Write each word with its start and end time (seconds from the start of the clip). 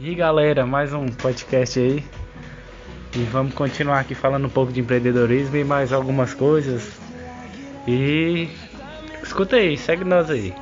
E 0.00 0.12
galera, 0.12 0.66
mais 0.66 0.92
um 0.92 1.06
podcast 1.06 1.78
aí. 1.78 2.04
E 3.14 3.18
vamos 3.30 3.54
continuar 3.54 4.00
aqui 4.00 4.12
falando 4.12 4.46
um 4.46 4.50
pouco 4.50 4.72
de 4.72 4.80
empreendedorismo 4.80 5.56
e 5.56 5.62
mais 5.62 5.92
algumas 5.92 6.34
coisas. 6.34 6.98
E 7.86 8.48
escuta 9.22 9.54
aí, 9.54 9.78
segue 9.78 10.02
nós 10.02 10.28
aí. 10.30 10.52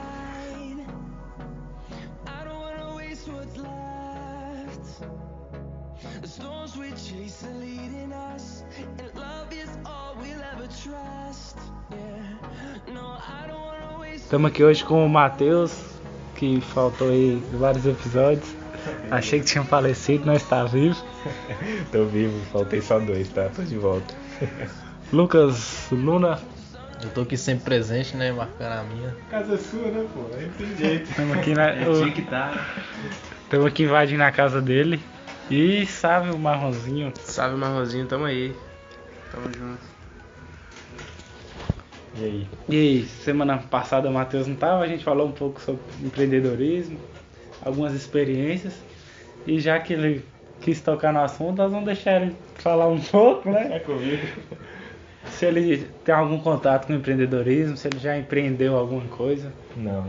Estamos 14.14 14.51
aqui 14.51 14.62
hoje 14.62 14.85
com 14.85 15.04
o 15.04 15.08
Matheus, 15.08 15.78
que 16.35 16.61
faltou 16.61 17.09
aí 17.09 17.43
vários 17.55 17.87
episódios. 17.87 18.62
Achei 19.11 19.41
que 19.41 19.47
tinha 19.47 19.65
falecido, 19.65 20.27
não 20.27 20.35
está 20.35 20.65
vivo. 20.65 21.03
Tô 21.93 22.05
vivo, 22.05 22.39
faltei 22.53 22.81
só 22.81 22.99
dois, 22.99 23.29
tá? 23.29 23.49
Tô 23.55 23.63
de 23.63 23.77
volta. 23.77 24.15
Lucas 25.13 25.89
Luna, 25.91 26.41
Eu 27.03 27.11
tô 27.11 27.23
aqui 27.23 27.37
sempre 27.37 27.65
presente, 27.65 28.17
né? 28.17 28.33
Marcando 28.33 28.73
a 28.73 28.83
minha. 28.85 29.17
Casa 29.31 29.59
sua, 29.59 29.91
né, 29.91 30.07
pô? 30.15 30.21
Aí 30.35 30.47
não 30.47 30.53
tem 30.53 30.77
jeito. 30.77 31.11
estamos 31.11 31.37
aqui, 31.37 31.55
na, 31.55 31.73
Tinha 31.73 32.13
que 32.13 32.23
tá. 32.23 32.67
estamos 33.45 33.67
aqui 33.67 33.83
invadindo 33.85 34.23
a 34.23 34.33
casa 34.33 34.61
dele. 34.61 35.01
E 35.51 35.85
sabe 35.87 36.30
o 36.30 36.39
marronzinho, 36.39 37.13
Salve 37.21 37.57
Marrozinho, 37.57 38.07
tamo 38.07 38.25
aí. 38.25 38.55
Tamo 39.30 39.47
junto. 39.53 39.93
E 42.17 42.25
aí? 42.25 42.49
E 42.69 42.77
aí, 42.77 43.05
semana 43.05 43.59
passada 43.59 44.09
o 44.09 44.13
Matheus 44.13 44.47
não 44.47 44.55
tava, 44.55 44.85
a 44.85 44.87
gente 44.87 45.05
falou 45.05 45.27
um 45.27 45.33
pouco 45.33 45.61
sobre 45.61 45.83
empreendedorismo, 46.03 46.99
algumas 47.65 47.95
experiências. 47.95 48.74
E 49.46 49.59
já 49.60 49.80
que 49.80 49.93
ele 49.93 50.24
quis 50.60 50.80
tocar 50.80 51.13
no 51.13 51.21
assunto, 51.21 51.59
nós 51.59 51.71
vamos 51.73 51.87
deixar 51.87 52.23
ele 52.23 52.37
falar 52.57 52.88
um 52.88 53.01
pouco, 53.02 53.49
É 53.49 53.52
né? 53.68 53.80
comigo? 53.80 54.27
Se 55.30 55.46
ele 55.46 55.85
tem 56.05 56.15
algum 56.15 56.38
contato 56.40 56.87
com 56.87 56.93
empreendedorismo, 56.95 57.77
se 57.77 57.88
ele 57.88 57.99
já 57.99 58.16
empreendeu 58.18 58.77
alguma 58.77 59.07
coisa, 59.09 59.52
Não. 59.77 60.07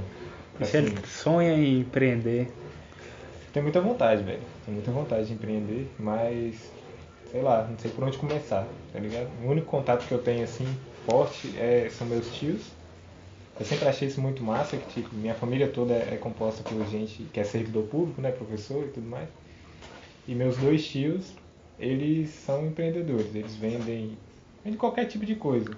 e 0.60 0.66
se 0.66 0.78
Assim, 0.78 0.78
ele 0.78 1.08
sonha 1.08 1.54
em 1.54 1.80
empreender. 1.82 2.52
tenho 3.52 3.64
muita 3.64 3.82
vontade, 3.82 4.24
velho. 4.24 4.42
Tenho 4.66 4.76
muita 4.76 4.92
vontade 4.92 5.28
de 5.28 5.34
empreender, 5.34 5.94
mas 6.00 6.72
sei 7.32 7.42
lá, 7.42 7.68
não 7.68 7.78
sei 7.78 7.92
por 7.92 8.04
onde 8.04 8.18
começar, 8.18 8.68
tá 8.92 9.00
ligado? 9.00 9.30
O 9.44 9.48
único 9.50 9.68
contato 9.68 10.06
que 10.08 10.14
eu 10.14 10.22
tenho 10.22 10.44
assim 10.44 10.68
forte 11.06 11.58
é, 11.58 11.90
são 11.90 12.08
meus 12.08 12.34
tios. 12.36 12.72
Eu 13.60 13.66
sempre 13.66 13.88
achei 13.88 14.08
isso 14.08 14.20
muito 14.20 14.44
massa, 14.44 14.78
que 14.78 15.02
tipo, 15.02 15.16
minha 15.16 15.36
família 15.36 15.68
toda 15.68 15.94
é, 15.94 16.16
é 16.16 16.18
composta 16.18 16.64
por 16.64 16.86
gente 16.88 17.24
que 17.32 17.40
é 17.40 17.44
servidor 17.44 17.84
público, 17.86 18.20
né, 18.22 18.32
professor 18.32 18.86
e 18.86 18.90
tudo 18.90 19.08
mais. 19.08 19.30
E 20.28 20.34
meus 20.34 20.58
dois 20.58 20.88
tios, 20.88 21.34
eles 21.78 22.30
são 22.30 22.66
empreendedores, 22.66 23.36
eles 23.36 23.56
vendem, 23.56 24.18
vendem 24.64 24.78
qualquer 24.78 25.06
tipo 25.06 25.26
de 25.26 25.36
coisa. 25.36 25.72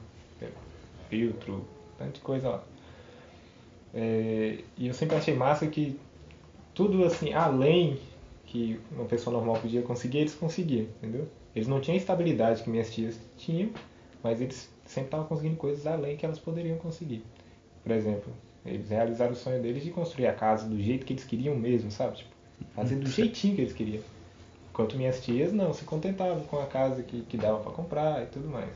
Filtro, 1.09 1.65
tanta 1.97 2.19
coisa 2.21 2.49
lá. 2.49 2.63
É, 3.93 4.59
e 4.77 4.87
eu 4.87 4.93
sempre 4.93 5.15
achei 5.15 5.33
massa 5.33 5.67
que 5.67 5.99
tudo 6.73 7.03
assim, 7.05 7.33
além 7.33 7.97
que 8.45 8.79
uma 8.91 9.05
pessoa 9.05 9.33
normal 9.35 9.57
podia 9.61 9.81
conseguir, 9.81 10.19
eles 10.19 10.35
conseguiam, 10.35 10.83
entendeu? 10.83 11.27
Eles 11.55 11.67
não 11.67 11.79
tinham 11.79 11.95
a 11.95 11.99
estabilidade 11.99 12.63
que 12.63 12.69
minhas 12.69 12.93
tias 12.93 13.17
tinham, 13.37 13.69
mas 14.21 14.41
eles 14.41 14.69
sempre 14.85 15.07
estavam 15.07 15.27
conseguindo 15.27 15.55
coisas 15.55 15.87
além 15.87 16.17
que 16.17 16.25
elas 16.25 16.39
poderiam 16.39 16.77
conseguir. 16.77 17.23
Por 17.85 17.91
exemplo, 17.91 18.33
eles 18.65 18.89
realizaram 18.89 19.33
o 19.33 19.35
sonho 19.35 19.61
deles 19.61 19.83
de 19.83 19.91
construir 19.91 20.25
a 20.25 20.33
casa 20.33 20.67
do 20.67 20.81
jeito 20.81 21.05
que 21.05 21.13
eles 21.13 21.23
queriam 21.23 21.55
mesmo, 21.55 21.91
sabe? 21.91 22.17
Tipo, 22.17 22.31
fazer 22.73 22.95
do 22.95 23.05
jeitinho 23.07 23.53
que 23.55 23.61
eles 23.61 23.73
queriam. 23.73 24.03
Enquanto 24.71 24.97
minhas 24.97 25.23
tias 25.23 25.53
não, 25.53 25.71
se 25.71 25.85
contentavam 25.85 26.43
com 26.45 26.59
a 26.59 26.65
casa 26.65 27.03
que, 27.03 27.21
que 27.21 27.37
dava 27.37 27.59
para 27.59 27.71
comprar 27.71 28.23
e 28.23 28.25
tudo 28.25 28.49
mais. 28.49 28.71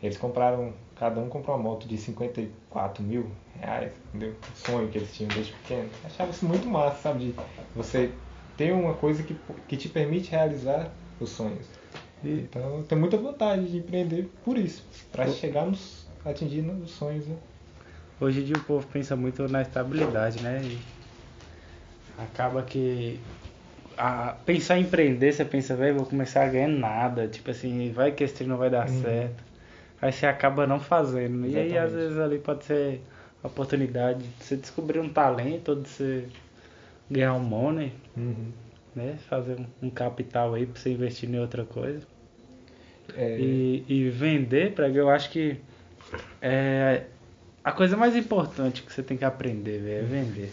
Eles 0.00 0.16
compraram, 0.16 0.72
cada 0.94 1.20
um 1.20 1.28
comprou 1.28 1.56
uma 1.56 1.62
moto 1.62 1.88
de 1.88 1.98
54 1.98 3.02
mil 3.02 3.26
reais, 3.58 3.92
entendeu? 4.08 4.34
O 4.54 4.56
sonho 4.56 4.88
que 4.88 4.96
eles 4.96 5.12
tinham 5.12 5.28
desde 5.28 5.52
pequeno. 5.52 5.90
Achava 6.04 6.30
isso 6.30 6.46
muito 6.46 6.66
massa, 6.68 7.02
sabe? 7.02 7.32
De 7.32 7.34
você 7.74 8.12
ter 8.56 8.72
uma 8.72 8.94
coisa 8.94 9.24
que, 9.24 9.36
que 9.66 9.76
te 9.76 9.88
permite 9.88 10.30
realizar 10.30 10.90
os 11.18 11.30
sonhos. 11.30 11.66
E 12.24 12.30
Então 12.30 12.78
eu 12.78 12.84
tenho 12.84 13.00
muita 13.00 13.18
vontade 13.18 13.68
de 13.68 13.76
empreender 13.76 14.30
por 14.44 14.56
isso, 14.56 14.84
para 15.10 15.26
chegar 15.28 15.66
nos, 15.66 16.06
atingir 16.24 16.60
os 16.60 16.92
sonhos, 16.92 17.26
né? 17.26 17.36
Hoje 18.20 18.40
em 18.40 18.44
dia 18.44 18.56
o 18.56 18.60
povo 18.60 18.86
pensa 18.88 19.16
muito 19.16 19.48
na 19.48 19.62
estabilidade, 19.62 20.40
né? 20.40 20.64
E 20.64 20.78
acaba 22.18 22.62
que 22.62 23.18
a, 23.96 24.32
pensar 24.46 24.78
em 24.78 24.82
empreender, 24.82 25.32
você 25.32 25.44
pensa, 25.44 25.76
velho, 25.76 25.96
vou 25.96 26.06
começar 26.06 26.44
a 26.44 26.48
ganhar 26.48 26.68
nada, 26.68 27.28
tipo 27.28 27.50
assim, 27.50 27.92
vai 27.92 28.12
que 28.12 28.24
esse 28.24 28.34
trem 28.34 28.48
não 28.48 28.56
vai 28.58 28.70
dar 28.70 28.88
Uhum. 28.88 28.88
certo. 28.88 29.44
Aí 30.00 30.12
você 30.12 30.26
acaba 30.26 30.66
não 30.66 30.80
fazendo. 30.80 31.46
E 31.46 31.58
aí 31.58 31.76
às 31.78 31.92
Exatamente. 31.92 31.94
vezes 31.94 32.18
ali 32.18 32.38
pode 32.38 32.64
ser 32.64 33.00
a 33.42 33.48
oportunidade 33.48 34.28
de 34.28 34.44
você 34.44 34.56
descobrir 34.56 35.00
um 35.00 35.08
talento, 35.12 35.70
ou 35.70 35.76
de 35.82 35.88
você 35.88 36.28
ganhar 37.10 37.34
um 37.34 37.40
money, 37.40 37.92
Uhum. 38.16 38.52
né? 38.94 39.16
Fazer 39.28 39.56
um, 39.82 39.90
capital 39.90 40.54
aí 40.54 40.66
pra 40.66 40.80
você 40.80 40.90
investir 40.92 41.28
em 41.28 41.38
outra 41.38 41.64
coisa. 41.64 42.06
É, 43.14 43.36
E, 43.38 43.84
e 43.88 44.10
vender, 44.10 44.74
prego, 44.74 44.96
eu 44.98 45.08
acho 45.10 45.30
que 45.30 45.56
é 46.42 47.04
a 47.62 47.72
coisa 47.72 47.96
mais 47.96 48.16
importante 48.16 48.82
que 48.82 48.92
você 48.92 49.02
tem 49.02 49.16
que 49.16 49.24
aprender, 49.24 49.78
velho, 49.78 49.98
é 49.98 50.02
vender. 50.02 50.52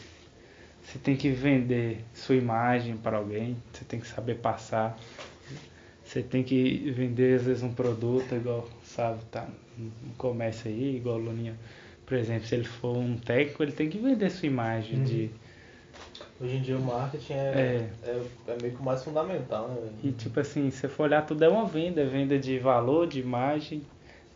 Você 0.83 0.97
tem 0.99 1.15
que 1.15 1.29
vender 1.29 1.99
sua 2.13 2.35
imagem 2.35 2.95
para 2.95 3.17
alguém, 3.17 3.57
você 3.73 3.83
tem 3.85 3.99
que 3.99 4.07
saber 4.07 4.35
passar. 4.35 4.97
Você 6.03 6.23
tem 6.23 6.41
que 6.43 6.89
vender 6.91 7.35
às 7.35 7.43
vezes 7.45 7.63
um 7.63 7.73
produto 7.73 8.33
igual, 8.33 8.67
sabe, 8.83 9.19
tá 9.29 9.45
no 9.77 9.91
comércio 10.17 10.69
aí, 10.69 10.95
igual 10.95 11.15
o 11.17 11.19
Luninha. 11.19 11.55
Por 12.05 12.15
exemplo, 12.17 12.47
se 12.47 12.55
ele 12.55 12.63
for 12.63 12.95
um 12.95 13.17
técnico, 13.17 13.61
ele 13.63 13.73
tem 13.73 13.89
que 13.89 13.97
vender 13.97 14.29
sua 14.29 14.47
imagem 14.47 14.99
Uhum. 14.99 15.03
de 15.03 15.31
Hoje 16.39 16.55
em 16.55 16.61
dia 16.61 16.77
o 16.77 16.81
marketing 16.81 17.33
é, 17.33 17.35
É. 18.03 18.09
é, 18.09 18.21
é 18.47 18.57
meio 18.61 18.73
que 18.73 18.79
o 18.79 18.83
mais 18.85 19.03
fundamental, 19.03 19.67
né? 19.69 19.89
E 20.03 20.11
tipo 20.11 20.39
assim, 20.39 20.69
se 20.71 20.77
você 20.77 20.87
for 20.87 21.03
olhar, 21.03 21.23
tudo 21.25 21.43
é 21.43 21.49
uma 21.49 21.65
venda, 21.65 22.01
é 22.01 22.05
venda 22.05 22.37
de 22.39 22.57
valor, 22.59 23.07
de 23.07 23.19
imagem, 23.19 23.81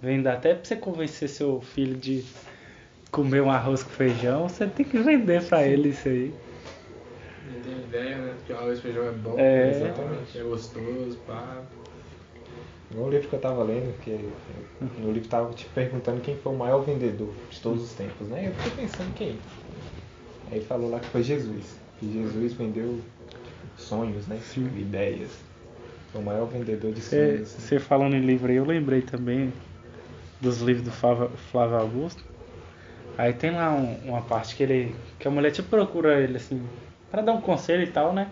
venda 0.02 0.34
até 0.34 0.54
pra 0.54 0.66
você 0.66 0.76
convencer 0.76 1.30
seu 1.30 1.62
filho 1.62 1.96
de 1.96 2.26
comer 3.12 3.42
um 3.42 3.52
arroz 3.52 3.84
com 3.84 3.90
feijão, 3.90 4.48
você 4.48 4.66
tem 4.66 4.86
que 4.86 4.98
vender 4.98 5.44
pra 5.44 5.68
ele 5.68 5.90
isso 5.90 6.08
aí. 6.08 6.34
Não 7.54 7.62
tem 7.62 7.74
ideia, 7.84 8.18
né? 8.18 8.34
Porque 8.38 8.54
o 8.54 8.58
arroz 8.58 8.80
e 8.80 8.82
feijão 8.82 9.06
é 9.06 9.12
bom, 9.12 9.36
É. 9.38 9.72
exatamente. 9.72 10.40
É 10.40 10.44
gostoso, 10.44 11.18
pá. 11.28 11.62
igual 12.90 13.08
o 13.08 13.12
livro 13.12 13.28
que 13.28 13.36
eu 13.36 13.40
tava 13.40 13.64
lendo, 13.64 13.94
que 14.02 14.30
no 15.00 15.12
livro 15.12 15.28
tava 15.28 15.54
te 15.54 15.66
perguntando 15.66 16.22
quem 16.22 16.38
foi 16.38 16.54
o 16.54 16.58
maior 16.58 16.80
vendedor 16.82 17.34
de 17.50 17.60
todos 17.60 17.84
os 17.84 17.94
tempos, 17.94 18.28
né? 18.30 18.48
Eu 18.48 18.54
fiquei 18.54 18.86
pensando 18.86 19.14
quem. 19.16 19.38
Aí 20.52 20.62
falou 20.62 20.90
lá 20.90 21.00
que 21.00 21.08
foi 21.08 21.24
Jesus. 21.24 21.78
Que 22.00 22.12
Jesus 22.12 22.54
vendeu 22.54 23.00
sonhos, 23.78 24.28
né? 24.28 24.40
Ideias. 24.56 25.30
Foi 26.12 26.22
o 26.22 26.26
maior 26.26 26.46
vendedor 26.46 26.92
de 26.92 27.02
sonhos. 27.02 27.50
você 27.50 27.80
falando 27.80 28.16
em 28.16 28.22
livro 28.22 28.50
aí, 28.52 28.58
eu 28.58 28.66
lembrei 28.66 29.02
também 29.02 29.54
dos 30.42 30.60
livros 30.62 30.84
do 30.84 30.92
Flávio 30.92 31.78
Augusto. 31.78 32.31
Aí 33.18 33.34
tem 33.34 33.52
lá 33.52 33.72
um- 33.72 34.10
uma 34.10 34.22
parte 34.22 34.56
que 34.56 34.64
ele. 34.64 34.96
que 35.20 35.28
a 35.28 35.32
mulher 35.32 35.52
te 35.52 35.62
procura 35.62 36.20
ele 36.20 36.38
assim, 36.38 36.68
pra 37.12 37.22
dar 37.22 37.34
um 37.34 37.42
conselho 37.42 37.84
e 37.84 37.88
tal, 37.88 38.14
né? 38.14 38.28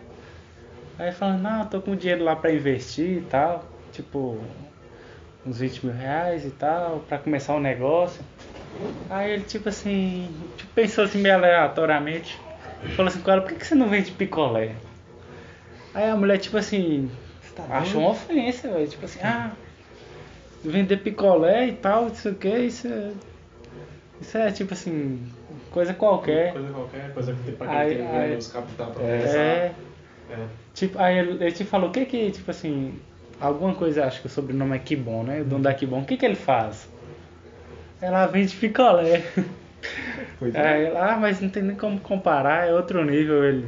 Aí 0.98 1.12
fala, 1.12 1.38
não, 1.38 1.60
eu 1.62 1.66
tô 1.68 1.82
com 1.82 1.96
dinheiro 1.96 2.24
lá 2.24 2.36
pra 2.36 2.52
investir 2.52 3.18
e 3.20 3.22
tal, 3.22 3.64
tipo, 3.92 4.42
uns 5.46 5.60
20 5.60 5.86
mil 5.86 5.94
reais 5.96 6.46
e 6.46 6.50
tal, 6.52 7.00
pra 7.02 7.18
começar 7.18 7.56
um 7.56 7.60
negócio. 7.60 8.24
Aí 9.10 9.32
ele 9.32 9.44
tipo 9.44 9.70
assim, 9.70 10.30
tipo, 10.58 10.74
pensou 10.74 11.04
assim 11.06 11.20
meio 11.20 11.36
aleatoriamente, 11.36 12.38
falou 12.96 13.10
assim 13.10 13.22
com 13.22 13.32
ela, 13.32 13.42
por 13.42 13.50
que, 13.54 13.56
que 13.60 13.66
você 13.68 13.75
não 13.75 13.88
vende 13.88 14.12
picolé? 14.12 14.72
Aí 15.94 16.10
a 16.10 16.16
mulher 16.16 16.38
tipo 16.38 16.58
assim, 16.58 17.10
achou 17.82 18.02
uma 18.02 18.10
ofensa, 18.12 18.70
velho, 18.72 18.88
tipo 18.88 19.06
assim, 19.06 19.20
ah, 19.24 19.52
vender 20.64 20.98
picolé 20.98 21.68
e 21.68 21.74
tal, 21.74 22.08
isso 22.08 22.30
o 22.30 22.36
que, 22.36 22.50
isso 22.60 22.88
é. 22.88 23.14
Isso 24.21 24.38
é 24.38 24.51
tipo 24.51 24.74
assim, 24.74 25.21
coisa 25.71 25.94
qualquer. 25.94 26.51
Coisa 26.54 26.69
qualquer, 26.74 27.13
coisa 27.13 27.33
que 27.33 27.44
tem 27.44 27.54
pra 27.56 27.71
Aí- 27.71 27.95
quem 27.95 28.06
tem 28.06 28.18
aí- 28.18 28.30
menos 28.30 28.51
capital 28.51 28.92
pra 28.92 29.04
É. 29.04 29.18
começar. 29.19 29.38
É. 29.39 29.71
É. 30.31 30.45
Tipo, 30.74 31.00
aí 31.00 31.18
ele, 31.19 31.31
ele 31.44 31.51
te 31.51 31.63
falou 31.63 31.89
o 31.89 31.92
que 31.92 32.06
que, 32.06 32.31
tipo 32.31 32.51
assim, 32.51 32.94
alguma 33.39 33.74
coisa, 33.74 34.06
acho 34.06 34.21
que 34.21 34.27
o 34.27 34.30
sobrenome 34.30 34.75
é 34.75 34.80
Kibon, 34.80 35.24
né? 35.24 35.42
O 35.42 35.45
dono 35.45 35.63
da 35.63 35.74
Kibon, 35.74 36.01
o 36.01 36.06
que 36.06 36.18
que 36.18 36.25
ele 36.25 36.36
faz? 36.36 36.88
Ela 38.01 38.25
vende 38.27 38.56
picolé. 38.56 39.24
Pois 40.38 40.54
é. 40.56 40.68
Aí 40.68 40.86
ela, 40.86 41.13
ah, 41.13 41.18
mas 41.18 41.42
não 41.42 41.50
tem 41.50 41.63
nem 41.63 41.75
como 41.75 42.00
comparar, 42.00 42.68
é 42.68 42.74
outro 42.74 43.04
nível 43.04 43.44
ele. 43.44 43.68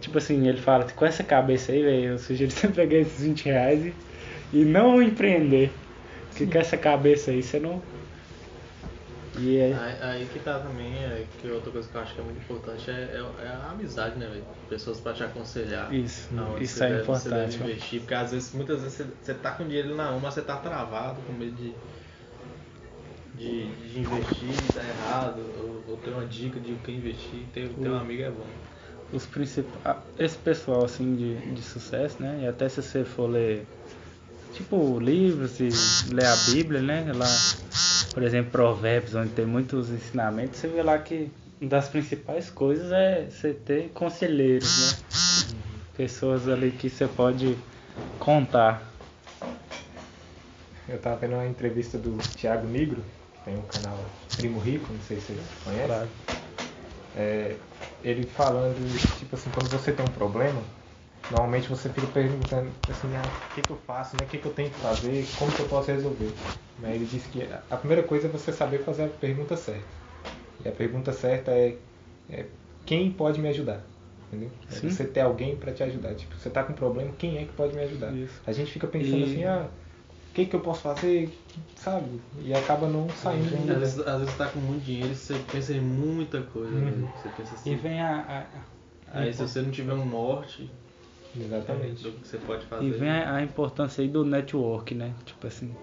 Tipo 0.00 0.18
assim, 0.18 0.46
ele 0.48 0.60
fala, 0.60 0.84
com 0.84 1.04
essa 1.04 1.22
cabeça 1.22 1.72
aí, 1.72 1.82
velho, 1.82 2.04
eu 2.12 2.18
sugiro 2.18 2.50
você 2.50 2.68
pegar 2.68 2.96
esses 2.98 3.22
20 3.22 3.44
reais 3.46 3.84
e, 3.84 3.94
e 4.52 4.64
não 4.64 5.02
empreender. 5.02 5.70
Porque 6.30 6.46
com 6.46 6.58
essa 6.58 6.76
cabeça 6.76 7.30
aí 7.30 7.42
você 7.42 7.58
não. 7.58 7.80
E 9.38 9.60
Aí, 9.60 9.96
aí 10.02 10.26
que 10.32 10.38
tá 10.38 10.58
também, 10.58 10.94
é, 10.96 11.26
que 11.40 11.48
outra 11.48 11.70
coisa 11.70 11.88
que 11.88 11.94
eu 11.96 12.00
acho 12.00 12.14
que 12.14 12.20
é 12.20 12.24
muito 12.24 12.38
importante 12.38 12.90
é, 12.90 12.94
é- 12.94 13.44
é 13.44 13.48
a 13.48 13.70
amizade, 13.70 14.18
né, 14.18 14.26
velho? 14.26 14.44
Pessoas 14.68 14.98
pra 15.00 15.12
te 15.12 15.22
aconselhar. 15.22 15.92
Isso, 15.92 16.28
isso 16.60 16.82
é 16.82 16.88
deve- 16.88 17.02
importante, 17.02 17.22
Você 17.22 17.58
deve 17.58 17.64
investir, 17.72 18.00
porque 18.00 18.14
às 18.14 18.30
vezes, 18.32 18.52
muitas 18.54 18.80
vezes, 18.82 18.96
você, 18.96 19.04
você 19.22 19.34
tá 19.34 19.50
com 19.52 19.64
dinheiro 19.64 19.94
na 19.94 20.10
mão, 20.12 20.20
mas 20.20 20.34
você 20.34 20.42
tá 20.42 20.56
travado, 20.56 21.20
com 21.22 21.32
medo 21.32 21.52
de, 21.54 21.74
de, 23.34 23.66
de 23.92 24.00
investir, 24.00 24.48
dar 24.74 24.84
errado, 24.88 25.40
ou, 25.58 25.84
ou 25.92 25.96
ter 25.98 26.10
uma 26.10 26.24
dica 26.26 26.58
de 26.58 26.72
o 26.72 26.76
que 26.78 26.92
investir. 26.92 27.46
Ter, 27.52 27.68
ter 27.68 27.88
um 27.88 27.96
amigo 27.98 28.22
é 28.22 28.30
bom. 28.30 28.46
os 29.12 29.26
principais. 29.26 29.96
Esse 30.18 30.36
pessoal 30.38 30.84
assim 30.84 31.14
de, 31.14 31.34
de 31.54 31.62
sucesso, 31.62 32.22
né? 32.22 32.40
E 32.42 32.46
até 32.48 32.68
se 32.68 32.82
você 32.82 33.04
for 33.04 33.26
ler 33.28 33.66
tipo 34.54 34.98
livros 34.98 35.60
e 35.60 35.68
ler 36.14 36.24
a 36.26 36.36
Bíblia, 36.54 36.80
né? 36.80 37.12
Lá, 37.14 37.26
por 38.16 38.22
exemplo, 38.22 38.50
Provérbios, 38.50 39.14
onde 39.14 39.34
tem 39.34 39.44
muitos 39.44 39.90
ensinamentos, 39.90 40.58
você 40.58 40.68
vê 40.68 40.82
lá 40.82 40.98
que 40.98 41.30
uma 41.60 41.68
das 41.68 41.86
principais 41.86 42.48
coisas 42.48 42.90
é 42.90 43.26
você 43.28 43.52
ter 43.52 43.90
conselheiros, 43.90 45.04
né? 45.12 45.84
Pessoas 45.94 46.48
ali 46.48 46.70
que 46.70 46.88
você 46.88 47.06
pode 47.06 47.58
contar. 48.18 48.90
Eu 50.88 50.98
tava 50.98 51.16
vendo 51.16 51.34
uma 51.34 51.46
entrevista 51.46 51.98
do 51.98 52.16
Thiago 52.34 52.66
Negro, 52.66 53.04
que 53.34 53.50
tem 53.50 53.58
um 53.58 53.66
canal 53.66 53.98
Primo 54.34 54.60
Rico, 54.60 54.90
não 54.94 55.00
sei 55.02 55.20
se 55.20 55.34
você 55.34 55.42
conhece. 55.62 55.86
Claro. 55.86 56.08
É, 57.14 57.54
ele 58.02 58.26
falando, 58.26 59.18
tipo 59.18 59.36
assim, 59.36 59.50
quando 59.50 59.68
você 59.68 59.92
tem 59.92 60.02
um 60.02 60.12
problema, 60.12 60.62
normalmente 61.28 61.68
você 61.68 61.92
fica 61.92 62.06
perguntando 62.08 62.74
assim, 62.88 63.16
ah, 63.16 63.36
o 63.48 63.52
que, 63.52 63.62
que 63.62 63.70
eu 63.70 63.76
faço, 63.76 64.16
né? 64.16 64.24
O 64.24 64.28
que, 64.28 64.38
que 64.38 64.46
eu 64.46 64.54
tenho 64.54 64.70
que 64.70 64.76
fazer, 64.78 65.32
como 65.34 65.52
que 65.54 65.60
eu 65.60 65.68
posso 65.68 65.90
resolver. 65.90 66.38
Mas 66.76 66.94
ele 66.94 67.06
disse 67.06 67.28
que 67.28 67.42
a- 67.42 67.76
primeira 67.78 68.02
coisa 68.04 68.28
é 68.28 68.30
você 68.30 68.52
saber 68.52 68.80
fazer 68.84 69.04
a 69.04 69.08
pergunta 69.08 69.56
certa. 69.56 69.94
E 70.58 70.68
a 70.68 70.72
pergunta 70.72 71.12
certa 71.12 71.52
é, 71.52 71.78
é 72.28 72.46
quem 72.84 73.12
pode 73.12 73.40
me 73.40 73.48
ajudar? 73.48 73.86
Entendeu? 74.28 74.50
É 74.70 74.80
você 74.80 75.06
ter 75.06 75.20
alguém 75.20 75.56
para 75.56 75.72
te 75.72 75.82
ajudar. 75.82 76.14
Tipo, 76.14 76.36
você 76.36 76.50
tá 76.50 76.64
com 76.64 76.72
um 76.72 76.76
problema, 76.76 77.12
quem 77.12 77.38
é 77.38 77.46
que 77.46 77.52
pode 77.52 77.74
me 77.74 77.82
ajudar? 77.82 78.12
Isso. 78.14 78.42
A 78.46 78.52
gente 78.52 78.72
fica 78.72 78.86
pensando 78.88 79.22
E- 79.22 79.30
assim, 79.30 79.44
ah, 79.44 79.70
o 80.30 80.32
que, 80.34 80.46
que 80.46 80.56
eu 80.56 80.60
posso 80.60 80.82
fazer, 80.82 81.32
sabe? 81.76 82.20
E 82.38 82.52
acaba 82.54 82.88
não 82.88 83.14
saindo 83.14 83.48
Às 83.48 83.52
ainda. 83.54 83.74
vezes, 83.78 83.98
às 84.00 84.18
vezes 84.20 84.32
você 84.34 84.38
tá 84.38 84.48
com 84.50 84.58
muito 84.60 84.84
dinheiro 84.84 85.12
e 85.12 85.16
você 85.16 85.38
pensa 85.38 85.72
em 85.72 85.80
muita 85.80 86.42
coisa, 86.42 86.74
Uhum. 86.74 87.06
né? 87.06 87.12
Você 87.14 87.28
pensa 87.30 87.54
assim. 87.54 87.70
E 87.70 87.76
vem 87.76 88.00
a, 88.00 88.40
a- 88.40 88.66
Aí 89.08 89.32
se 89.32 89.40
você 89.40 89.62
não 89.62 89.70
tiver 89.70 89.94
um 89.94 90.04
norte 90.04 90.70
Exatamente. 91.38 92.02
do 92.02 92.12
que 92.12 92.26
você 92.28 92.38
pode 92.38 92.66
fazer. 92.66 92.84
E 92.86 92.90
vem 92.90 93.10
a, 93.10 93.42
importância 93.42 94.02
aí 94.02 94.08
do 94.08 94.24
network, 94.24 94.94
né? 94.94 95.12
Tipo 95.24 95.46
assim, 95.46 95.74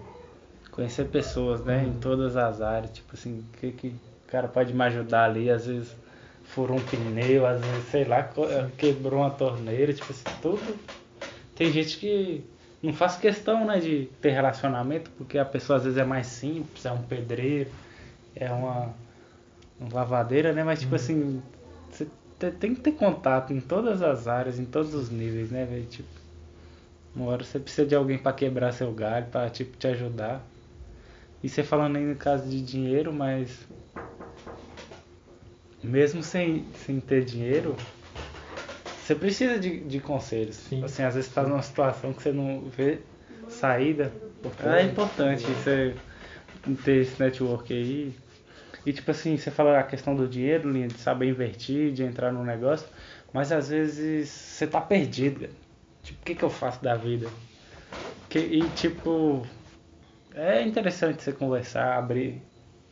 conhecer 0.70 1.06
pessoas, 1.06 1.64
né? 1.64 1.84
Em 1.84 1.94
todas 1.94 2.36
as 2.36 2.60
áreas. 2.60 2.92
Tipo 2.92 3.14
assim, 3.14 3.38
o 3.40 3.58
que, 3.58 3.72
que 3.72 3.88
o 3.88 4.00
cara 4.26 4.48
pode 4.48 4.72
me 4.72 4.82
ajudar 4.84 5.24
ali? 5.24 5.50
Às 5.50 5.66
vezes 5.66 5.96
furou 6.44 6.76
um 6.76 6.80
pneu, 6.80 7.46
às 7.46 7.60
vezes, 7.60 7.84
sei 7.90 8.04
lá, 8.04 8.28
quebrou 8.76 9.20
uma 9.20 9.30
torneira, 9.30 9.92
tipo 9.92 10.12
assim, 10.12 10.24
tudo. 10.42 10.78
Tem 11.54 11.70
gente 11.72 11.98
que 11.98 12.44
não 12.82 12.92
faz 12.92 13.16
questão, 13.16 13.64
né, 13.64 13.78
de 13.80 14.10
ter 14.20 14.30
relacionamento, 14.30 15.10
porque 15.16 15.38
a 15.38 15.44
pessoa 15.44 15.78
às 15.78 15.84
vezes 15.84 15.98
é 15.98 16.04
mais 16.04 16.26
simples, 16.26 16.84
é 16.84 16.92
um 16.92 17.02
pedreiro, 17.02 17.70
é 18.36 18.50
uma, 18.52 18.94
uma 19.80 19.94
lavadeira, 19.94 20.52
né? 20.52 20.62
Mas 20.62 20.80
tipo 20.80 20.94
assim, 20.94 21.42
você 21.62 21.62
te- 21.62 21.63
tem 22.50 22.74
que 22.74 22.80
ter 22.80 22.92
contato 22.92 23.52
em 23.52 23.60
todas 23.60 24.02
as 24.02 24.26
áreas, 24.26 24.58
em 24.58 24.64
todos 24.64 24.94
os 24.94 25.10
níveis, 25.10 25.50
né, 25.50 25.64
velho? 25.64 25.86
Tipo, 25.86 26.08
uma 27.14 27.26
hora 27.26 27.44
você 27.44 27.58
precisa 27.58 27.86
de 27.86 27.94
alguém 27.94 28.18
pra 28.18 28.32
quebrar 28.32 28.72
seu 28.72 28.92
galho, 28.92 29.26
pra 29.26 29.48
tipo, 29.48 29.76
te 29.76 29.86
ajudar. 29.86 30.44
E 31.42 31.48
você 31.48 31.62
falando 31.62 31.96
aí 31.96 32.04
no 32.04 32.16
caso 32.16 32.48
de 32.48 32.60
dinheiro, 32.62 33.12
mas 33.12 33.66
mesmo 35.82 36.22
sem, 36.22 36.64
sem 36.84 36.98
ter 36.98 37.24
dinheiro, 37.24 37.76
você 39.04 39.14
precisa 39.14 39.58
de, 39.58 39.80
de 39.80 40.00
conselhos. 40.00 40.56
Sim. 40.56 40.82
Assim, 40.82 41.02
às 41.02 41.14
vezes 41.14 41.28
você 41.28 41.34
tá 41.34 41.42
numa 41.42 41.62
situação 41.62 42.12
que 42.12 42.22
você 42.22 42.32
não 42.32 42.62
vê 42.62 43.00
saída. 43.48 44.10
É 44.62 44.82
importante 44.82 45.44
você 45.44 45.94
ter 46.84 47.02
esse 47.02 47.22
network 47.22 47.72
aí. 47.72 48.14
E 48.86 48.92
tipo 48.92 49.10
assim, 49.10 49.36
você 49.36 49.50
fala 49.50 49.78
a 49.78 49.82
questão 49.82 50.14
do 50.14 50.28
dinheiro, 50.28 50.70
Linha, 50.70 50.88
de 50.88 50.98
saber 50.98 51.28
investir, 51.28 51.92
de 51.92 52.02
entrar 52.02 52.32
no 52.32 52.44
negócio, 52.44 52.86
mas 53.32 53.50
às 53.50 53.68
vezes 53.70 54.28
você 54.28 54.66
tá 54.66 54.80
perdido. 54.80 55.48
Tipo, 56.02 56.20
o 56.20 56.24
que, 56.24 56.34
que 56.34 56.42
eu 56.44 56.50
faço 56.50 56.82
da 56.82 56.94
vida? 56.94 57.28
Que, 58.28 58.38
e 58.38 58.68
tipo, 58.70 59.46
é 60.34 60.62
interessante 60.62 61.22
você 61.22 61.32
conversar, 61.32 61.96
abrir, 61.96 62.42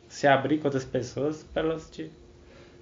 se 0.09 0.25
abrir 0.27 0.57
com 0.59 0.65
outras 0.65 0.85
pessoas 0.85 1.43
para 1.43 1.61
elas 1.61 1.89
te 1.91 2.11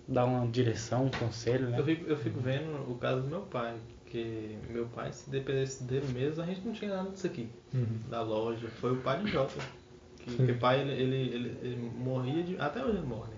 dar 0.08 0.25
uma 0.25 0.48
direção, 0.48 1.06
um 1.06 1.10
conselho, 1.10 1.69
né? 1.69 1.80
Eu 1.80 1.86
fico, 1.86 2.10
eu 2.10 2.18
fico 2.18 2.40
vendo 2.40 2.92
o 2.92 2.96
caso 2.98 3.22
do 3.24 3.28
meu 3.28 3.42
pai, 3.42 3.75
que 4.06 4.58
meu 4.69 4.86
pai, 4.88 5.12
se 5.12 5.30
dependesse 5.30 5.84
dele 5.84 6.08
mesmo, 6.13 6.44
a 6.44 6.46
gente 6.46 6.62
não 6.62 6.74
tinha 6.74 6.96
nada 6.96 7.10
disso 7.10 7.28
aqui, 7.28 7.48
Uhum. 7.74 8.00
da 8.10 8.22
loja. 8.22 8.68
Foi 8.80 8.92
o 8.92 8.98
pai 8.98 9.22
de 9.24 9.31
Jota. 9.31 9.81
Que, 10.26 10.46
que 10.46 10.52
o 10.52 10.58
pai, 10.58 10.82
ele, 10.82 10.92
ele, 10.92 11.16
ele, 11.36 11.58
ele 11.64 11.92
morria 11.98 12.44
de. 12.44 12.56
Até 12.58 12.84
hoje 12.84 12.98
ele 12.98 13.08
morre, 13.08 13.30
né? 13.30 13.38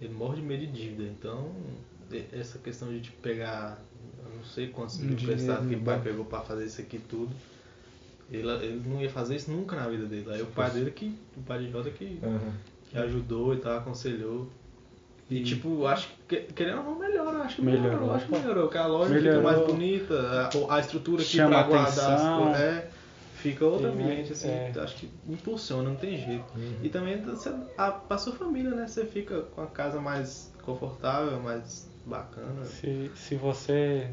Ele 0.00 0.14
morre 0.14 0.36
de 0.36 0.42
medo 0.42 0.66
de 0.66 0.72
dívida. 0.72 1.04
Então, 1.04 1.50
essa 2.32 2.58
questão 2.58 2.88
de 2.88 3.00
te 3.00 3.10
pegar, 3.12 3.78
eu 4.24 4.36
não 4.36 4.44
sei 4.44 4.68
quantos 4.68 4.98
mil 4.98 5.12
emprestados 5.14 5.68
que 5.68 5.74
o 5.74 5.80
pai 5.80 6.00
pegou 6.02 6.24
pra 6.24 6.40
fazer 6.40 6.66
isso 6.66 6.80
aqui 6.80 6.98
tudo. 6.98 7.34
Ele, 8.30 8.48
ele 8.50 8.82
não 8.88 9.00
ia 9.00 9.08
fazer 9.10 9.36
isso 9.36 9.50
nunca 9.50 9.76
na 9.76 9.86
vida 9.88 10.04
dele. 10.06 10.26
Aí 10.32 10.42
o 10.42 10.46
pai 10.46 10.70
dele 10.70 10.90
que. 10.90 11.14
O 11.36 11.42
pai 11.42 11.60
de 11.60 11.70
Jota 11.70 11.90
que 11.90 12.18
Uhum. 12.22 12.52
que 12.90 12.98
ajudou 12.98 13.54
e 13.54 13.58
tal, 13.58 13.76
aconselhou. 13.78 14.48
E, 15.30 15.38
E- 15.38 15.44
tipo, 15.44 15.86
acho 15.86 16.08
que, 16.28 16.36
querendo 16.54 16.78
ou 16.78 16.84
não, 16.84 16.98
melhora, 17.00 17.38
acho 17.38 17.56
que 17.56 17.62
Melhorou, 17.62 17.88
melhorou, 17.90 18.14
acho 18.14 18.26
que 18.26 18.32
melhorou, 18.32 18.68
que 18.68 18.78
a 18.78 18.86
loja 18.86 19.12
Melhorou. 19.14 19.40
fica 19.42 19.52
mais 19.56 19.66
bonita, 19.66 20.50
a, 20.70 20.74
a 20.76 20.80
estrutura 20.80 21.22
aqui 21.22 21.36
pra 21.36 21.62
guardar 21.64 21.88
as 21.88 21.98
atenção. 21.98 22.42
coisas, 22.44 22.60
é, 22.60 22.90
fica 23.50 23.64
outro 23.64 23.86
E, 23.86 23.90
ambiente, 23.90 24.32
assim, 24.32 24.48
é. 24.48 24.72
acho 24.76 24.96
que 24.96 25.10
impulsiona, 25.28 25.88
não 25.88 25.96
tem 25.96 26.16
jeito. 26.16 26.44
Uhum. 26.56 26.76
E 26.82 26.88
também 26.88 27.20
você, 27.22 27.52
a, 27.76 27.90
pra 27.92 28.18
sua 28.18 28.32
família, 28.34 28.70
né, 28.70 28.86
você 28.86 29.04
fica 29.04 29.42
com 29.42 29.62
a 29.62 29.66
casa 29.66 30.00
mais 30.00 30.52
confortável, 30.62 31.40
mais 31.40 31.88
bacana. 32.04 32.64
Se, 32.64 33.10
se 33.14 33.34
você 33.36 34.10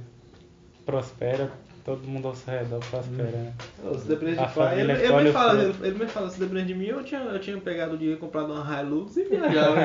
prospera, 0.85 1.51
todo 1.83 2.07
mundo 2.07 2.29
ao 2.29 2.35
seu 2.35 2.53
redor 2.53 2.79
prospera, 2.79 3.29
né? 3.29 3.53
Ô, 3.83 3.97
Se 3.97 4.07
depender 4.07 4.39
A 4.39 4.45
de 4.45 4.53
pai, 4.53 4.79
ele, 4.79 4.91
ele, 4.93 5.07
colhe 5.09 5.25
me 5.25 5.31
fala, 5.31 5.61
ele, 5.61 5.75
ele 5.81 5.99
me 5.99 6.07
fala, 6.07 6.29
se 6.29 6.39
depender 6.39 6.65
de 6.65 6.73
mim, 6.73 6.85
eu 6.85 7.03
tinha, 7.03 7.21
eu 7.21 7.39
tinha 7.39 7.57
pegado 7.57 7.95
o 7.95 7.97
dinheiro, 7.97 8.19
comprado 8.19 8.53
uma 8.53 8.81
Hilux 8.81 9.17
e 9.17 9.23
viajado 9.29 9.75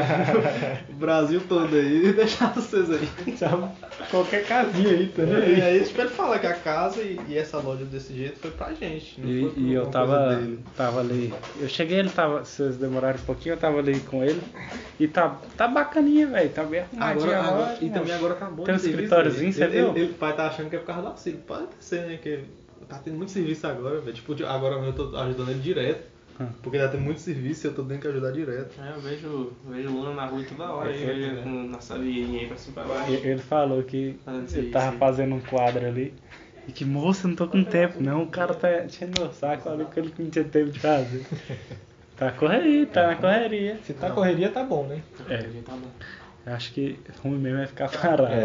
o 0.91 0.95
Brasil 0.95 1.41
todo 1.49 1.75
aí 1.75 2.07
e 2.07 2.13
deixado 2.13 2.61
vocês 2.61 2.91
aí. 2.91 3.37
Já 3.37 3.51
qualquer 4.11 4.47
casinha 4.47 4.91
aí, 4.91 5.09
tá 5.09 5.23
E 5.23 5.27
né? 5.27 5.63
aí, 5.63 5.85
tipo, 5.85 6.01
ele 6.01 6.11
fala 6.11 6.39
que 6.39 6.47
a 6.47 6.55
casa 6.55 7.01
e, 7.03 7.19
e 7.29 7.37
essa 7.37 7.59
loja 7.59 7.85
desse 7.85 8.15
jeito 8.15 8.39
foi 8.39 8.51
pra 8.53 8.73
gente, 8.73 9.21
não 9.21 9.29
E, 9.29 9.51
foi 9.51 9.63
e 9.63 9.75
eu 9.75 9.87
tava, 9.87 10.41
tava 10.77 11.01
ali. 11.01 11.35
Eu 11.61 11.69
cheguei, 11.69 11.99
ele 11.99 12.11
tava. 12.11 12.45
Vocês 12.45 12.77
demoraram 12.77 13.19
um 13.19 13.25
pouquinho, 13.25 13.55
eu 13.55 13.59
tava 13.59 13.79
ali 13.79 13.99
com 14.01 14.23
ele. 14.23 14.41
E 15.01 15.07
tá, 15.09 15.37
tá 15.57 15.67
bacaninha, 15.69 16.27
velho. 16.27 16.51
Tá 16.51 16.63
bem 16.65 16.81
arrumadinho 16.81 17.33
Agora, 17.33 17.39
agora. 17.39 17.63
agora, 17.65 17.79
e 17.85 17.91
também 17.91 18.13
agora 18.13 18.35
acabou 18.35 18.65
Tem 18.65 18.75
um 18.75 18.79
escritóriozinho, 18.79 19.53
você 19.53 19.67
viu? 19.67 19.89
Ele, 19.91 20.01
ele, 20.01 20.11
o 20.13 20.15
pai 20.15 20.35
tá 20.35 20.47
achando 20.47 20.71
que 20.71 20.77
é 20.77 20.79
por 20.79 20.87
causa 20.87 21.03
do 21.03 21.09
auxílio. 21.09 21.41
Pode 21.47 21.69
ser, 21.89 22.07
né? 22.07 22.17
Que 22.17 22.45
tá 22.89 22.99
tendo 22.99 23.17
muito 23.17 23.33
serviço 23.33 23.67
agora, 23.67 24.01
velho. 24.01 24.15
Tipo, 24.15 24.33
agora 24.45 24.77
eu 24.77 24.93
tô 24.93 25.17
ajudando 25.17 25.51
ele 25.51 25.61
direto. 25.61 26.19
Hum. 26.41 26.47
Porque 26.63 26.79
tá 26.79 26.89
tendo 26.89 27.03
muito 27.03 27.21
serviço 27.21 27.67
e 27.67 27.69
eu 27.69 27.75
tô 27.75 27.83
tendo 27.83 28.01
que 28.01 28.07
ajudar 28.07 28.31
direto. 28.31 28.81
É, 28.81 28.95
eu 28.95 29.01
vejo, 29.01 29.53
vejo 29.69 29.91
Luna 29.91 30.15
na 30.15 30.27
rua 30.27 30.45
toda 30.49 30.71
hora, 30.71 30.91
aí, 30.91 31.03
É, 31.03 31.07
vejo 31.07 31.39
é. 31.39 31.43
com 31.43 31.51
na 31.65 31.81
salinha 31.81 32.41
aí 32.41 32.47
pra 32.47 32.57
cima 32.57 32.71
e 32.71 32.75
pra 32.75 32.95
baixo. 32.95 33.13
Ele 33.13 33.39
falou 33.41 33.83
que 33.83 34.17
ele 34.55 34.71
tava 34.71 34.93
sim. 34.93 34.99
fazendo 34.99 35.35
um 35.35 35.41
quadro 35.41 35.85
ali. 35.85 36.15
E 36.69 36.73
que, 36.73 36.85
moça, 36.85 37.27
eu 37.27 37.31
não 37.31 37.37
tô 37.37 37.49
com 37.49 37.65
tempo, 37.65 38.01
não. 38.03 38.23
O 38.23 38.27
cara 38.29 38.55
tá 38.55 38.85
enchendo 38.85 39.21
meu 39.21 39.33
saco 39.33 39.69
ali 39.71 39.87
que 39.87 39.99
ele 39.99 40.15
não 40.19 40.31
tinha 40.31 40.45
tempo 40.45 40.71
de 40.71 40.79
fazer. 40.79 41.27
Tá 42.19 42.33
correria, 42.33 42.85
tá 42.85 43.07
na 43.07 43.15
correria. 43.15 43.79
Se 43.85 43.95
tá 43.95 44.11
correria, 44.11 44.51
tá 44.51 44.65
bom, 44.65 44.85
né? 44.89 45.01
É. 45.29 45.37
Tá 45.65 45.71
bom. 45.71 45.89
Eu 46.45 46.53
acho 46.53 46.73
que 46.73 46.99
ruim 47.23 47.39
mesmo 47.39 47.61
é 47.61 47.67
ficar 47.69 47.89
parado. 47.89 48.27
É. 48.27 48.45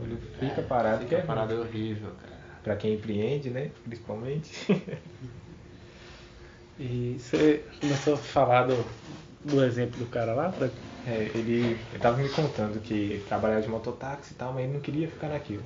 Quando 0.00 0.18
fica 0.38 0.62
parado, 0.62 1.04
que 1.04 1.14
é 1.14 1.20
Fica 1.20 1.26
parada 1.26 1.52
é 1.52 1.58
horrível, 1.58 2.10
cara. 2.22 2.32
pra 2.64 2.76
quem 2.76 2.94
empreende, 2.94 3.50
né? 3.50 3.70
Principalmente. 3.84 4.50
E 6.78 7.18
você 7.18 7.62
começou 7.78 8.14
a 8.14 8.16
falar 8.16 8.66
do, 8.66 8.74
do 9.44 9.62
exemplo 9.62 9.98
do 10.02 10.06
cara 10.06 10.32
lá, 10.32 10.50
Franco? 10.50 10.74
É, 11.06 11.24
ele, 11.38 11.60
ele 11.60 11.98
tava 12.00 12.16
me 12.16 12.28
contando 12.30 12.80
que 12.80 13.22
trabalhava 13.28 13.60
de 13.60 13.68
mototáxi 13.68 14.32
e 14.32 14.36
tal, 14.36 14.54
mas 14.54 14.64
ele 14.64 14.72
não 14.72 14.80
queria 14.80 15.06
ficar 15.06 15.28
naquilo. 15.28 15.62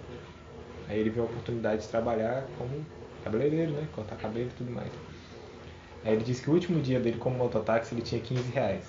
Aí 0.88 0.98
ele 0.98 1.10
viu 1.10 1.22
a 1.22 1.26
oportunidade 1.26 1.82
de 1.82 1.88
trabalhar 1.88 2.42
como 2.58 2.84
cabeleireiro, 3.22 3.70
né? 3.70 3.86
Cortar 3.94 4.16
cabelo 4.16 4.48
e 4.48 4.58
tudo 4.58 4.72
mais. 4.72 4.90
Aí 6.04 6.14
ele 6.14 6.24
disse 6.24 6.42
que 6.42 6.50
o 6.50 6.52
último 6.52 6.80
dia 6.82 6.98
dele 6.98 7.18
como 7.18 7.36
mototáxi 7.36 7.94
ele 7.94 8.02
tinha 8.02 8.20
15 8.20 8.50
reais. 8.50 8.82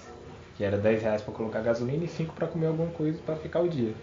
Que 0.58 0.64
era 0.64 0.78
10 0.78 1.04
reais 1.04 1.22
pra 1.22 1.32
colocar 1.32 1.62
gasolina 1.62 2.06
e 2.06 2.08
5 2.08 2.34
pra 2.34 2.48
comer 2.48 2.68
alguma 2.68 2.90
coisa 2.90 3.20
pra 3.24 3.36
ficar 3.36 3.60
o 3.60 3.70
dia. 3.70 3.94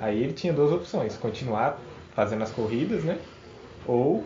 Aí 0.00 0.22
ele 0.22 0.32
tinha 0.32 0.52
duas 0.52 0.72
opções, 0.72 1.16
continuar 1.16 1.78
fazendo 2.14 2.42
as 2.42 2.50
corridas, 2.50 3.02
né? 3.04 3.18
Ou 3.86 4.24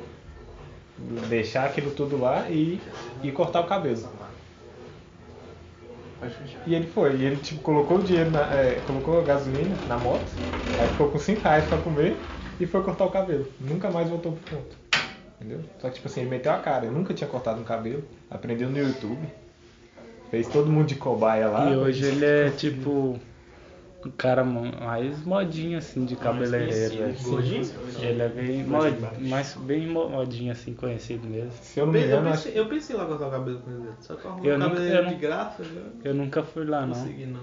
deixar 1.29 1.67
aquilo 1.67 1.91
tudo 1.91 2.19
lá 2.19 2.49
e, 2.51 2.81
e 3.23 3.31
cortar 3.33 3.61
o 3.61 3.67
cabelo. 3.67 4.03
E 6.67 6.75
ele 6.75 6.87
foi, 6.87 7.17
e 7.17 7.25
ele 7.25 7.37
tipo, 7.37 7.63
colocou 7.63 7.99
o 7.99 8.03
dinheiro, 8.03 8.31
na, 8.31 8.53
é, 8.55 8.81
colocou 8.87 9.19
a 9.19 9.25
gasolina 9.25 9.75
na 9.89 9.97
moto, 9.97 10.31
aí 10.79 10.89
ficou 10.89 11.09
com 11.09 11.19
5 11.19 11.41
reais 11.41 11.65
pra 11.65 11.79
comer 11.79 12.17
e 12.59 12.67
foi 12.67 12.83
cortar 12.83 13.07
o 13.07 13.11
cabelo. 13.11 13.47
Nunca 13.61 13.91
mais 13.91 14.09
voltou 14.09 14.33
pro 14.33 14.57
ponto. 14.57 14.77
Entendeu? 15.41 15.61
Só 15.81 15.89
que 15.89 15.95
tipo 15.95 16.09
assim, 16.09 16.21
ele 16.21 16.31
meteu 16.31 16.53
a 16.53 16.59
cara, 16.59 16.85
eu 16.85 16.93
nunca 16.93 17.15
tinha 17.15 17.29
cortado 17.29 17.61
um 17.61 17.65
cabelo, 17.65 18.05
aprendeu 18.31 18.69
no 18.69 18.77
YouTube, 18.77 19.27
fez 20.31 20.47
todo 20.49 20.71
mundo 20.71 20.87
de 20.87 20.97
cobaia 20.97 21.49
lá. 21.49 21.71
E 21.71 21.77
hoje 21.77 22.05
ele 22.05 22.25
é 22.25 22.51
tipo 22.51 23.19
um 24.05 24.11
cara 24.11 24.43
mais 24.45 25.23
modinho 25.25 25.77
assim 25.79 26.05
de 26.05 26.17
cabeleireiro. 26.17 27.05
assim. 27.11 27.71
Ele 28.03 28.23
é 28.23 28.29
bem 28.29 28.65
mod, 28.65 28.97
mais 29.21 29.55
bem 29.55 29.87
mo- 29.87 30.09
modinho 30.09 30.53
assim, 30.53 30.73
conhecido 30.75 31.29
mesmo. 31.29 31.53
Se 31.61 31.81
eu 31.81 31.87
não 31.87 31.93
me 31.93 32.01
Eu 32.01 32.07
engano, 32.07 32.31
pensei, 32.31 32.53
eu 32.59 32.67
pensei 32.67 32.97
lá 32.97 33.05
cortar 33.07 33.29
o 33.29 33.31
cabelo 33.31 33.59
com 33.61 33.71
ele, 33.71 33.91
só 34.01 34.15
que 34.15 34.25
eu 34.25 34.31
arrumei 34.31 34.53
o 34.53 34.59
nunca- 34.59 34.71
cabelo 34.77 35.07
de 35.07 35.13
não- 35.13 35.19
graça, 35.21 35.63
eu 35.63 35.69
não 35.75 35.83
Eu 36.05 36.15
nunca 36.15 36.43
fui 36.43 36.65
lá 36.65 36.87
não. 36.87 36.95
consegui 36.95 37.27
não. 37.27 37.41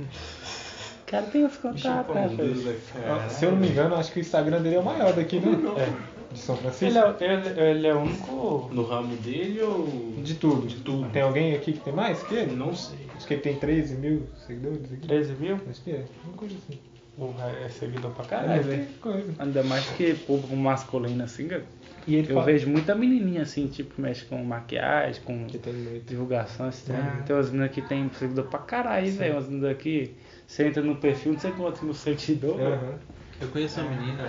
O 0.00 1.10
cara 1.10 1.26
tem 1.26 1.44
os 1.46 1.56
contatos, 1.56 2.14
né, 2.14 2.22
né, 2.34 3.28
se 3.30 3.44
eu 3.44 3.50
não 3.52 3.58
me 3.58 3.68
engano, 3.68 3.94
acho 3.96 4.12
que 4.12 4.18
o 4.18 4.22
Instagram 4.22 4.60
dele 4.62 4.76
é 4.76 4.78
o 4.78 4.84
maior 4.84 5.12
daqui, 5.14 5.40
né? 5.40 5.52
É. 5.78 6.17
De 6.32 6.38
São 6.38 6.56
Francisco. 6.56 6.84
Ele 6.86 6.98
é, 6.98 7.34
ele, 7.34 7.60
ele 7.78 7.86
é 7.86 7.94
o 7.94 8.00
único. 8.00 8.68
No 8.72 8.82
ramo 8.84 9.16
dele 9.16 9.62
ou. 9.62 10.14
De 10.22 10.34
tudo. 10.34 10.66
De 10.66 10.76
tudo. 10.76 11.08
Tem 11.10 11.22
alguém 11.22 11.54
aqui 11.54 11.72
que 11.72 11.80
tem 11.80 11.92
mais 11.92 12.22
que 12.22 12.34
ele? 12.34 12.54
Não 12.54 12.74
sei. 12.74 12.98
Acho 13.16 13.26
que 13.26 13.34
ele 13.34 13.40
tem 13.42 13.56
13 13.56 13.94
mil 13.96 14.26
seguidores 14.46 14.84
aqui. 14.92 15.06
13 15.08 15.32
mil? 15.34 15.58
Acho 15.68 15.82
que 15.82 15.90
é. 15.92 16.04
Uma 16.24 16.34
coisa 16.36 16.54
assim. 16.56 16.78
Porra, 17.16 17.50
é 17.64 17.68
seguidor 17.68 18.12
pra 18.12 18.24
É, 18.24 18.28
caralho, 18.28 18.62
velho. 18.62 18.86
coisa. 19.00 19.34
Ainda 19.40 19.62
mais 19.64 19.84
que 19.90 20.14
público 20.14 20.54
masculino 20.54 21.24
assim, 21.24 21.48
cara. 21.48 21.64
E 22.06 22.14
ele 22.14 22.28
Eu 22.30 22.34
fala- 22.34 22.46
vejo 22.46 22.68
muita 22.70 22.94
menininha 22.94 23.42
assim, 23.42 23.66
tipo, 23.66 24.00
mexe 24.00 24.24
com 24.24 24.36
maquiagem, 24.44 25.20
com 25.24 25.46
Que 25.46 25.58
divulgação, 26.06 26.66
assim. 26.66 26.92
Ah. 26.92 27.22
Tem 27.26 27.34
umas 27.34 27.50
meninas 27.50 27.72
que 27.72 27.82
tem 27.82 28.08
seguidor 28.14 28.44
pra 28.44 28.60
caralho, 28.60 29.10
velho. 29.10 29.34
Umas 29.34 29.48
meninas 29.48 29.70
aqui, 29.72 30.14
você 30.46 30.68
entra 30.68 30.80
no 30.82 30.94
perfil, 30.96 31.32
não 31.32 31.40
sei 31.40 31.50
quantos 31.50 31.80
mil 31.82 31.92
seguidores. 31.92 32.56
velho. 32.56 32.72
Aham. 32.74 32.94
Eu 33.40 33.48
conheço 33.48 33.80
uma 33.80 33.90
menina, 33.90 34.26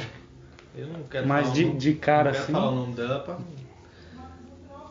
eu 0.80 0.88
não 0.88 1.04
quero 1.04 1.28
Mas 1.28 1.44
falar 1.44 1.56
de- 1.56 1.64
o 1.64 1.68
nome- 1.68 1.80
de 1.80 1.94
cara, 1.96 2.24
não 2.26 2.32
quero 2.32 2.44
assim? 2.44 2.54
falar 2.54 2.70
o 2.72 2.76
nome 2.76 2.94
dela 2.96 3.20
pra... 3.20 3.38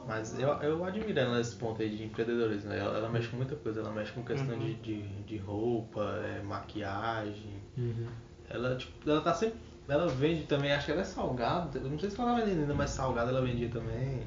Mas 0.07 0.39
eu, 0.39 0.49
eu 0.49 0.85
admiro 0.85 1.19
ela 1.19 1.37
nesse 1.37 1.57
ponto 1.57 1.83
aí 1.83 1.91
de 1.95 2.03
empreendedorismo. 2.03 2.71
né? 2.71 2.79
Ela, 2.79 2.97
ela 2.97 3.09
mexe 3.11 3.29
com 3.29 3.37
muita 3.37 3.55
coisa, 3.57 3.81
ela 3.81 3.91
mexe 3.93 4.11
com 4.13 4.23
questão 4.25 4.55
Uhum. 4.55 4.59
de, 4.61 4.75
de, 4.75 5.03
de 5.03 5.37
roupa, 5.37 6.03
é, 6.25 6.41
maquiagem. 6.43 7.53
Uhum. 7.77 8.07
Ela, 8.49 8.75
tipo, 8.77 9.09
ela 9.11 9.21
tá 9.21 9.35
sempre. 9.35 9.59
Ela 9.87 10.07
vende 10.09 10.45
também, 10.45 10.73
acho 10.73 10.87
que 10.87 10.93
ela 10.93 11.03
é 11.03 11.05
salgada. 11.05 11.79
Eu 11.79 11.91
não 11.91 11.99
sei 11.99 12.11
se 12.11 12.19
ela 12.21 12.31
tá 12.35 12.41
vendendo 12.41 12.61
ainda, 12.61 12.75
mas 12.75 12.91
salgada 12.91 13.31
ela 13.31 13.43
vendia 13.43 13.69
também. 13.69 14.23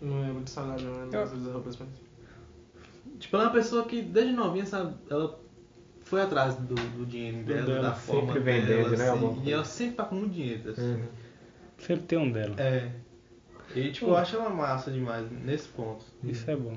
Não 0.00 0.22
lembro 0.22 0.42
de 0.44 0.50
salgado, 0.50 0.82
não. 0.82 1.12
Eu- 1.20 1.26
sei 1.26 1.38
das 1.38 1.52
roupas, 1.52 1.76
mas. 1.76 1.88
Tipo, 3.18 3.36
ela 3.36 3.44
é 3.44 3.48
uma 3.48 3.52
pessoa 3.54 3.84
que 3.84 4.00
desde 4.02 4.32
novinha, 4.32 4.64
sabe, 4.66 4.94
ela 5.10 5.38
foi 6.06 6.22
atrás 6.22 6.54
do, 6.56 6.74
do 6.74 7.04
dinheiro 7.04 7.38
dela, 7.44 7.62
dela, 7.62 7.82
da 7.82 7.92
forma 7.94 8.32
sempre 8.32 8.40
vendendo, 8.40 8.90
dela, 8.90 8.96
né, 8.96 9.10
assim, 9.10 9.42
e 9.44 9.52
ela 9.52 9.64
sempre 9.64 9.94
tá 9.96 10.04
com 10.04 10.14
muito 10.14 10.32
dinheiro, 10.32 10.70
assim. 10.70 10.92
Uhum. 10.94 11.04
Sempre 11.78 12.02
tem 12.06 12.18
um 12.18 12.30
dela. 12.30 12.54
É. 12.58 12.90
E 13.74 13.90
tipo, 13.90 14.06
eu 14.06 14.16
acho 14.16 14.36
ela 14.36 14.48
massa 14.48 14.90
demais 14.90 15.26
nesse 15.30 15.68
ponto. 15.68 16.04
Isso 16.24 16.50
é 16.50 16.56
bom. 16.56 16.76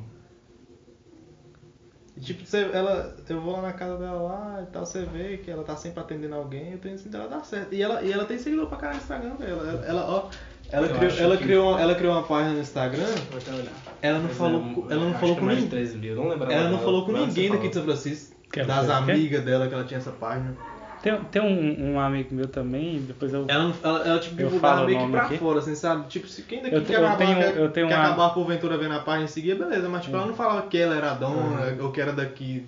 E, 2.18 2.22
tipo, 2.22 2.46
você, 2.46 2.70
ela, 2.74 3.16
eu 3.30 3.40
vou 3.40 3.54
lá 3.54 3.62
na 3.62 3.74
casa 3.74 3.98
dela 3.98 4.22
lá 4.22 4.62
e 4.64 4.66
tal, 4.72 4.86
você 4.86 5.06
vê 5.06 5.38
que 5.38 5.50
ela 5.50 5.64
tá 5.64 5.76
sempre 5.78 6.00
atendendo 6.02 6.36
alguém, 6.36 6.72
eu 6.74 6.78
tenho 6.80 6.96
assim, 6.96 7.10
dela 7.10 7.28
dar 7.30 7.46
certo. 7.46 7.74
E 7.74 7.82
ela, 7.82 8.02
e 8.02 8.12
ela 8.12 8.26
tem 8.26 8.38
seguidor 8.38 8.68
pra 8.68 8.78
caralho 8.78 8.98
no 8.98 9.04
Instagram 9.04 9.36
dela. 9.36 9.70
Ela, 9.70 9.86
ela, 9.86 10.06
ó, 10.10 10.30
ela, 10.72 10.88
Eu 10.88 10.96
criou, 10.98 11.12
ela, 11.18 11.38
que- 11.38 11.44
criou, 11.44 11.70
uma- 11.72 11.82
ela 11.82 11.96
criou 11.96 12.14
uma 12.14 12.24
página 12.24 12.56
no 12.56 12.60
Instagram, 12.60 13.06
Vou 13.30 13.38
até 13.40 13.52
olhar. 13.54 13.72
ela 14.02 14.18
não 14.18 14.28
Mas 14.28 14.38
falou, 14.38 14.60
é, 14.60 14.74
com- 14.74 14.92
ela 14.92 15.02
não 15.02 15.10
acho 15.12 15.20
falou 15.20 15.36
com 15.38 15.46
é 15.52 15.54
ninguém. 15.54 15.70
13 15.70 15.98
mil, 15.98 16.16
não 16.16 16.28
lembro 16.28 16.52
Ela 16.52 16.70
não 16.70 16.80
falou 16.80 17.06
com 17.06 17.12
ninguém 17.14 17.52
daqui 17.52 17.68
de. 17.70 17.74
São 17.76 17.84
Francisco, 17.84 18.36
Que 18.52 18.60
ela 18.62 18.68
das 18.68 18.90
amigas 18.90 19.44
dela 19.44 19.68
que 19.68 19.74
ela 19.74 19.84
tinha 19.84 19.98
essa 20.00 20.12
página. 20.12 20.56
Tem, 21.02 21.16
tem 21.32 21.42
um, 21.42 21.94
um 21.94 22.00
amigo 22.00 22.36
meu 22.36 22.48
também, 22.48 23.00
depois 23.00 23.34
eu. 23.34 23.46
Ela, 23.48 23.74
ela, 23.82 24.00
ela 24.06 24.20
tipo, 24.20 24.36
divulgava 24.36 24.86
meio 24.86 24.98
que 24.98 25.04
nome 25.06 25.12
pra 25.14 25.26
aqui. 25.28 25.38
fora, 25.38 25.60
assim, 25.60 25.74
sabe? 25.74 26.08
Tipo, 26.10 26.28
se 26.28 26.42
quem 26.42 26.62
daqui 26.62 26.76
Eu 26.76 26.82
quer, 26.84 26.96
eu 27.00 27.06
acabar, 27.08 27.18
tenho- 27.26 27.38
quer, 27.38 27.58
eu 27.58 27.72
tenho 27.72 27.88
quer 27.88 27.96
uma- 27.96 28.04
acabar 28.06 28.30
por 28.32 28.46
Ventura 28.46 28.78
vendo 28.78 28.96
a 28.96 29.00
página 29.00 29.26
e 29.26 29.30
seguir, 29.30 29.56
beleza. 29.58 29.88
Mas, 29.88 30.04
tipo, 30.04 30.18
ela 30.18 30.26
não 30.26 30.34
falava 30.34 30.64
que 30.68 30.78
ela 30.78 30.96
era 30.96 31.12
a 31.12 31.14
dona 31.14 31.78
ou 31.80 31.92
que 31.94 32.02
era 32.02 32.12
daqui, 32.12 32.66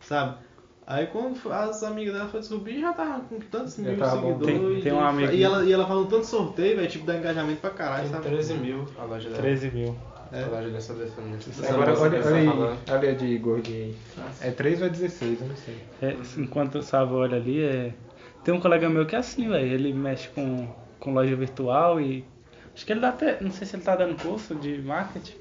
sabe? 0.00 0.36
Aí 0.86 1.06
quando 1.08 1.38
as 1.52 1.82
amigas 1.82 2.14
dela 2.14 2.26
foram 2.26 2.40
descobrir, 2.40 2.80
já 2.80 2.92
tava 2.94 3.20
com 3.20 3.38
tantos 3.40 3.76
mil 3.76 3.96
bom. 3.96 4.04
seguidores. 4.38 4.46
Tem- 4.46 4.80
tem 4.82 4.92
e- 4.92 4.94
um 4.94 5.00
amigo- 5.04 5.32
E 5.32 5.42
ela, 5.42 5.64
e 5.64 5.72
ela 5.72 5.84
um 6.02 6.06
tanto 6.06 6.24
sorteio, 6.26 6.76
velho, 6.76 6.88
tipo, 6.88 7.04
dá 7.04 7.16
engajamento 7.16 7.60
pra 7.60 7.70
caralho, 7.70 8.02
Tem 8.04 8.12
sabe? 8.12 8.24
13 8.28 8.54
mil 8.54 8.86
a 8.98 9.04
loja 9.04 9.28
dela. 9.28 9.42
13 9.42 9.70
mil. 9.70 9.94
É. 10.34 10.42
A 10.42 10.46
loja 10.48 10.68
dessa 10.70 10.94
defendente. 10.94 11.48
Agora 11.68 11.96
olha, 11.96 12.20
olha 12.26 12.36
aí, 12.36 12.48
olha 12.48 13.10
a 13.10 13.14
de 13.14 13.38
gordinho 13.38 13.84
aí. 13.84 13.94
É 14.40 14.50
3 14.50 14.80
ou 14.80 14.86
é 14.88 14.90
16, 14.90 15.40
eu 15.40 15.46
não 15.46 15.56
sei. 15.56 15.76
É, 16.02 16.16
enquanto 16.36 16.78
o 16.78 16.82
Sávio 16.82 17.18
olha 17.18 17.36
ali, 17.36 17.62
é... 17.62 17.94
tem 18.42 18.52
um 18.52 18.58
colega 18.58 18.88
meu 18.88 19.06
que 19.06 19.14
é 19.14 19.18
assim, 19.18 19.48
velho. 19.48 19.72
Ele 19.72 19.92
mexe 19.92 20.28
com, 20.28 20.68
com 20.98 21.14
loja 21.14 21.36
virtual 21.36 22.00
e. 22.00 22.24
Acho 22.74 22.84
que 22.84 22.92
ele 22.92 23.00
dá 23.00 23.10
até. 23.10 23.40
Não 23.40 23.52
sei 23.52 23.64
se 23.64 23.76
ele 23.76 23.84
tá 23.84 23.94
dando 23.94 24.20
curso 24.20 24.56
de 24.56 24.82
marketing. 24.82 25.36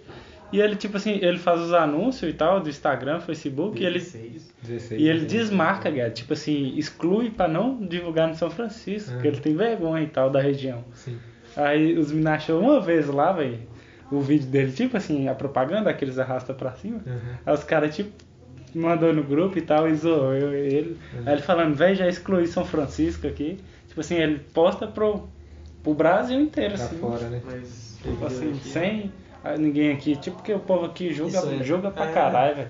E 0.52 0.62
ele, 0.62 0.76
tipo 0.76 0.98
assim, 0.98 1.18
ele 1.20 1.40
faz 1.40 1.60
os 1.60 1.74
anúncios 1.74 2.30
e 2.30 2.34
tal 2.36 2.60
do 2.60 2.70
Instagram, 2.70 3.20
Facebook, 3.20 3.82
e 3.82 3.86
ele, 3.88 3.98
16. 3.98 5.02
e 5.02 5.08
ele 5.08 5.26
desmarca, 5.26 5.92
cara. 5.92 6.12
Tipo 6.12 6.34
assim, 6.34 6.78
exclui 6.78 7.32
pra 7.32 7.48
não 7.48 7.84
divulgar 7.84 8.28
no 8.28 8.36
São 8.36 8.52
Francisco, 8.52 9.14
porque 9.14 9.28
ele 9.28 9.40
tem 9.40 9.56
vergonha 9.56 10.04
e 10.04 10.08
tal 10.08 10.30
da 10.30 10.40
região. 10.40 10.86
Sim. 10.94 11.18
Aí 11.56 11.98
os 11.98 12.12
meninos 12.12 12.34
achou 12.34 12.62
uma 12.62 12.80
vez 12.80 13.08
lá, 13.08 13.32
velho, 13.32 13.62
o 14.12 14.20
vídeo 14.22 14.48
dele, 14.48 14.72
tipo 14.72 14.98
assim, 14.98 15.28
a 15.28 15.34
propaganda, 15.36 15.90
aqueles 15.90 16.18
arrasta 16.20 16.54
pra 16.54 16.72
cima. 16.74 17.02
Uhum. 17.06 17.20
Aí 17.46 17.54
os 17.54 17.64
caras, 17.64 17.96
tipo, 17.96 18.12
mandou 18.76 19.14
no 19.14 19.24
grupo 19.24 19.58
e 19.58 19.62
tal, 19.62 19.88
e 19.90 19.96
zoou 19.96 20.34
eu 20.34 20.54
ele. 20.54 20.98
Aí 21.26 21.34
ele 21.34 21.42
falando, 21.42 21.76
velho, 21.76 21.96
já 21.96 22.08
excluí 22.08 22.46
São 22.48 22.66
Francisco 22.66 23.28
aqui. 23.28 23.60
Tipo 23.88 24.02
assim, 24.02 24.16
ele 24.16 24.40
posta 24.54 24.88
pro, 24.88 25.28
pro 25.84 25.94
Brasil 25.94 26.40
inteiro, 26.40 26.74
Pra 26.76 26.84
assim. 26.86 26.98
fora, 26.98 27.30
né? 27.30 27.42
Mas. 27.46 28.00
Tipo 28.02 28.26
assim, 28.26 28.54
sem 28.56 29.12
ah, 29.44 29.56
ninguém 29.58 29.92
aqui. 29.94 30.16
Tipo, 30.16 30.38
porque 30.38 30.54
o 30.54 30.60
povo 30.60 30.86
aqui 30.86 31.14
julga, 31.14 31.38
Isso 31.38 31.50
é- 31.50 31.64
julga 31.64 31.92
pra 31.92 32.10
é. 32.10 32.14
caralho, 32.14 32.56
velho. 32.56 32.68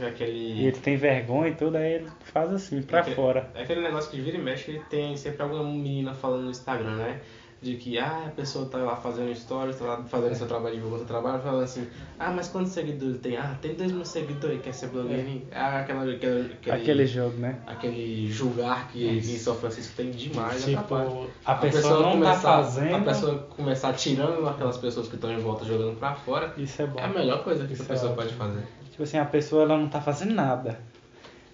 É 0.00 0.06
Aquele. 0.06 0.32
E 0.32 0.66
ele 0.66 0.76
tem 0.78 0.96
vergonha 0.96 1.50
e 1.50 1.54
tudo, 1.54 1.76
aí 1.76 1.94
ele 1.94 2.06
faz 2.32 2.50
assim, 2.52 2.80
pra 2.82 3.00
É 3.00 3.02
que- 3.02 3.14
fora. 3.14 3.50
É 3.54 3.62
aquele 3.62 3.82
negócio 3.82 4.10
que 4.10 4.20
vira 4.20 4.36
e 4.38 4.40
mexe, 4.40 4.72
que 4.72 4.78
tem 4.88 5.16
sempre 5.16 5.42
alguma 5.42 5.62
menina 5.64 6.14
falando 6.14 6.44
no 6.44 6.50
Instagram, 6.50 6.96
né? 6.96 7.20
De 7.62 7.76
que 7.76 7.96
ah, 7.96 8.24
a 8.26 8.30
pessoa 8.30 8.66
tá 8.66 8.78
lá 8.78 8.96
fazendo 8.96 9.32
stories, 9.36 9.76
tá 9.78 9.84
lá 9.84 10.02
fazendo 10.02 10.34
seu 10.34 10.48
trabalho, 10.48 10.74
divulgando 10.74 10.98
seu 11.04 11.06
trabalho, 11.06 11.40
falando 11.40 11.62
assim, 11.62 11.86
ah, 12.18 12.32
mas 12.32 12.48
quantos 12.48 12.72
seguidores 12.72 13.18
tem? 13.20 13.36
Ah, 13.36 13.56
tem 13.62 13.74
dois 13.74 13.92
mil 13.92 14.04
seguidores, 14.04 14.60
quer 14.60 14.74
ser 14.74 14.88
blogueirinho? 14.88 15.46
Ah, 15.52 15.78
aquela, 15.78 16.02
aquele, 16.02 16.54
aquele, 16.54 16.76
Aquele 16.76 17.06
jogo, 17.06 17.36
né? 17.38 17.60
aquele 17.64 18.26
julgar 18.32 18.88
que 18.88 19.06
em 19.06 19.22
São 19.38 19.54
Francisco 19.54 19.94
tem 19.96 20.10
demais, 20.10 20.64
Tipo, 20.64 20.80
atrapalha. 20.80 21.26
a 21.44 21.54
pessoa 21.54 21.94
não 22.00 22.02
tá 22.02 22.10
começar- 22.18 22.40
fazendo- 22.64 22.94
A 22.96 23.00
pessoa 23.00 23.38
começar 23.38 23.92
tirando 23.92 24.48
aquelas 24.48 24.78
pessoas 24.78 25.06
que 25.06 25.14
estão 25.14 25.30
em 25.32 25.38
volta 25.38 25.64
jogando 25.64 25.96
pra 25.96 26.14
fora, 26.16 26.52
Isso 26.58 26.82
é 26.82 26.86
bom. 26.88 26.98
é 26.98 27.04
a 27.04 27.08
melhor 27.08 27.44
coisa 27.44 27.64
que 27.64 27.74
Isso 27.74 27.82
a 27.82 27.84
é 27.84 27.88
pessoa 27.90 28.10
ótimo. 28.10 28.24
pode 28.26 28.34
fazer. 28.34 28.66
Tipo 28.90 29.02
assim, 29.04 29.18
a 29.18 29.24
pessoa 29.24 29.62
ela 29.62 29.78
não 29.78 29.88
tá 29.88 30.00
fazendo 30.00 30.34
nada. 30.34 30.80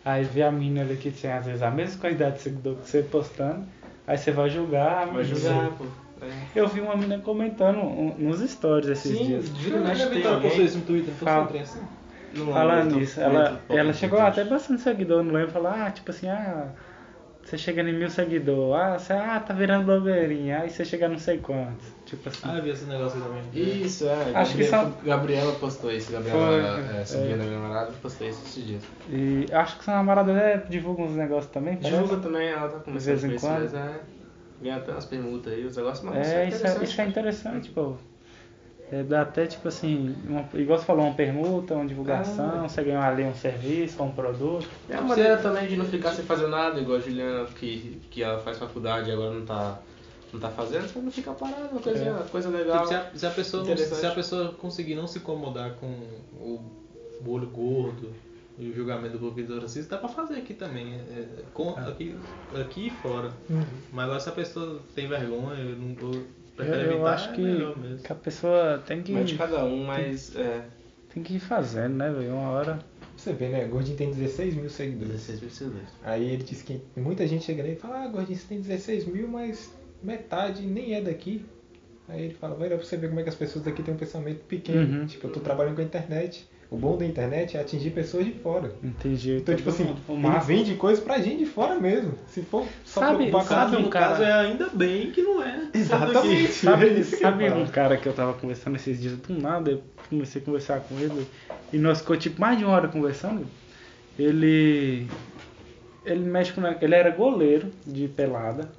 Aí 0.04 0.24
vê 0.24 0.42
a 0.42 0.50
mina 0.50 0.80
ali 0.80 0.96
que 0.96 1.10
tem 1.10 1.30
às 1.30 1.44
vezes 1.44 1.62
a 1.62 1.70
mesma 1.70 2.00
quantidade 2.00 2.36
de 2.36 2.40
seguidor 2.42 2.76
que 2.76 2.88
você 2.88 3.02
postando. 3.02 3.66
Aí 4.08 4.16
você 4.16 4.30
vai 4.32 4.48
julgar. 4.48 5.06
Vai 5.06 5.22
julgar, 5.22 5.70
pô. 5.76 5.84
É. 6.22 6.28
Eu 6.56 6.66
vi 6.66 6.80
uma 6.80 6.96
mina 6.96 7.18
comentando 7.18 7.78
um- 7.78 8.14
nos 8.18 8.40
stories 8.40 8.88
esses 8.88 9.16
Sim, 9.16 9.24
dias. 9.26 9.48
vira 9.50 9.78
alguém. 10.30 10.64
isso 10.64 10.78
no 10.78 10.84
Twitter, 10.84 11.10
não 11.10 11.18
Fala. 11.18 11.60
assim? 11.60 11.80
Falando 12.52 12.96
nisso, 12.96 13.20
ela, 13.20 13.60
ela 13.68 13.92
chegou 13.92 14.18
até 14.20 14.44
bastante 14.44 14.82
seguidor, 14.82 15.22
não 15.22 15.32
lembro, 15.32 15.50
falou, 15.52 15.68
ah, 15.68 15.90
tipo 15.90 16.10
assim, 16.10 16.28
ah, 16.28 16.68
você 17.48 17.56
chega 17.56 17.80
em 17.82 17.94
mil 17.94 18.10
seguidores, 18.10 18.74
ah, 18.82 18.98
você 18.98 19.12
ah, 19.14 19.40
tá 19.40 19.54
virando 19.54 19.86
blogueirinha, 19.86 20.60
aí 20.60 20.70
você 20.70 20.84
chega 20.84 21.08
não 21.08 21.18
sei 21.18 21.38
quantos. 21.38 21.86
Tipo 22.04 22.28
assim. 22.28 22.40
Ah, 22.44 22.56
eu 22.58 22.62
vi 22.62 22.70
esse 22.70 22.84
negócio 22.84 23.18
também. 23.20 23.42
Isso, 23.54 24.06
é. 24.06 24.32
Acho 24.34 24.54
que 24.56 24.64
Gabriela, 24.64 24.68
são- 24.68 25.04
Gabriela 25.04 25.52
postou 25.54 25.90
isso. 25.90 26.12
Gabriela, 26.12 26.38
Foi, 26.74 26.96
é, 27.00 27.04
sobrinha 27.06 27.34
é. 27.34 27.38
da 27.38 27.44
minha 27.44 27.58
namorada, 27.58 27.92
postou 28.02 28.28
isso 28.28 28.42
esses 28.44 28.66
dias. 28.66 28.82
E 29.08 29.46
acho 29.50 29.78
que 29.78 29.84
sua 29.84 29.94
namorada 29.94 30.32
até 30.32 30.58
divulga 30.68 31.02
uns 31.02 31.16
negócios 31.16 31.50
também, 31.50 31.76
parece. 31.76 32.02
Divulga 32.02 32.22
também, 32.22 32.48
ela 32.48 32.68
tá 32.68 32.80
começando 32.80 33.16
De 33.16 33.20
vez 33.20 33.24
em 33.24 33.28
com 33.28 33.34
isso, 33.34 33.46
quando. 33.46 33.60
mas 33.60 33.74
é. 33.74 34.00
Ganha 34.60 34.76
até 34.76 34.92
umas 34.92 35.04
permutas 35.06 35.52
aí, 35.52 35.64
os 35.64 35.76
negócios, 35.76 36.04
mas 36.04 36.28
É, 36.28 36.48
isso 36.48 36.66
é, 36.66 36.84
isso 36.84 37.00
é 37.00 37.06
interessante, 37.06 37.70
pô. 37.70 37.94
É, 38.90 39.02
dá 39.02 39.20
até 39.22 39.46
tipo 39.46 39.68
assim, 39.68 40.16
uma, 40.26 40.48
igual 40.54 40.78
você 40.78 40.84
falou, 40.86 41.04
uma 41.04 41.14
permuta, 41.14 41.74
uma 41.74 41.86
divulgação, 41.86 42.64
Ah. 42.64 42.68
você 42.68 42.82
ganha 42.82 43.00
ali 43.00 43.22
um 43.22 43.34
serviço, 43.34 44.02
um 44.02 44.10
produto. 44.10 44.66
É 44.88 44.96
a 44.96 45.02
maneira 45.02 45.36
também 45.36 45.66
de 45.68 45.76
não 45.76 45.84
ficar 45.84 46.12
sem 46.12 46.24
fazer 46.24 46.46
nada, 46.46 46.80
igual 46.80 46.96
a 46.96 47.00
Juliana, 47.00 47.44
que, 47.46 48.00
que 48.10 48.22
ela 48.22 48.38
faz 48.40 48.58
faculdade 48.58 49.10
e 49.10 49.12
agora 49.12 49.34
não 49.34 49.44
tá, 49.44 49.78
não 50.32 50.40
tá 50.40 50.48
fazendo, 50.48 50.88
você 50.88 50.98
não 51.00 51.10
fica 51.10 51.32
parado, 51.32 51.68
uma 51.72 51.80
coisinha, 51.82 52.10
É. 52.12 52.28
coisa 52.30 52.48
legal. 52.48 52.78
Tipo, 52.78 52.88
se, 52.88 52.94
a, 52.94 53.10
se, 53.14 53.26
a 53.26 53.30
pessoa 53.30 53.64
não- 53.64 53.76
se 53.76 54.06
a 54.06 54.10
pessoa 54.12 54.52
conseguir 54.52 54.94
não 54.94 55.06
se 55.06 55.18
incomodar 55.18 55.72
com 55.74 55.86
o 56.40 56.60
olho 57.26 57.46
gordo 57.48 58.10
e 58.58 58.70
o 58.70 58.74
julgamento 58.74 59.12
do 59.12 59.18
bloqueador 59.18 59.60
racista, 59.62 59.96
dá 59.96 60.00
pra 60.00 60.08
fazer 60.08 60.34
aqui 60.36 60.54
também. 60.54 60.94
é, 60.94 61.26
com, 61.52 61.70
aqui, 61.70 62.16
aqui 62.58 62.86
e 62.86 62.90
fora. 62.90 63.30
Mas 63.92 64.04
agora 64.04 64.20
se 64.20 64.28
a 64.30 64.32
pessoa 64.32 64.80
tem 64.94 65.06
vergonha, 65.06 65.60
eu 65.60 65.76
não 65.76 65.94
eu 66.10 66.24
Eu, 66.58 66.64
eu 66.64 67.06
acho 67.06 67.30
é 67.30 67.32
que, 67.34 68.02
que 68.04 68.12
a 68.12 68.16
pessoa 68.16 68.82
tem 68.86 69.02
que, 69.02 69.12
Mas 69.12 69.28
de 69.28 69.36
cada 69.36 69.64
um, 69.64 69.84
mas 69.84 70.34
é, 70.34 70.64
tem 71.12 71.22
que 71.22 71.36
ir 71.36 71.40
fazendo, 71.40 71.94
né, 71.94 72.10
velho? 72.10 72.34
Uma 72.34 72.50
hora. 72.50 72.78
Você 73.16 73.32
vê, 73.32 73.48
né? 73.48 73.64
Gordinho 73.64 73.96
tem 73.96 74.10
16 74.10 74.54
mil 74.54 74.70
seguidores. 74.70 75.12
16 75.12 75.40
mil 75.40 75.50
seguidores. 75.50 75.88
Aí 76.02 76.30
ele 76.30 76.42
disse 76.42 76.62
que 76.62 76.80
muita 76.96 77.26
gente 77.26 77.44
chega 77.44 77.62
nele 77.62 77.74
e 77.74 77.78
fala, 77.78 78.04
ah, 78.04 78.08
Gordinho, 78.08 78.38
você 78.38 78.46
tem 78.46 78.60
16 78.60 79.06
mil, 79.06 79.26
mas 79.26 79.72
metade 80.02 80.62
nem 80.62 80.94
é 80.94 81.00
daqui. 81.00 81.44
Aí 82.08 82.24
ele 82.24 82.34
fala, 82.34 82.54
vai 82.54 82.68
lá 82.68 82.76
pra 82.76 82.84
você 82.84 82.96
ver 82.96 83.08
como 83.08 83.20
é 83.20 83.22
que 83.22 83.28
as 83.28 83.34
pessoas 83.34 83.64
daqui 83.64 83.82
têm 83.82 83.92
um 83.92 83.96
pensamento 83.96 84.44
pequeno. 84.44 85.00
Uhum. 85.00 85.06
Tipo, 85.06 85.26
eu 85.26 85.32
tô 85.32 85.40
trabalhando 85.40 85.74
com 85.74 85.82
a 85.82 85.84
internet. 85.84 86.48
O 86.70 86.76
bom 86.76 86.98
da 86.98 87.06
internet 87.06 87.56
é 87.56 87.60
atingir 87.60 87.90
pessoas 87.90 88.26
de 88.26 88.32
fora. 88.32 88.70
Entendi. 88.84 89.36
Então, 89.38 89.56
tipo 89.56 89.70
assim, 89.70 89.96
ele 90.06 90.40
vende 90.44 90.74
coisa 90.74 91.00
pra 91.00 91.18
gente 91.18 91.38
de 91.38 91.46
fora 91.46 91.80
mesmo. 91.80 92.12
Se 92.26 92.42
for 92.42 92.66
só 92.84 93.00
Sabe- 93.00 93.16
preocupar 93.16 93.42
com 93.42 93.48
sabe 93.48 93.76
a- 93.76 93.78
um 93.78 93.82
no 93.84 93.88
cara- 93.88 94.08
caso 94.08 94.22
é 94.22 94.32
ainda 94.32 94.68
bem 94.74 95.10
que 95.10 95.22
não 95.22 95.42
é. 95.42 95.62
Exatamente. 95.72 96.52
Sabe, 96.52 96.88
É 96.88 97.02
sabe 97.02 97.44
ia 97.44 97.54
um 97.54 97.66
cara 97.66 97.96
que 97.96 98.06
eu 98.06 98.12
tava 98.12 98.34
conversando 98.34 98.76
esses 98.76 99.00
dias 99.00 99.16
do 99.16 99.32
nada, 99.32 99.70
eu 99.70 99.82
comecei 100.10 100.42
a 100.42 100.44
conversar 100.44 100.80
com 100.80 100.98
ele 100.98 101.26
e 101.72 101.78
nós 101.78 102.00
ficou 102.00 102.18
tipo 102.18 102.38
mais 102.38 102.58
de 102.58 102.64
uma 102.66 102.74
hora 102.74 102.88
conversando. 102.88 103.46
Ele 104.18 105.06
ele 106.04 106.20
mexe 106.28 106.52
com 106.52 106.60
ele 106.66 106.94
era 106.94 107.10
goleiro 107.10 107.68
de 107.86 108.08
pelada. 108.08 108.70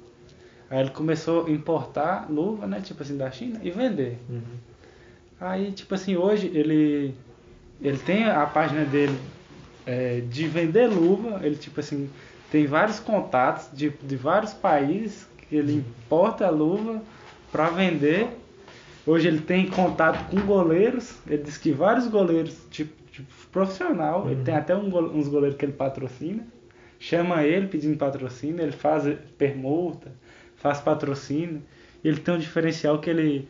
Aí 0.68 0.78
ele 0.80 0.90
começou 0.90 1.46
a 1.46 1.50
importar 1.50 2.30
luva, 2.30 2.66
né, 2.68 2.80
tipo 2.80 3.02
assim 3.02 3.16
da 3.16 3.28
China 3.32 3.58
e 3.64 3.70
vender. 3.70 4.18
Uhum. 4.28 4.40
Aí, 5.40 5.72
tipo 5.72 5.94
assim, 5.94 6.16
hoje 6.16 6.50
ele 6.54 7.14
ele 7.82 7.98
tem 7.98 8.24
a 8.24 8.44
página 8.46 8.84
dele 8.84 9.18
é, 9.86 10.20
de 10.20 10.46
vender 10.46 10.86
luva, 10.86 11.40
ele 11.42 11.56
tipo 11.56 11.80
assim, 11.80 12.10
tem 12.50 12.66
vários 12.66 13.00
contatos 13.00 13.68
de, 13.72 13.90
de 13.90 14.16
vários 14.16 14.52
países 14.52 15.26
que 15.48 15.56
ele 15.56 15.74
importa 15.74 16.46
a 16.46 16.50
luva 16.50 17.02
para 17.50 17.70
vender. 17.70 18.28
Hoje 19.06 19.28
ele 19.28 19.40
tem 19.40 19.66
contato 19.66 20.28
com 20.30 20.40
goleiros, 20.42 21.16
ele 21.26 21.42
diz 21.42 21.56
que 21.56 21.72
vários 21.72 22.06
goleiros, 22.06 22.56
tipo, 22.70 22.92
tipo 23.10 23.28
profissional, 23.50 24.30
ele 24.30 24.42
tem 24.44 24.54
até 24.54 24.76
um 24.76 24.86
uns 25.16 25.26
goleiros 25.26 25.56
que 25.56 25.64
ele 25.64 25.72
patrocina, 25.72 26.46
chama 26.98 27.42
ele 27.42 27.66
pedindo 27.66 27.96
patrocínio, 27.96 28.60
ele 28.60 28.72
faz 28.72 29.04
permuta, 29.38 30.12
faz 30.56 30.80
patrocínio, 30.80 31.62
ele 32.04 32.20
tem 32.20 32.34
um 32.34 32.38
diferencial 32.38 32.98
que 32.98 33.08
ele 33.08 33.48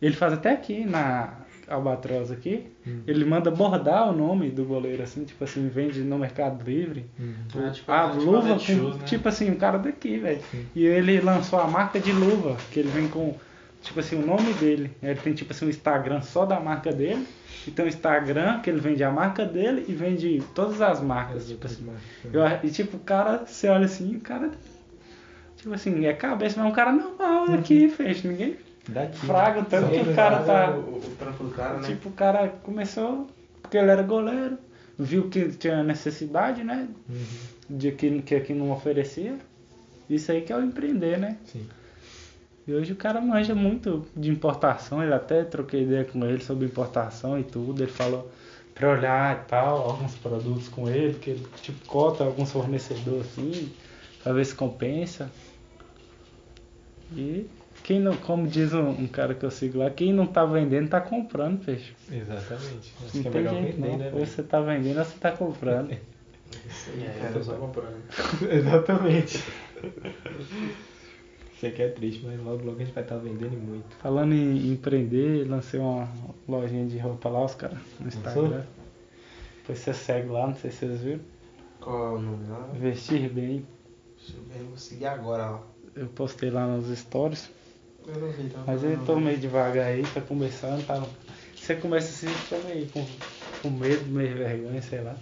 ele 0.00 0.14
faz 0.14 0.32
até 0.32 0.52
aqui 0.52 0.84
na 0.84 1.41
Albatroz 1.68 2.30
aqui, 2.30 2.66
ele 3.06 3.24
manda 3.24 3.50
bordar 3.50 4.10
o 4.10 4.12
nome 4.12 4.50
do 4.50 4.64
goleiro 4.64 5.02
assim, 5.02 5.24
tipo 5.24 5.42
assim, 5.44 5.68
vende 5.68 6.00
no 6.00 6.18
Mercado 6.18 6.62
Livre. 6.64 7.06
Ah, 7.54 7.70
tipo, 7.70 7.92
a 7.92 8.10
tipo 8.10 8.24
luva 8.24 8.48
com, 8.54 8.58
Shoes, 8.58 8.96
né? 8.96 9.04
tipo 9.04 9.28
assim, 9.28 9.50
um 9.50 9.56
cara 9.56 9.78
daqui, 9.78 10.18
velho. 10.18 10.40
E 10.74 10.84
ele 10.84 11.20
lançou 11.20 11.60
a 11.60 11.66
marca 11.66 11.98
de 12.00 12.12
luva, 12.12 12.56
que 12.70 12.80
ele 12.80 12.88
vem 12.88 13.08
com 13.08 13.34
tipo 13.80 13.98
assim, 14.00 14.16
o 14.16 14.26
nome 14.26 14.52
dele. 14.54 14.90
Ele 15.02 15.14
tem 15.16 15.32
tipo 15.32 15.52
assim 15.52 15.66
um 15.66 15.70
Instagram 15.70 16.20
só 16.22 16.46
da 16.46 16.60
marca 16.60 16.92
dele. 16.92 17.26
E 17.66 17.70
tem 17.70 17.84
um 17.84 17.88
Instagram 17.88 18.60
que 18.60 18.70
ele 18.70 18.80
vende 18.80 19.04
a 19.04 19.10
marca 19.10 19.44
dele 19.44 19.84
e 19.88 19.92
vende 19.92 20.42
todas 20.54 20.80
as 20.80 21.00
marcas, 21.00 21.48
tipo 21.48 21.66
assim. 21.66 21.86
Eu, 22.32 22.42
e 22.62 22.70
tipo, 22.70 22.96
o 22.96 23.00
cara, 23.00 23.44
você 23.46 23.68
olha 23.68 23.84
assim, 23.84 24.16
o 24.16 24.20
cara 24.20 24.50
tipo 25.56 25.72
assim, 25.72 26.06
é 26.06 26.12
cabeça, 26.12 26.56
mas 26.58 26.66
é 26.66 26.68
um 26.68 26.74
cara 26.74 26.92
normal 26.92 27.44
aqui, 27.52 27.88
fecha, 27.88 28.26
ninguém 28.26 28.56
Daqui. 28.88 29.26
fraga 29.26 29.64
tanto 29.64 29.90
que 29.90 30.10
o 30.10 30.14
cara 30.14 30.42
tá 30.42 30.70
O, 30.70 30.96
o 30.96 31.16
trampo 31.16 31.44
do 31.44 31.50
cara, 31.50 31.78
né? 31.78 31.86
Tipo, 31.86 32.08
o 32.08 32.12
cara 32.12 32.48
começou, 32.48 33.28
porque 33.60 33.76
ele 33.76 33.90
era 33.90 34.02
goleiro, 34.02 34.58
viu 34.98 35.28
que 35.28 35.50
tinha 35.52 35.82
necessidade, 35.84 36.64
né? 36.64 36.88
Uhum. 37.08 37.24
De 37.70 37.92
que, 37.92 38.22
que 38.22 38.34
aqui 38.34 38.52
não 38.52 38.72
oferecia. 38.72 39.38
Isso 40.10 40.32
aí 40.32 40.42
que 40.42 40.52
é 40.52 40.56
o 40.56 40.62
empreender, 40.62 41.18
né? 41.18 41.38
Sim. 41.44 41.66
E 42.66 42.72
hoje 42.72 42.92
o 42.92 42.96
cara 42.96 43.20
manja 43.20 43.54
muito 43.54 44.06
de 44.16 44.30
importação, 44.30 45.02
ele 45.02 45.14
até 45.14 45.42
troquei 45.44 45.82
ideia 45.82 46.04
com 46.04 46.24
ele 46.24 46.42
sobre 46.42 46.66
importação 46.66 47.38
e 47.38 47.44
tudo. 47.44 47.82
Ele 47.82 47.90
falou 47.90 48.30
pra 48.74 48.90
olhar 48.90 49.36
e 49.36 49.48
tal, 49.48 49.90
alguns 49.90 50.14
produtos 50.16 50.68
com 50.68 50.88
ele, 50.88 51.14
que 51.18 51.30
ele 51.30 51.46
tipo 51.60 51.84
cota 51.86 52.24
alguns 52.24 52.50
fornecedores 52.52 53.26
assim, 53.26 53.72
pra 54.22 54.32
ver 54.32 54.44
se 54.44 54.54
compensa. 54.54 55.30
E 57.14 57.46
quem 57.82 58.00
não, 58.00 58.16
como 58.16 58.46
diz 58.46 58.72
um, 58.72 58.88
um 58.90 59.06
cara 59.06 59.34
que 59.34 59.44
eu 59.44 59.50
sigo 59.50 59.78
lá, 59.78 59.90
quem 59.90 60.12
não 60.12 60.26
tá 60.26 60.44
vendendo 60.44 60.88
tá 60.88 61.00
comprando, 61.00 61.64
peixe. 61.64 61.92
Exatamente. 62.10 62.92
Acho 63.04 63.16
Não 63.16 63.22
que 63.22 63.28
é 63.28 63.30
tem 63.30 63.42
melhor 63.42 63.54
jeito 63.62 63.76
vender, 63.76 63.90
não. 63.90 63.98
né? 63.98 64.10
Ou 64.12 64.26
você 64.26 64.42
tá 64.42 64.60
vendendo 64.60 64.98
ou 64.98 65.04
você 65.04 65.18
tá 65.18 65.32
comprando. 65.32 65.96
É, 67.00 67.28
eu 67.28 67.32
tô 67.32 67.42
só 67.42 67.54
comprando. 67.54 67.96
Exatamente. 68.50 69.42
Isso 71.56 71.66
aqui 71.66 71.82
é 71.82 71.88
triste, 71.88 72.26
mas 72.26 72.38
logo 72.40 72.62
logo 72.64 72.76
a 72.76 72.84
gente 72.84 72.92
vai 72.92 73.02
estar 73.02 73.16
vendendo 73.16 73.56
muito. 73.56 73.96
Falando 74.02 74.34
em 74.34 74.70
empreender, 74.70 75.48
lancei 75.48 75.80
uma 75.80 76.06
lojinha 76.46 76.84
de 76.86 76.98
roupa 76.98 77.30
lá, 77.30 77.44
os 77.44 77.54
caras, 77.54 77.78
no 77.98 78.06
Instagram. 78.08 78.64
Depois 79.58 79.78
você 79.78 79.94
segue 79.94 80.28
lá, 80.28 80.48
não 80.48 80.54
sei 80.54 80.70
se 80.70 80.78
vocês 80.86 81.00
viram. 81.00 81.20
Qual 81.80 81.96
é 81.96 82.18
o 82.18 82.20
nome 82.20 82.46
lá? 82.48 82.68
Vestir 82.74 83.30
bem. 83.30 83.66
Deixa 84.18 84.36
eu 84.36 84.42
ver, 84.44 84.60
eu 84.60 84.66
vou 84.66 84.76
seguir 84.76 85.06
agora 85.06 85.50
lá. 85.52 85.62
Eu 85.96 86.06
postei 86.08 86.50
lá 86.50 86.66
nos 86.66 86.86
stories. 86.98 87.50
Eu 88.06 88.14
não 88.20 88.28
vi, 88.30 88.42
então. 88.44 88.62
Mas 88.66 88.82
eu 88.82 88.98
tô 89.04 89.16
meio 89.18 89.38
devagar 89.38 89.86
aí, 89.86 90.02
tá 90.14 90.20
começando, 90.20 90.84
tá. 90.86 91.02
Você 91.56 91.76
começa 91.76 92.08
assim, 92.08 92.34
fica 92.34 92.58
meio 92.68 92.86
com, 92.88 93.06
com 93.62 93.70
medo, 93.70 94.04
meio 94.06 94.36
vergonha, 94.36 94.82
sei 94.82 95.00
lá. 95.00 95.16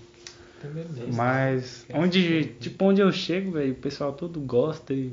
Mês. 0.74 1.16
Mas 1.16 1.86
onde, 1.94 2.44
tipo, 2.60 2.84
onde 2.84 3.00
eu 3.00 3.10
chego, 3.10 3.52
velho, 3.52 3.72
o 3.72 3.76
pessoal 3.76 4.12
todo 4.12 4.38
gosta 4.40 4.92
e 4.92 5.10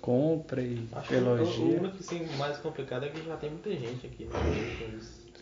compra 0.00 0.60
e 0.62 0.86
Acho 0.92 1.08
que 1.08 1.14
o, 1.14 1.18
o 1.18 1.20
elogia. 1.22 1.80
único 1.80 1.96
assim, 1.98 2.26
mais 2.36 2.58
complicado 2.58 3.04
é 3.06 3.08
que 3.08 3.24
já 3.24 3.36
tem 3.36 3.50
muita 3.50 3.70
gente 3.70 4.06
aqui. 4.06 4.24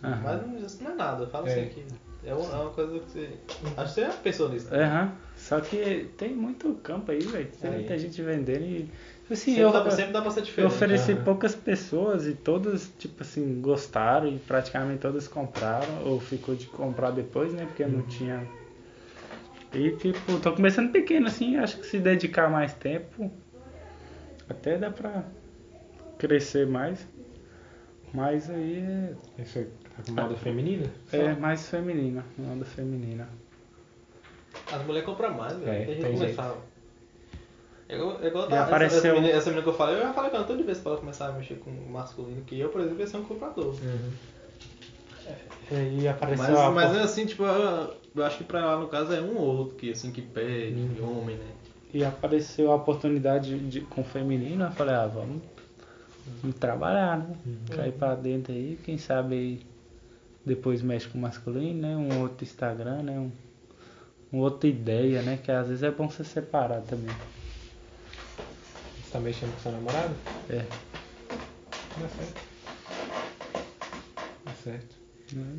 Né? 0.03 0.21
Mas 0.23 0.43
não, 0.47 0.59
isso 0.59 0.83
não 0.83 0.91
é 0.93 0.95
nada, 0.95 1.27
fala 1.27 1.49
É. 1.49 1.53
assim 1.61 1.69
que 1.71 1.85
é 2.25 2.35
uma, 2.35 2.53
é 2.53 2.57
uma 2.57 2.71
coisa 2.71 2.99
que 3.01 3.11
você. 3.11 3.31
Acho 3.77 3.95
que 3.95 3.95
você 3.95 4.01
é 4.03 4.05
uma 4.09 4.15
pessoa 4.15 4.49
nisso. 4.51 4.71
né? 4.71 4.85
Aham. 4.85 5.13
Só 5.37 5.61
que 5.61 6.09
tem 6.17 6.35
muito 6.35 6.73
campo 6.83 7.11
aí, 7.13 7.19
velho. 7.21 7.49
Tem 7.61 7.71
Aí. 7.71 7.77
muita 7.79 7.99
gente 7.99 8.21
vendendo 8.23 8.65
e. 8.65 8.89
Assim, 9.29 9.55
sempre, 9.57 9.63
eu, 9.63 9.73
dá, 9.73 9.91
sempre 9.91 10.13
dá 10.13 10.23
pra 10.23 10.31
ser 10.31 10.45
eu 10.57 10.67
ofereci 10.67 11.13
Aham. 11.13 11.25
poucas 11.25 11.55
pessoas 11.55 12.29
e 12.29 12.35
todas, 12.35 12.93
tipo 12.97 13.23
assim, 13.23 13.61
gostaram 13.61 14.29
e 14.29 14.39
praticamente 14.39 15.01
todas 15.01 15.27
compraram. 15.27 16.05
Ou 16.05 16.21
ficou 16.21 16.55
de 16.55 16.67
comprar 16.67 17.11
depois, 17.11 17.53
né? 17.53 17.67
Porque 17.67 17.85
não 17.87 18.03
tinha. 18.03 18.47
E 19.75 19.91
tipo, 19.97 20.39
tô 20.41 20.53
começando 20.53 20.93
pequeno 20.93 21.27
assim, 21.27 21.57
acho 21.57 21.79
que 21.79 21.87
se 21.87 21.99
dedicar 21.99 22.49
mais 22.49 22.73
tempo, 22.75 23.31
até 24.49 24.79
dá 24.79 24.91
pra 24.91 25.25
crescer 26.17 26.67
mais. 26.67 27.05
Mas 28.15 28.49
aí 28.49 28.79
é, 28.79 29.43
Isso 29.43 29.59
é 29.59 29.67
moda 30.13 30.37
feminina? 30.37 30.87
é 31.13 31.35
mais 31.35 31.69
feminina, 31.69 32.25
moda 32.39 32.65
feminina. 32.65 33.29
As 34.73 34.85
mulheres 34.87 35.05
compram 35.05 35.35
mais, 35.35 35.59
velho. 35.59 35.71
É, 35.71 35.85
tem 35.85 36.17
gente 36.17 36.37
É 37.89 37.95
igual, 37.97 38.19
é 38.23 38.27
igual 38.27 38.45
Já 38.45 38.51
tá, 38.51 38.57
essa, 38.57 38.65
apareceu- 38.65 38.99
essa, 38.99 39.13
menina, 39.15 39.29
essa 39.33 39.51
menina 39.51 39.63
que 39.63 39.69
eu 39.69 39.75
falei, 39.75 39.97
eu 39.97 40.01
já 40.03 40.13
falei 40.13 40.31
com 40.31 40.37
ela 40.37 40.47
toda 40.47 40.63
vez 40.63 40.79
pra 40.79 40.93
ela 40.93 41.01
começar 41.01 41.29
a 41.29 41.33
mexer 41.33 41.55
com 41.57 41.71
o 41.71 41.91
masculino, 41.91 42.43
que 42.43 42.59
eu, 42.59 42.69
por 42.69 42.81
exemplo, 42.81 43.01
ia 43.01 43.07
ser 43.07 43.17
um 43.19 43.25
comprador. 43.25 43.75
E 45.71 45.75
aí 45.75 46.09
apareceu 46.09 46.45
Mas, 46.55 46.59
a 46.59 46.71
mas 46.71 46.91
por- 46.93 47.01
assim, 47.01 47.27
tipo, 47.27 47.43
eu, 47.45 47.95
eu 48.15 48.25
acho 48.25 48.39
que 48.39 48.45
pra 48.45 48.65
lá 48.65 48.79
no 48.79 48.89
caso 48.89 49.13
é 49.13 49.21
um 49.21 49.37
ou 49.37 49.57
outro 49.59 49.77
que 49.77 49.91
assim 49.91 50.11
que 50.13 50.23
pede, 50.23 51.01
homem, 51.01 51.37
né? 51.37 51.47
E 51.93 52.05
apareceu 52.05 52.71
a 52.71 52.75
oportunidade 52.75 53.59
de, 53.59 53.81
com 53.81 54.01
o 54.01 54.05
feminino, 54.05 54.65
eu 54.65 54.71
falei, 54.73 54.95
ah, 54.95 55.07
vamos, 55.07 55.43
vamos 56.43 56.57
trabalhar, 56.59 57.19
né? 57.19 57.37
Cair 57.75 57.93
pra 57.93 58.15
dentro 58.15 58.53
aí, 58.53 58.79
quem 58.85 58.99
sabe 58.99 59.35
aí 59.35 59.61
depois 60.45 60.83
mexe 60.83 61.09
com 61.09 61.19
o 61.19 61.21
masculino, 61.21 61.81
né? 61.81 61.97
Um 61.97 62.21
outro 62.23 62.45
Instagram, 62.45 63.03
né? 63.03 63.19
Um, 63.19 63.31
uma 64.33 64.43
outra 64.45 64.69
ideia, 64.69 65.23
né? 65.23 65.39
Que 65.43 65.51
às 65.51 65.69
vezes 65.69 65.83
é 65.83 65.91
bom 65.91 66.09
você 66.09 66.23
separar 66.23 66.83
também. 66.83 67.15
Tá 69.17 69.21
mexendo 69.21 69.51
com 69.55 69.61
seu 69.61 69.73
namorado? 69.73 70.15
É. 70.51 70.59
Dá 71.99 72.07
certo. 72.07 72.43
Dá 74.45 74.53
certo. 74.63 74.95
né? 75.33 75.59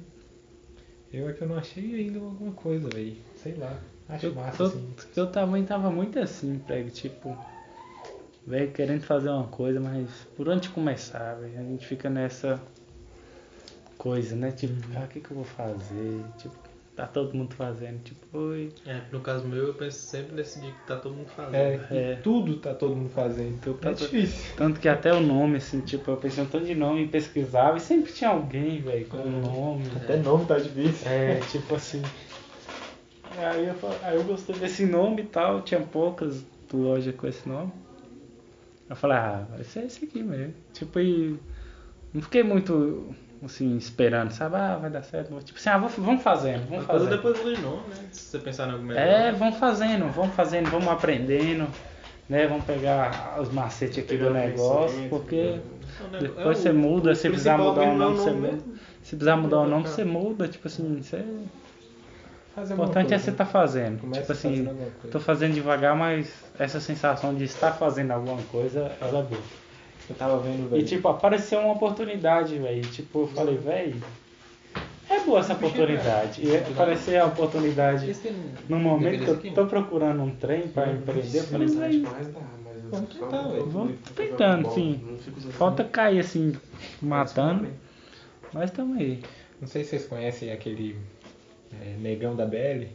Eu 1.11 1.27
é 1.27 1.33
que 1.33 1.41
eu 1.41 1.47
não 1.47 1.57
achei 1.57 1.95
ainda 1.95 2.19
alguma 2.19 2.51
coisa, 2.51 2.87
velho. 2.87 3.17
Sei 3.41 3.55
lá. 3.55 3.75
Acho 4.09 4.27
Eu, 4.27 4.35
massa, 4.35 4.61
eu, 4.61 4.67
assim. 4.67 4.93
eu 5.15 5.31
também 5.31 5.65
tava 5.65 5.89
muito 5.89 6.19
assim, 6.19 6.59
pega, 6.67 6.91
tipo, 6.91 7.35
velho, 8.45 8.71
querendo 8.73 9.01
fazer 9.01 9.29
uma 9.29 9.47
coisa, 9.47 9.79
mas 9.79 10.07
por 10.35 10.47
onde 10.47 10.69
começar, 10.69 11.33
velho? 11.33 11.59
A 11.59 11.63
gente 11.63 11.87
fica 11.87 12.11
nessa 12.11 12.61
coisa, 13.97 14.35
né? 14.35 14.51
Tipo, 14.51 14.75
ah, 14.95 15.05
o 15.05 15.07
que 15.07 15.19
que 15.19 15.31
eu 15.31 15.35
vou 15.35 15.45
fazer? 15.45 16.23
Tipo, 16.37 16.55
tá 16.97 17.05
todo 17.05 17.31
mundo 17.37 17.53
fazendo, 17.53 17.99
tipo, 18.03 18.25
oi. 18.35 18.73
É, 18.83 19.01
no 19.11 19.19
caso 19.21 19.47
meu, 19.47 19.67
eu 19.67 19.73
penso 19.75 19.99
sempre 19.99 20.35
nesse 20.35 20.59
dia 20.59 20.71
que 20.71 20.79
tá 20.79 20.95
todo 20.95 21.13
mundo 21.13 21.29
fazendo. 21.29 21.55
É, 21.55 21.79
É. 21.91 22.13
e 22.13 22.15
tudo 22.23 22.57
tá 22.57 22.73
todo 22.73 22.95
mundo 22.95 23.11
fazendo. 23.11 23.49
Então, 23.53 23.73
é 23.73 23.77
tá- 23.77 23.91
difícil. 23.91 24.55
Tanto 24.57 24.79
que 24.79 24.89
até 24.89 25.13
o 25.13 25.19
nome, 25.21 25.57
assim, 25.57 25.79
tipo, 25.81 26.09
eu 26.09 26.17
pensei 26.17 26.43
um 26.43 26.47
tanto 26.47 26.65
de 26.65 26.73
nome 26.73 27.03
e 27.03 27.07
pesquisava 27.07 27.77
e 27.77 27.79
sempre 27.79 28.11
tinha 28.11 28.31
alguém, 28.31 28.81
velho, 28.81 29.05
com 29.05 29.17
o 29.17 29.29
nome. 29.29 29.83
Até 29.95 30.17
nome 30.17 30.45
tá 30.47 30.57
difícil. 30.57 31.07
É, 31.07 31.39
tipo 31.51 31.75
assim. 31.75 32.01
Aí 33.37 33.67
eu, 33.67 33.75
aí 34.01 34.15
eu 34.15 34.23
gostei 34.23 34.55
desse 34.55 34.83
nome 34.83 35.21
e 35.21 35.25
tal, 35.25 35.61
tinha 35.61 35.79
poucas 35.79 36.43
lojas 36.73 37.13
com 37.15 37.27
esse 37.27 37.47
nome. 37.47 37.71
Eu 38.89 38.95
falei, 38.95 39.17
ah, 39.17 39.45
vai 39.51 39.63
ser 39.63 39.83
esse 39.85 40.03
aqui 40.03 40.23
mesmo. 40.23 40.55
Tipo, 40.73 40.99
e 40.99 41.37
não 42.11 42.23
fiquei 42.23 42.41
muito 42.41 43.13
assim, 43.43 43.77
esperando, 43.77 44.31
sabe? 44.31 44.55
Ah, 44.55 44.77
vai 44.77 44.89
dar 44.89 45.03
certo. 45.03 45.37
Tipo 45.43 45.59
assim, 45.59 45.69
ah, 45.69 45.77
vou- 45.77 45.89
vamos 45.89 46.23
fazendo, 46.23 46.67
vamos 46.67 46.85
coisa 46.85 47.05
fazendo. 47.05 47.17
depois 47.17 47.39
evoluiu, 47.39 47.87
né? 47.87 47.95
Se 48.11 48.21
você 48.21 48.39
pensar 48.39 48.67
em 48.67 48.71
algo 48.71 48.83
melhor. 48.83 49.01
É, 49.03 49.31
vamos 49.31 49.57
fazendo, 49.57 50.09
vamos 50.11 50.35
fazendo, 50.35 50.69
vamos 50.71 50.87
aprendendo, 50.87 51.67
né? 52.29 52.47
Vamos 52.47 52.65
pegar 52.65 53.39
os 53.41 53.49
macetes 53.49 53.99
aqui 53.99 54.17
do 54.17 54.29
negócio, 54.31 55.09
porque 55.09 55.35
É 55.35 55.59
o- 56.17 56.21
depois 56.21 56.57
é 56.57 56.61
o- 56.61 56.63
você 56.63 56.73
muda, 56.73 57.15
se 57.15 57.29
precisar 57.29 57.57
mudar 57.57 57.81
o 57.81 57.83
é 57.85 57.93
nome, 57.95 58.15
você 58.15 58.31
muda. 58.31 58.63
Se 59.03 59.15
precisar 59.15 59.37
mudar 59.37 59.59
o 59.59 59.67
nome, 59.67 59.87
você 59.87 60.03
muda, 60.05 60.47
tipo 60.47 60.67
assim, 60.67 61.01
você... 61.01 61.17
O 61.17 62.59
alguma 62.59 62.73
importante 62.73 63.05
é 63.05 63.09
coisa, 63.09 63.23
você 63.23 63.31
né? 63.31 63.33
estar 63.35 63.45
fazendo. 63.45 64.01
Começa 64.01 64.21
tipo 64.21 64.31
assim, 64.33 64.49
fazendo 64.49 64.69
alguma 64.69 64.91
coisa. 64.91 65.09
tô 65.11 65.19
fazendo 65.19 65.53
devagar, 65.53 65.95
mas 65.95 66.51
essa 66.57 66.79
sensação 66.79 67.35
de 67.35 67.43
estar 67.43 67.71
fazendo 67.73 68.11
alguma 68.11 68.41
coisa, 68.43 68.97
ela 68.99 69.19
é 69.19 69.23
boa. 69.23 69.66
Eu 70.09 70.15
tava 70.15 70.39
vendo, 70.39 70.65
E 70.67 70.69
velho. 70.69 70.85
tipo, 70.85 71.07
apareceu 71.07 71.59
uma 71.59 71.73
oportunidade, 71.73 72.57
velho. 72.57 72.81
Tipo, 72.83 73.21
eu 73.21 73.27
falei, 73.27 73.57
velho, 73.57 74.01
é 75.09 75.19
boa 75.21 75.39
essa 75.39 75.53
oportunidade. 75.53 76.45
E 76.45 76.55
apareceu 76.57 77.23
a 77.23 77.25
oportunidade 77.27 78.15
no 78.69 78.79
momento 78.79 79.37
que 79.37 79.47
eu 79.47 79.53
tô 79.53 79.65
procurando 79.65 80.21
um 80.21 80.35
trem 80.35 80.67
pra 80.67 80.91
empreender. 80.91 81.39
Eu 81.39 81.43
falei, 81.43 81.67
Mas 81.67 81.77
velho, 81.77 82.07
Vamos 82.89 83.09
tentar, 83.13 83.41
velho. 83.49 83.65
Vamos 83.65 83.95
tentando, 84.15 84.71
sim. 84.71 85.17
falta 85.51 85.83
cair 85.83 86.19
assim, 86.19 86.53
matando. 87.01 87.67
Mas 88.53 88.71
tamo 88.71 88.95
aí. 88.95 89.21
Não 89.59 89.67
sei 89.67 89.83
se 89.83 89.89
vocês 89.91 90.05
conhecem 90.05 90.51
aquele 90.51 90.95
é, 91.81 91.95
negão 91.97 92.35
da 92.35 92.45
BL. 92.45 92.85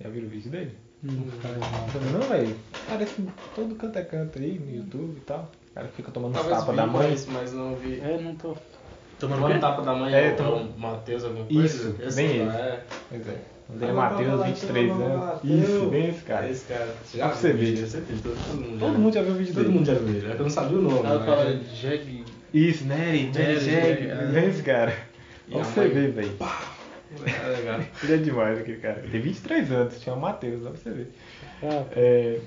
Já 0.00 0.08
viram 0.08 0.26
o 0.26 0.30
vídeo 0.30 0.50
dele? 0.50 0.76
Não 1.02 2.20
velho. 2.28 2.56
Parece 2.88 3.26
todo 3.54 3.74
canto 3.74 3.98
é 3.98 4.04
canto 4.04 4.38
aí 4.38 4.58
no 4.58 4.76
YouTube 4.76 5.16
e 5.16 5.20
tal. 5.20 5.50
O 5.72 5.74
cara 5.74 5.88
fica 5.88 6.10
tomando 6.12 6.34
Talvez 6.34 6.56
tapas 6.58 6.70
vi, 6.70 6.76
da 6.76 6.86
mãe. 6.86 7.10
mas, 7.10 7.26
mas 7.32 7.52
não 7.52 7.74
vi. 7.76 7.98
Eu 8.04 8.20
não 8.20 8.34
tô. 8.36 8.54
Tomando 9.18 9.46
quê? 9.46 9.58
tapa 9.58 9.82
da 9.82 9.94
mãe 9.94 10.12
É, 10.12 10.26
é, 10.26 10.30
tô- 10.32 10.42
o 10.56 10.78
Matheus, 10.78 11.24
alguma 11.24 11.46
coisa? 11.46 11.64
Isso, 11.64 11.96
Esse 12.02 12.16
bem 12.16 12.26
ele. 12.40 12.50
é. 12.50 12.82
Pois 13.08 13.28
é. 13.28 13.30
É 13.30 13.88
Ah, 13.88 13.92
Matheus, 13.94 14.28
Matheus, 14.28 14.46
23 14.46 14.90
anos. 14.90 15.44
Isso, 15.44 15.86
bem 15.86 16.08
esse 16.10 16.22
cara. 16.24 16.48
Esse 16.50 16.64
cara. 16.66 16.88
Você 17.04 17.18
Pra 17.18 17.28
já 17.28 17.34
você 17.34 17.52
viu 17.52 17.58
vídeo, 17.66 17.86
certeza, 17.86 18.20
todo, 18.22 18.36
todo 18.36 18.60
mundo 18.60 18.74
já 18.74 18.78
Todo 18.80 18.90
viu. 18.92 19.00
mundo 19.00 19.14
já 19.14 19.22
viu 19.22 19.32
o 19.32 19.36
vídeo 19.36 19.54
Todo 19.54 19.62
dele. 19.62 19.74
mundo 19.78 19.86
já 19.86 19.94
viu 19.94 20.08
ele, 20.08 20.26
é 20.26 20.34
que 20.34 20.40
eu 20.40 20.42
não 20.42 20.50
sabia 20.50 20.78
o 20.78 20.82
nome. 20.82 20.98
Ela 21.06 21.18
né? 21.20 21.24
fala 21.26 21.60
Jag. 21.80 22.24
Isso, 22.52 22.84
Nery, 22.84 23.30
Nery 23.34 23.60
Jag. 23.60 24.06
Nery, 24.06 24.32
Bem 24.32 24.48
esse 24.50 24.62
cara. 24.62 24.94
E 25.48 25.52
Pra 25.52 25.60
a 25.60 25.64
você 25.64 25.88
ver, 25.88 26.10
velho. 26.10 26.32
É 27.24 27.48
legal. 27.56 27.80
Ele 28.02 28.12
é 28.14 28.16
demais, 28.18 28.58
aquele 28.58 28.78
cara. 28.78 28.98
Ele 28.98 29.08
tem 29.10 29.20
23 29.20 29.72
anos, 29.72 30.02
chama 30.02 30.16
Matheus, 30.16 30.62
dá 30.64 30.70
pra 30.70 30.78
você 30.78 30.90
ver. 30.90 31.12
Ah, 31.62 31.84
É, 31.96 32.38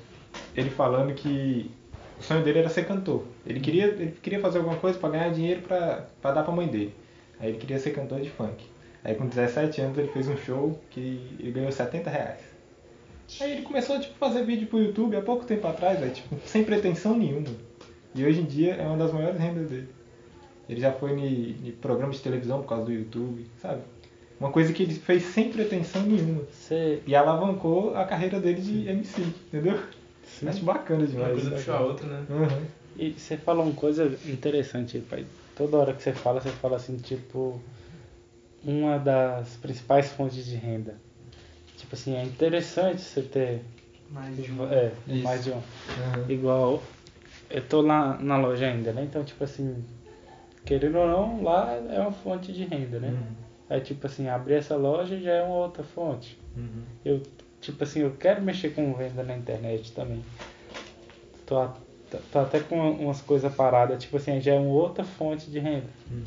ele 0.56 0.70
falando 0.70 1.14
que 1.14 1.72
o 2.20 2.24
sonho 2.24 2.44
dele 2.44 2.60
era 2.60 2.70
ser 2.70 2.86
cantor. 2.86 3.24
Ele 3.46 3.60
queria, 3.60 3.86
ele 3.86 4.16
queria 4.22 4.40
fazer 4.40 4.60
alguma 4.60 4.78
coisa 4.78 4.98
pra 4.98 5.10
ganhar 5.10 5.30
dinheiro 5.30 5.62
pra, 5.62 6.06
pra 6.22 6.32
dar 6.32 6.44
pra 6.44 6.54
mãe 6.54 6.68
dele. 6.68 6.94
Aí 7.40 7.50
ele 7.50 7.58
queria 7.58 7.80
ser 7.80 7.92
cantor 7.92 8.22
de 8.22 8.30
funk. 8.30 8.64
Aí 9.04 9.16
com 9.16 9.28
17 9.28 9.82
anos 9.82 9.98
ele 9.98 10.08
fez 10.08 10.28
um 10.28 10.38
show 10.38 10.80
que 10.90 11.36
ele 11.40 11.52
ganhou 11.52 11.72
70 11.72 12.10
reais. 12.10 12.40
Aí 13.42 13.52
ele 13.52 13.62
começou 13.64 14.00
tipo, 14.00 14.14
a 14.14 14.28
fazer 14.28 14.44
vídeo 14.44 14.68
pro 14.68 14.80
YouTube 14.80 15.16
há 15.16 15.22
pouco 15.22 15.46
tempo 15.46 15.68
atrás, 15.68 16.00
véio, 16.00 16.12
tipo, 16.12 16.36
sem 16.46 16.64
pretensão 16.64 17.18
nenhuma. 17.18 17.48
E 18.14 18.26
hoje 18.26 18.42
em 18.42 18.46
dia 18.46 18.76
é 18.76 18.88
uma 18.88 18.98
das 18.98 19.12
maiores 19.12 19.40
rendas 19.40 19.70
dele. 19.70 19.90
Ele 20.70 20.80
já 20.80 20.92
foi 20.92 21.12
em 21.12 21.72
programa 21.82 22.14
de 22.14 22.20
televisão 22.20 22.62
por 22.62 22.70
causa 22.70 22.86
do 22.86 22.92
YouTube, 22.92 23.46
sabe? 23.62 23.82
Uma 24.40 24.52
coisa 24.52 24.74
que 24.74 24.84
ele 24.84 24.94
fez 24.94 25.24
sem 25.24 25.52
pretensão 25.52 26.04
nenhuma. 26.04 26.44
E 27.06 27.16
alavancou 27.16 27.96
a 27.96 28.06
carreira 28.06 28.40
dele 28.40 28.62
de 28.62 28.88
MC, 28.88 29.22
entendeu? 29.22 29.80
Acho 30.44 30.64
bacana 30.64 31.00
Uma 31.00 31.08
demais. 31.08 31.32
coisa 31.34 31.52
puxou 31.52 31.74
a 31.76 31.80
outra, 31.82 32.08
né? 32.08 32.26
Uhum. 32.30 32.66
E 32.98 33.12
você 33.12 33.38
falou 33.38 33.64
uma 33.66 33.74
coisa 33.74 34.06
interessante, 34.26 35.00
pai. 35.00 35.26
Toda 35.56 35.78
hora 35.78 35.94
que 35.94 36.04
você 36.04 36.14
fala, 36.14 36.42
você 36.42 36.50
fala 36.50 36.78
assim, 36.78 36.98
tipo, 36.98 37.62
uma 38.64 38.98
das 38.98 39.56
principais 39.58 40.12
fontes 40.12 40.46
de 40.46 40.56
renda. 40.56 40.96
Tipo 41.78 41.96
assim, 41.96 42.16
é 42.16 42.24
interessante 42.24 43.02
você 43.02 43.22
ter 43.22 43.62
Mais 44.10 44.36
de 44.36 44.52
um. 44.52 44.66
é, 44.72 44.92
Isso. 45.08 45.24
mais 45.24 45.44
de 45.44 45.52
um. 45.52 45.56
Uhum. 45.56 45.62
Igual, 46.30 46.84
eu 47.50 47.62
tô 47.62 47.82
lá 47.82 48.18
na 48.20 48.38
loja 48.38 48.66
ainda, 48.66 48.92
né? 48.92 49.04
Então, 49.04 49.24
tipo 49.24 49.44
assim, 49.44 49.84
querendo 50.66 50.98
ou 50.98 51.08
não, 51.08 51.44
lá 51.44 51.74
é 51.74 52.00
uma 52.00 52.12
fonte 52.12 52.52
de 52.52 52.64
renda, 52.66 53.00
né? 53.00 53.10
Uhum. 53.10 53.46
Aí, 53.70 53.82
tipo 53.82 54.06
assim, 54.08 54.28
abrir 54.28 54.56
essa 54.56 54.76
loja 54.76 55.20
já 55.20 55.32
é 55.32 55.44
uma 55.44 55.56
outra 55.56 55.84
fonte. 55.84 56.38
Uhum. 56.56 56.84
Eu, 57.04 57.22
tipo 57.66 57.84
assim, 57.84 58.02
eu 58.02 58.12
quero 58.12 58.42
mexer 58.42 58.70
com 58.74 58.94
venda 58.94 59.24
na 59.24 59.36
internet 59.36 59.92
também. 59.94 60.24
Tô, 61.46 61.58
a- 61.58 61.76
tô 62.32 62.40
até 62.40 62.60
com 62.60 62.92
umas 62.92 63.22
coisas 63.22 63.54
paradas, 63.54 64.02
tipo 64.04 64.18
assim, 64.18 64.40
já 64.42 64.54
é 64.54 64.60
uma 64.60 64.74
outra 64.74 65.04
fonte 65.04 65.50
de 65.50 65.60
renda. 65.60 65.88
Uhum. 66.10 66.24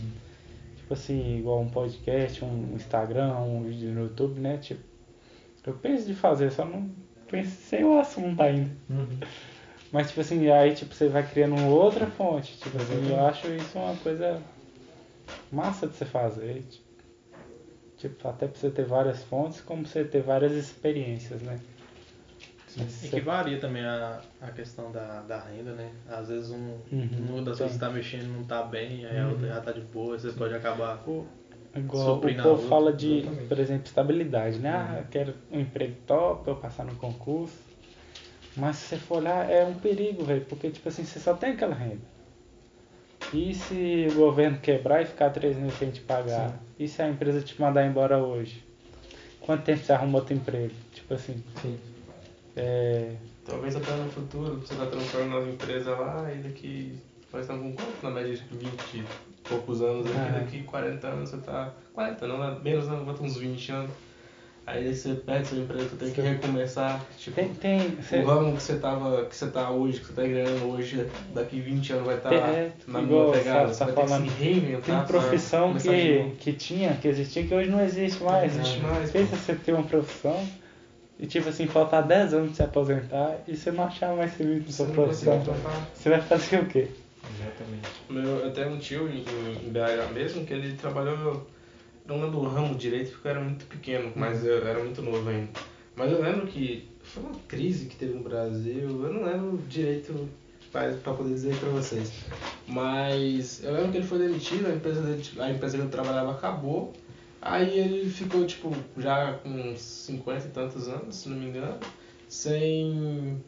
Tipo 0.76 0.94
assim, 0.94 1.38
igual 1.38 1.60
um 1.60 1.68
podcast, 1.68 2.44
um 2.44 2.74
Instagram, 2.74 3.34
um 3.38 3.62
vídeo 3.62 3.90
no 3.92 4.02
YouTube, 4.02 4.40
né? 4.40 4.56
Tipo, 4.58 4.80
eu 5.66 5.74
penso 5.74 6.06
de 6.06 6.14
fazer, 6.14 6.50
só 6.50 6.64
não 6.64 6.90
pensei 7.30 7.84
o 7.84 7.98
assunto 7.98 8.40
ainda. 8.40 8.70
Uhum. 8.88 9.18
Mas 9.92 10.08
tipo 10.08 10.20
assim, 10.20 10.48
aí 10.50 10.74
tipo, 10.74 10.94
você 10.94 11.08
vai 11.08 11.26
criando 11.26 11.56
outra 11.66 12.06
fonte. 12.06 12.58
Tipo 12.58 12.76
assim, 12.76 13.10
eu 13.10 13.26
acho 13.26 13.48
isso 13.48 13.78
uma 13.78 13.96
coisa 13.96 14.40
massa 15.50 15.86
de 15.86 15.94
você 15.94 16.04
fazer. 16.04 16.62
Tipo, 16.70 16.84
tipo, 17.98 18.28
até 18.28 18.46
pra 18.46 18.58
você 18.58 18.70
ter 18.70 18.84
várias 18.84 19.22
fontes, 19.24 19.60
como 19.60 19.86
você 19.86 20.04
ter 20.04 20.22
várias 20.22 20.52
experiências, 20.52 21.42
né? 21.42 21.58
Mas 22.76 23.04
E 23.04 23.08
você- 23.08 23.08
que 23.16 23.20
varia 23.20 23.58
também 23.58 23.84
a, 23.84 24.20
a 24.40 24.50
questão 24.50 24.92
da, 24.92 25.22
da 25.22 25.40
renda, 25.40 25.72
né? 25.72 25.90
Às 26.08 26.28
vezes 26.28 26.50
um, 26.50 26.78
Uhum, 26.92 27.08
uma 27.18 27.42
das 27.42 27.58
coisas 27.58 27.72
que 27.76 27.80
tá 27.80 27.90
mexendo 27.90 28.28
não 28.28 28.44
tá 28.44 28.62
bem, 28.62 29.04
aí 29.04 29.18
a 29.18 29.28
outra 29.28 29.48
já 29.48 29.60
tá 29.60 29.72
de 29.72 29.80
boa, 29.80 30.18
você 30.18 30.30
pode 30.32 30.54
acabar. 30.54 31.02
O- 31.06 31.26
Igual 31.76 32.16
o 32.16 32.20
povo 32.20 32.48
outra, 32.48 32.68
fala 32.68 32.92
de, 32.92 33.18
exatamente. 33.18 33.46
por 33.48 33.58
exemplo, 33.58 33.84
estabilidade, 33.86 34.58
né? 34.58 34.70
Ah, 34.70 34.98
eu 34.98 35.04
quero 35.10 35.34
um 35.50 35.60
emprego 35.60 35.96
top, 36.06 36.48
eu 36.48 36.56
passar 36.56 36.84
no 36.84 36.94
concurso. 36.96 37.56
Mas 38.56 38.76
se 38.76 38.86
você 38.88 38.96
for 38.96 39.18
olhar, 39.18 39.48
é 39.48 39.64
um 39.64 39.74
perigo, 39.74 40.24
velho, 40.24 40.44
porque 40.46 40.70
tipo 40.70 40.88
assim, 40.88 41.04
você 41.04 41.20
só 41.20 41.34
tem 41.34 41.52
aquela 41.52 41.74
renda. 41.74 42.00
E 43.32 43.54
se 43.54 44.06
o 44.10 44.14
governo 44.14 44.58
quebrar 44.58 45.02
e 45.02 45.06
ficar 45.06 45.30
três 45.30 45.56
meses 45.56 45.78
sem 45.78 45.90
te 45.90 46.00
pagar? 46.00 46.58
E 46.78 46.88
se 46.88 47.02
a 47.02 47.08
empresa 47.08 47.40
te 47.42 47.60
mandar 47.60 47.86
embora 47.86 48.18
hoje? 48.18 48.64
Quanto 49.40 49.64
tempo 49.64 49.82
você 49.84 49.92
arruma 49.92 50.18
outro 50.18 50.34
emprego? 50.34 50.72
Tipo 50.92 51.14
assim, 51.14 51.42
Sim. 51.60 51.78
é, 52.56 53.12
Talvez 53.44 53.76
até 53.76 53.92
no 53.96 54.10
futuro 54.10 54.56
você 54.56 54.74
tá 54.74 54.86
transformando 54.86 55.38
as 55.46 55.48
empresas 55.54 55.98
lá 55.98 56.30
e 56.32 56.38
daqui. 56.38 56.98
Nós 57.32 57.42
estamos 57.42 57.62
com 57.62 57.72
quanto? 57.82 58.02
Na 58.02 58.10
média 58.10 58.34
de 58.34 58.42
20 58.56 58.70
e 58.94 59.04
poucos 59.48 59.82
anos 59.82 60.06
aqui, 60.06 60.16
Ah. 60.18 60.38
daqui 60.40 60.62
40 60.62 61.06
anos 61.06 61.28
você 61.30 61.36
tá. 61.38 61.72
40 61.92 62.26
não, 62.26 62.38
né? 62.38 62.58
menos 62.62 62.88
não, 62.88 63.04
bota 63.04 63.22
uns 63.22 63.36
20 63.36 63.72
anos. 63.72 63.90
Aí 64.70 64.94
você 64.94 65.14
perde 65.14 65.48
sua 65.48 65.58
empresa, 65.58 65.88
você 65.88 65.96
tem 65.96 66.10
que 66.12 66.20
recomeçar. 66.20 67.02
Tipo, 67.16 67.36
tem, 67.36 67.48
tem, 67.54 67.80
você- 67.96 68.18
o 68.18 68.26
ramo 68.26 68.54
que 68.54 68.62
você 68.62 68.76
tava. 68.76 69.24
que 69.24 69.34
você 69.34 69.46
tá 69.46 69.70
hoje, 69.70 70.00
que 70.00 70.06
você 70.08 70.12
tá 70.12 70.22
ganhando 70.22 70.66
hoje, 70.70 71.06
daqui 71.34 71.58
20 71.58 71.90
anos 71.94 72.04
vai 72.06 72.16
estar 72.16 72.34
É, 72.34 72.70
na 72.86 73.00
igual 73.00 73.30
mesma 73.30 73.38
pegada. 73.44 73.72
tá 73.74 73.84
vai 73.86 73.94
ter 73.94 74.00
que 74.02 74.08
falando. 74.08 74.30
se 74.30 74.42
reinventar. 74.44 74.82
tem 74.98 75.06
profissão 75.06 75.74
que, 75.74 76.32
que 76.38 76.52
tinha, 76.52 76.94
que 76.96 77.08
existia, 77.08 77.46
que 77.46 77.54
hoje 77.54 77.70
não 77.70 77.80
existe 77.82 78.22
mais. 78.22 78.54
Não 78.54 78.60
existe 78.62 78.80
né? 78.82 78.90
mais, 78.90 79.10
Pensa 79.10 79.30
pô. 79.30 79.36
você 79.36 79.54
ter 79.54 79.72
uma 79.72 79.84
profissão 79.84 80.48
e 81.18 81.26
tipo 81.26 81.48
assim, 81.48 81.66
faltar 81.66 82.02
10 82.02 82.34
anos 82.34 82.50
de 82.50 82.56
se 82.56 82.62
aposentar 82.62 83.38
e 83.48 83.56
você 83.56 83.70
não 83.70 83.84
achar 83.84 84.14
mais 84.14 84.32
serviço 84.36 84.66
na 84.66 84.72
sua 84.72 84.86
não 84.86 84.94
profissão. 84.94 85.42
Você 85.94 86.10
vai 86.10 86.20
fazer 86.20 86.60
o 86.60 86.66
quê? 86.66 86.88
Exatamente. 87.24 87.88
Meu, 88.10 88.44
eu 88.44 88.52
tenho 88.52 88.68
um 88.70 88.78
tio 88.78 89.08
em, 89.08 89.24
em 89.66 89.70
BH 89.70 90.12
mesmo 90.12 90.44
que 90.44 90.52
ele 90.52 90.74
trabalhou. 90.76 91.46
Não 92.08 92.22
lembro 92.22 92.38
o 92.38 92.48
ramo 92.48 92.74
direito 92.74 93.10
porque 93.12 93.28
eu 93.28 93.32
era 93.32 93.40
muito 93.40 93.66
pequeno, 93.66 94.10
mas 94.16 94.42
eu 94.44 94.66
era 94.66 94.82
muito 94.82 95.02
novo 95.02 95.28
ainda. 95.28 95.50
Mas 95.94 96.10
eu 96.10 96.22
lembro 96.22 96.46
que 96.46 96.88
foi 97.02 97.22
uma 97.22 97.34
crise 97.46 97.84
que 97.84 97.96
teve 97.96 98.14
no 98.14 98.22
Brasil, 98.22 98.88
eu 99.04 99.12
não 99.12 99.24
lembro 99.24 99.58
direito 99.68 100.26
pra 100.72 101.12
poder 101.12 101.34
dizer 101.34 101.54
pra 101.56 101.68
vocês. 101.68 102.10
Mas 102.66 103.62
eu 103.62 103.72
lembro 103.74 103.90
que 103.90 103.98
ele 103.98 104.06
foi 104.06 104.18
demitido, 104.18 104.66
a 104.68 104.74
empresa, 104.74 105.02
dele, 105.02 105.22
a 105.38 105.50
empresa 105.50 105.76
que 105.76 105.82
ele 105.82 105.90
trabalhava 105.90 106.30
acabou. 106.32 106.92
Aí 107.42 107.78
ele 107.78 108.08
ficou, 108.10 108.44
tipo, 108.46 108.72
já 108.96 109.34
com 109.34 109.48
uns 109.50 109.80
50 109.80 110.46
e 110.46 110.50
tantos 110.50 110.88
anos, 110.88 111.14
se 111.16 111.28
não 111.28 111.36
me 111.36 111.46
engano, 111.46 111.78
sem, 112.26 113.38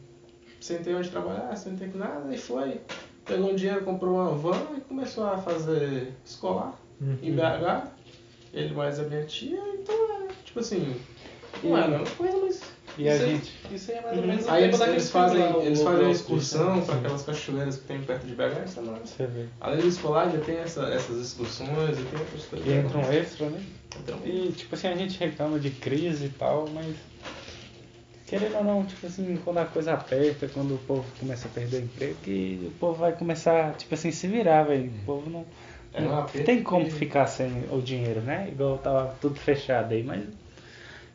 sem 0.59 0.77
ter 0.79 0.95
onde 0.95 1.09
trabalhar, 1.09 1.55
sem 1.55 1.75
ter 1.75 1.93
nada, 1.95 2.33
e 2.33 2.37
foi. 2.37 2.79
Pegou 3.25 3.51
um 3.51 3.55
dinheiro, 3.55 3.83
comprou 3.83 4.15
uma 4.15 4.31
van 4.35 4.75
e 4.77 4.81
começou 4.81 5.25
a 5.25 5.37
fazer 5.37 6.13
escolar 6.25 6.79
Uhum. 6.99 7.17
em 7.21 7.31
BH. 7.33 7.87
Ele 8.53 8.73
mais 8.73 8.99
a 8.99 9.03
minha 9.03 9.23
tia, 9.25 9.59
então 9.81 9.95
é, 9.95 10.27
tipo 10.43 10.59
assim, 10.59 10.95
não 11.63 11.77
é 11.77 11.83
a 11.83 11.87
mesma 11.87 12.05
coisa, 12.17 12.37
mas. 12.37 12.61
E 12.97 13.07
a 13.07 13.15
Isso 13.15 13.23
aí- 13.23 13.31
gente. 13.35 13.51
Isso 13.73 13.91
aí 13.91 13.97
é 13.97 14.01
mais 14.01 14.17
ou 14.17 14.23
menos 14.27 14.45
o 14.45 14.51
Aí 14.51 14.63
tempo 14.63 14.75
eles, 14.75 14.87
eles 14.89 15.09
fazem, 15.11 15.39
lá, 15.39 15.57
eles 15.63 15.81
fazem 15.81 16.01
uma 16.03 16.11
excursão 16.11 16.81
para 16.81 16.95
aquelas 16.95 17.23
cachoeiras 17.23 17.77
que 17.77 17.83
tem 17.85 18.01
perto 18.01 18.25
de 18.27 18.35
BH, 18.35 18.65
isso 18.65 18.79
é 18.79 18.83
massa. 18.83 19.05
Você 19.05 19.27
vê. 19.27 19.45
Além 19.61 19.79
do 19.79 19.87
escolar, 19.87 20.27
ainda 20.27 20.39
tem 20.39 20.57
essa, 20.57 20.81
essas 20.87 21.17
excursões 21.27 21.97
e 21.97 22.03
tem 22.03 22.19
outras 22.19 22.43
coisas. 22.45 22.67
Que 22.67 22.73
entra 22.73 22.97
um 22.97 23.11
extra, 23.11 23.49
né? 23.49 23.63
Então, 24.03 24.19
E 24.25 24.51
tipo 24.51 24.75
assim, 24.75 24.87
a 24.87 24.95
gente 24.95 25.17
reclama 25.17 25.57
de 25.57 25.69
crise 25.69 26.25
e 26.25 26.29
tal, 26.29 26.67
mas 26.73 26.93
querendo 28.27 28.57
ou 28.57 28.63
não, 28.63 28.85
tipo 28.85 29.05
assim, 29.07 29.37
quando 29.43 29.57
a 29.59 29.65
coisa 29.65 29.93
aperta, 29.93 30.49
quando 30.53 30.75
o 30.75 30.77
povo 30.79 31.05
começa 31.19 31.47
a 31.47 31.51
perder 31.51 31.77
o 31.77 31.83
emprego, 31.85 32.15
que 32.23 32.59
o 32.67 32.71
povo 32.71 32.99
vai 32.99 33.13
começar, 33.13 33.73
tipo 33.75 33.93
assim, 33.93 34.11
se 34.11 34.27
virar, 34.27 34.63
velho. 34.63 34.91
O 35.01 35.05
povo 35.05 35.29
não, 35.29 35.45
É 35.93 36.05
aperto 36.05 36.45
Tem 36.45 36.63
como 36.63 36.85
que- 36.85 36.91
ficar 36.91 37.27
sem 37.27 37.65
o 37.71 37.81
dinheiro, 37.81 38.21
né? 38.21 38.47
Igual 38.51 38.77
tava 38.77 39.15
tudo 39.19 39.35
fechado 39.35 39.93
aí, 39.93 40.03
mas 40.03 40.23
o 40.23 40.31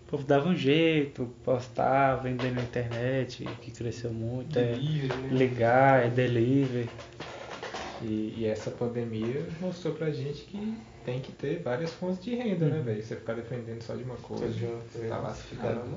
povo 0.08 0.24
dava 0.24 0.48
um 0.48 0.54
jeito, 0.54 1.32
postar, 1.44 2.16
vender 2.16 2.52
na 2.52 2.62
internet, 2.62 3.44
que 3.62 3.70
cresceu 3.70 4.12
muito, 4.12 4.58
é 4.58 4.72
Delivery, 4.72 5.08
né? 5.22 5.28
ligar, 5.30 6.06
é 6.06 6.10
delivery. 6.10 6.88
E, 8.02 8.34
e 8.38 8.46
essa 8.46 8.70
pandemia 8.70 9.46
mostrou 9.60 9.94
pra 9.94 10.10
gente 10.10 10.42
que 10.44 10.76
tem 11.04 11.20
que 11.20 11.32
ter 11.32 11.60
várias 11.62 11.92
fontes 11.94 12.22
de 12.22 12.34
renda, 12.34 12.66
né, 12.66 12.80
velho? 12.84 13.02
Você 13.02 13.16
ficar 13.16 13.32
dependendo 13.32 13.82
só 13.82 13.94
de 13.94 14.02
uma 14.04 14.16
você 14.16 14.22
coisa. 14.26 14.78
tá 15.08 15.18
lascado. 15.18 15.88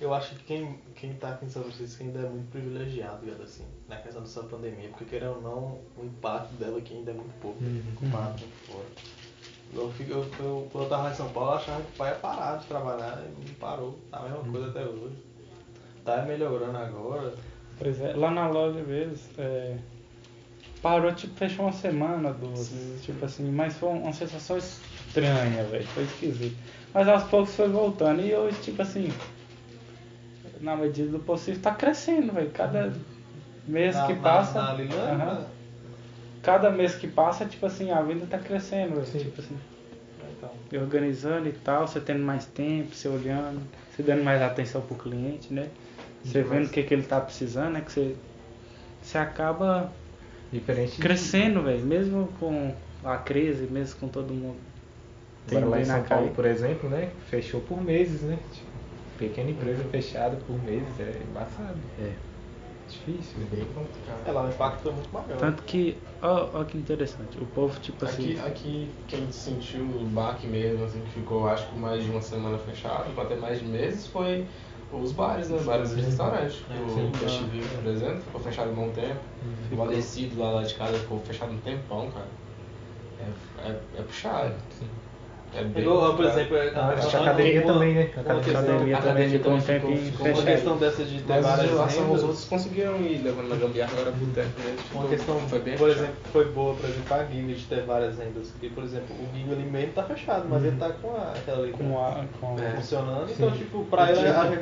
Eu 0.00 0.14
acho 0.14 0.34
que 0.34 0.44
quem, 0.44 0.78
quem 0.94 1.12
tá 1.14 1.30
aqui 1.30 1.44
em 1.44 1.50
São 1.50 1.62
Francisco 1.62 2.02
ainda 2.02 2.20
é 2.20 2.28
muito 2.28 2.50
privilegiado, 2.50 3.26
cara, 3.26 3.42
assim, 3.44 3.64
na 3.86 3.96
questão 3.96 4.22
dessa 4.22 4.42
pandemia, 4.44 4.88
porque 4.88 5.04
querendo 5.04 5.36
ou 5.36 5.42
não, 5.42 5.78
o 6.02 6.06
impacto 6.06 6.54
dela 6.54 6.78
aqui 6.78 6.94
ainda 6.94 7.10
é 7.10 7.14
muito 7.14 7.38
pouco, 7.40 7.62
Uhum. 7.62 7.82
comparado 7.96 8.40
com 8.66 8.72
fora. 8.72 8.86
Eu, 9.74 9.92
fico, 9.92 10.10
eu, 10.10 10.26
eu, 10.40 10.68
quando 10.72 10.84
eu 10.84 10.90
tava 10.90 11.02
lá 11.04 11.10
em 11.10 11.14
São 11.14 11.28
Paulo, 11.28 11.50
eu 11.50 11.54
achava 11.56 11.82
que 11.82 11.92
o 11.92 11.96
pai 11.96 12.10
ia 12.10 12.16
parar 12.16 12.56
de 12.56 12.66
trabalhar 12.66 13.22
e 13.24 13.28
não 13.48 13.54
parou. 13.54 13.98
Tá 14.10 14.18
a 14.18 14.22
mesma 14.22 14.44
coisa 14.50 14.68
até 14.70 14.84
hoje. 14.84 15.14
Tá 16.04 16.22
melhorando 16.22 16.76
agora. 16.78 17.34
Pois 17.78 18.00
é, 18.00 18.12
lá 18.14 18.30
na 18.30 18.48
loja 18.48 18.82
mesmo, 18.82 19.16
é, 19.38 19.76
parou, 20.82 21.12
tipo, 21.14 21.34
fechou 21.34 21.66
uma 21.66 21.72
semana, 21.72 22.32
duas, 22.32 22.72
tipo 23.02 23.24
assim, 23.24 23.50
mas 23.52 23.74
foi 23.76 23.90
uma 23.90 24.12
sensação 24.12 24.56
estranha, 24.56 25.62
velho, 25.64 25.86
foi 25.88 26.04
esquisito. 26.04 26.56
Mas 26.92 27.06
aos 27.06 27.22
poucos 27.24 27.54
foi 27.54 27.68
voltando 27.68 28.22
e 28.22 28.34
hoje, 28.34 28.58
tipo 28.62 28.82
assim, 28.82 29.08
na 30.60 30.76
medida 30.76 31.10
do 31.10 31.20
possível, 31.20 31.62
tá 31.62 31.74
crescendo, 31.74 32.32
velho, 32.32 32.50
cada 32.52 32.92
mês 33.66 33.96
na, 33.96 34.06
que 34.06 34.14
na- 34.14 34.22
passa... 34.22 34.62
Na, 34.62 34.72
Lilã, 34.74 35.12
Aham. 35.12 35.40
né? 35.40 35.46
cada 36.42 36.70
mês 36.70 36.94
que 36.94 37.08
passa, 37.08 37.46
tipo 37.46 37.66
assim, 37.66 37.90
a 37.90 38.02
venda 38.02 38.26
tá 38.26 38.38
crescendo, 38.38 38.96
velho, 39.00 39.24
tipo 39.24 39.40
assim, 39.40 39.58
Então, 40.18 40.50
e 40.72 40.76
organizando 40.78 41.48
e 41.48 41.52
tal, 41.52 41.86
você 41.86 42.00
tendo 42.00 42.22
mais 42.24 42.46
tempo, 42.46 42.94
você 42.94 43.08
olhando, 43.08 43.62
você 43.90 44.02
dando 44.02 44.22
mais 44.24 44.40
atenção 44.40 44.80
pro 44.82 44.96
cliente, 44.96 45.52
né? 45.52 45.68
Você 46.22 46.42
vendo 46.42 46.66
o 46.66 46.70
que, 46.70 46.82
que 46.82 46.94
ele 46.94 47.02
tá 47.02 47.20
precisando, 47.20 47.72
né? 47.74 47.80
Que 47.80 47.92
você, 47.92 48.16
você 49.02 49.18
acaba 49.18 49.92
Diferente 50.52 51.02
de- 51.02 51.02
crescendo, 51.02 51.62
velho, 51.62 51.84
mesmo 51.84 52.28
com 52.38 52.74
a 53.04 53.16
crise, 53.18 53.66
mesmo 53.66 53.98
com 54.00 54.08
todo 54.08 54.32
mundo 54.34 54.58
Agora 55.46 55.66
lá 55.66 55.80
em 55.80 55.84
São 55.84 56.00
na 56.00 56.08
Paulo, 56.08 56.30
por 56.34 56.44
exemplo, 56.46 56.88
né? 56.88 57.10
Fechou 57.28 57.60
por 57.60 57.80
meses, 57.82 58.22
né? 58.22 58.38
Tipo, 58.52 58.69
pequena 59.20 59.50
empresa 59.50 59.84
fechada 59.84 60.36
por 60.46 60.60
meses 60.64 60.98
é 60.98 61.22
embaçado. 61.30 61.78
É. 62.00 62.12
Difícil. 62.88 63.46
Bem 63.50 63.64
complicado. 63.66 64.26
é, 64.26 64.32
lá 64.32 64.44
o 64.46 64.48
impacto 64.48 64.82
foi 64.82 64.92
muito 64.92 65.12
maior. 65.12 65.36
Tanto 65.38 65.62
que, 65.62 65.96
ó, 66.20 66.48
ó 66.54 66.64
que 66.64 66.76
interessante, 66.76 67.38
o 67.38 67.46
povo, 67.46 67.78
tipo 67.78 68.04
assim, 68.04 68.32
Aqui, 68.32 68.48
aqui 68.48 68.90
quem 69.06 69.30
sentiu 69.30 69.84
o 69.84 70.04
baque 70.12 70.46
mesmo, 70.48 70.84
assim, 70.84 71.00
que 71.02 71.10
ficou 71.20 71.46
acho 71.48 71.68
que 71.68 71.78
mais 71.78 72.02
de 72.02 72.10
uma 72.10 72.20
semana 72.20 72.58
fechado, 72.58 73.14
pra 73.14 73.24
até 73.24 73.36
mais 73.36 73.60
de 73.60 73.66
meses, 73.66 74.08
foi 74.08 74.44
os 74.92 75.12
bares, 75.12 75.50
né? 75.50 75.60
Bares 75.62 75.92
e 75.92 76.00
restaurantes. 76.00 76.56
Sim. 76.56 77.06
O 77.06 77.20
Cachivinho, 77.20 77.68
por 77.68 77.86
exemplo, 77.92 78.22
ficou 78.22 78.40
fechado 78.40 78.70
um 78.70 78.74
bom 78.74 78.88
tempo. 78.90 79.20
O 79.70 79.76
Valecido 79.76 80.40
lá, 80.40 80.50
lá 80.50 80.62
de 80.64 80.74
casa 80.74 80.98
ficou 80.98 81.20
fechado 81.20 81.52
um 81.52 81.58
tempão, 81.58 82.10
cara. 82.10 82.26
É, 83.20 83.68
é, 83.68 83.80
é 83.98 84.02
puxado. 84.02 84.54
Sim. 84.76 84.88
É 85.52 85.64
bem 85.64 85.82
Igual, 85.82 86.14
por 86.14 86.24
exemplo, 86.24 86.56
Ah, 86.56 86.80
a- 86.80 86.88
acho 86.92 87.10
que 87.10 87.16
a 87.16 87.18
a- 87.18 87.22
academia 87.22 87.62
uma- 87.64 87.72
também, 87.72 87.94
né? 87.94 88.10
A 88.16 88.20
academia 88.20 88.96
a 88.96 89.00
também 89.02 89.28
ficou 89.28 89.52
um 89.52 89.60
ficou 89.60 89.90
Uma 89.90 89.98
fechado. 90.36 90.44
questão 90.46 90.76
dessa 90.78 91.04
de 91.04 91.22
ter 91.22 91.40
várias 91.40 91.70
relação 91.70 91.82
aos 91.82 91.94
rendas, 91.94 92.22
outros 92.22 92.44
conseguiram 92.44 92.96
ir 92.98 93.20
levando 93.24 93.48
na 93.48 93.56
gambiarra 93.56 93.92
agora 93.94 94.12
pro 94.12 94.26
tempo 94.28 94.48
mesmo. 94.64 94.78
Uma 94.94 95.08
questão, 95.08 95.40
foi 95.40 95.58
bem 95.58 95.76
por 95.76 95.88
puxado. 95.88 96.04
exemplo, 96.04 96.20
foi 96.32 96.44
boa, 96.52 96.74
por 96.74 96.88
exemplo, 96.88 97.14
a 97.14 97.24
Giga 97.24 97.52
de 97.54 97.64
ter 97.64 97.82
várias 97.82 98.18
rendas. 98.18 98.48
Porque, 98.50 98.68
por 98.68 98.84
exemplo, 98.84 99.16
o 99.16 99.36
Giga 99.36 99.52
ali 99.52 99.64
mesmo 99.64 99.92
tá 99.92 100.02
fechado, 100.04 100.46
mas 100.48 100.64
ele 100.64 100.76
tá 100.76 100.90
com 100.90 101.10
a, 101.16 101.32
aquela 101.36 101.58
ali 101.64 101.72
com 101.72 101.98
a. 101.98 102.24
Com 102.40 102.56
É. 102.62 102.70
funcionando. 102.76 103.30
Então, 103.30 103.50
tipo, 103.50 103.84
pra 103.86 104.10
ele, 104.12 104.28
a- 104.28 104.52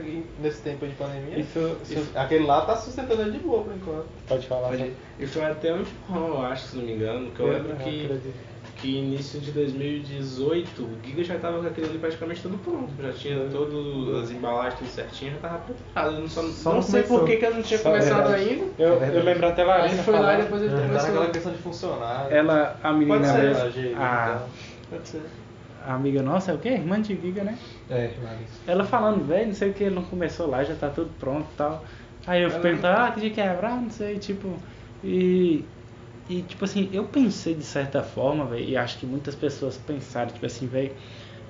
nesse 0.41 0.63
tempo 0.63 0.87
de 0.87 0.95
pandemia, 0.95 1.39
Isso, 1.39 1.77
isso- 1.91 2.11
aquele 2.15 2.47
lá 2.47 2.63
tá 2.63 2.75
sustentando 2.77 3.21
ele 3.23 3.33
de 3.33 3.39
boa 3.41 3.63
por 3.63 3.75
enquanto. 3.75 4.07
pode 4.27 4.47
falar. 4.47 4.69
Pode 4.69 4.83
ir. 4.85 4.97
E 5.21 5.27
foi 5.27 5.45
até 5.45 5.73
um 5.75 5.81
empurrão, 5.83 6.29
eu 6.29 6.43
acho, 6.43 6.69
se 6.69 6.77
não 6.77 6.85
me 6.85 6.93
engano, 6.95 7.31
que 7.31 7.41
eu 7.41 7.49
lembro 7.49 7.77
que, 7.77 8.05
acredito. 8.05 8.35
Que 8.81 8.97
início 8.99 9.41
de 9.41 9.51
2018 9.53 10.83
o 10.83 10.89
Giga 11.05 11.25
já 11.25 11.39
tava 11.39 11.61
com 11.61 11.67
aquele 11.67 11.89
ali 11.89 11.99
praticamente 11.99 12.43
tudo 12.43 12.59
pronto. 12.59 12.91
Já 13.03 13.13
tinha 13.13 13.47
todas 13.51 14.23
as 14.25 14.31
embalagens 14.31 14.79
tudo 14.79 14.89
certinho, 14.89 15.33
já 15.33 15.39
tava 15.39 15.59
preparado. 15.59 16.15
Eu 16.15 16.21
não, 16.21 16.29
só, 16.29 16.43
Só 16.43 16.75
não 16.75 16.83
sei 16.83 17.03
por 17.03 17.25
que, 17.25 17.37
que 17.37 17.45
eu 17.45 17.55
não 17.55 17.63
tinha 17.63 17.79
Só 17.81 17.91
começado 17.91 18.29
verdade. 18.29 18.51
ainda. 18.51 18.65
Eu, 18.79 18.89
É 18.89 18.93
eu 18.95 18.99
verdade. 19.01 19.27
lembro 19.27 19.47
até 19.49 19.65
lá. 19.65 19.77
Aí 19.83 19.91
ele 19.93 20.03
foi 20.03 20.15
lá 20.19 20.35
e 20.39 20.43
depois 20.43 20.63
ele 20.63 20.75
Tá 20.75 20.83
começou. 20.83 21.27
questão 21.31 21.53
de 21.53 21.59
funcionário. 21.59 22.37
Ela, 22.37 22.77
a 22.83 22.93
menina 22.93 23.17
Pode 23.19 23.29
ser, 23.29 23.43
mesmo, 23.43 23.63
a 23.65 23.71
Giga, 23.71 23.97
a, 23.99 24.27
então. 24.37 24.49
Pode 24.91 25.09
ser. 25.09 25.23
a 25.87 25.95
amiga 25.95 26.23
nossa 26.23 26.53
é 26.53 26.55
o 26.55 26.59
quê? 26.59 26.69
Irmã 26.71 27.01
de 27.01 27.17
Giga, 27.21 27.43
né? 27.45 27.59
É, 27.91 28.11
Larissa. 28.23 28.61
Ela 28.67 28.85
falando, 28.85 29.27
velho, 29.27 29.47
não 29.49 29.55
sei 29.55 29.71
o 29.71 29.75
que, 29.75 29.85
ele 29.85 29.95
não 29.95 30.03
começou 30.05 30.47
lá, 30.49 30.63
já 30.63 30.75
tá 30.75 30.89
tudo 30.89 31.11
pronto 31.19 31.47
e 31.53 31.57
tal. 31.57 31.85
Aí 32.27 32.43
eu 32.43 32.51
Ela- 32.51 32.61
perguntando, 32.61 32.99
ah, 32.99 33.11
que 33.11 33.21
dia 33.21 33.31
quebrar, 33.31 33.81
não 33.81 33.91
sei, 33.91 34.19
tipo. 34.19 34.55
E. 35.03 35.65
E 36.29 36.43
tipo 36.43 36.65
assim, 36.65 36.91
eu 36.93 37.05
pensei 37.05 37.55
de 37.55 37.65
certa 37.65 38.03
forma, 38.03 38.45
velho, 38.45 38.65
e 38.65 38.77
acho 38.77 38.99
que 38.99 39.07
muitas 39.07 39.35
pessoas 39.35 39.79
pensaram, 39.79 40.31
tipo 40.31 40.45
assim, 40.45 40.67
velho, 40.67 40.93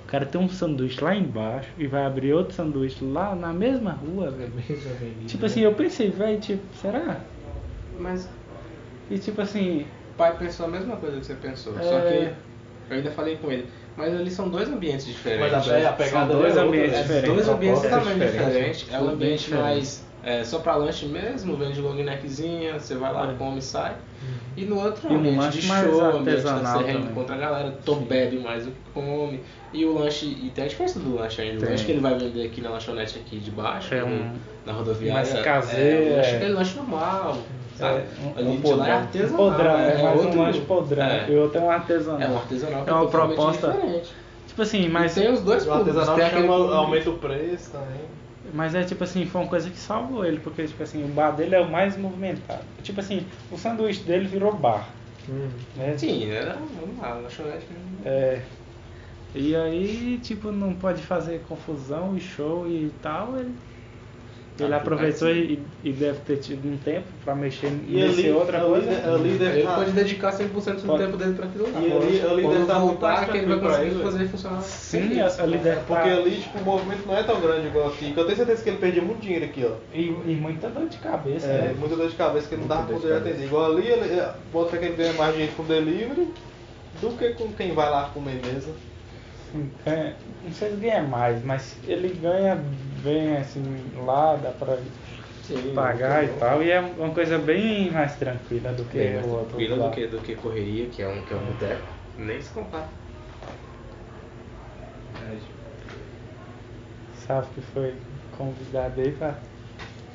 o 0.03 0.07
cara 0.07 0.25
tem 0.25 0.39
um 0.39 0.49
sanduíche 0.49 1.03
lá 1.03 1.13
embaixo 1.13 1.69
e 1.77 1.85
vai 1.85 2.05
abrir 2.05 2.33
outro 2.33 2.53
sanduíche 2.53 3.03
lá 3.03 3.35
na 3.35 3.51
mesma 3.51 3.91
rua, 3.91 4.31
velho. 4.31 4.51
Tipo 5.27 5.41
né? 5.41 5.45
assim, 5.45 5.61
eu 5.61 5.73
pensei, 5.73 6.09
velho, 6.09 6.39
tipo, 6.39 6.63
será? 6.81 7.19
Mas 7.99 8.29
E 9.11 9.17
tipo 9.19 9.41
assim, 9.41 9.85
o 10.13 10.17
pai 10.17 10.37
pensou 10.37 10.65
a 10.65 10.69
mesma 10.69 10.95
coisa 10.95 11.19
que 11.19 11.25
você 11.25 11.35
pensou. 11.35 11.77
É. 11.77 11.83
Só 11.83 11.99
que 11.99 12.33
eu 12.89 12.97
ainda 12.97 13.11
falei 13.11 13.35
com 13.37 13.51
ele. 13.51 13.67
Mas 13.97 14.15
ali 14.15 14.31
são 14.31 14.47
dois 14.47 14.69
ambientes 14.69 15.05
diferentes. 15.05 15.51
Mas 15.51 15.69
a, 15.69 15.77
é, 15.77 15.85
a 15.85 15.93
pegada 15.93 16.33
dois 16.33 16.57
ali 16.57 16.59
é 16.59 16.69
ambientes 16.69 16.91
né? 16.91 17.01
diferentes. 17.01 17.33
Dois 17.33 17.49
ambientes 17.49 17.81
totalmente 17.81 18.13
diferente. 18.13 18.47
diferentes. 18.47 18.93
É 18.93 19.01
um 19.01 19.09
ambiente 19.09 19.39
diferente. 19.39 19.61
mais 19.61 20.08
é, 20.23 20.43
só 20.43 20.59
pra 20.59 20.75
lanche 20.75 21.05
mesmo, 21.05 21.55
vende 21.55 21.79
long 21.81 21.93
neckzinha, 21.93 22.79
você 22.79 22.95
vai 22.95 23.13
lá, 23.13 23.29
É. 23.31 23.35
come 23.37 23.59
e 23.59 23.61
sai. 23.61 23.95
E 24.57 24.65
no 24.65 24.77
outro 24.83 25.09
E 25.09 25.13
um 25.15 25.19
ambiente 25.19 25.37
lanche 25.37 25.59
de 25.61 25.67
mais 25.67 25.85
show, 25.89 26.01
ambiente 26.01 26.23
que 26.23 26.29
artesanal 26.47 26.79
você 26.83 26.91
reencontra 26.91 27.35
a 27.35 27.37
galera, 27.37 27.71
to 27.85 27.95
bebe 27.95 28.39
mais 28.39 28.65
do 28.65 28.71
que 28.71 28.77
come. 28.93 29.39
E 29.71 29.85
o 29.85 29.97
lanche, 29.97 30.25
e 30.25 30.51
tem 30.53 30.65
a 30.65 30.67
diferença 30.67 30.99
do 30.99 31.15
lanche 31.15 31.41
ainda. 31.41 31.65
O 31.65 31.69
lanche 31.69 31.85
que 31.85 31.91
ele 31.91 32.01
vai 32.01 32.15
vender 32.17 32.45
aqui 32.47 32.59
na 32.59 32.69
lanchonete 32.71 33.19
aqui 33.19 33.37
de 33.37 33.51
baixo, 33.51 33.93
É 33.93 34.03
um- 34.03 34.33
na 34.65 34.73
rodoviária. 34.73 35.13
mais 35.31 35.41
caseiro, 35.43 36.03
É, 36.03 36.11
o 36.11 36.15
lanche, 36.17 36.35
é. 36.35 36.47
lanche 36.49 36.75
normal, 36.77 37.37
sabe? 37.77 38.03
um, 38.21 38.37
Ali 38.39 38.47
um 38.49 38.59
de 38.59 38.73
lá 38.73 38.87
é 38.87 38.91
podrão, 38.91 38.95
um 38.95 38.97
artesanal. 38.99 39.37
podrão, 39.37 39.79
é, 39.79 39.91
é 39.99 40.03
mais 40.03 40.19
outro- 40.19 40.39
um 40.39 40.43
lanche 40.43 40.61
podrão, 40.61 41.05
é. 41.05 41.25
e 41.29 41.35
o 41.35 41.41
outro 41.43 41.57
é 41.59 41.61
um 41.63 41.71
artesanal. 41.71 42.21
É 42.21 42.27
um 42.31 42.35
artesanal 42.37 42.83
que 42.83 42.89
É 42.89 42.93
uma 42.93 43.07
proposta- 43.07 43.71
diferente. 43.71 44.13
Tipo 44.47 44.61
assim, 44.63 44.81
Mas 44.89 45.01
mas, 45.03 45.13
tem 45.15 45.31
os 45.31 45.41
dois 45.41 45.65
O 45.65 45.69
públicos. 45.71 45.97
artesanal 46.09 46.29
chama, 46.41 46.75
aumenta 46.75 47.09
o 47.11 47.13
preço 47.17 47.71
também. 47.71 48.01
Mas 48.53 48.75
é 48.75 48.83
tipo 48.83 49.03
assim, 49.03 49.25
foi 49.25 49.41
uma 49.41 49.49
coisa 49.49 49.69
que 49.69 49.77
salvou 49.77 50.25
ele, 50.25 50.39
porque 50.39 50.65
tipo 50.65 50.81
assim, 50.83 51.03
o 51.03 51.07
bar 51.07 51.31
dele 51.31 51.55
é 51.55 51.59
o 51.61 51.69
mais 51.71 51.97
movimentado. 51.97 52.65
Tipo 52.81 52.99
assim, 52.99 53.27
o 53.49 53.57
sanduíche 53.57 54.03
dele 54.03 54.27
virou 54.27 54.57
bar, 54.57 54.95
Hum. 55.27 55.49
né? 55.75 55.97
Sim, 55.97 56.25
era, 56.25 56.55
vamos 56.55 56.97
lá, 56.97 57.13
lanchonete. 57.15 57.67
É, 58.03 58.41
e 59.33 59.55
aí, 59.55 60.19
tipo, 60.19 60.51
não 60.51 60.75
pode 60.75 61.01
fazer 61.03 61.43
confusão 61.43 62.15
e 62.15 62.19
show 62.19 62.67
e 62.67 62.89
tal, 63.01 63.37
ele, 63.37 63.55
ele 64.63 64.73
Ah, 64.73 64.77
aproveitou 64.77 65.27
assim. 65.29 65.37
e, 65.83 65.89
e 65.89 65.91
deve 65.93 66.19
ter 66.19 66.37
tido 66.37 66.67
um 66.67 66.77
tempo 66.77 67.07
pra 67.23 67.35
mexer 67.35 67.67
E 67.67 67.95
nesse 67.95 68.19
ali, 68.21 68.31
outra 68.31 68.57
ali, 68.59 68.67
coisa. 68.69 69.13
ali 69.13 69.29
deve 69.37 69.57
Ele 69.59 69.67
tá- 69.67 69.75
pode 69.75 69.91
dedicar 69.91 70.31
100% 70.31 70.81
do 70.81 70.87
Pode. 70.87 71.03
tempo 71.03 71.17
dele 71.17 71.33
pra 71.33 71.45
aquilo 71.45 71.71
lá. 71.73 71.79
E 71.81 71.91
ali- 71.91 72.21
ali 72.21 72.41
deve 72.47 72.61
estar 72.61 72.79
muito 72.79 72.99
voltar, 72.99 73.29
que 73.29 73.37
ele 73.37 73.45
vai 73.47 73.59
conseguir 73.59 73.87
ele. 73.91 74.03
fazer 74.03 74.27
funcionar. 74.27 74.61
Sim, 74.61 75.01
feliz. 75.09 75.39
ali 75.39 75.57
deve 75.57 75.79
Porque 75.81 76.09
tá- 76.09 76.15
ali, 76.15 76.31
tipo, 76.41 76.59
o 76.59 76.63
movimento 76.63 77.07
não 77.07 77.17
é 77.17 77.23
tão 77.23 77.39
grande 77.41 77.67
igual 77.67 77.87
aqui. 77.87 78.13
Eu 78.15 78.23
tenho 78.25 78.37
certeza 78.37 78.63
que 78.63 78.69
ele 78.69 78.77
perdia 78.77 79.01
muito 79.01 79.21
dinheiro 79.21 79.45
aqui, 79.45 79.65
ó. 79.65 79.73
E, 79.93 80.05
e 80.05 80.37
muita 80.39 80.69
dor 80.69 80.87
de 80.87 80.97
cabeça, 80.97 81.47
É, 81.47 81.61
né? 81.61 81.75
muita 81.79 81.95
dor 81.95 82.09
de 82.09 82.15
cabeça 82.15 82.47
que 82.47 82.55
ele 82.55 82.61
não 82.61 82.67
dava 82.69 82.83
dor 82.83 82.95
de 82.95 83.01
poder 83.01 83.13
atender. 83.17 83.45
Igual 83.45 83.71
ali, 83.71 83.87
ele 83.87 84.13
é, 84.19 84.33
bota 84.51 84.77
que 84.77 84.85
ele 84.85 84.95
ganha 84.95 85.13
mais 85.13 85.31
dinheiro 85.33 85.53
com 85.55 85.63
delivery 85.63 86.27
do 87.01 87.09
que 87.17 87.29
com 87.29 87.47
quem 87.53 87.73
vai 87.73 87.89
lá 87.89 88.09
comer 88.13 88.39
mesmo. 88.45 88.73
Sim, 89.51 89.71
ganha- 89.83 90.17
não 90.43 90.51
sei 90.51 90.69
se 90.71 90.77
ganha 90.77 91.01
mais, 91.03 91.43
mas 91.43 91.79
ele 91.83 92.09
ganha 92.13 92.55
bem 92.55 93.37
assim 93.37 93.91
lá, 93.95 94.35
dá 94.35 94.51
pra 94.51 94.77
Sim, 95.41 95.73
pagar 95.73 96.23
e 96.25 96.27
tal, 96.37 96.61
e 96.61 96.69
é 96.71 96.79
uma 96.79 97.13
coisa 97.13 97.37
bem 97.39 97.91
mais 97.91 98.15
tranquila 98.17 98.71
do 98.73 98.85
que 98.85 98.97
Bem 98.97 99.13
mais 99.15 99.25
o 99.25 99.29
outro. 99.29 99.49
tranquila 99.57 99.77
do 99.79 99.91
que, 99.91 100.07
do 100.07 100.21
que 100.21 100.35
correria, 100.35 100.89
que 100.89 101.01
é 101.01 101.07
um, 101.07 101.23
que 101.25 101.33
é 101.33 101.35
um 101.37 101.45
boteco. 101.53 101.87
Nem 102.17 102.41
se 102.41 102.51
compara. 102.51 102.89
Sabe 107.13 107.47
que 107.53 107.61
foi 107.61 107.99
convidado 108.31 108.99
aí 108.99 109.11
pra 109.15 109.43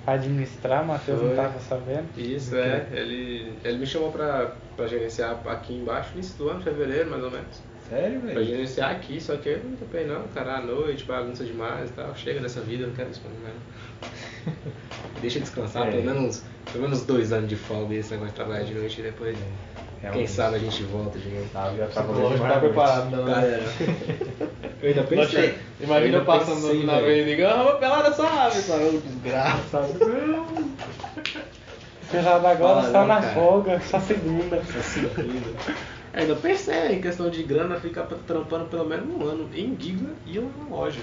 administrar, 0.07 0.87
Matheus 0.87 1.21
não 1.21 1.29
Foi. 1.29 1.37
tava 1.37 1.61
sabendo. 1.61 2.09
Isso, 2.17 2.55
é. 2.57 2.89
Ele, 2.93 3.61
ele 3.65 3.79
me 3.79 3.87
chamou 3.87 4.13
pra, 4.13 4.47
pra 4.77 4.87
gerenciar 4.87 5.47
aqui 5.49 5.75
embaixo, 5.75 6.15
início 6.15 6.37
do 6.39 6.49
ano, 6.49 6.63
fevereiro 6.63 7.11
mais 7.11 7.23
ou 7.25 7.31
menos. 7.31 7.74
Sério, 7.89 8.21
Pra 8.21 8.33
velho? 8.35 8.45
gerenciar 8.47 8.91
aqui, 8.93 9.21
só 9.21 9.37
que 9.37 9.49
eu 9.51 9.61
não 9.63 9.77
topei 9.77 10.07
não, 10.07 10.23
cara, 10.35 10.57
à 10.57 10.61
noite, 10.63 11.05
bagunça 11.05 11.45
demais 11.45 11.91
e 11.91 11.93
tal. 11.93 12.15
Chega 12.17 12.41
dessa 12.41 12.61
vida, 12.61 12.85
eu 12.85 12.89
não 12.89 12.95
quero 12.95 13.11
isso 13.11 13.21
pra 13.21 13.31
mim. 13.31 14.63
Deixa 15.21 15.39
eu 15.39 15.43
descansar, 15.43 15.89
É. 15.89 15.91
pelo, 15.91 16.03
menos, 16.05 16.43
pelo 16.73 16.85
menos 16.85 17.03
dois 17.05 17.33
anos 17.33 17.49
de 17.49 17.57
folga 17.57 17.95
e 17.95 17.99
esse 17.99 18.11
negócio 18.13 18.31
de 18.33 18.37
trabalhar 18.37 18.65
de 18.65 18.75
noite 18.75 19.01
e 19.01 19.03
depois. 19.05 19.37
Quem 20.13 20.27
sabe 20.27 20.57
a 20.57 20.59
gente 20.59 20.83
volta 20.83 21.19
de 21.19 21.29
novo. 21.31 21.49
Ah, 21.55 21.73
já 21.79 21.87
tava 21.87 22.13
Lógico, 22.13 22.43
não 22.45 22.53
tá 22.53 22.61
preparado 22.61 23.11
não. 23.11 23.25
Galera, 23.25 23.63
Eu 24.83 24.89
ainda 24.91 25.03
pensei. 25.05 25.55
Imagina 25.81 26.17
Eu 26.17 26.21
eu 26.21 26.25
passando 26.27 26.61
pensei, 26.61 26.85
na 26.85 26.97
avenida 26.97 27.31
e 27.31 27.37
digo, 27.37 27.49
ah, 27.49 27.63
vou 27.63 27.75
pelada 27.77 28.09
essa 28.09 28.27
ave, 28.27 28.61
sabe? 28.61 28.85
Ô, 28.85 29.01
Desgraça. 29.01 29.81
Pelado 32.13 32.47
agora 32.47 32.83
Fala 32.83 32.93
só 32.93 33.01
não, 33.01 33.07
na 33.07 33.21
cara. 33.21 33.35
folga, 33.35 33.81
só 33.81 33.99
segunda. 34.01 34.57
É, 34.57 34.63
ainda 36.15 36.35
pensei, 36.37 36.93
em 36.97 37.01
questão 37.01 37.29
de 37.31 37.43
grana, 37.43 37.77
ficar 37.81 38.05
trampando 38.27 38.67
pelo 38.67 38.85
menos 38.87 39.07
um 39.15 39.23
ano 39.27 39.49
em 39.55 39.77
Giga 39.79 40.11
e 40.27 40.39
uma 40.39 40.69
loja. 40.69 41.01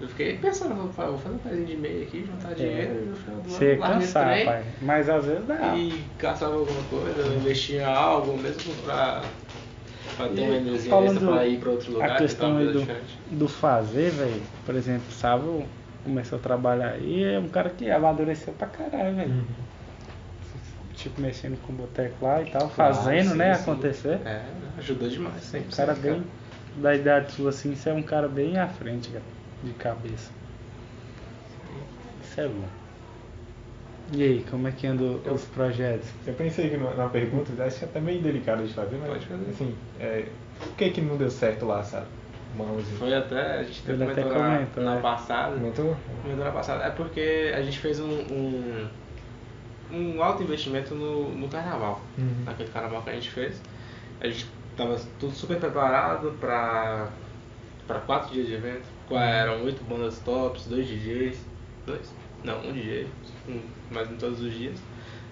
Eu 0.00 0.08
fiquei 0.08 0.36
pensando, 0.38 0.74
vou 0.74 0.92
fa- 0.92 1.06
vou 1.06 1.18
fazer 1.18 1.36
um 1.36 1.38
pezinho 1.38 1.66
de 1.66 1.76
meio 1.76 2.02
aqui, 2.02 2.24
juntar 2.26 2.54
dinheiro 2.54 3.04
e 3.04 3.06
no 3.08 3.16
final 3.16 3.36
do 3.36 3.40
ano 3.40 3.48
Você 3.48 3.76
cansar, 3.76 4.32
trem 4.34 4.44
pai. 4.46 4.64
Mas 4.82 5.08
às 5.08 5.24
vezes 5.24 5.46
dá. 5.46 5.74
E 5.76 6.04
caçava 6.18 6.54
alguma 6.56 6.82
coisa, 6.84 7.34
investia 7.34 7.80
em 7.82 7.84
algo, 7.84 8.36
mesmo 8.36 8.74
pra, 8.84 9.22
pra 10.16 10.28
ter 10.28 10.40
E 10.40 10.44
uma 10.44 10.56
energia 10.56 10.92
extra 10.94 11.20
pra 11.26 11.46
ir 11.46 11.58
pra 11.58 11.70
outro 11.70 11.92
lugar, 11.92 12.10
a 12.10 12.18
questão 12.18 12.56
aí 12.56 12.66
vida 12.66 12.78
do, 12.78 13.38
do 13.38 13.48
fazer, 13.48 14.10
velho. 14.10 14.42
Por 14.66 14.74
exemplo, 14.74 15.10
Sábio 15.12 15.64
começou 16.02 16.38
a 16.38 16.42
trabalhar 16.42 16.90
aí, 16.92 17.22
é 17.24 17.38
um 17.38 17.48
cara 17.48 17.70
que 17.70 17.90
amadureceu 17.90 18.52
pra 18.54 18.66
caralho, 18.66 19.14
velho. 19.16 19.30
Uhum. 19.30 19.44
Tipo, 21.04 21.20
mexendo 21.20 21.60
com 21.60 21.70
o 21.70 21.76
boteco 21.76 22.24
lá 22.24 22.40
e 22.40 22.50
tal, 22.50 22.66
Claro, 22.70 22.94
fazendo, 22.94 23.32
sim, 23.32 23.36
né, 23.36 23.54
sim. 23.54 23.60
acontecer. 23.62 24.18
É, 24.24 24.42
ajudou 24.78 25.06
demais, 25.06 25.42
sempre. 25.42 25.68
Um 25.68 25.76
cara 25.76 25.94
bem 25.94 26.24
da 26.76 26.94
idade 26.94 27.32
sua 27.32 27.50
assim, 27.50 27.74
você 27.74 27.90
é 27.90 27.92
um 27.92 28.02
cara 28.02 28.26
bem 28.26 28.56
à 28.56 28.66
frente, 28.66 29.10
cara, 29.10 29.22
de 29.62 29.72
cabeça. 29.74 30.30
Isso 32.22 32.40
é 32.40 32.48
bom. 32.48 32.64
E 34.14 34.22
aí, 34.22 34.46
como 34.50 34.66
é 34.66 34.72
que 34.72 34.86
andam 34.86 35.20
os 35.30 35.44
projetos? 35.44 36.08
Eu 36.26 36.32
pensei 36.32 36.70
que 36.70 36.76
numa 36.78 37.10
pergunta, 37.10 37.50
acho 37.62 37.78
que 37.80 37.84
é 37.84 37.88
até 37.88 38.00
meio 38.00 38.22
delicado 38.22 38.66
de 38.66 38.72
fazer, 38.72 38.96
mas 38.96 39.08
Pode 39.10 39.26
fazer. 39.26 39.50
assim, 39.50 39.74
é, 40.00 40.24
por 40.58 40.72
que 40.76 40.88
que 40.88 41.02
não 41.02 41.18
deu 41.18 41.30
certo 41.30 41.66
lá, 41.66 41.82
sabe? 41.82 42.06
Mãozinho. 42.56 42.96
Foi 42.98 43.14
até, 43.14 43.58
a 43.58 43.62
gente 43.62 43.82
Ele 43.86 44.04
até 44.04 44.22
comentou 44.22 44.42
na, 44.42 44.54
comentou, 44.56 44.84
na 44.84 44.96
passada. 45.00 45.54
Comentou? 45.56 45.96
Comentou 46.22 46.44
na 46.46 46.50
passada. 46.50 46.84
É 46.84 46.90
porque 46.90 47.52
a 47.54 47.60
gente 47.60 47.78
fez 47.78 48.00
um, 48.00 48.08
um, 48.30 48.86
um 49.92 50.22
alto 50.22 50.42
investimento 50.42 50.94
no, 50.94 51.30
no 51.34 51.48
carnaval. 51.48 52.00
Uhum. 52.18 52.42
Naquele 52.44 52.68
carnaval 52.70 53.02
que 53.02 53.10
a 53.10 53.14
gente 53.14 53.30
fez. 53.30 53.60
A 54.20 54.26
gente 54.28 54.46
tava 54.76 54.98
tudo 55.20 55.32
super 55.34 55.58
preparado 55.58 56.32
pra, 56.40 57.08
pra 57.86 58.00
quatro 58.00 58.32
dias 58.32 58.46
de 58.46 58.54
evento. 58.54 58.84
Qua- 59.08 59.24
Eram 59.24 59.62
oito 59.64 59.82
bandas 59.84 60.18
tops, 60.20 60.66
dois 60.66 60.86
DJs. 60.86 61.38
Dois? 61.86 62.12
Não, 62.42 62.58
um 62.66 62.72
DJ. 62.72 63.06
Um, 63.48 63.60
mas 63.90 64.10
em 64.10 64.16
todos 64.16 64.40
os 64.40 64.52
dias. 64.52 64.78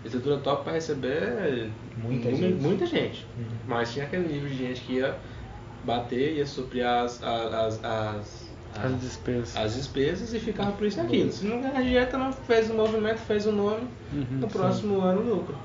Estrutura 0.05 0.38
top 0.38 0.65
pra 0.65 0.73
receber 0.73 1.71
Muita 1.97 2.29
mu- 2.31 2.37
gente. 2.37 2.61
muita 2.61 2.87
gente. 2.87 3.25
Uhum. 3.38 3.45
Mas 3.69 3.93
tinha 3.93 4.05
aquele 4.05 4.27
nível 4.33 4.49
de 4.49 4.57
gente 4.57 4.81
que 4.81 4.95
ia 4.95 5.17
bater, 5.85 6.37
ia 6.37 6.47
suprir 6.47 6.85
as, 6.87 7.23
as, 7.23 7.85
as, 7.85 8.41
as, 8.77 8.85
As 8.93 9.01
despesas. 9.01 9.57
as 9.57 9.75
despesas 9.75 10.35
e 10.35 10.41
ficava 10.41 10.73
por 10.73 10.87
isso 10.87 10.99
e 10.99 11.01
aquilo. 11.03 11.33
Se 11.33 11.45
não 11.45 11.61
ganhar 11.61 11.83
dieta, 11.83 12.17
não 12.19 12.33
fez 12.33 12.71
o 12.71 12.75
movimento, 12.75 13.19
fez 13.19 13.47
o 13.47 13.53
nome, 13.53 13.87
Uhum, 14.13 14.27
no 14.41 14.47
sim. 14.51 14.53
próximo 14.59 15.01
ano 15.01 15.23
lucro. 15.23 15.57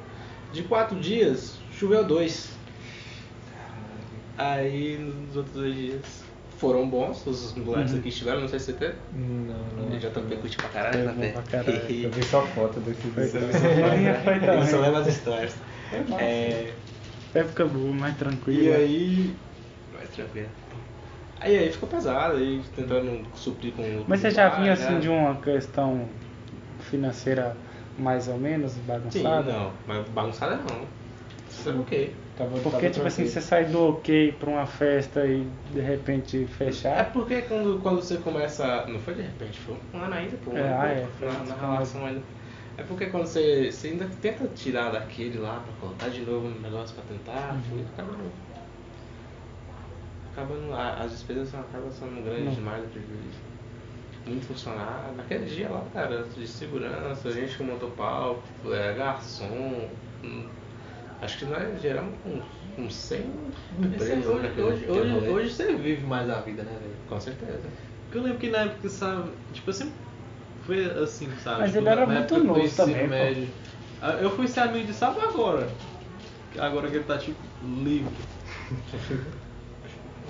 De 0.54 0.64
quatro 0.64 1.00
dias, 1.00 1.56
choveu 1.72 2.04
dois. 2.04 2.50
Aí 4.38 4.98
nos 4.98 5.36
outros 5.36 5.56
dois 5.56 5.76
dias 5.76 6.24
foram 6.58 6.88
bons, 6.90 7.26
os 7.26 7.54
moleques 7.56 7.94
Uhum. 7.94 8.00
aqui 8.00 8.10
estiveram, 8.10 8.42
não 8.42 8.48
sei 8.48 8.60
se 8.60 8.66
você 8.68 8.74
teve. 8.74 8.96
Não, 9.14 9.86
não. 9.90 10.00
Já 10.00 10.10
tá 10.10 10.22
curte 10.22 10.58
pra 10.58 10.70
caralho, 10.70 11.06
né? 11.06 11.14
bom 11.34 11.42
pra 11.42 11.42
caralho. 11.44 11.82
Eu 11.90 12.12
vi 12.12 12.24
só 12.26 12.42
foto 12.48 12.80
desse 12.80 13.02
Foi 13.12 13.24
vídeo. 13.26 13.42
também. 13.50 14.06
Ele 14.08 14.66
só 14.66 14.72
também. 14.78 14.82
leva 14.82 15.00
as 15.00 15.08
histórias. 15.08 15.56
É, 16.20 16.74
Época 17.34 17.66
boa, 17.66 17.94
mais 17.94 18.18
tranquila. 18.18 18.62
E 18.62 18.74
aí. 18.74 19.36
Mais 19.94 20.10
tranquilo. 20.10 20.48
Aí 21.40 21.58
aí 21.58 21.72
ficou 21.72 21.88
pesado, 21.88 22.38
aí 22.38 22.62
tentando 22.76 23.22
suprir 23.36 23.74
com. 23.74 23.84
Mas 24.08 24.20
você 24.22 24.32
já 24.32 24.50
vinha 24.50 24.68
né? 24.68 24.72
assim 24.74 25.00
de 25.00 25.10
uma 25.10 25.36
questão 25.36 26.08
financeira 26.90 27.56
mais 27.98 28.28
ou 28.28 28.38
menos 28.38 28.74
Sim, 28.74 28.88
bagunçada? 28.88 29.52
não, 29.52 29.72
mas 29.88 30.08
bagunçada 30.10 30.56
não. 30.58 30.82
Isso 31.50 31.70
é 31.70 31.74
ok. 31.74 32.16
Tava- 32.38 32.52
Porque, 32.52 32.72
tava 32.72 32.90
tipo 32.90 33.08
assim, 33.08 33.24
tranquilo. 33.24 33.30
você 33.30 33.42
sai 33.42 33.66
do 33.66 33.90
ok 33.90 34.32
pra 34.34 34.50
uma 34.50 34.66
festa 34.66 35.26
e 35.26 35.44
de 35.74 35.80
repente 35.82 36.44
É 36.44 36.48
fechar. 36.48 37.12
porque 37.12 37.42
quando, 37.44 37.80
quando 37.82 38.02
você 38.02 38.18
começa. 38.18 38.86
Não 38.88 39.00
foi 39.00 39.16
de 39.16 39.22
repente, 39.24 39.58
foi 39.60 39.76
um 39.94 39.98
ano 40.04 40.14
ainda, 40.14 40.38
pô. 40.38 40.52
um 40.52 40.58
É, 40.58 40.60
ano 40.62 40.70
e 40.70 40.74
ah, 40.74 40.88
é, 40.92 41.06
foi 41.20 41.28
na, 41.28 41.40
na 41.44 41.56
relação 41.56 42.06
ainda. 42.06 42.22
É 42.78 42.84
porque 42.84 43.08
quando 43.08 43.26
você, 43.26 43.72
você 43.72 43.88
ainda 43.88 44.08
tenta 44.22 44.48
tirar 44.50 44.92
daquele 44.92 45.40
lá 45.40 45.60
pra 45.62 45.74
colocar 45.80 46.10
de 46.10 46.22
novo 46.22 46.48
no 46.48 46.60
negócio 46.60 46.94
pra 46.96 47.04
tentar, 47.06 47.54
Uhum. 47.56 47.62
foi, 47.70 47.82
acaba. 47.94 48.14
Acaba 50.38 50.94
As 51.04 51.12
despesas 51.14 51.54
acabam 51.56 51.92
sendo 51.92 52.24
grandes 52.24 52.46
Não. 52.46 52.54
demais 52.54 52.84
o 52.84 52.88
prejuízo. 52.90 53.48
Muito 54.28 54.46
funcionário. 54.46 55.16
Naquele 55.16 55.46
dia 55.46 55.68
lá, 55.68 55.84
cara, 55.92 56.24
de 56.36 56.48
segurança, 56.48 57.32
gente 57.32 57.58
que 57.58 57.64
montou 57.64 57.90
palco, 57.92 58.44
é, 58.72 58.94
garçom. 58.94 59.90
acho 61.24 61.40
que 61.40 61.46
nós 61.46 61.82
geramos 61.82 62.14
uns, 62.24 62.44
uns 62.78 62.94
100 62.94 63.34
empregos 63.80 64.28
Hoje, 64.28 64.44
naquele- 64.44 64.62
hoje, 64.68 64.86
hoje, 64.92 65.30
hoje 65.30 65.50
você 65.54 65.74
vive 65.76 66.06
mais 66.06 66.30
a 66.30 66.40
vida, 66.42 66.62
né, 66.62 66.78
velho? 66.80 66.94
Com 67.10 67.20
certeza. 67.20 67.64
Porque 68.04 68.18
eu 68.20 68.22
lembro 68.22 68.38
que 68.38 68.50
na 68.52 68.60
época, 68.60 68.90
sabe, 68.90 69.32
tipo, 69.54 69.70
eu 69.72 69.74
sempre 69.74 69.94
foi 70.68 70.86
assim, 71.02 71.32
sabe? 71.44 71.62
Mas 71.62 71.72
tipo, 71.72 71.82
ele 71.82 71.90
era 71.90 72.06
na 72.06 72.14
muito 72.14 72.36
época 72.36 72.40
do 72.42 72.46
novo 72.46 72.76
também, 72.76 73.04
pô. 73.04 73.08
médio. 73.08 73.48
Ah, 74.02 74.12
Eu 74.22 74.30
fui 74.30 74.48
ser 74.48 74.60
amigo 74.60 74.86
de 74.86 74.94
Sábio 74.94 75.22
agora. 75.28 75.68
Agora 76.60 76.88
que 76.90 76.98
ele 76.98 77.06
tá, 77.06 77.18
tipo, 77.18 77.40
livre. 77.64 78.14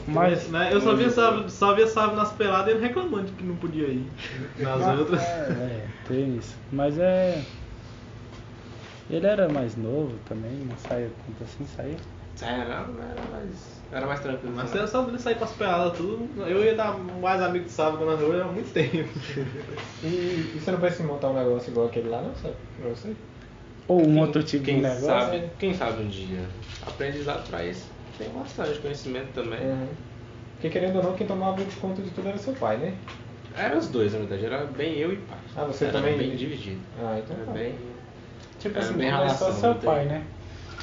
Mas. 0.07 0.49
Né, 0.49 0.69
Eu 0.71 0.79
só 0.81 0.95
via 0.95 1.09
Sábio, 1.09 1.49
só 1.49 1.73
via 1.75 1.87
Sábio 1.87 2.15
nas 2.15 2.31
peladas 2.31 2.67
e 2.67 2.71
ele 2.77 2.87
reclamando 2.87 3.25
de 3.25 3.31
que 3.33 3.43
não 3.43 3.55
podia 3.55 3.87
ir 3.87 4.05
nas 4.57 4.99
outras. 4.99 5.21
É, 5.21 5.85
tem 6.07 6.37
isso. 6.37 6.55
Mas 6.71 6.97
é. 6.97 7.41
Ele 9.09 9.25
era 9.25 9.47
mais 9.47 9.75
novo 9.77 10.13
também, 10.27 10.51
não 10.51 10.77
saía 10.77 11.09
tanto 11.25 11.43
assim, 11.43 11.65
saía. 11.75 11.95
É, 12.41 12.57
não, 12.65 12.93
não 12.93 13.03
era 13.03 13.21
mais. 13.31 13.77
Era 13.91 14.05
mais 14.05 14.19
tranquilo. 14.19 14.53
Mas 14.55 14.73
né? 14.73 14.81
eu 14.81 14.87
só 14.87 15.01
dele 15.03 15.17
sair 15.17 15.35
pras 15.35 15.51
peladas 15.51 15.97
tudo, 15.97 16.29
eu 16.45 16.63
ia 16.63 16.75
dar 16.75 16.93
mais 17.21 17.41
amigo 17.41 17.65
de 17.65 17.71
Sábio 17.71 18.05
na 18.05 18.15
rua 18.15 18.43
há 18.43 18.47
muito 18.47 18.71
tempo. 18.73 19.09
E, 20.03 20.07
e 20.07 20.59
você 20.59 20.71
não 20.71 20.79
pensa 20.79 21.01
em 21.01 21.05
montar 21.05 21.29
um 21.29 21.33
negócio 21.33 21.71
igual 21.71 21.87
aquele 21.87 22.09
lá, 22.09 22.21
não, 22.21 22.35
sabe? 22.35 22.53
Pra 22.79 22.89
você? 22.89 23.15
Ou 23.87 24.01
um 24.01 24.05
Quem- 24.05 24.19
outro 24.21 24.43
tipo 24.43 24.65
quem 24.65 24.75
de 24.75 24.81
negócio. 24.81 25.05
Sabe, 25.05 25.43
quem 25.57 25.73
sabe 25.73 26.03
um 26.03 26.07
dia. 26.09 26.41
Aprendizado 26.85 27.47
pra 27.49 27.65
isso. 27.65 27.87
Tem 28.17 28.29
bastante 28.29 28.79
conhecimento 28.79 29.27
também. 29.33 29.59
Uhum. 29.61 29.87
Porque 30.53 30.69
querendo 30.69 30.97
ou 30.97 31.03
não, 31.03 31.13
quem 31.13 31.27
tomava 31.27 31.61
conta 31.79 32.01
de 32.01 32.09
tudo 32.09 32.29
era 32.29 32.37
seu 32.37 32.53
pai, 32.53 32.77
né? 32.77 32.93
Era 33.55 33.77
os 33.77 33.87
dois, 33.87 34.13
na 34.13 34.19
verdade. 34.19 34.45
Era 34.45 34.65
bem 34.65 34.95
eu 34.97 35.13
e 35.13 35.17
pai. 35.17 35.37
Ah, 35.55 35.65
você 35.65 35.85
era 35.85 35.93
também? 35.93 36.17
bem 36.17 36.35
dividido. 36.35 36.79
Ah, 36.99 37.19
então 37.23 37.35
Era 37.35 37.45
tá. 37.45 37.51
bem. 37.51 37.75
Tipo 38.59 38.79
assim, 38.79 38.93
bem 38.95 39.11
começou 39.11 39.47
relação, 39.47 39.53
seu 39.53 39.69
não 39.69 39.79
tem. 39.79 39.89
pai, 39.89 40.05
né? 40.05 40.23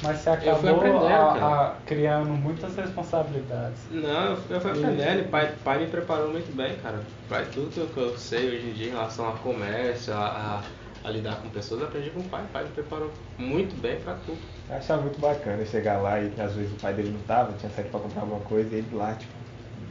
Mas 0.01 0.17
você 0.17 0.29
Eu 0.29 0.33
fui 0.33 0.49
acabou 0.49 0.75
aprendendo, 0.77 1.05
a- 1.05 1.65
a- 1.67 1.75
criando 1.85 2.29
muitas 2.29 2.75
responsabilidades. 2.75 3.79
Não, 3.91 4.25
eu, 4.25 4.37
eu 4.49 4.61
fui 4.61 4.71
aprendendo 4.71 5.19
e 5.21 5.23
pai, 5.23 5.53
pai 5.63 5.79
me 5.79 5.87
preparou 5.87 6.29
muito 6.29 6.53
bem, 6.55 6.75
cara. 6.77 6.99
Pai, 7.29 7.45
tudo 7.53 7.69
que 7.71 7.79
eu, 7.79 7.87
que 7.87 7.97
eu 7.97 8.17
sei 8.17 8.49
hoje 8.49 8.67
em 8.69 8.73
dia 8.73 8.87
em 8.87 8.91
relação 8.91 9.29
a 9.29 9.33
comércio, 9.33 10.13
a, 10.13 10.61
a, 11.05 11.09
lidar 11.09 11.35
com 11.41 11.49
pessoas, 11.49 11.81
eu 11.81 11.87
aprendi 11.87 12.09
com 12.09 12.19
o 12.19 12.23
pai. 12.23 12.43
O 12.43 12.47
pai 12.47 12.63
me 12.63 12.69
preparou 12.71 13.11
muito 13.37 13.75
bem 13.75 13.99
pra 13.99 14.15
tudo. 14.15 14.39
Eu 14.69 14.75
achava 14.75 15.01
muito 15.01 15.19
bacana 15.19 15.63
chegar 15.65 16.01
lá 16.01 16.19
e 16.19 16.27
às 16.41 16.53
vezes 16.53 16.71
o 16.73 16.75
pai 16.77 16.93
dele 16.93 17.11
não 17.11 17.21
tava, 17.21 17.53
tinha 17.53 17.71
saído 17.71 17.91
pra 17.91 17.99
comprar 17.99 18.21
alguma 18.21 18.39
coisa 18.41 18.73
e 18.75 18.79
ele 18.79 18.95
lá, 18.95 19.13
tipo, 19.13 19.31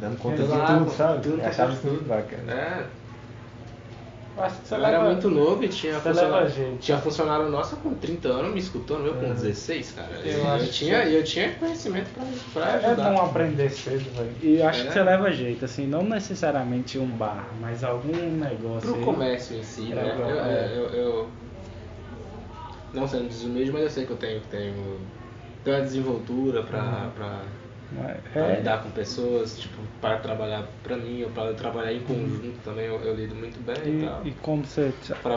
dando 0.00 0.18
conta 0.18 0.42
Exato, 0.42 0.72
de 0.72 0.79
tudo, 0.79 0.90
sabe? 0.96 1.22
tudo, 1.22 1.40
achava 1.44 1.70
tudo, 1.70 1.79
isso 1.79 1.87
muito 1.87 1.98
tudo. 2.00 2.09
bacana. 2.09 2.53
É, 2.53 2.87
acho 4.37 4.61
que 4.61 4.68
você 4.68 4.75
eu 4.75 4.79
leva- 4.79 4.94
era 4.97 5.05
muito 5.05 5.31
novo 5.31 5.64
e 5.64 5.68
tinha 5.68 5.94
você 5.94 6.09
funcionário, 6.09 6.35
leva 6.44 6.49
jeito. 6.51 6.79
tinha 6.79 6.99
funcionário 6.99 7.49
nosso 7.49 7.77
com 7.77 7.94
30 7.94 8.29
anos 8.29 8.53
me 8.53 8.59
escutando, 8.59 9.07
eu 9.07 9.14
com 9.14 9.27
Uhum. 9.27 9.35
16, 9.35 9.92
cara. 9.92 10.09
Eu 10.25 10.44
Eu, 10.59 10.70
tinha, 10.70 11.05
eu 11.05 11.23
tinha 11.25 11.53
conhecimento 11.53 12.09
pra, 12.12 12.25
pra 12.53 12.70
É 12.81 12.87
ajudar. 12.87 13.11
bom 13.11 13.23
aprender 13.23 13.71
cedo, 13.71 14.11
velho. 14.17 14.33
E 14.42 14.56
eu 14.61 14.69
acho 14.69 14.83
É. 14.83 14.87
que 14.87 14.92
você 14.92 15.02
leva 15.02 15.31
jeito, 15.33 15.65
assim, 15.65 15.87
não 15.87 16.02
necessariamente 16.02 16.98
um 16.98 17.06
bar, 17.06 17.48
mas 17.61 17.85
algum 17.85 18.13
negócio. 18.13 18.88
Pro 18.90 18.98
aí. 18.98 19.04
comércio 19.04 19.56
em 19.56 19.63
si, 19.63 19.83
né? 19.94 20.15
bom, 20.17 20.29
Eu, 20.29 20.40
é. 20.44 20.73
eu, 20.77 20.85
eu- 20.90 21.29
não 22.92 23.08
sendo 23.08 23.29
desumilde, 23.29 23.73
mas 23.73 23.83
eu 23.83 23.90
sei 23.90 24.06
que 24.06 24.13
eu 24.13 24.17
tenho, 24.17 24.40
tenho, 24.50 25.00
tenho 25.65 25.77
uma 25.77 25.83
desenvoltura 25.85 26.63
pra, 26.63 26.79
Uhum. 26.83 27.11
pra, 27.15 27.40
Mas 27.92 28.20
pra 28.32 28.48
É, 28.48 28.56
lidar 28.58 28.82
com 28.82 28.90
pessoas, 28.90 29.58
tipo, 29.58 29.82
para 30.00 30.18
trabalhar 30.18 30.64
pra 30.82 30.96
mim 30.96 31.22
ou 31.22 31.30
pra 31.30 31.52
trabalhar 31.54 31.92
em 31.92 32.00
conjunto 32.00 32.58
também, 32.64 32.87
eu, 32.87 33.00
eu 33.00 33.14
lido 33.14 33.35
muito 33.35 33.60
bem 33.60 33.76
e, 33.85 34.04
tal. 34.04 34.22
e, 34.24 34.32
como 34.42 34.64
você 34.64 34.92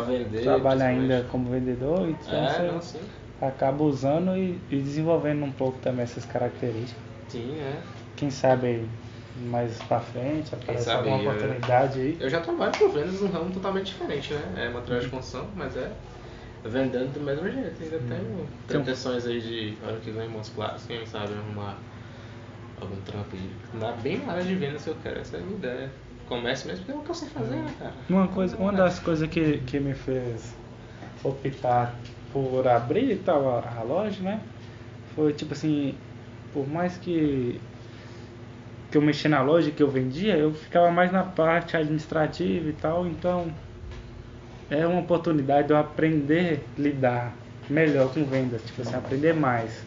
vender. 0.07 0.43
trabalha 0.43 0.85
ainda 0.85 1.23
como 1.31 1.49
vendedor, 1.49 2.09
então 2.09 2.39
É, 2.39 2.47
você 2.47 2.63
não, 2.63 2.81
sim. 2.81 2.99
acaba 3.41 3.83
usando 3.83 4.35
e, 4.35 4.59
e 4.69 4.77
desenvolvendo 4.81 5.43
um 5.45 5.51
pouco 5.51 5.77
também 5.79 6.03
essas 6.03 6.25
características. 6.25 7.07
Sim, 7.29 7.59
é. 7.59 7.81
Quem 8.15 8.29
sabe 8.31 8.89
mais 9.35 9.71
pra 9.83 9.99
frente, 9.99 10.53
aparece 10.55 10.85
sabe, 10.85 11.09
alguma 11.09 11.17
eu- 11.23 11.31
oportunidade 11.31 11.99
aí. 11.99 12.17
Eu 12.19 12.29
já 12.29 12.41
trabalho 12.41 12.73
com 12.77 12.89
vendas 12.89 13.21
num 13.21 13.27
ramo 13.29 13.51
totalmente 13.53 13.87
diferente, 13.87 14.33
né? 14.33 14.65
É 14.65 14.69
material 14.69 15.01
de 15.01 15.09
construção, 15.09 15.47
mas 15.55 15.75
é. 15.77 15.91
vendendo 16.63 17.13
do 17.13 17.19
mesmo 17.21 17.49
jeito. 17.49 17.81
Ainda 17.83 17.99
tenho 17.99 18.47
Tem 18.67 18.79
um- 18.79 18.83
pretensões 18.83 19.25
aí 19.25 19.39
de, 19.41 19.77
ano 19.83 19.99
que 19.99 20.11
vem, 20.11 20.27
Montes 20.29 20.49
Claros, 20.49 20.85
quem 20.85 21.05
sabe 21.05 21.33
arrumar 21.33 21.77
algum 22.81 23.01
trampo. 23.01 23.35
Na 23.73 23.91
bem 23.93 24.19
na 24.19 24.33
área 24.33 24.43
de 24.43 24.55
que 24.55 24.89
eu 24.89 24.95
quero, 25.01 25.19
essa 25.19 25.37
é 25.37 25.39
a 25.39 25.43
minha 25.43 25.57
ideia. 25.57 25.91
Comércio 26.27 26.67
mesmo, 26.67 26.85
porque 26.85 26.97
é 26.97 27.01
o 27.01 27.03
que 27.03 27.11
eu 27.11 27.15
sei 27.15 27.29
fazer, 27.29 27.55
né, 27.55 27.73
cara? 27.79 27.93
Uma, 28.09 28.27
coisa, 28.27 28.57
uma 28.57 28.73
das 28.73 28.99
coisas 28.99 29.29
que, 29.29 29.59
que 29.59 29.79
me 29.79 29.93
fez 29.93 30.53
optar 31.23 31.95
por 32.33 32.67
abrir 32.67 33.11
e 33.11 33.15
tal 33.15 33.49
a, 33.49 33.79
a 33.79 33.83
loja, 33.83 34.21
né? 34.21 34.41
Foi 35.15 35.31
tipo 35.31 35.53
assim, 35.53 35.95
por 36.53 36.67
mais 36.67 36.97
que, 36.97 37.61
que 38.91 38.97
eu 38.97 39.01
mexia 39.01 39.29
na 39.29 39.41
loja 39.41 39.71
que 39.71 39.81
eu 39.81 39.89
vendia, 39.89 40.35
eu 40.35 40.53
ficava 40.53 40.91
mais 40.91 41.13
na 41.13 41.23
parte 41.23 41.77
administrativa 41.77 42.69
e 42.69 42.73
tal, 42.73 43.07
então 43.07 43.49
é 44.69 44.85
uma 44.85 44.99
oportunidade 44.99 45.67
de 45.67 45.73
eu 45.73 45.77
aprender 45.77 46.65
a 46.77 46.81
lidar 46.81 47.37
melhor 47.69 48.13
com 48.13 48.25
vendas, 48.25 48.61
tipo 48.65 48.81
assim, 48.81 48.95
aprender 48.95 49.33
mais. 49.33 49.86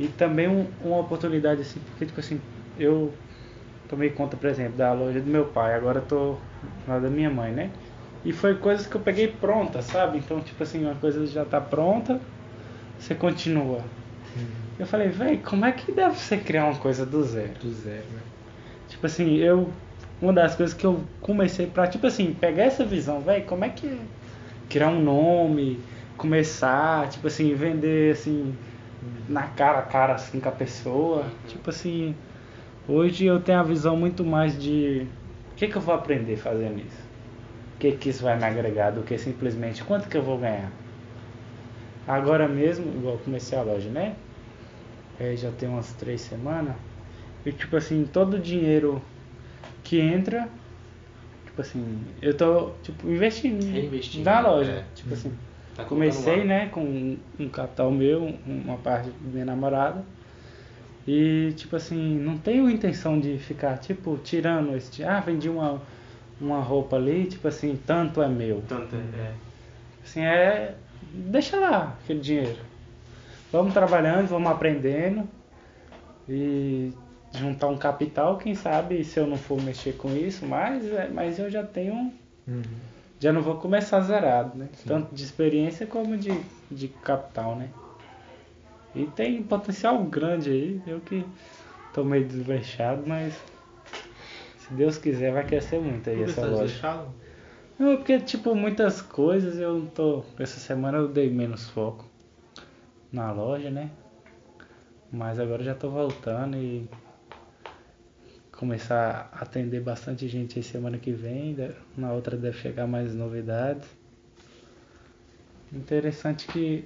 E 0.00 0.08
também 0.08 0.48
um- 0.48 0.66
uma 0.80 0.98
oportunidade 1.00 1.60
assim, 1.60 1.78
porque 1.90 2.06
tipo 2.06 2.18
assim, 2.20 2.40
eu 2.78 3.12
tomei 3.86 4.08
conta, 4.08 4.34
por 4.34 4.48
exemplo, 4.48 4.76
da 4.78 4.94
loja 4.94 5.20
do 5.20 5.30
meu 5.30 5.44
pai, 5.44 5.74
agora 5.74 5.98
eu 5.98 6.06
tô 6.06 6.36
na 6.86 6.98
da 6.98 7.10
minha 7.10 7.28
mãe, 7.28 7.52
né? 7.52 7.70
E 8.24 8.32
foi 8.32 8.54
coisas 8.54 8.86
que 8.86 8.96
eu 8.96 9.00
peguei 9.00 9.28
pronta, 9.28 9.82
sabe? 9.82 10.16
Então, 10.16 10.40
tipo 10.40 10.62
assim, 10.62 10.84
uma 10.84 10.94
coisa 10.94 11.26
já 11.26 11.44
tá 11.44 11.60
pronta, 11.60 12.18
você 12.98 13.14
continua. 13.14 13.84
Eu 14.78 14.86
falei, 14.86 15.08
véi, 15.08 15.36
como 15.36 15.66
é 15.66 15.72
que 15.72 15.92
deve 15.92 16.16
você 16.16 16.38
criar 16.38 16.64
uma 16.64 16.78
coisa 16.78 17.04
do 17.04 17.22
zero? 17.22 17.52
Do 17.60 17.70
zero, 17.70 18.04
né? 18.14 18.22
Tipo 18.88 19.04
assim, 19.06 19.36
eu. 19.36 19.70
Uma 20.20 20.32
das 20.32 20.54
coisas 20.54 20.74
que 20.74 20.84
eu 20.86 21.00
comecei 21.20 21.66
pra, 21.66 21.86
tipo 21.86 22.06
assim, 22.06 22.32
pegar 22.32 22.64
essa 22.64 22.84
visão, 22.84 23.20
velho, 23.20 23.44
como 23.46 23.64
é 23.64 23.68
que 23.70 23.86
é 23.86 23.98
criar 24.68 24.88
um 24.88 25.02
nome, 25.02 25.82
começar, 26.16 27.08
tipo 27.08 27.26
assim, 27.26 27.54
vender 27.54 28.12
assim, 28.12 28.54
na 29.28 29.46
cara 29.46 29.78
a 29.78 29.82
cara 29.82 30.14
assim 30.14 30.40
com 30.40 30.48
a 30.48 30.52
pessoa. 30.52 31.26
Tipo 31.46 31.70
assim, 31.70 32.14
hoje 32.88 33.24
eu 33.26 33.40
tenho 33.40 33.58
a 33.58 33.62
visão 33.62 33.96
muito 33.96 34.24
mais 34.24 34.60
de 34.60 35.06
o 35.52 35.54
que, 35.56 35.68
que 35.68 35.76
eu 35.76 35.82
vou 35.82 35.94
aprender 35.94 36.36
fazendo 36.36 36.78
isso? 36.78 37.10
O 37.76 37.78
que, 37.78 37.92
que 37.92 38.08
isso 38.10 38.22
vai 38.22 38.36
me 38.36 38.44
agregar 38.44 38.90
do 38.90 39.02
que 39.02 39.16
simplesmente 39.18 39.82
quanto 39.84 40.08
que 40.08 40.16
eu 40.16 40.22
vou 40.22 40.38
ganhar? 40.38 40.70
Agora 42.06 42.48
mesmo, 42.48 42.86
igual 42.92 43.14
eu 43.14 43.20
comecei 43.20 43.56
a 43.56 43.62
loja, 43.62 43.88
né? 43.88 44.16
É, 45.18 45.36
já 45.36 45.50
tem 45.50 45.68
umas 45.68 45.92
três 45.92 46.20
semanas. 46.22 46.74
E 47.44 47.52
tipo 47.52 47.76
assim, 47.76 48.08
todo 48.10 48.34
o 48.34 48.38
dinheiro 48.38 49.02
que 49.82 50.00
entra, 50.00 50.48
tipo 51.46 51.60
assim, 51.60 52.04
eu 52.20 52.36
tô 52.36 52.70
tipo 52.82 53.08
investindo 53.08 53.62
Reinvestindo, 53.64 54.24
na 54.24 54.40
loja. 54.40 54.72
É. 54.72 54.84
Tipo 54.94 55.14
assim, 55.14 55.32
Tá 55.80 55.84
comecei, 55.86 56.22
colocando 56.24 56.48
lá. 56.48 56.54
né, 56.54 56.68
com 56.72 56.80
um- 57.38 57.48
capital 57.48 57.90
meu, 57.90 58.22
um- 58.22 58.62
uma 58.64 58.76
parte 58.76 59.10
da 59.10 59.30
minha 59.30 59.44
namorada. 59.44 60.04
E 61.06 61.52
tipo 61.56 61.76
assim, 61.76 62.18
não 62.18 62.36
tenho 62.38 62.68
intenção 62.70 63.18
de 63.18 63.38
ficar 63.38 63.78
tipo 63.78 64.18
tirando 64.18 64.76
esse, 64.76 64.90
di- 64.92 65.04
ah, 65.04 65.20
vendi 65.20 65.48
uma 65.48 65.80
uma 66.40 66.60
roupa 66.60 66.96
ali, 66.96 67.26
tipo 67.26 67.46
assim, 67.48 67.78
tanto 67.86 68.22
é 68.22 68.28
meu. 68.28 68.62
Tanto 68.66 68.96
é. 68.96 68.98
é. 68.98 69.32
Assim, 70.02 70.20
é. 70.22 70.74
Deixa 71.12 71.58
lá 71.58 71.98
aquele 72.02 72.20
dinheiro. 72.20 72.56
Vamos 73.52 73.74
trabalhando, 73.74 74.26
vamos 74.28 74.50
aprendendo. 74.50 75.28
E 76.28 76.92
juntar 77.34 77.68
um 77.68 77.76
capital, 77.76 78.38
quem 78.38 78.54
sabe 78.54 79.04
se 79.04 79.18
eu 79.20 79.26
não 79.26 79.36
for 79.36 79.60
mexer 79.60 79.92
com 79.98 80.14
isso, 80.16 80.46
mas, 80.46 80.84
é- 80.92 81.08
mas 81.12 81.38
eu 81.38 81.50
já 81.50 81.62
tenho. 81.62 82.12
Uhum. 82.48 82.62
Já 83.20 83.34
não 83.34 83.42
vou 83.42 83.56
começar 83.56 84.00
zerado, 84.00 84.56
né? 84.56 84.70
Tanto 84.86 85.14
de 85.14 85.22
experiência 85.22 85.86
como 85.86 86.16
de, 86.16 86.40
de 86.70 86.88
capital, 86.88 87.54
né? 87.54 87.68
E 88.94 89.04
tem 89.04 89.42
potencial 89.42 90.02
grande 90.04 90.50
aí, 90.50 90.82
eu 90.86 91.00
que 91.00 91.24
tô 91.92 92.02
meio 92.02 92.26
desleixado, 92.26 93.02
mas 93.06 93.34
se 94.58 94.72
Deus 94.72 94.96
quiser 94.96 95.32
vai 95.32 95.46
crescer 95.46 95.78
muito 95.78 96.08
aí 96.08 96.16
Por 96.16 96.30
essa 96.30 96.40
loja. 96.40 96.64
desleixado? 96.64 97.14
Não, 97.78 97.96
porque, 97.96 98.18
tipo, 98.20 98.54
muitas 98.54 99.02
coisas 99.02 99.58
eu 99.58 99.78
não 99.78 99.86
tô. 99.86 100.24
Essa 100.38 100.58
semana 100.58 100.98
eu 100.98 101.06
dei 101.08 101.30
menos 101.30 101.68
foco 101.68 102.06
na 103.12 103.30
loja, 103.32 103.70
né? 103.70 103.90
Mas 105.12 105.38
agora 105.38 105.60
eu 105.60 105.66
já 105.66 105.74
tô 105.74 105.90
voltando 105.90 106.56
e 106.56 106.88
começar 108.60 109.30
a 109.32 109.40
atender 109.40 109.80
bastante 109.80 110.28
gente 110.28 110.58
aí 110.58 110.62
semana 110.62 110.98
que 110.98 111.10
vem. 111.10 111.56
Na 111.96 112.12
outra 112.12 112.36
deve 112.36 112.58
chegar 112.58 112.86
mais 112.86 113.14
novidades. 113.14 113.88
Interessante 115.72 116.46
que 116.46 116.84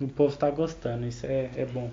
o 0.00 0.08
povo 0.08 0.34
tá 0.34 0.50
gostando, 0.50 1.06
isso 1.06 1.26
é, 1.26 1.50
é 1.56 1.66
bom. 1.66 1.90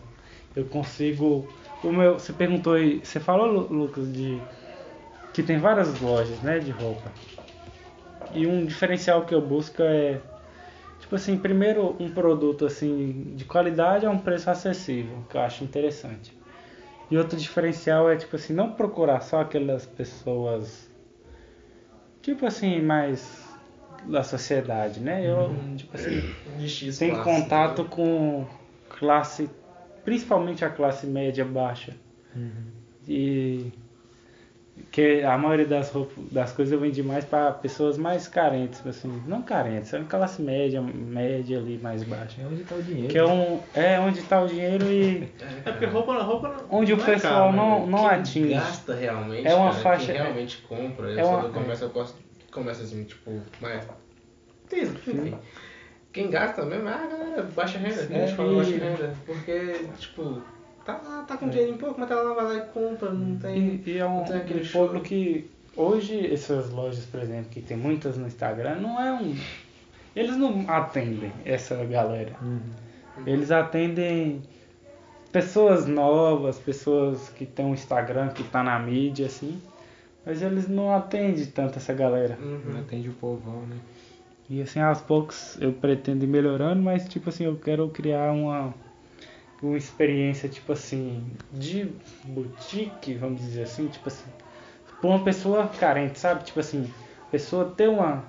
Eu 0.55 0.63
consigo. 0.65 1.45
O 1.83 1.91
meu. 1.91 2.13
Você 2.13 2.31
perguntou 2.31 2.73
aí. 2.73 3.01
Você 3.03 3.19
falou, 3.19 3.47
Lu- 3.47 3.73
Lucas, 3.85 4.11
de. 4.13 4.39
Que 5.33 5.43
tem 5.43 5.57
várias 5.59 5.99
lojas, 5.99 6.39
né? 6.41 6.57
De 6.59 6.71
roupa. 6.71 7.11
E 8.33 8.47
um 8.47 8.65
diferencial 8.65 9.25
que 9.25 9.35
eu 9.35 9.41
busco 9.41 9.81
é, 9.81 10.19
tipo 10.99 11.15
assim, 11.15 11.37
primeiro 11.37 11.95
um 11.99 12.09
produto 12.09 12.65
assim 12.65 13.33
de 13.35 13.45
qualidade 13.45 14.05
a 14.05 14.09
um 14.09 14.19
preço 14.19 14.49
acessível, 14.49 15.17
que 15.29 15.37
eu 15.37 15.41
acho 15.41 15.63
interessante. 15.63 16.36
E 17.09 17.17
outro 17.17 17.37
diferencial 17.37 18.09
é 18.09 18.17
tipo 18.17 18.35
assim, 18.35 18.53
não 18.53 18.71
procurar 18.71 19.21
só 19.21 19.41
aquelas 19.41 19.85
pessoas 19.85 20.87
tipo 22.21 22.45
assim, 22.45 22.81
mais 22.81 23.47
da 24.05 24.23
sociedade, 24.23 24.99
né? 24.99 25.25
Eu, 25.25 25.55
tipo 25.75 25.95
assim, 25.95 26.21
tem 26.97 27.11
classe, 27.11 27.23
contato 27.23 27.83
né? 27.83 27.89
com 27.89 28.45
classe, 28.89 29.49
principalmente 30.03 30.63
a 30.63 30.69
classe 30.69 31.07
média 31.07 31.45
baixa. 31.45 31.95
Uhum. 32.35 32.65
E 33.07 33.71
que 34.91 35.21
a 35.23 35.37
maioria 35.37 35.65
das 35.65 35.89
roupas, 35.91 36.15
das 36.31 36.51
coisas 36.51 36.71
eu 36.71 36.79
vendi 36.79 37.03
mais 37.03 37.23
para 37.25 37.51
pessoas 37.51 37.97
mais 37.97 38.27
carentes, 38.27 38.85
assim, 38.85 39.21
não 39.27 39.41
carentes, 39.41 39.93
é 39.93 39.97
uma 39.99 40.05
classe 40.07 40.41
média, 40.41 40.81
média 40.81 41.57
ali 41.57 41.77
mais 41.81 42.03
baixa. 42.03 42.41
É 42.41 42.45
onde 42.45 42.63
tá 42.63 42.75
o 42.75 42.81
dinheiro. 42.81 43.07
Que 43.09 43.17
é 43.17 43.25
um 43.25 43.61
é 43.73 43.99
onde 43.99 44.19
está 44.19 44.41
o 44.41 44.47
dinheiro 44.47 44.85
e 44.89 45.31
É 45.65 45.71
porque 45.71 45.85
roupa, 45.85 46.21
roupa 46.23 46.47
não- 46.49 46.79
onde 46.79 46.93
o 46.93 46.97
não 46.97 47.03
é 47.03 47.07
pessoal 47.07 47.33
caro, 47.33 47.51
né, 47.51 47.57
não 47.57 47.75
velho? 47.79 47.87
não 47.91 47.99
Quem 47.99 48.07
atinge. 48.19 48.53
gasta 48.53 48.93
realmente, 48.95 49.47
É 49.47 49.53
uma 49.55 49.69
cara, 49.71 49.81
faixa- 49.83 50.13
quem 50.13 50.21
realmente 50.21 50.57
compra, 50.67 51.11
é 51.11 51.23
uma- 51.23 51.47
gosto 51.89 52.17
começa 52.51 52.83
assim, 52.83 53.03
tipo, 53.03 53.41
mas 53.61 53.87
enfim. 54.73 55.33
Quem 56.11 56.29
gasta 56.31 56.65
mesmo 56.65 56.87
é 56.89 56.93
a 56.93 57.05
galera 57.05 57.43
baixa 57.55 57.77
renda, 57.77 58.05
que 58.07 58.13
a 58.13 58.19
gente 58.19 58.31
É, 58.31 58.35
fala 58.35 58.55
baixa 58.55 58.71
renda. 58.77 59.13
Porque, 59.25 59.85
tipo, 59.99 60.41
tá 60.93 61.01
lá, 61.05 61.23
tá 61.23 61.37
com 61.37 61.49
dinheiro 61.49 61.73
em 61.73 61.77
pouco, 61.77 61.99
mas 61.99 62.09
ela 62.09 62.33
vai 62.33 62.45
lá 62.45 62.55
e 62.55 62.61
compra, 62.69 63.11
não 63.11 63.37
tem. 63.37 63.81
E, 63.85 63.91
e 63.91 63.97
é 63.97 64.05
um, 64.05 64.17
não 64.17 64.23
tem 64.25 64.37
aquele 64.37 64.61
um 64.61 64.63
show. 64.63 64.85
público 64.85 65.05
que 65.05 65.49
hoje 65.75 66.33
essas 66.33 66.71
lojas, 66.71 67.05
por 67.05 67.19
exemplo, 67.21 67.49
que 67.51 67.61
tem 67.61 67.75
muitas 67.77 68.17
no 68.17 68.25
Instagram, 68.27 68.75
não 68.75 68.99
é 68.99 69.13
um 69.13 69.35
eles 70.15 70.35
não 70.35 70.65
atendem 70.67 71.31
essa 71.45 71.75
galera. 71.85 72.35
Uhum. 72.41 72.59
Eles 73.25 73.51
atendem 73.51 74.41
pessoas 75.31 75.85
novas, 75.85 76.57
pessoas 76.57 77.29
que 77.29 77.45
têm 77.45 77.65
um 77.65 77.73
Instagram, 77.73 78.29
que 78.29 78.43
tá 78.43 78.63
na 78.63 78.79
mídia, 78.79 79.27
assim. 79.27 79.61
Mas 80.25 80.41
eles 80.41 80.67
não 80.67 80.91
atendem 80.93 81.45
tanto 81.45 81.77
essa 81.77 81.93
galera. 81.93 82.35
Não 82.41 82.73
Uhum. 82.73 82.79
atende 82.79 83.09
o 83.09 83.13
povão, 83.13 83.61
né? 83.67 83.75
E 84.49 84.61
assim, 84.61 84.79
aos 84.79 85.01
poucos 85.01 85.57
eu 85.61 85.71
pretendo 85.73 86.23
ir 86.23 86.27
melhorando, 86.27 86.81
mas 86.81 87.07
tipo 87.07 87.29
assim, 87.29 87.43
eu 87.43 87.55
quero 87.57 87.87
criar 87.89 88.31
uma, 88.31 88.73
uma 89.61 89.77
experiência, 89.77 90.47
tipo 90.47 90.71
assim, 90.71 91.23
de 91.51 91.91
boutique, 92.23 93.15
vamos 93.15 93.41
dizer 93.41 93.63
assim, 93.63 93.87
tipo 93.87 94.07
assim, 94.07 94.29
pra 95.01 95.09
uma 95.09 95.23
pessoa 95.23 95.67
carente, 95.67 96.19
sabe? 96.19 96.43
Tipo 96.43 96.59
assim, 96.59 96.91
a 97.27 97.31
pessoa 97.31 97.73
ter 97.75 97.89
uma 97.89 98.23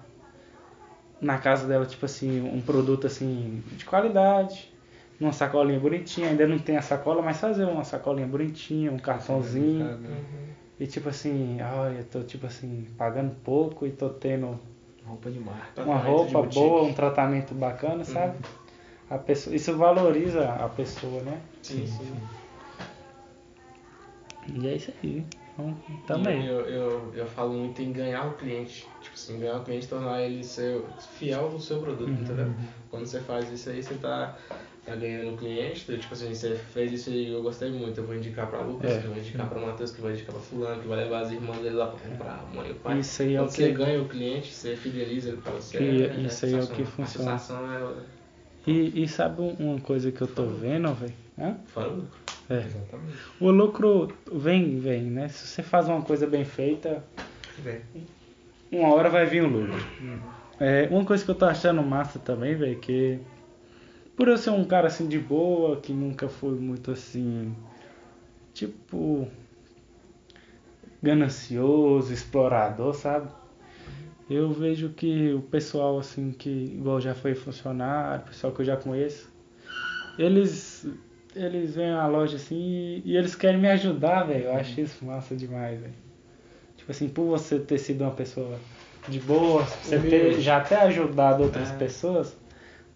na 1.21 1.39
casa 1.39 1.67
dela, 1.67 1.85
tipo 1.85 2.05
assim, 2.05 2.41
um 2.41 2.61
produto 2.61 3.07
assim 3.07 3.63
de 3.73 3.85
qualidade, 3.85 4.73
numa 5.19 5.33
sacolinha 5.33 5.81
bonitinha, 5.81 6.29
ainda 6.29 6.47
não 6.47 6.59
tem 6.59 6.77
a 6.77 6.83
sacola, 6.83 7.21
mas 7.21 7.39
fazer 7.39 7.65
uma 7.65 7.85
sacolinha 7.85 8.27
bonitinha, 8.27 8.93
um 8.93 8.99
cartãozinho. 8.99 9.85
Né? 9.85 10.23
E 10.79 10.87
tipo 10.87 11.09
assim, 11.09 11.59
olha, 11.61 11.99
eu 11.99 12.05
tô 12.05 12.23
tipo 12.23 12.47
assim, 12.47 12.87
pagando 12.97 13.35
pouco 13.43 13.85
e 13.85 13.91
tô 13.91 14.09
tendo 14.09 14.59
Roupa 15.05 15.31
de 15.31 15.41
marca. 15.41 15.83
uma 15.83 15.97
roupa 15.97 16.43
boa, 16.43 16.83
um 16.83 16.93
tratamento 16.93 17.55
bacana, 17.55 18.05
sabe? 18.05 18.37
A 19.11 19.17
pessoa, 19.19 19.57
isso 19.57 19.75
valoriza 19.77 20.45
a 20.53 20.69
pessoa, 20.69 21.23
né? 21.23 21.41
Sim, 21.63 21.87
sim. 21.87 22.13
E 24.55 24.67
é 24.69 24.75
isso 24.77 24.93
aí. 25.03 25.25
Então, 25.59 25.77
também. 26.07 26.47
Eu, 26.47 26.61
eu, 26.61 27.13
eu 27.15 27.27
falo 27.27 27.53
muito 27.53 27.83
em 27.83 27.93
ganhar 27.93 28.27
o 28.29 28.35
cliente. 28.35 28.87
Tipo 29.01 29.15
assim, 29.15 29.41
ganhar 29.41 29.57
o 29.57 29.65
cliente 29.65 29.87
e 29.87 29.89
tornar 29.89 30.23
ele 30.23 30.43
fiel 31.19 31.51
no 31.51 31.61
seu 31.61 31.81
produto, 31.81 32.11
entendeu? 32.11 32.53
Quando 32.91 33.07
você 33.07 33.21
faz 33.21 33.51
isso 33.51 33.69
aí, 33.71 33.83
você 33.83 33.95
tá, 33.95 34.37
tá 34.87 34.95
ganhando 34.95 35.35
o 35.35 35.37
cliente. 35.37 35.85
Tipo 35.99 36.15
assim, 36.15 36.33
você 36.33 36.55
fez 36.55 36.93
isso 36.93 37.11
aí 37.11 37.33
eu 37.33 37.43
gostei 37.43 37.71
muito. 37.71 37.99
Eu 37.99 38.07
vou 38.07 38.15
indicar 38.15 38.47
pra 38.47 38.61
Lucas, 38.61 38.91
É. 38.93 38.99
que 39.01 39.07
eu 39.07 39.11
vou 39.11 39.19
indicar 39.21 39.49
pra 39.49 39.59
Matheus, 39.61 39.91
que 39.91 40.01
vai 40.01 40.13
indicar 40.13 40.33
pra 40.33 40.41
Fulano, 40.43 40.81
que 40.81 40.87
vai 40.89 40.99
levar 40.99 41.21
as 41.23 41.33
irmãs 41.33 41.59
dele 41.59 41.75
lá 41.75 41.89
pra 41.89 42.09
comprar, 42.09 42.35
a 42.49 42.55
mãe 42.57 42.69
e 42.69 42.73
o 42.73 42.75
pai. 42.77 42.99
Isso 43.01 43.23
aí 43.23 43.35
é 43.35 43.39
Quando 43.39 43.49
o 43.49 43.53
você 43.53 43.67
que- 43.69 43.73
ganha 43.73 44.01
o 44.03 44.09
cliente, 44.09 44.53
você 44.53 44.77
fideliza 44.77 45.31
ele 45.31 45.39
pra 45.39 45.53
você. 45.53 45.77
Que- 45.79 45.85
é- 46.05 46.21
isso 46.21 46.47
aí 46.47 46.55
é 46.55 46.61
o 46.63 46.67
que 46.69 46.85
funciona. 46.85 47.35
A 47.35 47.39
sensação 47.39 47.73
é. 47.73 48.19
E, 48.67 49.03
e 49.05 49.09
sabe 49.09 49.41
um- 49.41 49.55
uma 49.59 49.81
coisa 49.81 50.13
que 50.13 50.21
eu 50.21 50.27
tô 50.27 50.45
vendo, 50.47 50.93
velho? 50.95 51.15
Fora 51.67 51.89
o 51.89 51.97
lucro. 51.97 52.19
É. 52.51 52.59
Exatamente. 52.59 53.17
O 53.41 53.51
lucro 53.51 54.09
vem, 54.33 54.79
vem, 54.81 55.03
né? 55.05 55.29
Se 55.29 55.47
você 55.47 55.63
faz 55.63 55.89
uma 55.89 56.03
coisa 56.03 56.27
bem 56.27 56.45
feita, 56.45 57.03
uma 58.73 58.95
hora 58.95 59.09
vai 59.11 59.27
vir 59.27 59.43
o 59.45 59.49
lucro. 59.49 59.79
É, 60.61 60.89
uma 60.91 61.05
coisa 61.05 61.25
que 61.25 61.31
eu 61.31 61.35
tô 61.35 61.45
achando 61.45 61.83
massa 61.83 62.19
também, 62.19 62.55
velho, 62.55 62.79
que 62.81 63.19
por 64.17 64.29
eu 64.29 64.37
ser 64.37 64.51
um 64.51 64.65
cara 64.65 64.89
assim 64.89 65.07
de 65.07 65.19
boa, 65.19 65.77
que 65.77 65.93
nunca 65.93 66.29
fui 66.29 66.59
muito 66.59 66.91
assim, 66.91 67.55
tipo, 68.53 69.29
ganancioso, 71.03 72.13
explorador, 72.13 72.95
sabe? 72.95 73.29
Eu 74.29 74.51
vejo 74.53 74.91
que 74.91 75.33
o 75.33 75.41
pessoal 75.41 75.99
assim 75.99 76.33
que 76.33 76.51
igual 76.51 77.01
já 77.01 77.15
foi 77.15 77.35
funcionário, 77.35 78.27
pessoal 78.27 78.53
que 78.53 78.61
eu 78.61 78.67
já 78.67 78.77
conheço, 78.77 79.31
eles 80.19 80.87
eles 81.35 81.75
vêm 81.77 81.91
à 81.91 82.07
loja 82.07 82.37
assim 82.37 82.57
e, 82.57 83.03
e 83.05 83.17
eles 83.17 83.35
querem 83.35 83.61
me 83.61 83.69
ajudar, 83.69 84.25
velho. 84.25 84.47
Eu 84.47 84.55
acho 84.55 84.81
isso 84.81 85.05
massa 85.05 85.35
demais, 85.37 85.81
velho. 85.81 85.95
Tipo 86.77 86.91
assim, 86.91 87.09
por 87.09 87.27
você 87.27 87.59
ter 87.59 87.79
sido 87.79 88.03
uma 88.03 88.11
pessoa 88.11 88.59
de 89.09 89.21
boa, 89.21 89.63
você 89.65 89.99
ter 89.99 90.41
já 90.41 90.59
até 90.59 90.77
ajudado 90.77 91.43
outras 91.43 91.71
É. 91.71 91.77
pessoas, 91.77 92.37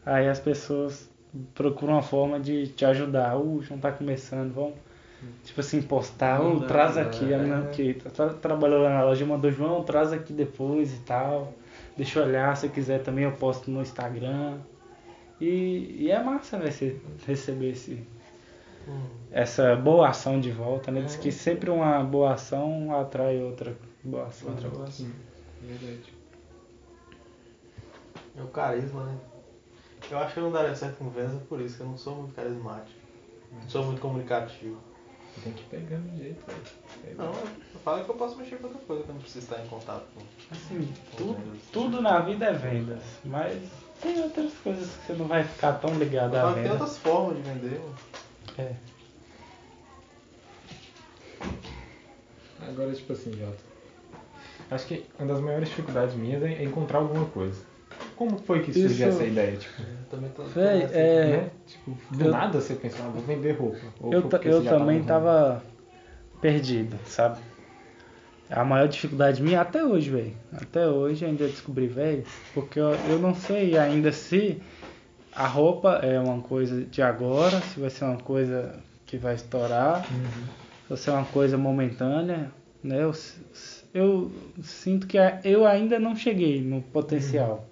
aí 0.05 0.29
as 0.29 0.41
pessoas 0.41 1.11
procuram 1.55 1.95
uma 1.95 2.03
forma 2.03 2.39
de 2.39 2.69
te 2.69 2.85
ajudar. 2.85 3.37
Uh, 3.37 3.59
o 3.59 3.63
João 3.63 3.81
tá 3.81 3.91
começando, 3.91 4.53
vamos. 4.53 4.75
Tipo 5.45 5.61
assim, 5.61 5.83
postar, 5.83 6.41
traz 6.69 6.97
aqui, 6.97 7.35
a 7.35 7.39
menina 7.39 7.67
que 7.73 7.95
tra- 7.95 8.35
trabalhou 8.35 8.83
lá 8.83 8.91
na 8.91 9.05
loja 9.05 9.27
mandou, 9.27 9.51
João, 9.51 9.83
traz 9.83 10.13
aqui 10.13 10.33
depois 10.33 10.93
e 10.95 10.99
tal. 11.01 11.53
Deixa 11.97 12.21
eu 12.21 12.25
olhar, 12.27 12.57
se 12.57 12.69
quiser 12.69 13.03
também 13.03 13.25
eu 13.25 13.33
posto 13.33 13.71
no 13.71 13.83
Instagram. 13.83 14.59
E, 15.41 15.97
e 15.99 16.11
é 16.11 16.23
massa, 16.23 16.57
né, 16.59 16.71
você 16.71 16.97
receber 17.27 17.71
esse, 17.71 18.07
essa 19.31 19.75
boa 19.75 20.09
ação 20.09 20.41
de 20.41 20.51
volta, 20.51 20.91
né? 20.93 21.03
Diz 21.03 21.17
que 21.17 21.33
sempre 21.33 21.71
uma 21.71 22.03
boa 22.05 22.35
ação 22.35 22.95
atrai 22.99 23.43
outra 23.43 23.77
boa 24.05 24.27
ação. 24.27 24.51
Outra 24.51 24.69
boa 24.69 24.85
ação. 24.87 25.07
Verdade. 25.61 26.13
É 28.37 28.43
o 28.43 28.47
carisma, 28.49 29.05
né? 29.05 29.17
Eu 30.11 30.19
acho 30.19 30.35
que 30.35 30.41
eu 30.41 30.45
não 30.45 30.53
daria 30.53 30.75
certo 30.75 30.97
com 30.99 31.11
vendas 31.11 31.43
por 31.49 31.61
isso, 31.61 31.77
que 31.77 31.83
eu 31.83 31.87
não 31.87 31.97
sou 31.97 32.17
muito 32.17 32.35
carismático. 32.35 32.99
Não 33.53 33.69
sou 33.69 33.85
muito 33.85 34.01
comunicativo. 34.01 34.79
Tem 35.43 35.53
que 35.55 35.63
pegar 35.65 35.99
no 35.99 36.17
jeito, 36.19 36.45
velho. 36.47 37.17
Não, 37.17 37.33
eu 37.33 37.81
falo 37.85 38.05
que 38.05 38.11
eu 38.11 38.15
posso 38.15 38.37
mexer 38.37 38.57
com 38.59 38.67
outra 38.69 38.81
coisa, 38.83 39.03
que 39.03 39.09
eu 39.09 39.15
não 39.15 39.23
preciso 39.23 39.45
estar 39.47 39.65
em 39.65 39.69
contato 39.69 40.05
com. 40.15 40.21
Assim, 40.55 40.93
com 41.11 41.17
tudo, 41.17 41.35
vendas. 41.35 41.61
tudo 41.73 42.03
na 42.03 42.21
vida 42.21 42.45
é 42.47 42.53
vendas, 42.53 43.03
mas 43.25 43.59
tem 44.01 44.21
outras 44.23 44.53
coisas 44.63 44.89
que 44.89 45.07
você 45.07 45.13
não 45.15 45.27
vai 45.27 45.43
ficar 45.43 45.73
tão 45.75 45.95
ligado 45.99 46.37
Eu 46.37 46.47
à 46.47 46.49
que 46.49 46.55
tem 46.55 46.63
venda. 46.65 46.75
outras 46.75 46.99
formas 46.99 47.37
de 47.37 47.43
vender. 47.43 47.81
mano. 47.81 47.95
É. 48.59 48.75
Agora, 52.69 52.93
tipo 52.93 53.13
assim, 53.13 53.33
Jota. 53.33 53.59
Acho 54.71 54.87
que 54.87 55.05
uma 55.19 55.27
das 55.33 55.41
maiores 55.43 55.69
dificuldades 55.69 56.15
minhas 56.15 56.43
é 56.43 56.63
encontrar 56.63 56.99
alguma 56.99 57.27
coisa. 57.27 57.63
Como 58.17 58.39
foi 58.39 58.61
que 58.63 58.73
surgiu 58.73 59.09
Isso- 59.09 59.19
essa 59.21 59.25
ideia? 59.25 59.57
Tipo, 59.57 59.83
Eu 59.83 60.07
também 60.11 60.31
tô. 60.31 60.43
Véi, 60.45 60.79
nessa. 60.81 60.95
é, 60.97 61.27
né? 61.43 61.51
Tipo, 61.67 61.97
do 62.11 62.25
eu- 62.25 62.31
nada 62.31 62.61
você 62.61 62.75
pensou, 62.75 63.07
ah, 63.07 63.09
vou 63.09 63.23
vender 63.23 63.53
roupa. 63.53 63.77
Ou 64.01 64.13
eu, 64.13 64.31
eu 64.45 64.65
também 64.65 65.03
tava 65.03 65.63
perdido, 66.41 66.97
sabe? 67.05 67.39
A 68.51 68.65
maior 68.65 68.87
dificuldade 68.89 69.43
minha 69.43 69.61
até 69.63 69.83
hoje, 69.85 70.11
velho. 70.11 70.33
Até 70.53 70.87
hoje 70.87 71.25
ainda 71.25 71.47
descobri, 71.49 71.87
velho, 71.87 72.25
porque 72.53 72.79
eu, 72.79 72.95
eu 73.09 73.19
não 73.19 73.35
sei 73.35 73.79
ainda 73.79 74.13
se 74.13 74.61
a 75.35 75.47
roupa 75.47 76.01
é 76.03 76.21
uma 76.21 76.41
coisa 76.43 76.83
de 76.85 77.01
agora, 77.01 77.61
se 77.63 77.81
vai 77.81 77.89
ser 77.89 78.05
uma 78.05 78.19
coisa 78.19 78.75
que 79.07 79.17
vai 79.17 79.35
estourar, 79.35 80.07
Uhum. 80.11 80.29
se 80.83 80.89
vai 80.91 80.99
ser 80.99 81.11
uma 81.13 81.25
coisa 81.25 81.57
momentânea, 81.57 82.51
né? 82.85 82.99
Eu, 83.03 83.13
eu 83.95 84.31
sinto 84.63 85.07
que 85.07 85.17
eu 85.45 85.65
ainda 85.67 85.99
não 85.99 86.15
cheguei 86.15 86.61
no 86.61 86.83
potencial. 86.83 87.67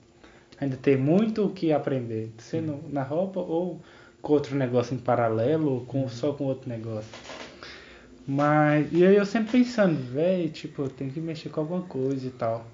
Ainda 0.60 0.76
tem 0.76 0.96
muito 0.96 1.46
o 1.46 1.50
que 1.50 1.72
aprender, 1.72 2.30
sendo 2.38 2.80
na 2.90 3.02
roupa 3.02 3.40
ou 3.40 3.80
com 4.20 4.34
outro 4.34 4.54
negócio 4.56 4.94
em 4.94 4.98
paralelo, 4.98 5.72
ou 5.72 5.80
com, 5.86 6.06
só 6.08 6.32
com 6.32 6.44
outro 6.44 6.68
negócio. 6.68 7.10
Mas, 8.26 8.86
e 8.92 9.04
aí 9.04 9.16
eu 9.16 9.24
sempre 9.24 9.52
pensando, 9.52 9.96
velho, 10.12 10.50
tipo, 10.50 10.82
eu 10.82 10.88
tenho 10.88 11.10
que 11.10 11.20
mexer 11.20 11.48
com 11.48 11.60
alguma 11.60 11.82
coisa 11.82 12.26
e 12.26 12.30
tal. 12.30 12.66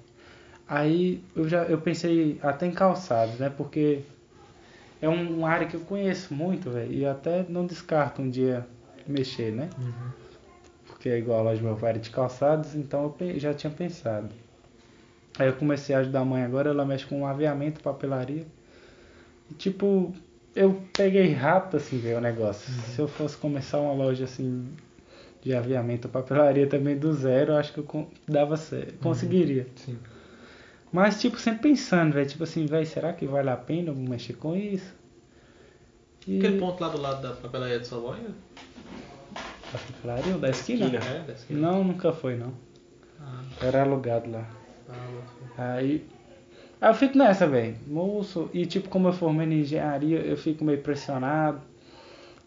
Aí 0.67 1.23
eu 1.33 1.47
já 1.47 1.63
eu 1.63 1.79
pensei 1.79 2.37
até 2.43 2.65
em 2.67 2.71
calçados, 2.71 3.39
né? 3.39 3.49
Porque 3.49 4.01
é 5.01 5.07
um, 5.07 5.37
uma 5.37 5.49
área 5.49 5.65
que 5.67 5.75
eu 5.75 5.81
conheço 5.81 6.33
muito, 6.33 6.69
velho, 6.69 6.91
e 6.91 7.05
até 7.05 7.45
não 7.47 7.65
descarto 7.65 8.21
um 8.21 8.29
dia 8.29 8.67
mexer, 9.07 9.53
né? 9.53 9.69
Porque 10.87 11.07
é 11.07 11.17
igual 11.17 11.39
a 11.39 11.43
loja 11.43 11.61
do 11.61 11.67
meu 11.67 11.77
pai 11.77 11.97
de 11.97 12.09
calçados, 12.09 12.75
então 12.75 13.15
eu 13.21 13.39
já 13.39 13.53
tinha 13.53 13.71
pensado. 13.71 14.29
Aí 15.39 15.47
eu 15.47 15.53
comecei 15.53 15.95
a 15.95 15.99
ajudar 15.99 16.21
a 16.21 16.25
mãe 16.25 16.43
agora, 16.43 16.69
ela 16.69 16.85
mexe 16.85 17.05
com 17.05 17.25
aviamento, 17.25 17.81
papelaria. 17.81 18.45
E 19.49 19.53
tipo, 19.53 20.13
eu 20.55 20.81
peguei 20.93 21.31
rápido 21.33 21.77
assim, 21.77 21.99
ver 21.99 22.17
o 22.17 22.21
negócio. 22.21 22.71
Se 22.73 22.99
eu 22.99 23.07
fosse 23.07 23.37
começar 23.37 23.79
uma 23.79 23.93
loja 23.93 24.25
assim 24.25 24.67
de 25.41 25.53
aviamento, 25.53 26.09
papelaria 26.09 26.67
também 26.67 26.97
do 26.97 27.13
zero, 27.13 27.55
acho 27.55 27.71
que 27.73 27.79
eu 27.79 28.07
dava 28.27 28.57
certo, 28.57 28.95
conseguiria. 28.99 29.67
Sim. 29.75 29.97
Mas 30.91 31.21
tipo, 31.21 31.37
sempre 31.37 31.69
pensando, 31.69 32.13
velho, 32.13 32.27
tipo 32.27 32.43
assim, 32.43 32.65
velho, 32.65 32.85
será 32.85 33.13
que 33.13 33.25
vale 33.25 33.49
a 33.49 33.57
pena 33.57 33.89
eu 33.89 33.95
mexer 33.95 34.33
com 34.33 34.55
isso? 34.55 34.93
E 36.25 36.39
Aquele 36.39 36.59
ponto 36.59 36.81
lá 36.81 36.89
do 36.89 36.99
lado 36.99 37.21
da 37.21 37.33
papelaria 37.33 37.79
de 37.79 37.87
Savoy? 37.87 38.17
a 39.73 39.77
papelaria 39.77 40.35
o 40.35 40.39
da 40.39 40.49
esquina? 40.49 40.87
É, 40.97 41.19
da 41.23 41.33
esquina. 41.33 41.59
Não, 41.59 41.83
nunca 41.83 42.11
foi 42.11 42.35
não. 42.35 42.53
Ah, 43.19 43.43
Era 43.61 43.83
alugado 43.83 44.31
lá. 44.31 44.49
Aí, 45.57 46.05
aí 46.79 46.89
eu 46.89 46.93
fico 46.93 47.17
nessa, 47.17 47.47
velho. 47.47 47.75
Moço, 47.87 48.49
e 48.53 48.65
tipo, 48.65 48.89
como 48.89 49.07
eu 49.07 49.13
formei 49.13 49.47
em 49.47 49.61
engenharia, 49.61 50.19
eu 50.19 50.37
fico 50.37 50.63
meio 50.63 50.81
pressionado. 50.81 51.61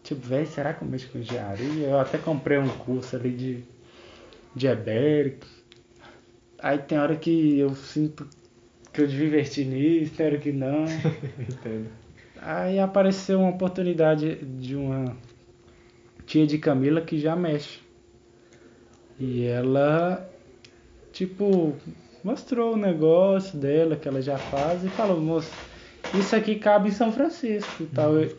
Tipo, 0.03 0.21
velho, 0.21 0.47
será 0.47 0.73
que 0.73 0.83
eu 0.83 0.87
mexo 0.87 1.09
com 1.11 1.19
engenharia? 1.19 1.87
Eu 1.87 1.99
até 1.99 2.17
comprei 2.17 2.57
um 2.57 2.67
curso 2.67 3.15
ali 3.15 3.31
de, 3.31 3.63
de 4.55 4.67
ebérico. 4.67 5.45
Aí 6.59 6.77
tem 6.77 6.97
hora 6.97 7.15
que 7.15 7.59
eu 7.59 7.73
sinto 7.75 8.27
que 8.93 9.01
eu 9.01 9.07
devia 9.07 9.27
investir 9.27 9.65
nisso, 9.65 10.13
tem 10.15 10.25
hora 10.25 10.37
que 10.37 10.51
não. 10.51 10.85
Entendo. 11.39 11.89
Aí 12.41 12.79
apareceu 12.79 13.39
uma 13.39 13.49
oportunidade 13.49 14.35
de 14.35 14.75
uma 14.75 15.15
tia 16.25 16.47
de 16.47 16.57
Camila 16.57 17.01
que 17.01 17.19
já 17.19 17.35
mexe. 17.35 17.79
E 19.19 19.45
ela, 19.45 20.27
tipo, 21.11 21.75
mostrou 22.23 22.73
o 22.73 22.77
negócio 22.77 23.57
dela 23.57 23.95
que 23.95 24.07
ela 24.07 24.21
já 24.21 24.37
faz 24.37 24.83
e 24.83 24.89
falou, 24.89 25.19
moço, 25.19 25.51
isso 26.17 26.35
aqui 26.35 26.55
cabe 26.55 26.89
em 26.89 26.91
São 26.91 27.11
Francisco 27.11 27.83
e 27.83 27.85
tal. 27.87 28.13
Eu- 28.15 28.35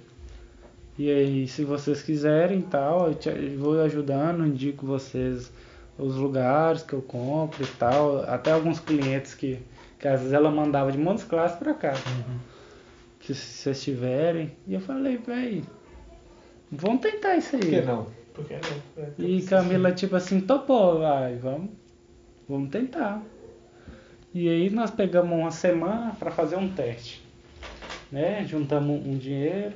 E 0.98 1.10
aí, 1.10 1.48
se 1.48 1.64
vocês 1.64 2.02
quiserem 2.02 2.58
e 2.58 2.62
tal, 2.62 3.08
eu, 3.08 3.14
te- 3.14 3.30
eu 3.30 3.58
vou 3.58 3.80
ajudando, 3.80 4.46
indico 4.46 4.84
vocês 4.86 5.50
os 5.98 6.16
lugares 6.16 6.82
que 6.82 6.92
eu 6.92 7.00
compro 7.00 7.62
e 7.64 7.66
tal. 7.78 8.22
Até 8.24 8.52
alguns 8.52 8.78
clientes 8.78 9.34
que, 9.34 9.58
que 9.98 10.06
às 10.06 10.20
vezes 10.20 10.34
ela 10.34 10.50
mandava 10.50 10.92
de 10.92 10.98
Montes 10.98 11.24
Claros 11.24 11.56
pra 11.56 11.72
cá 11.72 11.94
que 13.20 13.32
se 13.34 13.62
vocês 13.62 13.82
tiverem. 13.82 14.52
E 14.66 14.74
eu 14.74 14.80
falei, 14.80 15.16
véi, 15.16 15.64
vamos 16.70 17.00
tentar 17.00 17.36
isso 17.36 17.56
Por 17.56 17.60
que 17.66 17.76
aí. 17.76 17.84
não? 17.86 18.06
Por 18.34 18.44
que 18.44 18.54
não? 18.54 19.02
É, 19.04 19.08
E 19.18 19.42
Camila, 19.42 19.92
tipo 19.92 20.14
assim, 20.14 20.40
topou, 20.42 20.98
vai, 20.98 21.36
vamos, 21.36 21.70
vamos 22.48 22.68
tentar. 22.70 23.22
E 24.34 24.48
aí 24.48 24.70
nós 24.70 24.90
pegamos 24.90 25.36
uma 25.38 25.50
semana 25.50 26.16
para 26.18 26.30
fazer 26.30 26.56
um 26.56 26.68
teste. 26.68 27.22
Né? 28.10 28.44
Juntamos 28.46 29.04
um 29.06 29.16
dinheiro. 29.16 29.72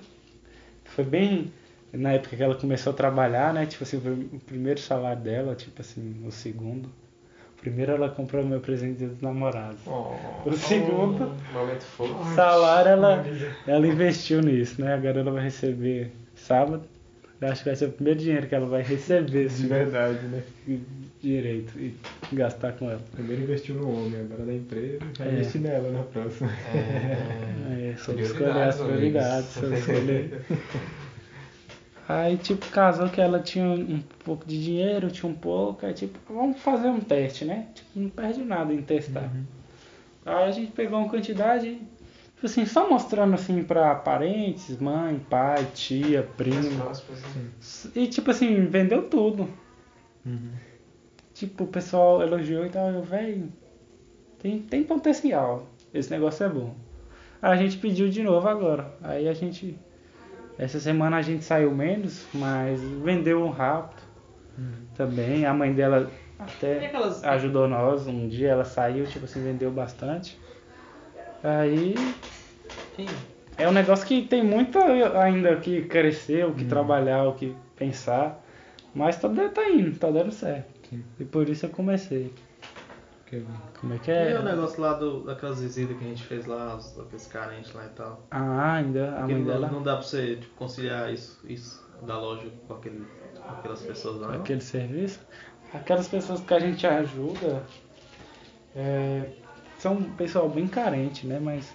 Foi 0.85 1.05
bem 1.05 1.53
na 1.93 2.13
época 2.13 2.37
que 2.37 2.43
ela 2.43 2.55
começou 2.55 2.93
a 2.93 2.97
trabalhar, 2.97 3.53
né? 3.55 3.67
Tipo 3.67 3.85
assim, 3.85 3.97
o 3.97 4.39
primeiro 4.41 4.81
salário 4.81 5.23
dela, 5.23 5.55
tipo 5.55 5.81
assim, 5.81 6.23
o 6.27 6.31
segundo. 6.31 6.89
Primeiro 7.61 7.93
ela 7.93 8.09
comprou 8.09 8.45
meu 8.45 8.61
presente 8.61 9.05
dos 9.05 9.21
namorados. 9.21 9.81
Oh, 9.87 10.15
O 10.49 10.53
segundo 10.53 11.35
fofo. 11.97 12.35
salário 12.35 12.91
ela, 12.91 13.25
ela 13.67 13.87
investiu 13.87 14.41
nisso, 14.41 14.81
né? 14.81 14.95
Agora 14.95 15.21
ela 15.21 15.33
vai 15.33 15.45
receber 15.45 16.13
sábado. 16.35 16.85
Eu 17.41 17.49
acho 17.49 17.63
que 17.63 17.69
vai 17.69 17.77
ser 17.77 17.87
o 17.87 17.93
primeiro 17.93 18.21
dinheiro 18.21 18.47
que 18.47 18.55
ela 18.55 18.67
vai 18.67 18.83
receber, 18.83 19.31
De 19.31 19.47
assim, 19.47 19.67
verdade, 19.67 20.21
né? 20.27 20.43
Direito, 21.27 21.73
e 21.79 21.95
gastar 22.33 22.73
com 22.73 22.91
ela. 22.91 23.01
Primeiro 23.13 23.43
investiu 23.43 23.75
no 23.75 23.91
homem, 23.91 24.21
agora 24.21 24.45
na 24.45 24.55
empresa, 24.55 24.99
vai 25.19 25.29
É. 25.29 25.33
investir 25.33 25.61
nela 25.61 25.91
na 25.91 26.03
próxima. 26.03 26.51
É, 26.75 27.91
É, 27.93 27.97
só 27.97 28.13
Prioridades, 28.13 28.31
escolher 28.31 28.63
as 28.63 28.77
prioridades, 28.81 29.49
só 29.51 29.67
escolher. 29.67 30.45
Aí, 32.09 32.37
tipo, 32.37 32.65
casou 32.67 33.09
que 33.09 33.21
ela 33.21 33.41
tinha 33.41 33.65
um 33.67 34.01
pouco 34.25 34.47
de 34.47 34.63
dinheiro, 34.63 35.11
tinha 35.11 35.31
um 35.31 35.35
pouco, 35.35 35.85
aí, 35.85 35.93
tipo, 35.93 36.17
vamos 36.33 36.61
fazer 36.61 36.87
um 36.89 37.01
teste, 37.01 37.45
né? 37.45 37.67
Tipo, 37.75 37.89
não 37.99 38.09
perde 38.09 38.43
nada 38.45 38.73
em 38.73 38.81
testar. 38.81 39.29
Aí 40.25 40.45
a 40.49 40.51
gente 40.53 40.71
pegou 40.71 41.01
uma 41.01 41.09
quantidade, 41.09 41.71
tipo 42.35 42.47
assim, 42.47 42.65
só 42.65 42.89
mostrando 42.89 43.35
assim 43.35 43.63
pra 43.65 43.95
parentes, 43.97 44.77
mãe, 44.79 45.21
pai, 45.29 45.67
tia, 45.75 46.23
primo. 46.37 46.77
próximos, 46.81 47.21
né? 47.35 47.45
E, 47.97 48.07
tipo 48.07 48.31
assim, 48.31 48.67
vendeu 48.67 49.03
tudo. 49.09 49.49
Tipo, 51.37 51.65
o 51.65 51.67
pessoal 51.67 52.23
elogiou 52.23 52.65
e 52.65 52.71
tal, 52.71 52.89
eu, 52.89 53.03
velho, 53.03 53.53
tem, 54.39 54.59
tem 54.63 54.83
potencial, 54.83 55.67
esse 55.93 56.11
negócio 56.11 56.47
é 56.47 56.49
bom. 56.49 56.75
Aí 57.43 57.53
a 57.53 57.57
gente 57.57 57.77
pediu 57.77 58.09
de 58.09 58.23
novo 58.23 58.49
agora. 58.49 58.91
Aí 59.03 59.29
a 59.29 59.35
gente. 59.35 59.79
Essa 60.59 60.81
semana 60.81 61.19
a 61.19 61.23
gente 61.23 61.45
saiu 61.45 61.71
menos, 61.73 62.27
mas 62.33 62.81
vendeu 62.81 63.47
rápido 63.51 64.01
também. 64.97 65.45
A 65.45 65.53
mãe 65.53 65.75
dela 65.75 66.11
até 66.39 66.87
aquelas. 66.87 67.23
ajudou 67.23 67.69
nós. 67.69 68.07
Um 68.07 68.27
dia 68.29 68.49
ela 68.49 68.65
saiu, 68.65 69.05
tipo 69.07 69.27
assim, 69.27 69.45
vendeu 69.45 69.71
bastante. 69.71 70.39
Aí 71.45 71.95
Sim. 72.97 73.09
é 73.59 73.69
um 73.69 73.73
negócio 73.73 74.07
que 74.07 74.23
tem 74.23 74.43
muito 74.43 74.79
ainda 74.79 75.53
o 75.53 75.61
que 75.61 75.83
crescer, 75.83 76.47
o 76.47 76.55
que 76.55 76.65
trabalhar, 76.65 77.25
o 77.25 77.35
que 77.35 77.55
pensar. 77.77 78.43
Mas 78.95 79.19
tá, 79.19 79.29
tá 79.29 79.69
indo, 79.69 79.99
tá 79.99 80.11
dando 80.11 80.33
certo. 80.33 80.76
E 81.19 81.25
por 81.25 81.49
isso 81.49 81.67
eu 81.67 81.71
comecei. 81.71 82.33
Como 83.81 83.93
é 83.95 83.99
que 83.99 84.11
E 84.11 84.15
é? 84.15 84.39
o 84.39 84.43
negócio 84.45 84.81
lá 84.81 84.93
do, 84.95 85.25
daquelas 85.25 85.61
visitas 85.61 85.97
que 85.99 86.05
a 86.05 86.09
gente 86.09 86.23
fez 86.23 86.47
lá, 86.47 86.77
os, 86.77 86.99
aqueles 86.99 87.27
carentes 87.27 87.73
lá 87.75 87.85
e 87.87 87.89
tal. 87.91 88.25
Ah, 88.31 88.75
ainda 88.75 89.17
a 89.17 89.23
mãe 89.27 89.39
não, 89.39 89.45
dela. 89.45 89.69
não 89.69 89.83
dá 89.83 89.95
pra 89.95 90.03
você 90.03 90.37
tipo, 90.37 90.55
conciliar 90.55 91.13
isso, 91.13 91.41
isso 91.45 91.85
da 92.03 92.19
loja 92.19 92.49
com, 92.69 92.75
aquele, 92.75 93.05
com 93.35 93.49
aquelas 93.55 93.83
pessoas 93.83 94.21
lá. 94.21 94.29
não? 94.29 94.41
aquele 94.41 94.61
serviço. 94.61 95.21
Aquelas 95.75 96.07
pessoas 96.07 96.41
que 96.41 96.55
a 96.55 96.61
gente 96.61 96.87
ajuda 96.87 97.65
é, 98.77 99.31
são 99.79 99.95
um 99.95 100.13
pessoal 100.15 100.49
bem 100.49 100.69
carente, 100.69 101.27
né? 101.27 101.41
Mas 101.41 101.69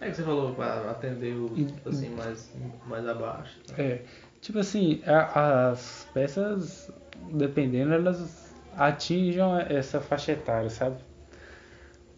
É 0.00 0.10
que 0.10 0.16
você 0.16 0.22
falou 0.22 0.54
pra 0.54 0.90
atender 0.92 1.34
o 1.34 1.50
assim 1.86 2.10
mais, 2.10 2.52
mais 2.86 3.06
abaixo. 3.06 3.58
tá? 3.66 3.82
é, 3.82 4.02
tipo 4.40 4.60
assim, 4.60 5.02
a- 5.04 5.70
as 5.70 6.06
peças, 6.14 6.90
dependendo, 7.32 7.92
elas 7.92 8.54
atinjam 8.76 9.58
essa 9.58 10.00
faixa 10.00 10.32
etária, 10.32 10.70
sabe? 10.70 10.96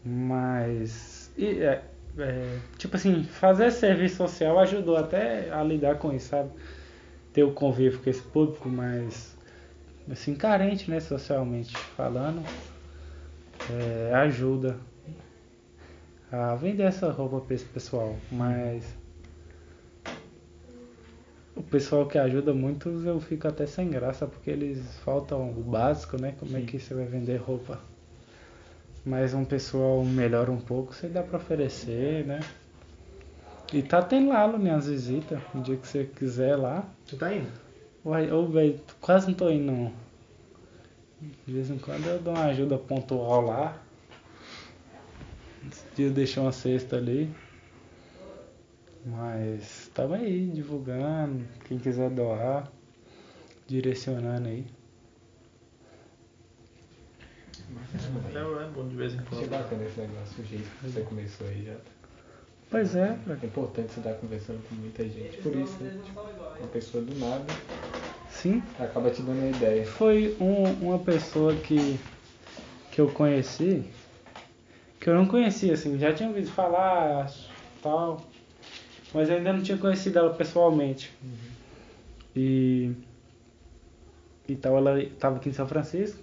Mas 0.04 1.32
e, 1.36 1.62
é, 1.62 1.82
é, 2.18 2.58
tipo 2.78 2.96
assim, 2.96 3.24
fazer 3.24 3.70
serviço 3.70 4.16
social 4.16 4.58
ajudou 4.58 4.96
até 4.96 5.50
a 5.50 5.62
lidar 5.62 5.96
com 5.96 6.12
isso, 6.12 6.28
sabe? 6.28 6.50
Ter 7.32 7.44
o 7.44 7.52
convívio 7.52 8.00
com 8.00 8.10
esse 8.10 8.22
público 8.22 8.68
mais 8.68 9.36
assim, 10.10 10.34
carente, 10.34 10.90
né, 10.90 10.98
socialmente 10.98 11.76
falando, 11.96 12.42
é, 13.70 14.14
ajuda 14.14 14.76
a 16.32 16.54
vender 16.54 16.84
essa 16.84 17.10
roupa 17.10 17.40
para 17.40 17.54
esse 17.54 17.64
pessoal, 17.64 18.16
mas 18.30 18.84
o 21.60 21.62
pessoal 21.62 22.06
que 22.06 22.16
ajuda 22.16 22.54
muitos 22.54 23.04
eu 23.04 23.20
fico 23.20 23.46
até 23.46 23.66
sem 23.66 23.90
graça 23.90 24.26
porque 24.26 24.50
eles 24.50 24.98
faltam 25.04 25.50
o 25.50 25.62
básico, 25.62 26.20
né? 26.20 26.34
Como 26.38 26.56
é 26.56 26.62
que 26.62 26.78
você 26.78 26.94
vai 26.94 27.04
vender 27.04 27.36
roupa? 27.36 27.78
Mas 29.04 29.34
um 29.34 29.44
pessoal 29.44 30.02
melhor 30.02 30.48
um 30.48 30.58
pouco, 30.58 30.94
você 30.94 31.06
dá 31.06 31.22
pra 31.22 31.36
oferecer, 31.36 32.26
né? 32.26 32.40
E 33.72 33.82
tá 33.82 34.02
tendo 34.02 34.30
lá 34.30 34.48
minhas 34.58 34.88
visitas, 34.88 35.38
um 35.54 35.60
dia 35.60 35.76
que 35.76 35.86
você 35.86 36.04
quiser 36.04 36.56
lá. 36.56 36.84
Você 37.04 37.16
tá 37.16 37.32
indo? 37.32 37.50
Uai, 38.04 38.32
ô, 38.32 38.46
velho, 38.46 38.80
quase 39.00 39.26
não 39.28 39.34
tô 39.34 39.50
indo. 39.50 39.70
não. 39.70 39.92
De 41.46 41.52
vez 41.52 41.70
em 41.70 41.78
quando 41.78 42.06
eu 42.06 42.18
dou 42.18 42.34
uma 42.34 42.46
ajuda 42.46 42.78
pontual 42.78 43.42
lá. 43.42 43.76
Esse 45.70 45.84
dia 45.94 46.06
eu 46.06 46.12
deixei 46.12 46.42
uma 46.42 46.52
cesta 46.52 46.96
ali. 46.96 47.30
Mas 49.04 49.90
tamo 49.94 50.14
aí, 50.14 50.46
divulgando. 50.48 51.44
Quem 51.64 51.78
quiser 51.78 52.10
doar, 52.10 52.70
direcionando 53.66 54.48
aí. 54.48 54.64
É, 58.34 58.38
é 58.38 58.68
bom 58.74 58.88
de 58.88 58.96
vez 58.96 59.14
em 59.14 59.18
Achei 59.18 59.28
quando. 59.46 59.50
bacana 59.50 59.84
esse 59.84 60.00
negócio, 60.00 60.42
o 60.42 60.46
jeito 60.46 60.68
que 60.68 60.88
você 60.90 61.00
começou 61.02 61.46
aí 61.46 61.64
já. 61.64 61.74
Pois 62.70 62.94
é, 62.94 63.18
É 63.42 63.46
importante 63.46 63.92
você 63.92 64.00
estar 64.00 64.14
conversando 64.14 64.62
com 64.68 64.74
muita 64.76 65.02
gente. 65.08 65.38
Por 65.38 65.54
isso, 65.56 65.82
né? 65.82 65.90
Tipo, 66.04 66.20
uma 66.60 66.68
pessoa 66.68 67.02
do 67.02 67.14
nada 67.18 67.44
sim. 68.28 68.62
acaba 68.78 69.10
te 69.10 69.22
dando 69.22 69.38
uma 69.40 69.50
ideia. 69.50 69.84
Foi 69.86 70.36
um- 70.40 70.72
uma 70.88 70.98
pessoa 70.98 71.54
que, 71.56 71.98
que 72.92 73.00
eu 73.00 73.10
conheci, 73.10 73.84
que 75.00 75.08
eu 75.10 75.14
não 75.14 75.26
conhecia, 75.26 75.72
assim, 75.74 75.98
já 75.98 76.12
tinha 76.12 76.28
ouvido 76.28 76.48
falar, 76.50 77.24
acho, 77.24 77.50
tal, 77.82 78.22
mas 79.14 79.28
eu 79.28 79.36
ainda 79.36 79.52
não 79.52 79.62
tinha 79.62 79.78
conhecido 79.78 80.18
ela 80.18 80.32
pessoalmente. 80.34 81.12
E, 82.34 82.92
e 84.48 84.56
tal, 84.56 84.76
ela 84.76 85.00
estava 85.02 85.36
aqui 85.36 85.48
em 85.48 85.52
São 85.52 85.66
Francisco, 85.66 86.20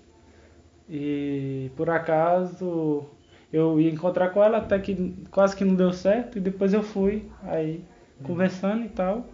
e 0.90 1.70
por 1.76 1.90
acaso 1.90 3.06
eu 3.52 3.80
ia 3.80 3.92
encontrar 3.92 4.30
com 4.30 4.44
ela 4.44 4.58
até 4.58 4.80
que 4.80 5.14
quase 5.32 5.56
que 5.56 5.66
não 5.66 5.76
deu 5.76 5.92
certo, 5.92 6.38
e 6.38 6.42
depois 6.42 6.74
eu 6.74 6.84
fui, 6.84 7.30
aí 7.44 7.84
conversando 8.24 8.86
e 8.86 8.90
tal. 8.90 9.26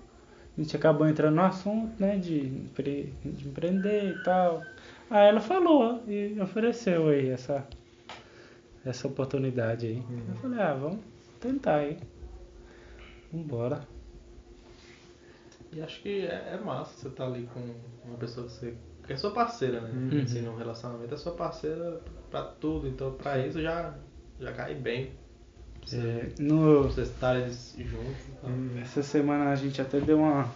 A 0.56 0.62
gente 0.62 0.76
acabou 0.76 1.08
entrando 1.08 1.36
no 1.36 1.42
assunto, 1.42 1.92
né, 2.00 2.16
de, 2.18 2.50
de 2.50 3.48
empreender 3.48 4.12
e 4.12 4.24
tal. 4.24 4.62
Aí 5.10 5.28
ela 5.28 5.40
falou 5.40 6.04
e 6.08 6.40
ofereceu 6.40 7.08
aí 7.10 7.30
essa, 7.30 7.68
essa 8.86 9.08
oportunidade 9.08 9.88
aí. 9.88 10.04
Eu 10.30 10.36
falei, 10.36 10.60
ah, 10.60 10.74
vamos 10.74 11.00
tentar 11.40 11.78
aí. 11.78 11.98
Vambora. 13.34 13.82
E 15.72 15.82
acho 15.82 16.02
que 16.04 16.26
é, 16.28 16.52
é 16.54 16.58
massa 16.64 16.94
você 16.94 17.10
tá 17.16 17.26
ali 17.26 17.50
com 17.52 17.60
uma 18.06 18.18
pessoa 18.18 18.46
que 18.46 18.54
você. 18.54 18.74
que 19.08 19.14
é 19.14 19.18
sua 19.18 19.32
parceira, 19.32 19.82
né? 19.82 19.90
Uhum. 19.92 20.22
Assim, 20.22 20.42
num 20.42 20.56
relacionamento 20.56 21.14
é 21.14 21.18
sua 21.18 21.32
parceira 21.34 22.00
pra 22.30 22.44
tudo. 22.44 22.88
Então 22.88 23.12
pra 23.14 23.40
isso 23.40 23.60
já, 23.62 23.94
já 24.40 24.54
cai 24.54 24.76
bem. 24.76 25.12
Você- 25.84 25.98
É, 25.98 26.42
no, 26.42 26.84
vocês 26.84 27.10
estarem 27.10 27.48
juntos. 27.50 28.28
e 28.28 28.32
tal. 28.40 28.52
essa 28.82 29.02
semana 29.04 29.50
a 29.52 29.56
gente 29.56 29.82
até 29.82 30.00
deu 30.00 30.20
uma 30.20 30.48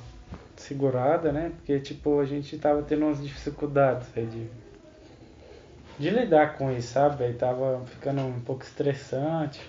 segurada, 0.55 1.31
né? 1.31 1.51
Porque 1.57 1.79
tipo, 1.79 2.19
a 2.19 2.25
gente 2.25 2.57
tava 2.59 2.83
tendo 2.83 3.05
umas 3.05 3.21
dificuldades 3.21 4.07
aí 4.15 4.25
de, 4.27 4.47
de 5.99 6.09
lidar 6.11 6.57
com 6.57 6.71
isso, 6.71 6.93
sabe? 6.93 7.23
Aí 7.23 7.33
tava 7.33 7.83
ficando 7.87 8.21
um 8.21 8.39
pouco 8.39 8.63
estressante. 8.63 9.59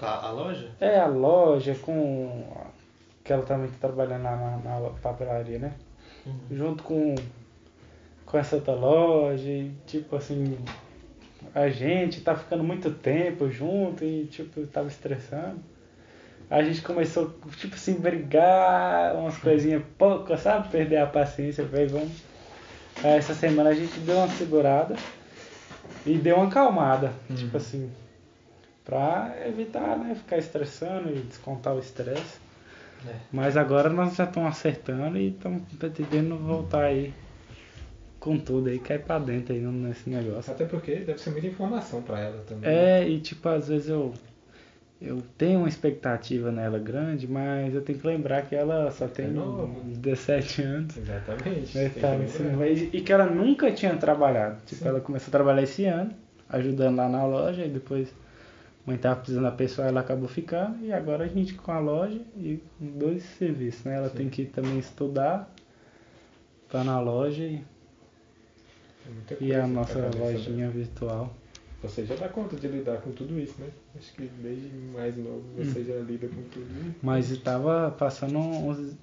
A, 0.00 0.26
a 0.26 0.30
loja? 0.30 0.70
É, 0.80 0.98
a 0.98 1.06
loja 1.06 1.74
com. 1.74 2.46
que 3.24 3.32
ela 3.32 3.42
também 3.42 3.68
tá 3.68 3.88
trabalhando 3.88 4.24
lá 4.24 4.36
na, 4.64 4.80
na 4.80 4.90
papelaria, 4.90 5.58
né? 5.58 5.72
Junto 6.50 6.82
com, 6.82 7.14
com 8.26 8.38
essa 8.38 8.56
outra 8.56 8.74
loja 8.74 9.48
e 9.48 9.72
tipo 9.86 10.16
assim. 10.16 10.58
A 11.54 11.68
gente 11.68 12.20
tá 12.20 12.34
ficando 12.34 12.62
muito 12.62 12.90
tempo 12.90 13.50
junto 13.50 14.04
e 14.04 14.26
tipo, 14.26 14.66
tava 14.66 14.88
estressando. 14.88 15.58
A 16.50 16.62
gente 16.62 16.80
começou, 16.80 17.34
tipo 17.58 17.74
assim, 17.74 17.94
brigar, 17.94 19.14
umas 19.16 19.36
coisinhas 19.38 19.82
poucas, 19.98 20.40
sabe? 20.40 20.68
Perder 20.68 20.98
a 20.98 21.06
paciência, 21.06 21.64
velho, 21.64 21.90
vamos. 21.90 22.22
Essa 23.02 23.34
semana 23.34 23.70
a 23.70 23.74
gente 23.74 24.00
deu 24.00 24.16
uma 24.16 24.28
segurada 24.28 24.96
e 26.04 26.16
deu 26.16 26.36
uma 26.36 26.46
acalmada, 26.46 27.12
tipo 27.36 27.56
assim, 27.56 27.90
pra 28.88 29.36
evitar, 29.46 29.98
né, 29.98 30.14
ficar 30.14 30.38
estressando 30.38 31.10
e 31.10 31.20
descontar 31.20 31.74
o 31.74 31.78
estresse. 31.78 32.38
É. 33.06 33.14
Mas 33.30 33.54
agora 33.54 33.90
nós 33.90 34.16
já 34.16 34.24
estamos 34.24 34.48
acertando 34.48 35.18
e 35.18 35.28
estamos 35.28 35.62
pretendendo 35.78 36.38
voltar 36.38 36.84
aí 36.84 37.12
com 38.18 38.38
tudo 38.38 38.70
aí, 38.70 38.78
cair 38.78 39.02
pra 39.02 39.18
dentro 39.18 39.54
aí 39.54 39.60
nesse 39.60 40.08
negócio. 40.08 40.50
Até 40.50 40.64
porque 40.64 40.96
deve 40.96 41.20
ser 41.20 41.30
muita 41.30 41.46
informação 41.46 42.00
pra 42.02 42.18
ela 42.18 42.42
também. 42.48 42.68
É, 42.68 43.06
e 43.06 43.20
tipo, 43.20 43.46
às 43.46 43.68
vezes 43.68 43.90
eu 43.90 44.14
eu 45.00 45.22
tenho 45.36 45.60
uma 45.60 45.68
expectativa 45.68 46.50
nela 46.50 46.78
grande, 46.78 47.28
mas 47.28 47.72
eu 47.72 47.82
tenho 47.82 48.00
que 48.00 48.06
lembrar 48.06 48.42
que 48.42 48.56
ela 48.56 48.90
só 48.90 49.06
tem 49.06 49.28
nova. 49.28 49.68
17 49.84 50.62
anos. 50.62 50.96
Exatamente. 50.96 51.76
né, 51.76 51.88
tá, 51.90 52.16
que 52.16 52.42
médio, 52.42 52.90
e 52.92 53.00
que 53.02 53.12
ela 53.12 53.26
nunca 53.26 53.70
tinha 53.70 53.94
trabalhado. 53.96 54.56
Tipo, 54.66 54.82
Sim. 54.82 54.88
ela 54.88 55.00
começou 55.00 55.28
a 55.28 55.30
trabalhar 55.30 55.62
esse 55.62 55.84
ano, 55.84 56.10
ajudando 56.48 56.96
lá 56.96 57.08
na 57.08 57.24
loja, 57.24 57.64
e 57.64 57.68
depois 57.68 58.12
mãe 58.88 58.96
tava 58.96 59.16
precisando 59.16 59.44
da 59.44 59.52
pessoa, 59.52 59.86
ela 59.86 60.00
acabou 60.00 60.28
ficando, 60.28 60.82
e 60.84 60.90
agora 60.92 61.24
a 61.24 61.28
gente 61.28 61.54
com 61.54 61.70
a 61.70 61.78
loja 61.78 62.20
e 62.36 62.58
com 62.78 62.86
dois 62.98 63.22
serviços, 63.22 63.84
né? 63.84 63.96
Ela 63.96 64.08
Sim. 64.08 64.16
tem 64.16 64.28
que 64.30 64.46
também 64.46 64.78
estudar 64.78 65.52
tá 66.70 66.82
na 66.82 66.98
loja 67.00 67.42
e, 67.42 67.62
É 69.30 69.36
e 69.40 69.54
a 69.54 69.66
nossa 69.66 69.98
né? 70.00 70.10
lojinha 70.18 70.70
virtual. 70.70 71.34
Você 71.82 72.04
já 72.04 72.16
dá 72.16 72.28
conta 72.28 72.56
de 72.56 72.66
lidar 72.66 73.00
com 73.02 73.12
tudo 73.12 73.38
isso, 73.38 73.54
né? 73.60 73.68
Acho 73.96 74.12
que 74.14 74.26
desde 74.42 74.68
mais 74.92 75.16
novo 75.16 75.42
você 75.56 75.84
já 75.84 75.94
lida 76.00 76.26
com 76.26 76.42
tudo 76.42 76.88
isso. 76.88 76.98
Mas 77.02 77.30
eu 77.30 77.40
tava 77.40 77.94
passando 77.96 78.38
uns, 78.38 78.96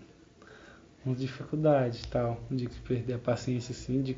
uns 1.06 1.20
dificuldades 1.20 2.02
e 2.04 2.08
tal, 2.08 2.40
de 2.52 2.68
perder 2.88 3.14
a 3.14 3.20
paciência 3.20 3.72
assim, 3.72 4.02
de, 4.02 4.18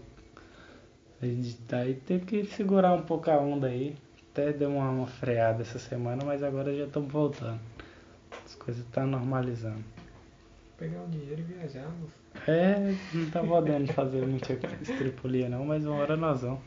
de 1.21 1.57
daí 1.67 1.95
teve 1.95 2.25
que 2.25 2.45
segurar 2.45 2.93
um 2.93 3.03
pouco 3.03 3.29
a 3.29 3.37
onda 3.37 3.67
aí. 3.67 3.95
Até 4.37 4.53
deu 4.53 4.69
uma, 4.69 4.87
uma 4.91 5.07
freada 5.07 5.63
essa 5.63 5.79
semana, 5.79 6.23
mas 6.23 6.43
agora 6.43 6.71
já 6.75 6.83
estamos 6.83 7.11
voltando. 7.11 7.59
As 8.45 8.53
coisas 8.53 8.85
estão 8.85 9.07
normalizando. 9.07 9.83
Pegar 10.77 11.01
o 11.01 11.07
dinheiro 11.07 11.41
e 11.41 11.53
viajar, 11.55 11.87
moço. 11.99 12.13
É, 12.47 12.93
não 13.15 13.31
tá 13.31 13.41
podendo 13.41 13.91
fazer 13.93 14.23
muita 14.27 14.53
estripulia 14.79 15.49
não, 15.49 15.65
mas 15.65 15.83
uma 15.87 15.95
hora 15.95 16.15
nós 16.15 16.41
vamos. 16.43 16.59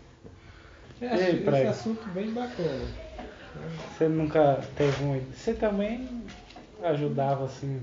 E 1.00 1.06
acho 1.06 1.14
aí, 1.22 1.30
esse 1.36 1.44
Prego? 1.44 1.68
assunto 1.70 2.08
bem 2.08 2.32
bacana. 2.32 2.86
Você 3.96 4.08
nunca 4.08 4.60
teve 4.74 5.04
um. 5.04 5.20
Você 5.32 5.54
também 5.54 6.24
ajudava 6.82 7.44
assim 7.44 7.80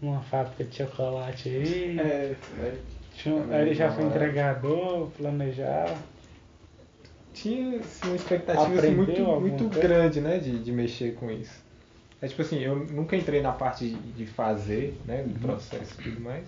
numa 0.00 0.20
fábrica 0.22 0.62
de 0.62 0.76
chocolate 0.76 1.48
aí? 1.48 1.98
É, 1.98 2.36
é. 2.60 2.74
Tinha- 3.16 3.44
aí 3.50 3.62
ele 3.62 3.74
já 3.74 3.90
foi 3.90 4.04
entregador, 4.04 5.08
planejava. 5.18 5.98
Tinha 7.32 7.78
assim, 7.80 8.08
uma 8.08 8.16
expectativa 8.16 8.74
assim, 8.78 8.94
muito, 8.94 9.22
muito 9.22 9.64
coisa? 9.64 9.80
grande, 9.80 10.20
né, 10.20 10.38
de, 10.38 10.58
de 10.58 10.72
mexer 10.72 11.14
com 11.14 11.30
isso. 11.30 11.62
É 12.20 12.28
tipo 12.28 12.42
assim, 12.42 12.58
eu 12.58 12.76
nunca 12.76 13.16
entrei 13.16 13.40
na 13.40 13.52
parte 13.52 13.88
de, 13.88 13.96
de 14.12 14.26
fazer, 14.26 14.94
né, 15.06 15.22
Uhum. 15.22 15.28
do 15.28 15.40
processo 15.40 15.94
e 16.00 16.02
tudo 16.04 16.20
mais. 16.20 16.46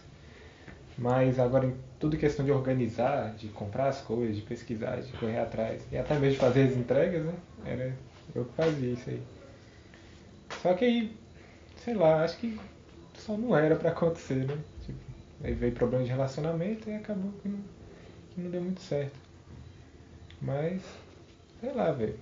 Mas 0.99 1.39
agora 1.39 1.67
em 1.67 1.75
tudo 1.99 2.17
questão 2.17 2.45
de 2.45 2.53
organizar, 2.53 3.35
de 3.35 3.49
comprar 3.49 3.89
as 3.89 4.01
coisas, 4.03 4.37
de 4.37 4.43
pesquisar, 4.43 5.01
de 5.01 5.11
correr 5.13 5.39
atrás, 5.39 5.83
e 5.91 5.97
até 5.97 6.15
mesmo 6.15 6.33
de 6.33 6.39
fazer 6.39 6.65
as 6.69 6.77
entregas, 6.77 7.25
né, 7.25 7.33
era 7.65 7.93
eu 8.35 8.45
que 8.45 8.55
fazia 8.55 8.93
isso 8.93 9.09
aí. 9.09 9.23
Só 10.63 10.75
que 10.75 10.85
aí, 10.85 11.13
sei 11.85 11.95
lá, 11.95 12.23
acho 12.23 12.37
que 12.39 12.61
só 13.19 13.37
não 13.37 13.57
era 13.57 13.75
pra 13.77 13.91
acontecer, 13.91 14.45
né? 14.47 14.57
Tipo, 14.85 14.99
aí 15.43 15.55
veio 15.55 15.73
problema 15.73 16.05
de 16.05 16.11
relacionamento 16.11 16.89
e 16.91 16.95
acabou 16.95 17.33
que 17.43 17.49
não, 17.49 17.59
que 18.35 18.41
não 18.41 18.51
deu 18.51 18.61
muito 18.61 18.81
certo. 18.81 19.19
Mas, 20.43 20.83
sei 21.61 21.73
lá, 21.73 21.91
velho. 21.93 22.19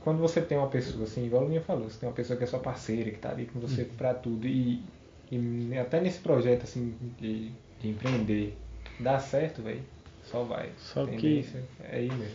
Quando 0.00 0.18
você 0.18 0.40
tem 0.40 0.56
uma 0.56 0.68
pessoa, 0.68 1.04
assim, 1.04 1.26
igual 1.26 1.42
a 1.42 1.44
Luninha 1.44 1.60
falou, 1.60 1.90
você 1.90 1.98
tem 1.98 2.08
uma 2.08 2.14
pessoa 2.14 2.36
que 2.36 2.44
é 2.44 2.46
sua 2.46 2.58
parceira, 2.58 3.10
que 3.10 3.18
tá 3.18 3.30
ali 3.30 3.44
com 3.46 3.60
você 3.60 3.84
pra 3.84 4.14
tudo, 4.14 4.46
e, 4.46 4.82
e 5.30 5.76
até 5.78 6.00
nesse 6.00 6.20
projeto, 6.20 6.62
assim, 6.64 6.96
de, 7.18 7.52
de 7.78 7.88
empreender, 7.90 8.56
dá 8.98 9.18
certo, 9.18 9.60
velho, 9.62 9.82
só 10.24 10.42
vai. 10.42 10.70
Só 10.78 11.04
que- 11.04 11.12
Tendência 11.12 11.62
É 11.84 11.96
aí 11.96 12.08
mesmo. 12.08 12.34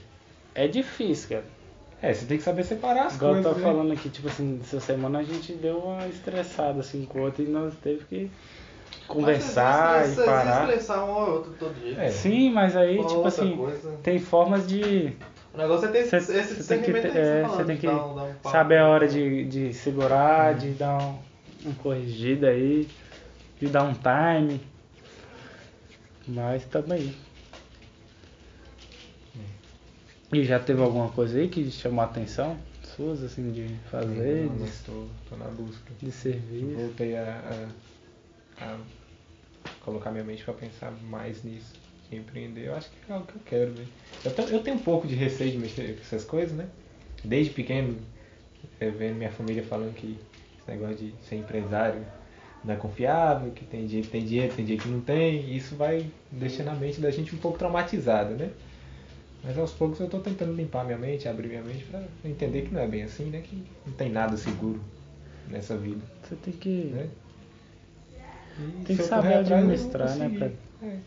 É 0.54 0.68
difícil, 0.68 1.30
cara. 1.30 1.46
É, 2.02 2.14
você 2.14 2.26
tem 2.28 2.38
que 2.38 2.44
saber 2.44 2.64
separar 2.64 3.08
as 3.08 3.16
Igual 3.16 3.36
eu 3.38 3.44
coisas, 3.44 3.54
tô 3.54 3.58
né? 3.60 3.74
falando 3.74 3.94
aqui, 3.94 4.10
tipo 4.10 4.28
assim, 4.28 4.60
essa 4.62 4.80
semana 4.80 5.20
a 5.20 5.24
gente 5.24 5.54
deu 5.54 5.80
uma 5.80 6.08
estressada 6.08 6.82
assim 6.82 7.04
com 7.06 7.18
o 7.20 7.22
outro 7.24 7.44
e 7.44 7.48
nós 7.48 7.74
teve 7.82 8.06
que 8.06 8.30
conversar 9.08 10.00
Mas 10.02 10.18
e 10.18 10.24
parar. 10.24 10.62
estressar 10.70 11.06
um 11.06 11.12
ao 11.12 11.32
outro 11.34 11.54
todo 11.60 11.74
dia. 11.76 12.00
É. 12.02 12.10
Sim, 12.10 12.52
mas 12.52 12.76
aí, 12.76 12.98
Uma 13.00 13.08
tipo 13.08 13.28
assim, 13.28 13.56
coisa. 13.58 13.92
tem 14.04 14.20
formas 14.20 14.68
de 14.68 15.14
O 15.54 15.58
negócio 15.58 15.88
é 15.88 15.92
ter 15.92 16.06
Cê- 16.06 16.18
esse 16.18 16.26
cê 16.28 16.34
tem 16.34 16.48
que 16.48 16.56
discernimento 16.92 17.02
ter- 17.02 17.08
aí 17.08 17.14
que 17.14 17.18
é, 17.20 17.42
você 17.44 17.58
tá 17.58 17.64
tem 17.66 17.76
de 17.76 17.82
que 17.82 17.88
dar 17.88 18.06
um- 18.06 18.16
dar 18.16 18.24
um 18.24 18.34
papo. 18.34 18.50
saber 18.50 18.78
a 18.80 18.88
hora 18.90 19.08
de, 19.08 19.46
de 19.46 19.74
segurar, 19.74 20.54
de 20.56 20.72
dar 20.72 20.98
um, 21.02 21.18
um 21.70 21.74
corrigido 21.74 22.46
aí, 22.46 22.88
de 23.60 23.68
dar 23.68 23.84
um 23.84 23.94
time. 23.94 24.60
Mas 26.28 26.66
também. 26.66 27.16
E 30.34 30.44
já 30.44 30.60
teve 30.60 30.82
alguma 30.82 31.10
coisa 31.10 31.38
aí 31.38 31.48
que 31.48 31.70
chamou 31.72 32.02
a 32.02 32.06
atenção 32.06 32.58
suas, 32.96 33.24
assim, 33.24 33.52
de 33.52 33.68
fazer, 33.92 34.46
Não, 34.48 34.56
de, 34.56 34.62
mas 34.64 34.82
tô, 34.86 35.06
tô 35.30 35.36
na 35.38 35.46
busca. 35.46 35.92
de 36.02 36.12
serviço? 36.12 36.76
Voltei 36.78 37.16
a, 37.16 37.24
a, 37.24 37.68
a 38.60 38.78
colocar 39.84 40.12
minha 40.12 40.24
mente 40.24 40.44
pra 40.44 40.54
pensar 40.54 40.92
mais 41.10 41.44
nisso, 41.44 41.74
de 42.10 42.18
empreender. 42.18 42.68
Eu 42.68 42.76
acho 42.76 42.90
que 42.90 43.12
é 43.12 43.14
algo 43.14 43.26
que 43.28 43.36
eu 43.36 43.42
quero, 43.46 43.72
velho. 43.74 43.88
Eu, 44.24 44.32
tenho- 44.34 44.50
eu 44.50 44.64
tenho 44.64 44.78
um 44.78 44.82
pouco 44.84 45.08
de 45.08 45.16
receio 45.16 45.52
de 45.52 45.58
mexer 45.58 45.96
com 45.96 46.02
essas 46.02 46.24
coisas, 46.24 46.56
né? 46.56 46.68
Desde 47.24 47.52
pequeno, 47.54 47.98
eu 48.80 48.92
vendo 48.92 49.16
minha 49.16 49.32
família 49.32 49.64
falando 49.64 49.94
que 49.94 50.18
esse 50.60 50.70
negócio 50.72 50.96
de 50.98 51.14
ser 51.28 51.36
empresário 51.38 52.04
não 52.64 52.74
é 52.74 52.78
confiável, 52.78 53.52
que 53.52 53.64
tem 53.66 53.86
dia 53.86 54.02
que 54.02 54.08
tem 54.08 54.26
dinheiro, 54.26 54.54
tem 54.56 54.66
dia 54.66 54.78
que 54.78 54.88
não 54.88 55.02
tem. 55.02 55.42
e 55.42 55.58
Isso 55.58 55.76
vai 55.76 56.06
deixando 56.32 56.70
a 56.70 56.76
mente 56.76 57.00
da 57.02 57.12
gente 57.12 57.36
um 57.36 57.40
pouco 57.40 57.58
traumatizada, 57.58 58.32
né? 58.36 58.50
Mas 59.44 59.58
aos 59.60 59.72
poucos 59.72 60.00
eu 60.00 60.08
tô 60.10 60.20
tentando 60.20 60.54
limpar 60.56 60.84
minha 60.86 60.98
mente, 60.98 61.28
abrir 61.28 61.50
minha 61.50 61.62
mente 61.62 61.84
pra 61.86 62.02
entender 62.24 62.64
que 62.64 62.74
não 62.74 62.82
é 62.82 62.88
bem 62.88 63.04
assim, 63.04 63.26
né? 63.26 63.42
Que 63.42 63.64
não 63.86 63.94
tem 63.94 64.10
nada 64.12 64.36
seguro 64.38 64.82
nessa 65.48 65.78
vida, 65.78 66.02
Você 66.24 66.36
tem 66.38 66.54
que. 66.54 66.70
né? 66.86 67.08
E 68.60 68.86
Tem 68.86 68.98
que 68.98 69.04
saber 69.04 69.34
administrar, 69.36 70.16
né, 70.16 70.30
conseguir. 70.30 70.54
É. 70.84 70.98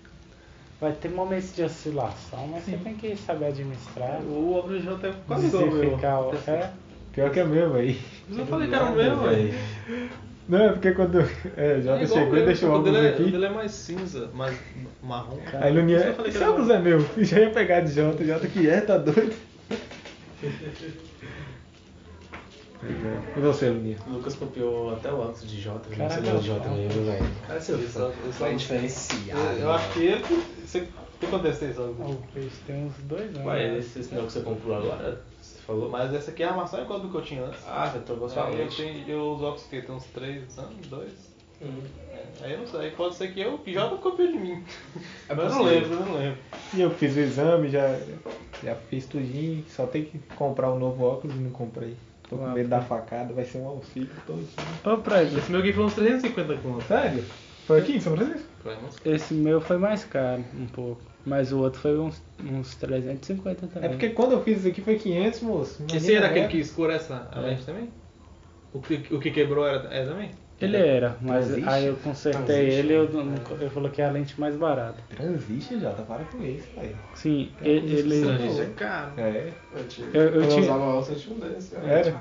Vai 0.81 0.93
ter 0.93 1.09
momentos 1.09 1.57
de 1.57 1.63
oscilação, 1.63 2.47
mas 2.49 2.65
você 2.65 2.77
tem 2.77 2.95
que 2.95 3.17
saber 3.17 3.47
administrar. 3.47 4.21
O 4.23 4.65
já 4.81 4.97
tá 4.97 5.13
quase 5.27 5.47
igual 5.47 5.65
o 5.65 6.31
o. 6.31 6.51
É, 6.51 6.71
Pior 7.13 7.31
que 7.31 7.41
é 7.41 7.45
meu 7.45 7.75
aí. 7.75 8.01
Mas 8.29 8.39
eu 8.39 8.47
falei 8.47 8.69
que 8.69 8.75
era 8.75 8.85
o 8.85 8.95
meu, 8.95 9.17
velho. 9.19 9.55
Não, 10.49 10.65
é 10.65 10.73
porque 10.73 10.93
quando 10.93 11.21
é, 11.57 11.81
já 11.83 11.97
É 11.99 12.07
chegou 12.07 12.33
o 12.33 12.39
e 12.39 12.45
deixou 12.47 12.71
o 12.71 12.73
o 12.73 12.77
óculos 12.77 12.95
dele, 12.95 13.07
é, 13.07 13.11
o 13.11 13.15
aqui. 13.15 13.31
dele 13.31 13.45
é 13.45 13.51
mais 13.51 13.71
cinza, 13.73 14.31
mais 14.33 14.59
marrom. 15.03 15.37
Aí 15.61 15.75
isso 15.75 16.07
eu 16.07 16.15
falei 16.15 16.31
que 16.31 16.39
esse 16.39 16.47
óculos 16.47 16.71
é 16.71 16.79
meu. 16.79 17.05
E 17.19 17.25
já 17.27 17.41
ia 17.41 17.51
pegar 17.51 17.81
de 17.81 17.93
Jota, 17.93 18.25
Jota 18.25 18.47
que 18.47 18.69
é, 18.69 18.81
tá 18.81 18.97
doido? 18.97 19.35
É. 22.83 23.39
E 23.39 23.41
você, 23.41 23.71
Luninha? 23.71 23.97
O 24.07 24.11
Lucas 24.13 24.35
copiou 24.37 24.93
até 24.95 25.11
o 25.13 25.19
óculos 25.19 25.49
de 25.51 25.61
Jota, 25.61 25.89
não 25.91 25.97
Caraca, 25.97 26.23
sei 26.23 26.39
de 26.39 26.47
Jota 26.47 26.69
mesmo, 26.69 27.05
velho. 27.05 27.27
Cara, 27.47 27.61
você 27.61 27.73
viu 27.77 27.85
Esse 27.85 27.93
só? 27.95 28.09
Vai 28.09 28.13
óculos- 28.51 28.61
diferenciado. 28.63 29.41
Eu, 29.41 29.59
eu 29.61 29.73
acho 29.73 29.93
que 29.93 29.99
ele. 30.01 30.25
Você, 30.65 30.79
o 30.81 31.19
que 31.19 31.27
aconteceu 31.27 31.71
isso? 31.71 31.83
o 31.83 32.23
peixe 32.33 32.57
tem 32.67 32.85
uns 32.87 32.95
dois 32.99 33.35
anos. 33.35 33.47
Ué, 33.47 33.71
né? 33.73 33.79
esse, 33.79 33.99
esse 33.99 34.15
não 34.15 34.21
é 34.21 34.25
o 34.25 34.27
que 34.27 34.33
você 34.33 34.41
comprou 34.43 34.77
agora? 34.77 35.21
Você 35.43 35.59
falou? 35.67 35.91
Mas 35.91 36.15
essa 36.15 36.31
aqui 36.31 36.43
é 36.45 36.47
a 36.47 36.51
armação 36.51 36.81
igual 36.83 37.01
do 37.01 37.09
que 37.09 37.17
eu 37.17 37.23
tinha 37.23 37.43
antes. 37.45 37.61
Ah, 37.67 37.87
você 37.91 37.99
trocou 37.99 38.29
sua 38.29 38.47
Aí 38.47 38.61
eu, 38.61 38.69
tenho, 38.69 39.09
eu 39.09 39.21
uso 39.33 39.45
óculos 39.45 39.65
que 39.65 39.83
tem 39.83 39.95
uns 39.95 40.05
3 40.07 40.59
anos, 40.59 40.87
2. 40.89 41.11
Hum. 41.61 41.81
Aí 42.41 42.53
eu 42.53 42.59
não 42.61 42.67
sei, 42.69 42.93
pode 42.93 43.17
ser 43.17 43.33
que 43.35 43.41
eu 43.41 43.59
que 43.59 43.73
já 43.75 43.89
copiou 43.89 44.29
de 44.31 44.39
mim. 44.39 44.63
É 45.29 45.35
Mas 45.35 45.39
eu 45.47 45.51
não 45.51 45.59
possível. 45.65 45.81
lembro, 45.81 45.95
eu 45.95 46.07
não 46.07 46.15
lembro. 46.19 46.39
E 46.75 46.81
eu 46.81 46.91
fiz 46.93 47.17
o 47.17 47.21
exame, 47.21 47.69
já, 47.69 47.99
já 48.63 48.77
fiz 48.77 49.07
tudinho, 49.07 49.65
só 49.69 49.85
tem 49.87 50.05
que 50.05 50.19
comprar 50.37 50.71
um 50.73 50.79
novo 50.79 51.03
óculos 51.03 51.35
e 51.35 51.39
não 51.41 51.51
comprei. 51.51 51.97
Tô 52.29 52.37
com 52.37 52.49
medo 52.51 52.69
da 52.69 52.81
facada, 52.81 53.33
vai 53.33 53.45
ser 53.45 53.59
um 53.59 53.67
auxílio 53.69 54.11
todo. 54.27 54.47
Ô, 54.85 55.03
Fred, 55.03 55.37
Esse 55.39 55.51
meu 55.51 55.61
aqui 55.61 55.73
foi 55.73 55.85
uns 55.85 55.95
350 55.95 56.57
conto. 56.59 56.85
Sério? 56.85 57.25
Foi 57.67 57.81
aqui 57.81 57.93
em 57.97 58.01
São 58.01 58.17
Francisco? 58.17 58.49
Foi 58.63 58.77
uns 58.77 58.97
esse 59.05 59.35
meu 59.35 59.61
foi 59.61 59.79
mais 59.79 60.05
caro, 60.05 60.45
um 60.55 60.67
pouco. 60.67 61.01
Mas 61.25 61.53
o 61.53 61.59
outro 61.59 61.81
foi 61.81 61.99
uns, 61.99 62.23
uns 62.43 62.75
350 62.77 63.67
também. 63.67 63.89
É 63.89 63.93
porque 63.93 64.11
quando 64.11 64.33
eu 64.33 64.43
fiz 64.43 64.59
isso 64.59 64.69
aqui 64.69 64.81
foi 64.81 64.97
500, 64.99 65.41
moço. 65.43 65.85
Esse 65.95 66.15
era 66.15 66.27
aquele 66.27 66.41
agora. 66.41 66.53
que 66.53 66.59
escurece 66.59 67.13
a 67.13 67.27
a 67.33 67.39
É. 67.41 67.43
lente 67.43 67.65
também? 67.65 67.91
O 68.73 68.81
que, 68.81 68.95
o 69.15 69.19
que 69.21 69.31
quebrou 69.31 69.67
era, 69.67 69.89
é 69.95 70.05
também? 70.05 70.31
Ele 70.61 70.77
era, 70.77 71.17
mas 71.21 71.47
Transiste? 71.47 71.69
aí 71.71 71.87
eu 71.87 71.97
consertei 71.97 72.45
Transiste, 72.45 72.79
ele 72.81 72.93
e 72.93 72.97
eu, 72.97 73.25
né? 73.25 73.37
eu 73.61 73.71
coloquei 73.71 74.05
a 74.05 74.11
lente 74.11 74.41
mais 74.41 74.57
barata. 74.57 74.99
Transiste, 75.09 75.79
Jota, 75.79 76.03
para 76.03 76.25
com 76.25 76.43
isso, 76.45 76.67
velho. 76.77 76.97
Sim, 77.15 77.53
É 77.63 77.69
ele. 77.69 77.95
Isso 78.49 78.63
é 78.63 78.67
caro. 78.77 79.13
É. 79.17 79.53
Eu, 79.77 79.85
tinha, 79.89 80.09
Eu- 80.13 80.23
eu 80.23 80.33
quando 80.41 80.49
tinha- 80.51 80.63
usava 80.63 81.13
eu 81.13 81.17
tinha 81.17 81.37
um 81.37 81.39
desse. 81.39 81.75
cara. 81.77 81.87
Era? 81.87 82.15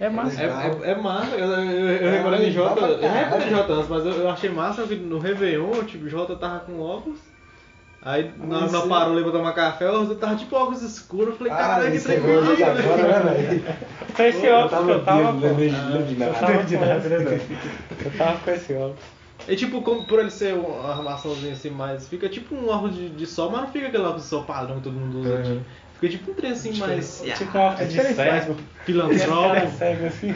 é 0.00 0.08
massa. 0.08 0.42
É, 0.42 0.46
é, 0.46 0.90
é 0.90 0.94
massa, 0.96 1.36
eu, 1.36 1.46
eu, 1.46 1.60
eu, 1.60 1.96
eu 1.96 2.10
reparei 2.10 2.48
em 2.48 2.50
Jota, 2.52 2.80
eu 2.80 3.46
em 3.46 3.50
Jota 3.50 3.72
antes, 3.74 3.88
mas 3.88 4.04
eu, 4.04 4.12
eu 4.12 4.30
achei 4.30 4.50
massa 4.50 4.82
que 4.84 4.96
no 4.96 5.18
Réveillon, 5.20 5.84
tipo, 5.84 6.08
Jota 6.08 6.34
tava 6.34 6.60
com 6.60 6.80
óculos, 6.80 7.20
aí 8.04 8.32
na, 8.38 8.60
na 8.62 8.66
Você- 8.66 8.88
parou 8.88 9.22
pra 9.22 9.32
tomar 9.32 9.52
café, 9.52 9.86
Jota 9.86 10.14
tava 10.16 10.36
tipo 10.36 10.56
óculos 10.56 10.82
escuros, 10.82 11.28
eu 11.30 11.36
falei, 11.36 11.52
Ah, 11.52 11.56
caralho, 11.56 12.00
que 12.00 12.08
agora, 12.12 12.40
velho. 12.42 13.24
né, 13.24 13.32
velho? 13.32 13.64
Foi 14.14 14.28
esse 14.28 14.48
óculos 14.48 14.84
que 14.84 14.90
eu 14.92 15.04
tava. 15.04 15.32
pô. 15.32 15.46
iluminado. 15.46 15.96
Eu 15.96 16.34
tava 16.34 16.62
com- 16.64 18.04
Eu 18.04 18.10
tava 18.18 18.38
com 18.38 18.50
esse 18.50 18.72
óculos. 18.74 18.96
E 19.48 19.56
tipo, 19.56 19.82
como 19.82 20.04
por 20.04 20.20
ele 20.20 20.30
ser 20.30 20.54
uma 20.54 20.92
armaçãozinha 20.92 21.52
assim, 21.54 21.70
mais. 21.70 22.06
Fica 22.08 22.28
tipo 22.28 22.54
um 22.54 22.68
óculos 22.68 22.94
de, 22.94 23.08
de 23.08 23.26
sol, 23.26 23.50
mas 23.50 23.62
não 23.62 23.68
fica 23.72 23.88
aquele 23.88 24.02
óculos 24.04 24.22
de 24.22 24.28
sol 24.28 24.44
padrão 24.44 24.76
que 24.76 24.82
todo 24.82 24.92
mundo 24.94 25.18
usa. 25.20 25.42
Tipo. 25.42 25.60
Fica 25.98 26.08
tipo 26.18 26.30
um 26.30 26.34
trem 26.34 26.50
assim 26.52 26.76
mais. 26.78 27.22
Tipo 27.36 27.58
um 27.58 27.60
óculos 27.60 27.92
de 27.92 28.00
cego. 28.02 28.56
Filantropo, 28.84 29.56
É 29.56 29.66
cego 29.68 30.06
assim. 30.06 30.34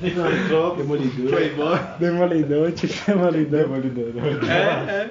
filantropo, 0.00 0.76
Demolidor. 0.76 1.28
playboy. 1.30 1.78
Demolidor, 2.00 2.72
tipo 2.72 2.94
demolidor. 3.06 3.60
Demolidor, 3.62 4.12
demolidor. 4.12 4.50
É, 4.50 4.54
é. 4.90 5.10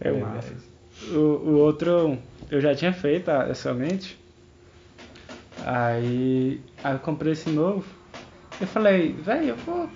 É 0.00 0.12
massa. 0.12 0.54
O, 1.12 1.16
o 1.18 1.58
outro 1.58 2.18
eu 2.50 2.60
já 2.60 2.74
tinha 2.74 2.92
feito 2.92 3.30
a- 3.30 3.48
essa 3.48 3.72
lente. 3.72 4.18
Aí, 5.64 6.60
aí 6.82 6.92
eu 6.94 6.98
comprei 7.00 7.32
esse 7.32 7.50
novo. 7.50 7.84
Eu 8.60 8.66
falei, 8.66 9.12
velho, 9.12 9.50
eu 9.50 9.56
vou. 9.56 9.88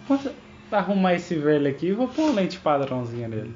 arrumar 0.70 1.14
esse 1.14 1.34
velho 1.34 1.68
aqui 1.68 1.88
e 1.88 1.92
vou 1.92 2.08
pôr 2.08 2.22
uma 2.30 2.40
lente 2.40 2.58
padrãozinha 2.58 3.28
nele. 3.28 3.54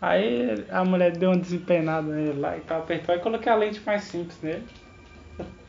Aí 0.00 0.64
a 0.68 0.84
mulher 0.84 1.16
deu 1.16 1.30
uma 1.30 1.38
desempenada 1.38 2.12
nele 2.12 2.38
lá 2.38 2.56
e 2.58 2.60
tal, 2.60 2.80
apertou 2.80 3.14
e 3.14 3.18
coloquei 3.18 3.50
a 3.50 3.54
lente 3.56 3.80
mais 3.86 4.02
simples 4.02 4.38
nele. 4.42 4.64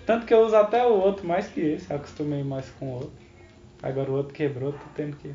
Tanto 0.05 0.25
que 0.25 0.33
eu 0.33 0.45
uso 0.45 0.55
até 0.55 0.85
o 0.85 0.91
outro 0.93 1.25
mais 1.25 1.47
que 1.47 1.61
esse, 1.61 1.89
eu 1.89 1.95
acostumei 1.95 2.43
mais 2.43 2.69
com 2.71 2.87
o 2.87 2.93
outro. 2.95 3.11
Agora 3.81 4.11
o 4.11 4.15
outro 4.15 4.33
quebrou, 4.33 4.73
tô 4.73 4.79
tendo 4.93 5.15
que 5.15 5.33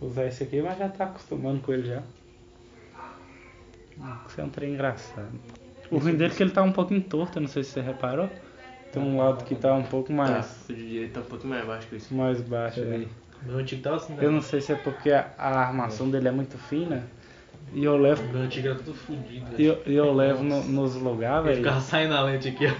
usar 0.00 0.26
esse 0.26 0.42
aqui, 0.42 0.60
mas 0.60 0.76
já 0.78 0.88
tá 0.88 1.04
acostumando 1.04 1.60
com 1.60 1.72
ele 1.72 1.86
já. 1.86 2.02
Isso 4.28 4.40
é 4.40 4.44
um 4.44 4.48
trem 4.48 4.72
engraçado. 4.74 5.30
O 5.90 5.98
ruim 5.98 6.14
dele 6.16 6.32
é 6.32 6.36
que 6.36 6.42
ele 6.42 6.50
tá 6.52 6.62
um 6.62 6.72
pouquinho 6.72 7.00
torto, 7.02 7.38
eu 7.38 7.42
não 7.42 7.48
sei 7.48 7.64
se 7.64 7.70
você 7.70 7.80
reparou. 7.80 8.30
Tem 8.92 9.02
um 9.02 9.16
lado 9.16 9.44
que 9.44 9.54
tá 9.54 9.72
um 9.74 9.82
pouco 9.84 10.08
Tá, 10.08 10.14
mais, 10.14 10.64
o 10.68 10.72
de 10.72 10.88
direito 10.88 11.12
tá 11.14 11.20
um 11.20 11.24
pouquinho 11.24 11.50
mais 11.50 11.64
baixo 11.66 11.86
que 11.88 11.96
isso. 11.96 12.14
mais 12.14 12.40
baixo. 12.40 12.80
É. 12.80 12.84
né? 12.84 13.06
Meu 13.42 13.58
antigo 13.58 13.82
tava 13.82 13.96
assim, 13.96 14.12
né? 14.14 14.24
Eu 14.24 14.30
não 14.32 14.42
sei 14.42 14.60
se 14.60 14.72
é 14.72 14.76
porque 14.76 15.10
a, 15.10 15.30
a 15.38 15.60
armação 15.66 16.10
dele 16.10 16.28
é 16.28 16.30
muito 16.30 16.58
fina 16.58 17.02
e 17.72 17.84
eu 17.84 17.96
levo, 17.96 18.22
Meu 18.32 18.42
antigo 18.42 18.66
era 18.68 18.76
tudo 18.76 18.94
fudido. 18.94 19.46
e 19.60 19.64
eu, 19.64 19.80
eu 19.86 20.12
levo 20.12 20.42
no- 20.42 20.64
nos 20.64 20.94
lugares, 20.96 21.44
velho. 21.46 21.56
ficava 21.58 21.80
saindo 21.80 22.14
a 22.14 22.22
lente 22.22 22.48
aqui, 22.48 22.66
ó. 22.66 22.70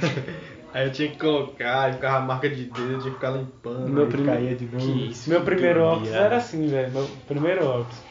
Aí 0.73 0.87
eu 0.87 0.93
tinha 0.93 1.09
que 1.11 1.17
colocar, 1.19 1.83
aí 1.85 1.93
ficava 1.95 2.19
a 2.19 2.21
marca 2.21 2.49
de 2.49 2.65
dedo, 2.65 2.81
eu 2.93 2.99
tinha 2.99 3.11
que 3.11 3.17
ficar 3.17 3.31
limpando. 3.31 3.89
Meu 3.89 4.07
prime- 4.07 4.55
de 4.55 4.65
novo. 4.67 4.79
Que 4.93 5.11
isso, 5.11 5.29
Meu 5.31 5.41
primeiro 5.43 5.83
óculos 5.83 6.11
era 6.13 6.37
assim, 6.37 6.67
velho. 6.69 6.93
Meu 6.93 7.09
primeiro 7.27 7.65
óculos. 7.67 8.10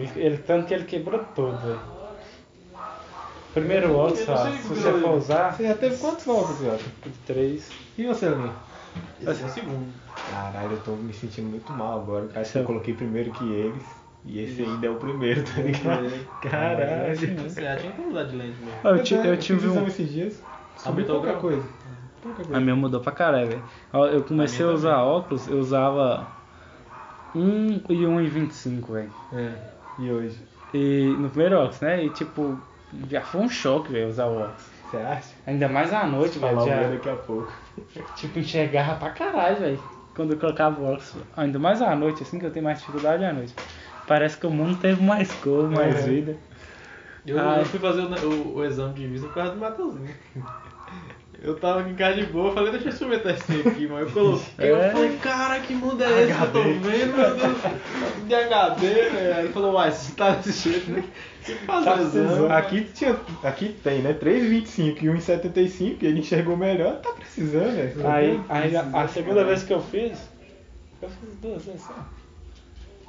Ele, 0.00 0.10
ele- 0.16 0.38
tanto 0.38 0.66
que 0.66 0.74
ele 0.74 0.84
quebrou 0.84 1.24
todo, 1.34 1.56
velho. 1.58 1.80
Primeiro 3.52 3.94
óculos, 3.96 4.18
se 4.20 4.24
você 4.68 4.92
for 5.00 5.16
usar, 5.16 5.52
Você 5.56 5.64
já 5.64 5.74
teve 5.74 5.96
quantos 5.96 6.26
óculos, 6.28 6.60
Jota? 6.60 6.84
três. 7.26 7.68
E 7.98 8.04
você, 8.06 8.28
Lenin? 8.28 8.52
Esse 9.20 9.42
é 9.42 9.46
o 9.46 9.48
segundo. 9.48 9.92
Caralho, 10.30 10.72
eu 10.72 10.80
tô 10.80 10.92
me 10.92 11.12
sentindo 11.12 11.48
muito 11.48 11.72
mal 11.72 12.00
agora. 12.00 12.28
Acho 12.36 12.52
que 12.52 12.58
eu 12.58 12.64
coloquei 12.64 12.94
primeiro 12.94 13.30
que 13.32 13.50
eles. 13.50 13.82
E 14.24 14.38
esse 14.38 14.62
ainda 14.62 14.86
é 14.86 14.90
o 14.90 14.96
primeiro, 14.96 15.42
tá 15.42 15.62
ligado? 15.62 16.10
Caralho. 16.40 17.16
Você 17.16 17.60
já 17.60 17.76
tinha 17.76 17.92
que 17.92 18.00
mudar 18.00 18.24
de 18.24 18.36
lente 18.36 18.56
mesmo. 18.60 18.80
Eu, 18.84 19.02
ti- 19.02 19.14
Pois 19.14 19.26
é, 19.26 19.30
eu 19.32 19.36
tive 19.36 19.68
um. 19.68 19.86
esses 19.86 20.08
dias. 20.10 20.42
Subiu 20.76 21.04
pouca 21.06 21.28
grau? 21.28 21.40
coisa. 21.40 21.66
Pouca 22.22 22.36
coisa. 22.44 22.56
A 22.56 22.60
minha 22.60 22.76
mudou 22.76 23.00
pra 23.00 23.12
caralho, 23.12 23.48
velho. 23.48 23.62
Eu 24.12 24.22
comecei 24.22 24.64
a 24.64 24.68
usar 24.68 25.02
óculos, 25.02 25.48
eu 25.48 25.58
usava 25.58 26.26
1 27.34 27.80
e 27.88 28.04
1,25, 28.06 28.92
velho. 28.92 29.10
É. 29.32 29.52
E 30.00 30.10
hoje? 30.10 30.38
E 30.72 31.16
no 31.18 31.28
primeiro 31.28 31.56
óculos, 31.58 31.80
né? 31.80 32.04
E 32.04 32.10
tipo, 32.10 32.58
já 33.10 33.20
foi 33.20 33.40
um 33.42 33.48
choque, 33.48 33.92
velho, 33.92 34.08
usar 34.08 34.26
o 34.26 34.38
óculos. 34.40 34.62
Você 34.90 34.96
acha? 34.96 35.34
Ainda 35.46 35.68
mais 35.68 35.92
à 35.92 36.06
noite, 36.06 36.38
velho. 36.38 36.64
Já, 36.64 36.88
daqui 36.88 37.08
a 37.08 37.16
pouco. 37.16 37.52
tipo, 38.16 38.38
enxergava 38.38 38.94
pra 38.98 39.10
caralho, 39.10 39.56
velho. 39.60 39.78
Quando 40.14 40.32
eu 40.32 40.38
colocava 40.38 40.80
o 40.80 40.84
óculos. 40.84 41.14
Ainda 41.36 41.58
mais 41.58 41.82
à 41.82 41.94
noite, 41.94 42.22
assim, 42.22 42.38
que 42.38 42.46
eu 42.46 42.50
tenho 42.50 42.64
mais 42.64 42.78
dificuldade 42.78 43.22
à 43.24 43.32
noite. 43.32 43.54
Parece 44.06 44.38
que 44.38 44.46
o 44.46 44.50
mundo 44.50 44.78
teve 44.80 45.02
mais 45.02 45.30
cor, 45.34 45.68
mais 45.70 45.96
É. 45.98 46.02
vida. 46.08 46.36
Eu, 47.26 47.38
Ai. 47.38 47.60
eu 47.60 47.64
fui 47.66 47.78
fazer 47.78 48.00
o, 48.00 48.28
o- 48.28 48.54
o 48.56 48.64
exame 48.64 48.94
de 48.94 49.06
vista 49.06 49.28
por 49.28 49.34
causa 49.34 49.52
do 49.52 49.60
Matheusinho. 49.60 50.08
Eu 51.42 51.56
tava 51.58 51.80
aqui 51.80 51.90
em 51.90 51.94
casa 51.94 52.16
de 52.16 52.26
boa, 52.26 52.52
falei, 52.52 52.70
deixa 52.72 52.88
eu 52.88 52.92
experimentar 52.92 53.34
esse 53.34 53.66
aqui, 53.66 53.86
mas 53.86 54.00
eu 54.00 54.10
coloquei, 54.12 54.46
É. 54.58 54.70
eu 54.88 54.92
falei, 54.92 55.16
cara, 55.22 55.60
que 55.60 55.74
mundo 55.74 56.04
é 56.04 56.22
esse 56.24 56.34
que 56.34 56.42
eu 56.42 56.52
tô 56.52 56.62
vendo, 56.62 57.16
meu 57.16 57.34
Deus, 57.34 57.58
de 58.26 58.34
HD, 58.34 58.86
velho. 58.86 59.34
Aí 59.34 59.44
Ele 59.44 59.52
falou, 59.52 59.72
uai, 59.72 59.90
se 59.90 60.12
tá 60.12 60.32
desse 60.32 60.70
jeito, 60.70 60.90
né? 60.90 61.02
Que 61.42 61.54
fazer 61.54 62.28
Tá. 62.46 62.58
Aqui, 62.58 62.84
tinha, 62.92 63.16
aqui 63.42 63.74
tem, 63.82 64.02
né? 64.02 64.12
3,25 64.12 65.02
e 65.02 65.06
1,75 65.06 65.96
e 66.02 66.06
ele 66.06 66.20
enxergou 66.20 66.56
melhor. 66.58 66.96
Tá 66.96 67.10
precisando, 67.12 67.74
velho. 67.74 68.06
Aí, 68.06 68.40
aí 68.48 68.76
a, 68.76 68.82
a 68.92 69.08
segunda 69.08 69.42
vez 69.42 69.62
que 69.62 69.72
eu 69.72 69.80
fiz, 69.80 70.28
eu 71.00 71.08
fiz 71.08 71.34
duas 71.40 71.64
vezes 71.64 71.80
só. 71.80 71.94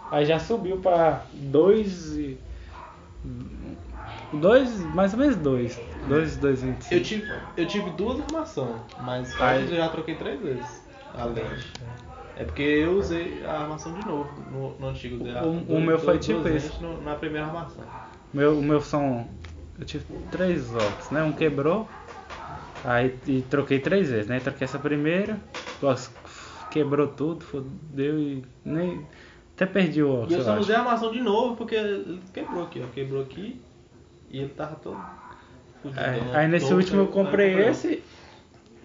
Aí 0.10 0.26
já 0.26 0.40
subiu 0.40 0.78
pra 0.78 1.26
dois 1.34 2.16
e. 2.16 2.38
Dois, 4.34 4.80
mais 4.94 5.14
ou 5.14 5.20
menos 5.20 5.36
dois. 5.36 5.80
Dois, 6.08 6.38
dois 6.38 6.62
vinte 6.62 6.94
Eu 6.94 7.04
tive, 7.04 7.32
eu 7.58 7.68
tive 7.68 7.90
duas 7.92 8.20
armações, 8.22 8.82
mas 9.00 9.40
Aí- 9.40 9.70
eu 9.70 9.76
já 9.78 9.90
troquei 9.90 10.16
três 10.16 10.42
vezes 10.42 10.88
a 11.14 11.26
lente. 11.26 11.68
É 12.36 12.46
porque 12.46 12.62
eu 12.62 12.98
usei 12.98 13.44
a 13.46 13.60
armação 13.62 13.94
de 13.94 14.08
novo 14.08 14.32
no, 14.50 14.80
no 14.80 14.88
antigo. 14.88 15.18
a- 15.30 15.44
O- 15.46 15.58
o 15.58 15.62
dois- 15.62 15.84
meu 15.86 16.00
foi 16.00 16.14
duas- 16.14 16.26
tipo 16.26 16.40
duas 16.40 16.56
esse. 16.56 16.82
no- 16.82 17.02
na 17.02 17.16
primeira 17.16 17.46
armação. 17.48 17.84
Meu, 18.34 18.58
o 18.58 18.64
meu 18.64 18.80
são. 18.82 19.28
Eu 19.78 19.86
tive 19.86 20.06
três 20.32 20.74
óculos, 20.74 21.10
né? 21.10 21.22
Um 21.24 21.34
quebrou. 21.34 21.88
Aí 22.84 23.16
e 23.28 23.42
troquei 23.44 23.80
três 23.80 24.10
vezes, 24.10 24.28
né? 24.28 24.40
Troquei 24.40 24.64
essa 24.66 24.80
primeira, 24.80 25.38
o 25.82 26.68
quebrou 26.70 27.08
tudo, 27.08 27.44
fodeu 27.44 28.18
e 28.18 28.44
nem. 28.64 29.06
Até 29.56 29.66
perdi 29.66 30.02
o 30.02 30.10
óculos. 30.10 30.32
E 30.32 30.36
eu 30.36 30.44
só 30.44 30.58
usei 30.58 30.76
a 30.76 30.80
armação 30.80 31.12
de 31.12 31.22
novo 31.22 31.56
porque 31.58 31.76
ele 31.76 32.20
quebrou 32.34 32.64
aqui, 32.64 32.82
ó. 32.82 32.88
Quebrou 32.92 33.22
aqui 33.22 33.62
e 34.32 34.40
ele 34.40 34.50
tava 34.50 34.76
todo. 34.76 35.00
fudidão, 35.82 36.04
É, 36.04 36.38
aí 36.38 36.48
nesse 36.48 36.68
todo, 36.70 36.78
último 36.78 37.02
eu 37.02 37.08
comprei 37.08 37.54
esse 37.68 38.04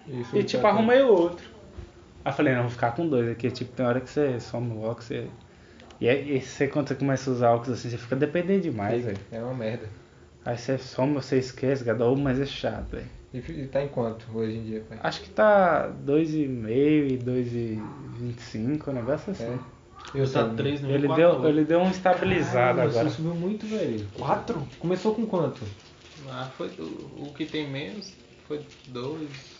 Isso 0.07 0.35
e 0.35 0.41
tá 0.41 0.47
tipo 0.47 0.63
bom. 0.63 0.69
arrumei 0.69 1.01
o 1.01 1.09
outro. 1.09 1.45
Aí 2.25 2.33
falei, 2.33 2.53
não, 2.53 2.63
vou 2.63 2.71
ficar 2.71 2.91
com 2.91 3.07
dois 3.07 3.29
aqui, 3.29 3.49
tipo, 3.49 3.71
tem 3.73 3.85
hora 3.85 4.01
que 4.01 4.09
você 4.09 4.39
some 4.39 4.71
o 4.73 4.81
óculos 4.81 5.05
você... 5.05 5.27
E 5.99 6.07
aí 6.07 6.37
e 6.37 6.41
você 6.41 6.67
quando 6.67 6.89
você 6.89 6.95
começa 6.95 7.29
a 7.29 7.33
usar 7.33 7.51
óculos 7.51 7.79
assim, 7.79 7.89
você 7.89 7.97
fica 7.97 8.15
dependendo 8.15 8.61
demais, 8.61 9.03
velho. 9.03 9.17
É 9.31 9.41
uma 9.41 9.53
merda. 9.53 9.87
Aí 10.45 10.57
você 10.57 10.77
some, 10.77 11.13
você 11.15 11.37
esquece, 11.37 11.83
cada 11.83 12.07
um, 12.09 12.15
mas 12.15 12.39
é 12.39 12.45
chato, 12.45 12.91
velho. 12.91 13.05
E 13.33 13.39
e 13.39 13.67
tá 13.67 13.81
em 13.81 13.87
quanto 13.87 14.25
hoje 14.33 14.57
em 14.57 14.63
dia, 14.63 14.83
pai? 14.87 14.97
Acho 15.01 15.21
que 15.21 15.29
tá 15.29 15.89
2,5 16.05 16.69
e 16.69 17.17
2,25, 17.17 18.87
um 18.87 18.93
negócio 18.93 19.31
assim. 19.31 19.43
É. 19.43 19.76
Eu 20.15 20.31
tá 20.31 20.45
3 20.49 20.81
no 20.81 20.89
Ele, 20.89 21.07
meu 21.07 21.15
deu, 21.15 21.29
quatro, 21.31 21.49
ele 21.49 21.65
deu 21.65 21.79
um 21.79 21.89
estabilizado 21.91 22.53
Caralho, 22.77 22.89
agora. 22.89 23.09
Você 23.09 23.15
subiu 23.15 23.35
muito, 23.35 23.65
velho. 23.67 24.07
Quatro? 24.17 24.67
Começou 24.79 25.13
com 25.13 25.25
quanto? 25.25 25.61
Ah, 26.29 26.49
foi 26.57 26.67
o, 26.79 27.27
o 27.27 27.33
que 27.35 27.45
tem 27.45 27.69
menos 27.69 28.13
foi 28.47 28.61
2. 28.87 29.57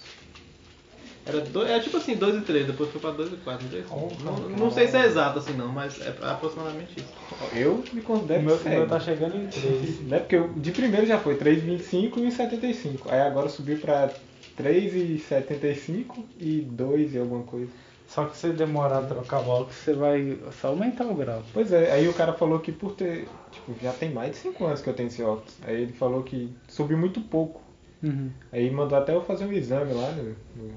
Era, 1.25 1.41
dois, 1.41 1.69
é 1.69 1.77
tipo 1.81 1.97
assim, 1.97 2.15
2 2.15 2.37
e 2.37 2.41
3, 2.41 2.67
depois 2.67 2.89
foi 2.89 3.01
pra 3.01 3.11
2 3.11 3.33
e 3.33 3.35
4, 3.37 3.63
não 3.65 3.71
sei. 3.71 3.83
Oh, 3.91 4.23
não, 4.23 4.49
não 4.57 4.71
sei 4.71 4.87
se 4.87 4.95
é 4.95 5.05
exato 5.05 5.39
assim 5.39 5.51
não, 5.53 5.67
mas 5.67 5.99
é 5.99 6.15
aproximadamente 6.21 6.97
isso. 6.97 7.09
Eu 7.53 7.83
me 7.91 7.99
O 7.99 8.03
considero 8.03 8.43
meu, 8.43 8.55
o 8.55 8.57
sério. 8.57 8.79
meu 8.79 8.87
tá 8.87 8.99
chegando 8.99 9.35
em 9.35 9.47
3. 9.47 10.01
Né? 10.07 10.19
Porque 10.19 10.37
eu, 10.37 10.47
de 10.55 10.71
primeiro 10.71 11.05
já 11.05 11.19
foi 11.19 11.35
3,25 11.35 12.17
e 12.17 12.21
1,75. 12.31 12.99
Aí 13.09 13.19
agora 13.19 13.49
subiu 13.49 13.77
pra 13.77 14.09
3,75 14.57 16.23
e 16.39 16.61
2 16.61 17.13
e 17.15 17.17
alguma 17.17 17.43
coisa. 17.43 17.71
Só 18.07 18.25
que 18.25 18.37
se 18.37 18.49
demorar 18.49 18.99
a 18.99 19.01
trocar 19.01 19.41
o 19.41 19.49
óculos, 19.49 19.75
você 19.75 19.93
vai 19.93 20.37
só 20.61 20.69
aumentar 20.69 21.05
o 21.05 21.13
grau. 21.13 21.43
Pois 21.53 21.73
é, 21.73 21.91
aí 21.91 22.07
o 22.07 22.13
cara 22.13 22.31
falou 22.33 22.59
que 22.59 22.71
por 22.71 22.93
ter. 22.93 23.27
Tipo, 23.51 23.75
já 23.81 23.91
tem 23.91 24.11
mais 24.11 24.31
de 24.31 24.37
5 24.37 24.65
anos 24.65 24.81
que 24.81 24.89
eu 24.89 24.93
tenho 24.93 25.07
esse 25.07 25.21
óculos. 25.21 25.57
Aí 25.65 25.81
ele 25.81 25.93
falou 25.93 26.23
que 26.23 26.55
subiu 26.69 26.97
muito 26.97 27.19
pouco. 27.19 27.61
Uhum. 28.01 28.31
Aí 28.51 28.71
mandou 28.71 28.97
até 28.97 29.13
eu 29.13 29.21
fazer 29.21 29.45
um 29.45 29.51
exame 29.51 29.93
lá 29.93 30.09
no, 30.11 30.35
no, 30.55 30.73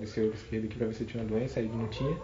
nesse 0.00 0.20
olho 0.20 0.32
esquerdo 0.32 0.64
aqui 0.64 0.76
pra 0.76 0.86
ver 0.88 0.94
se 0.94 1.02
eu 1.04 1.06
tinha 1.06 1.22
uma 1.22 1.30
doença, 1.30 1.60
aí 1.60 1.68
não 1.68 1.86
tinha. 1.86 2.16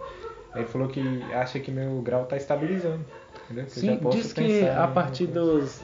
Aí 0.51 0.61
ele 0.61 0.67
falou 0.67 0.89
que 0.89 1.01
acha 1.33 1.59
que 1.59 1.71
meu 1.71 2.01
grau 2.01 2.25
tá 2.25 2.35
estabilizando. 2.35 3.05
Entendeu? 3.45 3.65
Que 3.65 3.71
Sim, 3.71 3.99
diz 4.11 4.33
que 4.33 4.67
a 4.67 4.87
partir 4.87 5.27
dos, 5.27 5.81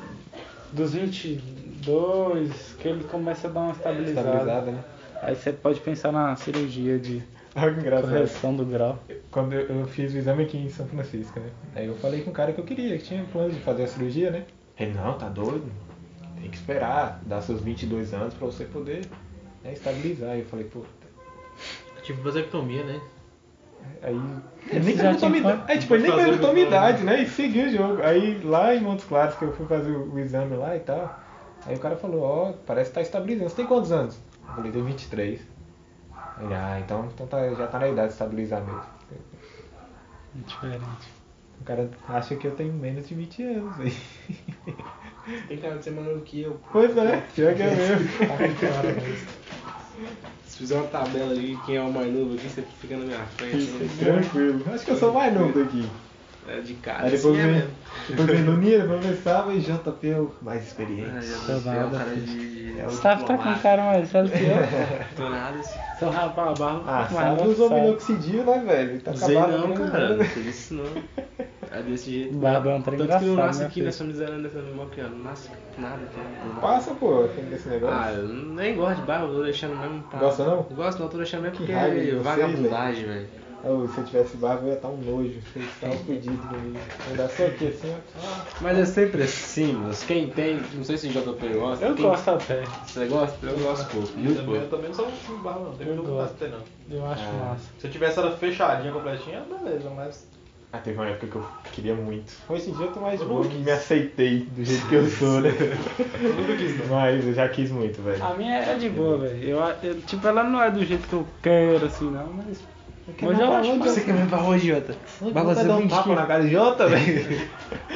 dos 0.74 0.94
22 0.94 2.76
que 2.80 2.88
ele 2.90 3.06
começa 3.06 3.48
a 3.48 3.52
dar 3.52 3.60
uma 3.62 3.72
estabilizada. 3.72 4.28
Estabilizada, 4.28 4.72
né? 4.72 4.84
Aí 5.22 5.36
você 5.36 5.54
pode 5.54 5.80
pensar 5.80 6.12
na 6.12 6.36
cirurgia 6.36 7.00
de 7.00 7.24
Olha 7.56 7.74
que 7.74 7.80
engraçado. 7.80 8.12
correção 8.12 8.56
do 8.56 8.66
grau. 8.66 9.00
Quando 9.32 9.54
eu, 9.54 9.80
eu 9.80 9.88
fiz 9.88 10.14
o 10.14 10.18
exame 10.18 10.44
aqui 10.44 10.58
em 10.58 10.70
São 10.70 10.86
Francisco, 10.88 11.40
né? 11.40 11.50
Aí 11.74 11.88
eu 11.88 11.96
falei 11.96 12.22
com 12.22 12.30
o 12.30 12.34
cara 12.34 12.52
que 12.52 12.60
eu 12.60 12.66
queria, 12.66 12.98
que 12.98 13.06
tinha 13.06 13.24
plano 13.32 13.52
de 13.52 13.60
fazer 13.62 13.84
a 13.84 13.88
cirurgia, 13.88 14.30
né? 14.30 14.44
Ele, 14.78 14.94
não, 14.94 15.18
tá 15.18 15.30
doido. 15.30 15.72
Tem 16.40 16.50
que 16.50 16.58
esperar, 16.58 17.22
dar 17.26 17.42
seus 17.42 17.62
22 17.62 18.14
anos 18.14 18.34
pra 18.34 18.46
você 18.46 18.66
poder 18.66 19.06
né, 19.64 19.72
estabilizar. 19.72 20.32
Aí 20.32 20.40
eu 20.42 20.46
falei, 20.46 20.66
pô. 20.66 20.82
Tipo 22.04 22.22
vasectomia, 22.22 22.84
né? 22.84 23.02
Aí. 24.02 24.20
Ele 24.70 24.86
nem 24.86 24.98
perguntou 24.98 25.30
minha 25.30 25.42
idade. 25.42 25.64
Aí, 25.68 25.80
tipo, 25.80 25.96
ele 25.96 26.08
nem 26.08 26.16
perguntou 26.16 26.54
minha 26.54 26.68
idade, 26.68 27.04
né? 27.04 27.22
E 27.22 27.30
seguiu 27.30 27.68
o 27.68 27.72
jogo. 27.72 28.04
Aí 28.04 28.42
lá 28.44 28.76
em 28.76 28.82
Montes 28.82 29.06
Claros, 29.06 29.36
que 29.36 29.46
eu 29.46 29.54
fui 29.54 29.66
fazer 29.66 29.92
o, 29.92 30.14
o 30.14 30.20
exame 30.20 30.58
lá 30.58 30.76
e 30.76 30.82
tal. 30.82 31.20
Aí 31.66 31.76
o 31.76 31.80
cara 31.80 31.96
falou, 31.96 32.22
ó, 32.22 32.54
parece 32.66 32.90
que 32.90 32.96
tá 32.96 33.02
estabilizando. 33.02 33.50
Você 33.50 33.56
tem 33.56 33.66
quantos 33.66 33.92
anos? 33.94 34.20
Eu 34.46 34.56
falei, 34.56 34.72
tenho 34.72 34.86
23. 34.86 35.55
Ah, 36.38 36.80
então, 36.80 37.10
então 37.14 37.28
tá, 37.28 37.54
já 37.54 37.68
tá 37.68 37.80
na 37.80 37.88
idade 37.88 38.08
de 38.10 38.14
estabilizar 38.14 38.62
mesmo. 38.62 38.82
Diferente. 40.46 40.84
O 41.62 41.64
cara 41.64 41.90
acha 42.10 42.36
que 42.36 42.46
eu 42.46 42.56
tenho 42.56 42.74
menos 42.74 43.08
de 43.08 43.16
20 43.16 43.44
anos. 43.44 43.80
Aí. 43.80 43.96
Tem 45.48 45.58
cara 45.58 45.78
de 45.78 45.84
ser 45.84 45.92
maior 45.92 46.16
do 46.16 46.22
que 46.22 46.42
eu. 46.42 46.60
Pois 46.72 46.96
é, 46.98 47.22
pior 47.34 47.56
que 47.56 47.62
é 47.62 47.76
mesmo. 47.76 48.06
Se 50.46 50.58
fizer 50.58 50.76
uma 50.76 50.88
tabela 50.88 51.34
de 51.36 51.58
quem 51.66 51.78
é 51.78 51.82
o 51.82 51.92
mais 51.92 52.14
novo 52.14 52.36
aqui, 52.36 52.48
você 52.50 52.62
fica 52.80 52.98
na 52.98 53.06
minha 53.06 53.26
frente. 53.26 53.72
né? 53.72 53.90
Tranquilo. 53.98 54.64
Acho 54.74 54.86
que 54.86 54.92
eu 54.92 54.98
sou 54.98 55.14
mais 55.14 55.34
novo 55.34 55.58
daqui. 55.58 55.90
É 56.48 56.60
de 56.62 56.74
cara. 56.76 57.06
Aí 57.06 57.12
depois 57.12 57.26
assim 57.26 57.40
é 57.40 57.44
vem, 57.46 57.54
mesmo. 57.56 57.70
depois 58.10 58.30
vem 58.30 58.44
Luninha, 58.44 58.80
depois 58.80 59.06
vem 59.06 59.16
Sava 59.18 59.54
e 59.54 59.60
JP 59.62 60.10
é 60.10 60.20
o 60.20 60.32
mais 60.42 60.68
experiente. 60.68 61.10
É, 61.10 61.54
Tô 61.54 61.60
tô 61.62 61.70
é 61.72 61.86
o 61.86 61.90
cara 61.90 62.16
de. 62.16 62.26
de 62.26 62.80
É 62.80 62.84
o 62.84 62.86
Gustavo 62.86 63.26
tá 63.26 63.38
com 63.38 63.60
cara 63.62 63.84
mais 63.84 64.12
velho 64.12 64.30
que 64.30 64.44
eu. 64.44 64.56
Tô 65.16 65.30
nada 65.30 65.60
assim. 65.60 65.80
Seu 65.98 66.10
rapaz, 66.10 66.50
a 66.50 66.64
barba 66.64 66.84
Ah, 66.86 66.94
mais 66.94 67.10
Sava 67.12 67.36
novo 67.36 67.52
usou 67.52 67.70
minoxidil, 67.70 68.44
né, 68.44 68.64
velho? 68.66 69.02
Tá 69.02 69.12
Usei 69.12 69.38
acabado 69.38 69.68
não, 69.68 69.76
com 69.76 69.90
cara. 69.90 70.16
Não 70.18 70.26
fiz 70.26 70.46
isso 70.46 70.74
não. 70.76 71.04
É 71.72 71.82
desse 71.82 72.12
jeito. 72.12 72.36
Barba 72.36 72.70
é 72.70 72.76
um 72.76 72.82
trem 72.82 72.98
Tanto 72.98 73.20
que 73.20 73.26
não 73.26 73.36
nasce 73.36 73.60
né, 73.60 73.66
aqui 73.66 73.74
filho? 73.76 73.86
nessa 73.88 74.04
miséria 74.04 74.38
dessa 74.38 74.62
normal 74.62 74.86
que 74.88 75.02
não 75.02 75.18
nasce 75.20 75.50
nada 75.78 75.96
aqui. 75.96 76.60
Passa, 76.62 76.94
pô, 76.94 77.28
desse 77.50 77.68
negócio. 77.70 77.98
Ah, 77.98 78.14
eu 78.14 78.28
nem 78.28 78.76
gosto 78.76 79.00
de 79.00 79.08
barba, 79.08 79.26
eu 79.26 79.34
tô 79.36 79.44
deixando 79.44 79.76
mesmo 79.78 80.04
pra. 80.04 80.20
Gosta 80.20 80.46
não? 80.46 80.64
Gosto 80.64 81.00
não, 81.00 81.10
tô 81.10 81.18
deixando 81.18 81.42
mesmo 81.42 81.58
Que 81.58 81.66
porque 81.66 81.72
é 81.74 82.16
vagabundagem, 82.16 83.06
velho. 83.06 83.45
Oh, 83.68 83.88
se 83.88 83.98
eu 83.98 84.04
tivesse 84.06 84.38
barba, 84.38 84.62
eu 84.64 84.68
ia 84.70 84.74
estar 84.76 84.90
um 84.90 84.98
nojo. 84.98 85.40
Vocês 85.52 85.66
estão 85.66 85.90
pedidos 86.06 86.46
comigo. 86.46 86.78
Ainda 87.10 87.28
só 87.30 87.46
aqui 87.48 87.68
assim, 87.68 87.92
ó. 87.92 88.46
Mas 88.62 88.78
é 88.78 88.86
sempre 88.86 89.24
assim, 89.24 89.74
moço. 89.74 90.06
Quem 90.06 90.30
tem, 90.30 90.60
não 90.76 90.84
sei 90.84 90.98
se 91.00 91.10
JP 91.10 91.48
gosta. 91.50 91.86
Eu 91.86 91.96
quem- 91.96 92.06
gosto 92.06 92.30
até. 92.30 92.64
Você 92.86 93.06
gosta? 93.08 93.46
Eu 93.46 93.58
gosto 93.58 93.90
pouco, 93.92 94.10
Eu 94.24 94.36
também, 94.36 94.56
eu 94.56 94.70
também 94.70 94.88
não 94.90 94.94
sou 94.94 95.08
um 95.08 95.38
barba, 95.42 95.60
não. 95.62 95.74
Tem 95.74 95.88
Eu 95.88 95.96
muito 95.96 96.08
gosto. 96.12 96.34
ter, 96.36 96.50
não. 96.50 96.60
Eu 96.92 97.06
acho 97.08 97.24
Ah. 97.24 97.46
massa. 97.50 97.64
Se 97.80 97.88
eu 97.88 97.92
tivesse 97.92 98.20
ela 98.20 98.38
fechadinha, 98.38 98.92
completinha, 98.94 99.42
beleza, 99.42 99.90
mas. 99.90 100.28
Ah, 100.72 100.78
teve 100.78 100.98
uma 101.00 101.08
época 101.08 101.26
que 101.28 101.36
eu 101.36 101.46
queria 101.72 101.96
muito. 101.96 102.34
Hoje 102.50 102.70
em 102.70 102.74
dia 102.74 102.86
eu 102.86 102.92
tô 102.92 103.00
mais 103.00 103.20
Eu 103.20 103.28
nunca 103.28 103.48
quis. 103.50 103.60
me 103.66 103.72
aceitei 103.72 104.40
do 104.52 104.64
jeito 104.64 104.88
que 104.88 104.94
eu 104.96 105.08
sou, 105.10 105.40
né? 105.42 105.50
Nunca 106.38 106.56
quis, 106.58 106.78
não. 106.80 106.88
Mas 106.98 107.26
eu 107.26 107.34
já 107.34 107.48
quis 107.50 107.72
muito, 107.72 108.02
velho. 108.02 108.24
A 108.24 108.34
minha 108.36 108.58
é 108.58 108.76
de 108.76 108.90
boa, 108.90 109.18
velho. 109.18 109.42
Eu, 109.44 109.60
eu- 109.82 110.02
tipo, 110.02 110.28
ela 110.28 110.44
não 110.44 110.62
é 110.62 110.70
do 110.70 110.84
jeito 110.86 111.08
que 111.08 111.14
eu 111.14 111.26
quero, 111.42 111.86
assim, 111.86 112.12
não, 112.12 112.28
mas. 112.34 112.60
Mas 113.22 113.40
eu 113.40 113.54
acho 113.54 113.76
massa. 113.76 113.92
Você 113.92 114.02
quer 114.02 114.14
me 114.16 114.26
barba 114.26 114.58
Jota? 114.58 114.96
Barba 115.22 115.54
Você 115.54 115.64
dá 115.64 115.78
um 115.78 115.88
tapa 115.88 116.16
na 116.16 116.26
cara 116.26 116.44
de 116.44 116.50
Jota, 116.50 116.88
velho? 116.90 117.50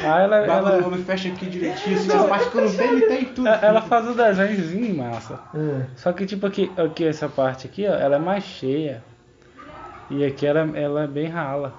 Ah, 0.04 0.22
ela, 0.22 0.38
ela, 0.38 0.86
homem 0.86 1.04
fecha 1.04 1.30
aqui 1.30 1.48
direitinho, 1.48 1.98
assim, 1.98 2.12
as 2.12 2.26
partes 2.28 2.48
que 2.50 2.58
eu 2.58 2.66
não 2.66 2.76
tenho, 2.76 2.92
ele 2.94 3.08
tem 3.08 3.26
tudo. 3.26 3.48
ela 3.48 3.82
faz 3.82 4.08
o 4.08 4.14
desenhozinho 4.14 4.96
massa. 4.98 5.40
Hum. 5.56 5.82
Só 5.96 6.14
que, 6.14 6.26
tipo, 6.28 6.46
aqui, 6.46 6.72
aqui, 6.78 7.06
essa 7.06 7.28
parte 7.28 7.66
aqui, 7.66 7.88
ó, 7.88 7.94
ela 7.94 8.18
é 8.18 8.20
mais 8.20 8.44
cheia. 8.44 9.04
E 10.12 10.24
aqui 10.24 10.46
ela, 10.46 10.78
ela 10.78 11.04
é 11.04 11.08
bem 11.08 11.28
rala. 11.28 11.74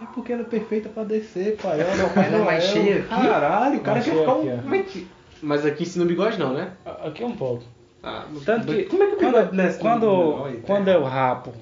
É 0.00 0.06
porque 0.14 0.32
ela 0.32 0.42
é 0.42 0.44
perfeita 0.44 0.88
pra 0.88 1.04
descer, 1.04 1.56
pai. 1.56 1.80
Ela, 1.80 1.90
Ela 1.92 2.36
é 2.38 2.44
mais 2.44 2.64
cheia 2.64 2.98
aqui? 3.00 3.08
Caralho, 3.08 3.78
o 3.78 3.80
cara 3.80 4.00
quer 4.00 4.14
ficar 4.14 4.34
um. 4.34 4.74
é 4.74 4.82
que... 4.82 5.08
Mas 5.42 5.64
aqui 5.64 5.84
ensina 5.84 6.04
o 6.04 6.08
bigode 6.08 6.38
não, 6.38 6.52
né? 6.52 6.72
Aqui 7.04 7.24
um 7.24 7.36
pouco. 7.36 7.64
Ah, 8.02 8.24
Tanto 8.44 8.66
que 8.66 8.84
Como 8.84 9.02
é 9.02 9.06
que 9.06 9.14
o 9.14 9.18
quando, 9.18 9.32
bigode 9.32 9.56
desce 9.56 9.78
no 9.78 9.82
quando, 9.82 10.60
quando 10.64 10.88
eu 10.88 11.02
rapo, 11.04 11.52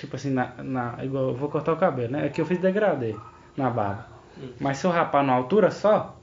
tipo 0.00 0.16
assim, 0.16 0.30
na, 0.30 0.52
na, 0.58 0.94
igual 1.04 1.28
eu 1.28 1.34
vou 1.34 1.48
cortar 1.48 1.72
o 1.72 1.76
cabelo, 1.76 2.12
né? 2.12 2.24
Aqui 2.26 2.40
eu 2.40 2.46
fiz 2.46 2.58
degradê 2.58 3.14
na 3.56 3.70
barba. 3.70 4.06
Mas 4.58 4.78
se 4.78 4.86
eu 4.86 4.90
rapar 4.90 5.22
na 5.24 5.32
altura 5.32 5.70
só, 5.70 6.16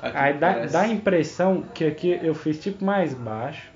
Aqui 0.00 0.16
aí 0.16 0.34
dá, 0.34 0.52
parece- 0.54 0.72
dá 0.72 0.80
a 0.82 0.88
impressão 0.88 1.62
que 1.74 1.84
aqui 1.84 2.18
eu 2.22 2.34
fiz 2.34 2.58
tipo 2.62 2.84
mais 2.84 3.12
baixo. 3.14 3.70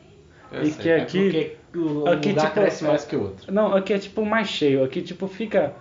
Eu 0.51 0.63
e 0.63 0.71
sei, 0.71 0.83
que 0.83 0.89
é 0.91 0.97
aqui- 1.03 1.57
porque 1.73 1.79
o 1.79 2.07
aqui, 2.09 2.29
lugar 2.31 2.43
tipo, 2.47 2.55
cresce 2.61 2.85
é- 2.85 2.89
mais 2.89 3.05
que 3.05 3.17
o 3.17 3.23
outro. 3.23 3.53
Não, 3.53 3.75
aqui 3.75 3.93
é 3.93 3.99
tipo 3.99 4.25
mais 4.25 4.49
cheio. 4.49 4.85
Aqui 4.85 5.03
tipo 5.03 5.27
fica. 5.27 5.73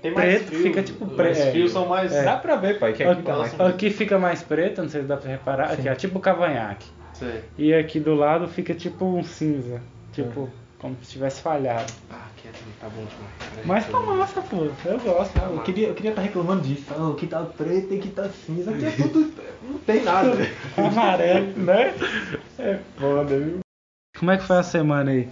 Tem 0.00 0.12
Preto, 0.12 0.50
fica 0.52 0.82
tipo 0.82 1.04
Os 1.04 1.12
preto. 1.12 1.52
fios 1.52 1.70
são 1.72 1.86
mais. 1.86 2.12
É. 2.12 2.24
Dá 2.24 2.36
pra 2.36 2.56
ver, 2.56 2.78
pai, 2.78 2.92
que 2.92 3.04
aqui 3.04 3.22
tá 3.22 3.36
mais. 3.36 3.60
Aqui, 3.60 3.90
fica 3.90 4.18
mais 4.18 4.42
preto, 4.42 4.82
não 4.82 4.88
sei 4.88 5.02
se 5.02 5.06
dá 5.06 5.16
pra 5.16 5.30
reparar. 5.30 5.70
Aqui 5.72 5.88
é 5.88 5.94
tipo 5.94 6.18
cavanhaque. 6.18 6.86
Sei. 7.12 7.40
E 7.56 7.72
aqui 7.72 8.00
do 8.00 8.14
lado 8.14 8.48
fica 8.48 8.74
tipo 8.74 9.04
um 9.04 9.22
cinza. 9.22 9.80
Tipo, 10.12 10.50
como 10.82 10.96
se 11.02 11.12
tivesse 11.12 11.40
falhado. 11.40 11.92
Ah, 12.10 12.26
é 12.44 12.48
também 12.48 12.74
tá 12.80 12.88
bom 12.88 13.06
demais. 13.06 13.66
Mas 13.66 13.86
tá 13.86 14.00
massa, 14.00 14.42
pô. 14.42 14.68
Eu 14.84 14.98
gosto. 14.98 15.38
Eu 15.38 15.60
queria 15.62 15.82
estar 15.84 15.90
eu 15.90 15.94
queria 15.94 16.12
tá 16.12 16.20
reclamando 16.20 16.62
disso. 16.62 16.86
Ah, 16.90 17.08
o 17.08 17.14
que 17.14 17.28
tá 17.28 17.44
preto 17.44 17.88
tem 17.88 18.00
que 18.00 18.08
tá 18.08 18.28
cinza. 18.28 18.72
Aqui 18.72 18.84
é 18.84 18.90
tudo. 19.08 19.32
Não 19.62 19.78
tem 19.78 20.02
nada. 20.02 20.36
Amarelo, 20.76 21.56
né? 21.58 21.94
É 22.58 22.80
foda, 22.98 23.38
viu? 23.38 23.60
Como 24.18 24.30
é 24.32 24.36
que 24.36 24.44
foi 24.44 24.56
a 24.56 24.62
semana 24.64 25.12
aí? 25.12 25.28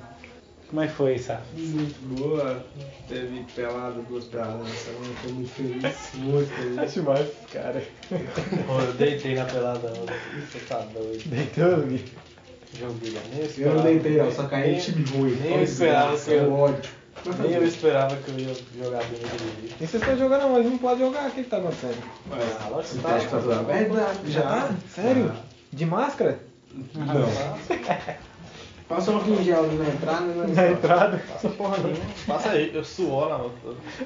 Como 0.69 0.83
é 0.83 0.87
que 0.87 0.93
foi, 0.93 1.19
sabe? 1.19 1.43
Muito 1.57 2.01
boa. 2.17 2.65
Teve 3.09 3.45
pelada, 3.57 4.01
duas 4.03 4.27
peladas 4.27 4.61
na 4.61 4.75
semana. 4.75 5.15
Tô 5.21 5.29
muito 5.31 5.51
feliz. 5.51 6.13
Muito 6.15 6.49
feliz. 6.53 6.79
Acho 6.79 7.03
mais, 7.03 7.29
cara. 7.53 7.83
Pô, 8.09 8.81
eu 8.81 8.93
deitei 8.93 9.35
na 9.35 9.47
pelada. 9.47 9.89
Você 9.89 10.61
tá 10.69 10.79
doido. 10.95 11.23
Deitou, 11.27 11.89
Gui? 11.89 12.30
Joguei, 12.79 13.15
nem 13.33 13.43
eu 13.43 13.67
Eu 13.69 13.75
não 13.75 13.83
deitei 13.83 14.17
não, 14.17 14.33
só 14.33 14.45
caí 14.45 14.71
em 14.71 14.73
Nem- 14.73 14.81
time 14.81 15.05
ruim. 15.11 15.37
Nem 15.43 15.55
eu 15.57 15.63
esperava 15.63 16.17
que 16.17 16.31
eu. 16.31 16.53
ódio. 16.53 16.91
Nem 17.41 17.53
eu 17.53 17.65
esperava 17.67 18.17
que 18.17 18.29
eu 18.31 18.39
ia 18.39 18.55
jogar 18.79 19.03
bem 19.05 19.21
naquele 19.21 19.51
dia. 19.61 19.71
E 19.81 19.87
vocês 19.87 20.03
estão 20.03 20.17
jogando, 20.19 20.49
mas 20.53 20.65
não 20.65 20.79
pode 20.79 21.01
jogar. 21.01 21.27
O 21.27 21.31
que 21.33 21.43
que 21.43 21.51
tá 21.51 21.59
acontecendo? 21.59 21.99
Ah, 22.33 22.69
lógico 22.71 22.95
que 22.97 23.03
Você 23.03 23.27
tá 23.29 23.39
tudo 23.39 23.53
aberto? 23.53 23.93
Já? 24.27 24.71
Sério? 24.95 25.33
De 25.73 25.85
máscara? 25.85 26.39
Passa 28.91 29.13
um 29.13 29.19
álcool 29.19 29.35
em 29.35 29.45
gel 29.45 29.63
ali 29.63 29.77
na 29.77 29.89
entrada, 29.89 30.25
né? 30.27 30.47
Na 30.53 30.69
entrada? 30.69 31.23
Passa 31.29 31.49
porra 31.51 31.79
nenhuma. 31.79 32.03
Passa 32.27 32.49
aí, 32.51 32.75
eu 32.75 32.83
suor 32.83 33.29
na 33.29 33.39
mão. 33.39 33.53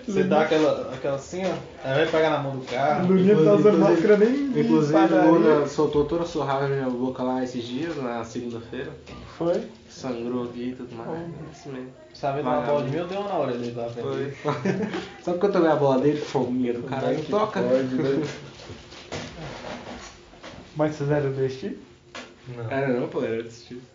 Você 0.07 0.25
dá 0.25 0.43
aquela, 0.43 0.93
aquela 0.93 1.17
assim, 1.17 1.43
ó. 1.43 1.55
Aí 1.83 1.95
vai 1.95 2.07
pegar 2.07 2.29
na 2.29 2.39
mão 2.41 2.57
do 2.57 2.67
carro. 2.67 3.07
Luninha 3.09 3.35
não 3.35 3.45
tá 3.47 3.55
usando 3.55 3.79
Inclusive- 3.79 4.09
máscara 4.09 4.17
nem 4.19 4.61
Inclusive, 4.61 4.99
o. 4.99 5.31
Luna 5.33 5.67
soltou 5.67 6.05
toda 6.05 6.25
a 6.25 6.27
sua 6.27 6.45
raiva 6.45 6.69
na 6.69 6.77
minha 6.77 6.91
boca 6.91 7.23
lá 7.23 7.43
esses 7.43 7.65
dias, 7.65 7.97
na 7.97 8.23
segunda-feira. 8.27 8.93
Foi? 9.39 9.63
Sangrou 9.89 10.45
aqui 10.45 10.69
e 10.69 10.75
tudo 10.75 10.95
mais. 10.95 11.19
É 11.19 11.25
isso 11.51 11.69
mesmo. 11.71 11.89
Sabe 12.13 12.43
dar 12.43 12.51
uma 12.51 12.61
bola 12.61 12.85
de 12.85 12.91
mim, 12.91 12.97
eu 12.99 13.07
dei 13.09 13.17
uma 13.17 13.29
na 13.29 13.39
orelha 13.39 13.59
dele 13.59 13.75
lá. 13.75 13.89
Foi. 13.89 14.35
Só 15.23 15.33
porque 15.33 15.47
eu 15.47 15.53
tomei 15.53 15.71
a 15.71 15.77
bola 15.77 15.99
dele, 16.03 16.21
fominha 16.21 16.75
do 16.75 16.83
caralho, 16.83 17.17
não 17.17 17.25
toca. 17.25 17.63
Pode, 17.63 17.95
né? 17.95 18.23
Mas 20.77 20.95
vocês 20.95 21.11
eram 21.11 21.33
desse 21.33 21.57
tipo? 21.57 21.79
Não. 22.55 22.71
Era 22.71 22.89
não, 22.89 23.09
pô, 23.09 23.25
era 23.25 23.43
desse 23.43 23.65
tipo. 23.69 23.94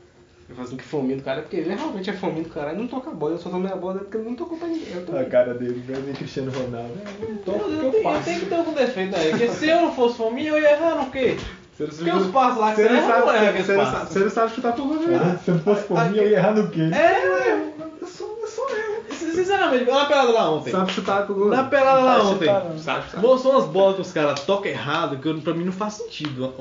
Eu 0.50 0.56
falo 0.56 0.68
assim 0.68 0.78
que 0.78 0.84
fominha 0.84 1.16
do 1.18 1.24
cara, 1.24 1.42
porque 1.44 1.58
ele 1.58 1.74
realmente 1.76 2.10
é 2.10 2.14
fominha 2.14 2.44
do 2.44 2.50
caralho, 2.50 2.80
não 2.80 2.88
toca 2.88 3.12
a 3.12 3.14
bola, 3.14 3.34
eu 3.34 3.38
só 3.38 3.50
tomei 3.52 3.72
a 3.72 3.76
bola 3.76 3.94
dele 3.94 4.06
porque 4.06 4.18
ele 4.18 4.28
não 4.30 4.36
tocou 4.36 4.58
pra 4.58 4.68
ninguém. 4.68 4.94
Eu 4.94 5.02
A 5.04 5.06
tomei. 5.06 5.26
cara 5.26 5.54
dele, 5.54 5.80
Brasil 5.86 6.14
Cristiano 6.16 6.52
Ronaldo. 6.52 6.94
Eu 7.22 7.30
não 7.30 7.38
tô 7.38 7.52
Eu, 7.52 7.58
eu, 7.58 7.70
eu 7.72 7.92
tenho- 7.92 7.94
eu 7.96 8.04
faço. 8.04 8.24
tenho 8.26 8.40
que 8.40 8.46
ter 8.48 8.56
algum 8.56 8.74
defeito 8.74 9.16
aí. 9.16 9.30
Porque 9.30 9.48
se 9.50 9.70
eu 9.70 9.82
não 9.82 9.94
fosse 9.94 10.18
fominha, 10.18 10.50
eu 10.50 10.60
ia 10.60 10.72
errar 10.72 10.96
no 10.96 11.12
quê? 11.12 11.38
Você 11.78 11.86
Porque 11.86 12.12
os 12.12 12.28
passos 12.32 12.60
lá 12.60 12.72
que 12.72 12.82
você 12.82 12.88
erra, 12.90 13.20
não 13.20 13.32
erra 13.34 13.50
aqueles 13.52 13.68
passos. 13.68 14.16
não 14.16 14.30
sabe 14.30 14.52
chutar 14.56 14.74
por 14.74 14.88
você. 14.88 15.14
Ah, 15.14 15.38
se 15.38 15.50
eu 15.52 15.56
não 15.56 15.62
fosse 15.62 15.84
por 15.84 16.10
mim, 16.10 16.18
eu 16.18 16.30
ia 16.30 16.38
errar 16.38 16.52
no 16.54 16.68
quê? 16.70 16.82
É, 16.82 17.30
ué. 17.30 17.64
Eu 18.02 18.08
sou, 18.08 18.38
eu 18.42 18.48
sou 18.48 18.70
eu. 18.70 19.00
Sinceramente, 19.16 19.86
na 19.90 20.06
pelada 20.06 20.32
lá 20.32 20.52
ontem. 20.52 20.72
Sabe 20.72 20.92
chutar 20.92 21.26
por 21.26 21.36
gol. 21.38 21.50
Na 21.50 21.64
pelada 21.64 22.00
lá 22.02 22.16
Sabe 22.18 22.28
ontem. 22.28 22.48
chutar, 22.48 22.64
não. 22.66 22.78
Sabe, 22.80 23.12
sabe? 23.12 23.26
Moço, 23.26 23.50
umas 23.50 23.66
bolas 23.66 23.96
que 23.96 24.02
os 24.02 24.12
caras 24.12 24.40
tocam 24.42 24.70
errado, 24.72 25.18
que 25.20 25.28
eu- 25.30 25.40
pra 25.40 25.54
mim 25.54 25.64
não 25.64 25.72
faz 25.72 25.94
sentido. 25.94 26.54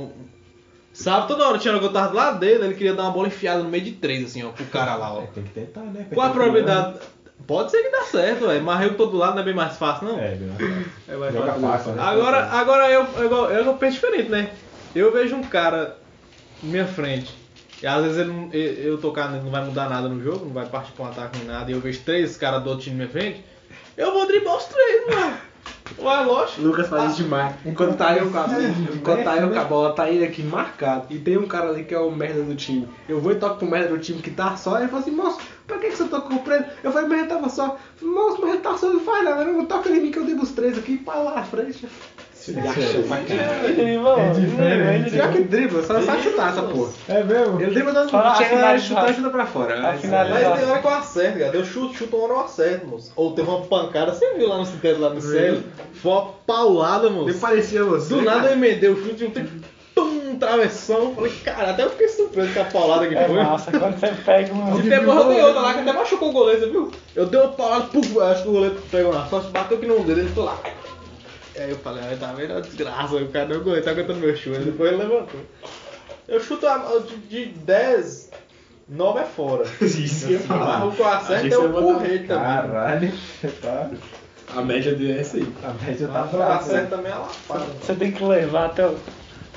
Sabe, 0.99 1.28
toda 1.28 1.46
hora 1.46 1.59
tinha 1.59 1.78
tava 1.90 2.09
do 2.09 2.16
lado 2.16 2.40
dele, 2.40 2.64
ele 2.64 2.74
queria 2.74 2.92
dar 2.92 3.05
uma 3.05 3.12
bola 3.12 3.28
enfiada 3.28 3.62
no 3.62 3.68
meio 3.68 3.84
de 3.84 3.92
três, 3.92 4.24
assim, 4.24 4.42
ó, 4.42 4.49
pro 4.49 4.64
cara 4.66 4.96
lá, 4.96 5.12
ó. 5.12 5.22
Tem 5.26 5.44
que 5.44 5.51
tentar, 5.51 5.82
né? 5.82 6.05
Qual 6.12 6.26
a 6.26 6.30
probabilidade? 6.30 6.99
Pode 7.46 7.70
ser 7.70 7.84
que 7.84 7.90
dá 7.90 8.03
certo, 8.03 8.49
velho. 8.49 8.64
Mas 8.64 8.82
eu 8.84 8.96
todo 8.96 9.16
lado 9.16 9.34
não 9.34 9.42
é 9.42 9.44
bem 9.44 9.55
mais 9.55 9.76
fácil, 9.76 10.09
não? 10.09 10.18
É, 10.18 10.34
bem 10.34 10.49
mais 10.49 10.59
fácil. 10.61 10.92
É, 11.07 11.16
vai 11.16 11.32
Joga 11.32 11.53
fazer- 11.53 11.66
fácil, 11.66 11.92
né? 11.92 12.03
Agora, 12.03 12.44
agora 12.46 12.90
eu, 12.90 13.05
eu, 13.16 13.30
eu, 13.32 13.64
eu 13.66 13.74
penso 13.74 13.94
diferente, 13.94 14.28
né? 14.28 14.51
Eu 14.92 15.12
vejo 15.12 15.36
um 15.36 15.44
cara 15.44 15.96
na 16.61 16.68
minha 16.68 16.86
frente, 16.86 17.32
e 17.80 17.86
às 17.86 18.03
vezes 18.03 18.18
ele, 18.18 18.32
não- 18.32 18.51
eu, 18.53 18.72
eu 18.72 18.99
tocar 18.99 19.30
não 19.30 19.51
vai 19.53 19.64
mudar 19.64 19.88
nada 19.88 20.09
no 20.09 20.20
jogo, 20.20 20.46
não 20.46 20.53
vai 20.53 20.66
partir 20.66 20.90
pra 20.92 21.05
um 21.05 21.09
ataque 21.11 21.38
nem 21.38 21.46
nada, 21.46 21.70
e 21.70 21.74
eu 21.74 21.80
vejo 21.80 22.01
três 22.03 22.36
caras 22.36 22.61
do 22.64 22.70
outro 22.70 22.82
time 22.86 22.96
na 22.96 23.05
minha 23.05 23.12
frente, 23.12 23.44
eu 23.96 24.12
vou 24.12 24.26
driblar 24.26 24.57
os 24.57 24.64
três, 24.64 25.07
mano. 25.07 25.36
Ué, 25.99 26.24
lógico. 26.24 26.61
Lucas 26.61 26.89
faz 26.89 27.12
isso 27.12 27.22
demais. 27.22 27.55
Enquanto 27.64 27.97
tá 27.97 28.16
eu 28.16 28.30
com 28.30 28.39
a, 28.39 28.47
enquanto 28.95 29.24
tá 29.24 29.36
eu 29.36 29.51
com 29.51 29.59
a 29.59 29.64
bola, 29.64 29.93
tá 29.93 30.11
ele 30.11 30.24
aqui 30.24 30.43
marcado. 30.43 31.07
E 31.11 31.18
tem 31.18 31.36
um 31.39 31.47
cara 31.47 31.70
ali 31.70 31.84
que 31.84 31.95
é 31.95 31.99
o 31.99 32.11
merda 32.11 32.43
do 32.43 32.55
time. 32.55 32.89
Eu 33.09 33.20
vou 33.20 33.32
e 33.32 33.36
toco 33.36 33.57
pro 33.57 33.70
merda 33.70 33.89
do 33.89 33.99
time 33.99 34.20
que 34.20 34.30
tá 34.30 34.57
só. 34.57 34.78
Ele 34.78 34.89
fala 34.89 35.03
assim, 35.03 35.11
moço, 35.11 35.39
pra 35.66 35.78
que, 35.78 35.89
que 35.89 35.97
você 35.97 36.05
tocou 36.05 36.39
pra 36.41 36.57
ele? 36.57 36.66
Eu 36.82 36.93
falei, 36.93 37.09
mas 37.09 37.18
ele 37.20 37.28
tava 37.28 37.49
só. 37.49 37.76
Moço, 38.03 38.41
mas 38.41 38.51
ele 38.51 38.61
tá 38.61 38.76
só, 38.76 38.89
não 38.89 39.01
faz 39.01 39.24
nada. 39.24 39.45
Não 39.45 39.64
toca 39.64 39.89
em 39.89 40.01
mim 40.01 40.11
que 40.11 40.18
eu 40.18 40.24
dei 40.24 40.34
os 40.34 40.53
três 40.53 40.78
aqui 40.78 40.99
para 40.99 41.20
lá 41.20 41.34
na 41.36 41.43
frente. 41.43 41.86
Se 42.53 42.59
acha 42.59 42.99
pra 43.07 43.16
caralho. 43.18 44.09
É 44.18 44.30
diferente. 44.32 45.11
Pior 45.11 45.32
que 45.32 45.42
dribla, 45.42 45.82
só 45.82 46.01
sabe 46.01 46.22
chutar 46.22 46.51
essa 46.51 46.62
porra. 46.62 46.90
É 47.09 47.22
mesmo? 47.22 47.61
Ele 47.61 47.70
dribla 47.72 47.92
dando 47.92 48.11
chega 48.36 48.78
chutar 48.78 49.11
e 49.11 49.14
chuta 49.14 49.30
pra 49.30 49.46
fora. 49.46 49.80
Mas 49.80 50.01
tem 50.01 50.11
hora 50.12 50.78
que 50.80 50.86
eu 50.86 50.94
acerto, 50.94 51.38
cara. 51.38 51.57
Eu 51.57 51.64
chuto, 51.64 51.94
chuto 51.94 52.16
uma 52.16 52.24
hora 52.24 52.32
eu 52.34 52.40
acerto, 52.40 52.86
moço. 52.86 53.12
Ou 53.16 53.32
teve 53.32 53.49
uma 53.49 53.61
pancada, 53.61 54.12
você 54.12 54.34
viu 54.34 54.49
lá 54.49 54.59
no 54.59 54.64
cemitério, 54.66 55.01
lá 55.01 55.11
no 55.11 55.20
céu? 55.20 55.59
Foi 55.94 56.12
uma 56.12 56.26
paulada, 56.46 57.11
moço. 57.11 57.26
Nem 57.26 57.38
parecia 57.38 57.84
você. 57.84 58.14
Do 58.14 58.22
nada 58.22 58.49
eu 58.49 58.53
emendei 58.55 58.88
o 58.88 58.96
chute, 59.05 59.24
um 59.24 59.30
tempo, 59.30 59.51
pum, 59.94 60.36
travessão. 60.38 61.14
Falei, 61.14 61.32
cara, 61.44 61.70
até 61.70 61.84
eu 61.84 61.90
fiquei 61.90 62.09
surpreso 62.09 62.55
com 62.55 62.61
a 62.61 62.64
paulada 62.64 63.07
que 63.07 63.14
É 63.14 63.26
foi. 63.26 63.36
massa 63.42 63.70
quando 63.70 63.99
você 63.99 64.12
pega 64.24 64.55
um. 64.55 64.78
E 64.78 64.82
depois 64.82 65.18
eu 65.18 65.28
dei 65.28 65.42
outra 65.42 65.61
lá 65.61 65.74
que 65.74 65.80
até 65.80 65.92
machucou 65.92 66.30
o 66.30 66.32
goleiro, 66.32 66.61
você 66.61 66.70
viu? 66.70 66.90
Eu 67.14 67.26
dei 67.26 67.40
uma 67.40 67.49
paulada, 67.51 67.84
puf, 67.86 68.20
acho 68.20 68.42
que 68.42 68.49
o 68.49 68.53
goleiro 68.53 68.76
pegou 68.90 69.12
na 69.12 69.26
sorte, 69.26 69.51
bateu 69.51 69.76
aqui 69.76 69.86
no 69.86 69.99
dedo, 70.05 70.20
ele 70.20 70.28
ficou 70.28 70.44
lá. 70.44 70.57
E 71.59 71.61
aí 71.62 71.70
eu 71.70 71.76
falei, 71.78 72.04
ai, 72.09 72.16
tá 72.16 72.32
vendo 72.32 72.56
a 72.56 72.61
desgraça, 72.61 73.16
o 73.16 73.28
cara 73.28 73.46
não 73.48 73.56
aguenta, 73.56 73.82
tá 73.82 73.90
aguentando 73.90 74.20
meu 74.20 74.36
chute. 74.36 74.61
Depois 74.61 74.92
ele 74.92 75.02
levantou. 75.02 75.40
Eu 76.28 76.40
chuto 76.40 76.66
a- 76.68 77.00
de, 77.04 77.16
de 77.16 77.46
10, 77.46 78.30
9 78.88 79.18
é 79.20 79.24
fora. 79.24 79.64
Isso, 79.82 80.26
eu 80.26 80.30
ia 80.32 80.38
falar. 80.38 80.86
O 80.86 80.92
que 80.92 81.00
eu 81.00 81.09
acerto 81.09 81.46
é 81.54 81.59
o 81.59 81.72
você 81.72 81.80
porrete 81.82 82.26
também. 82.28 82.28
Caralho, 82.28 83.12
tá. 83.61 83.90
A 84.56 84.62
média 84.62 84.94
dele 84.94 85.12
é 85.12 85.20
essa 85.20 85.36
aí. 85.36 85.52
A 85.64 85.84
média 85.84 86.06
tá 86.09 86.24
fraca. 86.28 86.62
certo 86.64 86.90
também 86.90 87.11
é 87.12 87.14
lapada. 87.16 87.64
Você 87.82 87.94
tem 87.94 88.12
que 88.12 88.22
levar 88.24 88.66
até 88.66 88.86
o- 88.86 88.96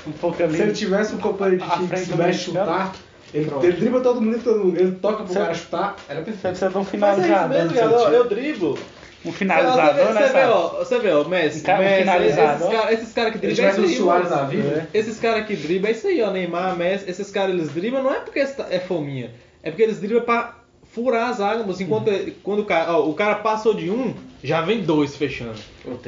um 0.06 0.12
pouco 0.12 0.42
ali. 0.42 0.56
Se 0.56 0.62
ele 0.62 0.72
tivesse 0.72 1.14
um 1.14 1.18
companheiro 1.18 1.62
de 1.64 1.70
time 1.72 1.88
que 1.88 1.96
soubesse 2.06 2.38
de 2.38 2.44
chutar, 2.46 2.92
ele, 3.32 3.50
ele 3.62 3.72
dribla 3.74 4.00
todo 4.00 4.20
mundo, 4.20 4.40
todo 4.42 4.58
mundo, 4.64 4.76
ele 4.76 4.92
toca 4.96 5.22
pro 5.22 5.32
Você- 5.32 5.38
cara 5.38 5.54
chutar, 5.54 5.96
era 6.08 6.18
Você 6.20 6.24
perfeito. 6.32 6.58
precisa 6.58 6.70
de 6.70 6.76
um 6.78 6.98
Mas 6.98 7.18
é 7.18 7.22
isso 7.32 7.48
mesmo, 7.48 7.98
time. 8.04 8.14
Eu 8.16 8.28
driblo. 8.28 8.78
Um 9.24 9.30
Você 9.30 9.38
finalizador, 9.38 9.94
vê, 9.94 10.12
né? 10.12 10.20
você 10.26 10.32
vê, 10.32 10.44
ó, 10.44 10.68
você 10.78 10.98
vê, 10.98 11.10
ó, 11.12 11.24
Messi, 11.24 11.60
Um 11.60 11.62
cara- 11.62 11.78
um 11.80 11.84
Messi 11.84 11.98
finalizador. 12.00 12.72
esses 12.90 13.12
caras 13.12 13.14
cara 13.14 13.30
que 13.30 13.38
driblam 13.38 13.66
é 13.66 13.70
isso 13.70 14.06
um 14.06 14.10
aí, 14.10 14.28
na 14.28 14.42
vida, 14.44 14.88
Esses 14.92 15.18
caras 15.20 15.46
que 15.46 15.56
driblam 15.56 15.88
é 15.88 15.92
isso 15.92 16.06
aí, 16.08 16.22
ó, 16.22 16.30
Neymar, 16.30 16.76
Messi, 16.76 17.08
esses 17.10 17.30
caras 17.30 17.54
eles 17.54 17.68
driblam 17.70 18.02
não 18.02 18.12
é 18.12 18.20
porque 18.20 18.40
é 18.40 18.78
fominha, 18.80 19.30
é 19.62 19.70
porque 19.70 19.82
eles 19.84 19.98
driblam 20.00 20.24
pra 20.24 20.56
furar 20.92 21.30
as 21.30 21.40
águas, 21.40 21.80
enquanto 21.80 22.10
quando 22.42 22.60
o 22.60 22.64
cara, 22.64 22.96
ó, 22.98 23.08
o 23.08 23.14
cara 23.14 23.36
passou 23.36 23.74
de 23.74 23.88
um, 23.90 24.12
já 24.42 24.60
vem 24.60 24.82
dois 24.82 25.16
fechando. 25.16 25.54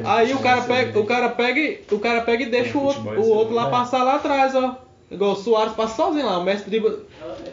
Aí 0.04 0.34
o 0.34 0.38
cara 0.40 0.56
futebol, 0.62 0.76
pega, 0.76 0.98
o 1.00 1.06
cara 1.06 1.28
pega, 1.30 1.60
e- 1.60 1.80
o 1.90 1.98
cara 2.00 2.20
pega 2.22 2.42
e 2.42 2.46
deixa 2.46 2.76
o 2.76 2.82
outro, 2.82 3.02
futebol, 3.02 3.24
o 3.24 3.28
outro 3.30 3.54
lá 3.54 3.68
é. 3.68 3.70
passar 3.70 4.02
lá 4.02 4.16
atrás, 4.16 4.54
ó. 4.54 4.80
Igual 5.10 5.32
o 5.32 5.36
Soares 5.36 5.74
passa 5.74 5.94
sozinho 5.96 6.26
lá, 6.26 6.38
o 6.38 6.44
Messi 6.44 6.68
dribla. 6.68 6.98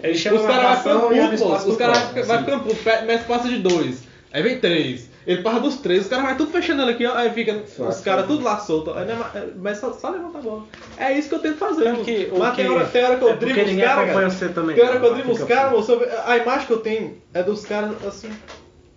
Ele 0.01 0.15
chama 0.15 0.39
Os 0.39 0.45
caras 0.47 0.83
vão 0.83 1.09
ficando. 1.09 1.69
Os 1.69 1.77
caras 1.77 1.97
assim. 1.99 2.37
ficando 2.45 2.63
putos. 2.63 2.79
Pe- 2.81 3.01
Messi 3.03 3.23
passa 3.25 3.47
de 3.49 3.59
dois. 3.59 4.03
Aí 4.33 4.41
vem 4.41 4.57
três. 4.59 5.10
Ele 5.27 5.43
passa 5.43 5.59
dos 5.59 5.77
três, 5.77 6.01
os 6.03 6.07
caras 6.07 6.25
vai 6.25 6.35
tudo 6.35 6.51
fechando 6.51 6.81
ele 6.81 6.91
aqui, 6.91 7.05
ó. 7.05 7.13
Aí 7.15 7.29
fica 7.29 7.61
os 7.77 8.01
caras 8.01 8.25
tudo 8.25 8.43
lá 8.43 8.57
solto. 8.57 8.91
Aí 8.93 9.05
Neymar- 9.05 9.31
é, 9.35 9.47
mas 9.55 9.77
só, 9.77 9.93
só 9.93 10.09
levanta 10.09 10.39
a 10.39 10.41
bola. 10.41 10.63
É 10.97 11.13
isso 11.13 11.29
que 11.29 11.35
eu 11.35 11.39
tento 11.39 11.57
fazer. 11.57 11.91
Moço. 11.91 12.03
que 12.05 12.31
Mas 12.35 12.55
tem 12.55 12.69
hora, 12.69 12.85
tem 12.85 13.03
hora 13.03 13.15
que 13.17 13.23
eu 13.23 13.29
É 13.29 13.33
os 13.33 13.39
caras. 13.39 13.53
Tem 13.53 14.83
hora 14.83 14.99
que 14.99 15.05
eu 15.05 15.31
os 15.31 15.43
caras, 15.43 15.89
A 16.25 16.37
imagem 16.37 16.65
que 16.67 16.73
eu 16.73 16.79
tenho 16.79 17.21
é 17.33 17.43
dos 17.43 17.65
caras 17.65 17.91
assim, 18.05 18.29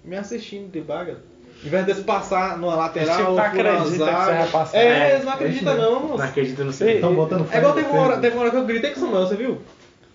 me 0.03 0.17
assistindo 0.17 0.71
de 0.71 0.81
baga. 0.81 1.19
Em 1.65 1.69
vez 1.69 1.87
deles 1.87 2.03
passar 2.03 2.59
numa 2.59 2.75
lateral, 2.75 3.17
tipo, 3.17 3.31
ou 3.31 3.37
furar 3.37 3.49
acredita 3.51 3.91
que 3.91 3.97
zaga. 3.99 4.25
você 4.25 4.33
vai 4.33 4.49
passar. 4.49 4.77
É, 4.79 4.87
É, 4.87 5.13
eles 5.15 5.25
não 5.25 5.33
acreditam 5.33 5.77
não, 5.77 6.01
moço. 6.01 6.19
Não 6.19 6.25
acredita 6.25 6.65
no 6.65 6.73
Sim. 6.73 6.79
seu. 6.79 6.89
Estão 6.91 7.15
botando 7.15 7.47
É 7.51 7.57
igual 7.59 7.73
teve 7.75 7.89
uma, 7.89 8.01
hora, 8.03 8.17
teve 8.19 8.35
uma 8.37 8.43
hora 8.43 8.51
que 8.51 8.57
eu 8.59 8.65
gritei 8.65 8.91
com 8.91 9.01
o 9.01 9.03
Samuel, 9.03 9.27
você 9.27 9.37
viu? 9.37 9.59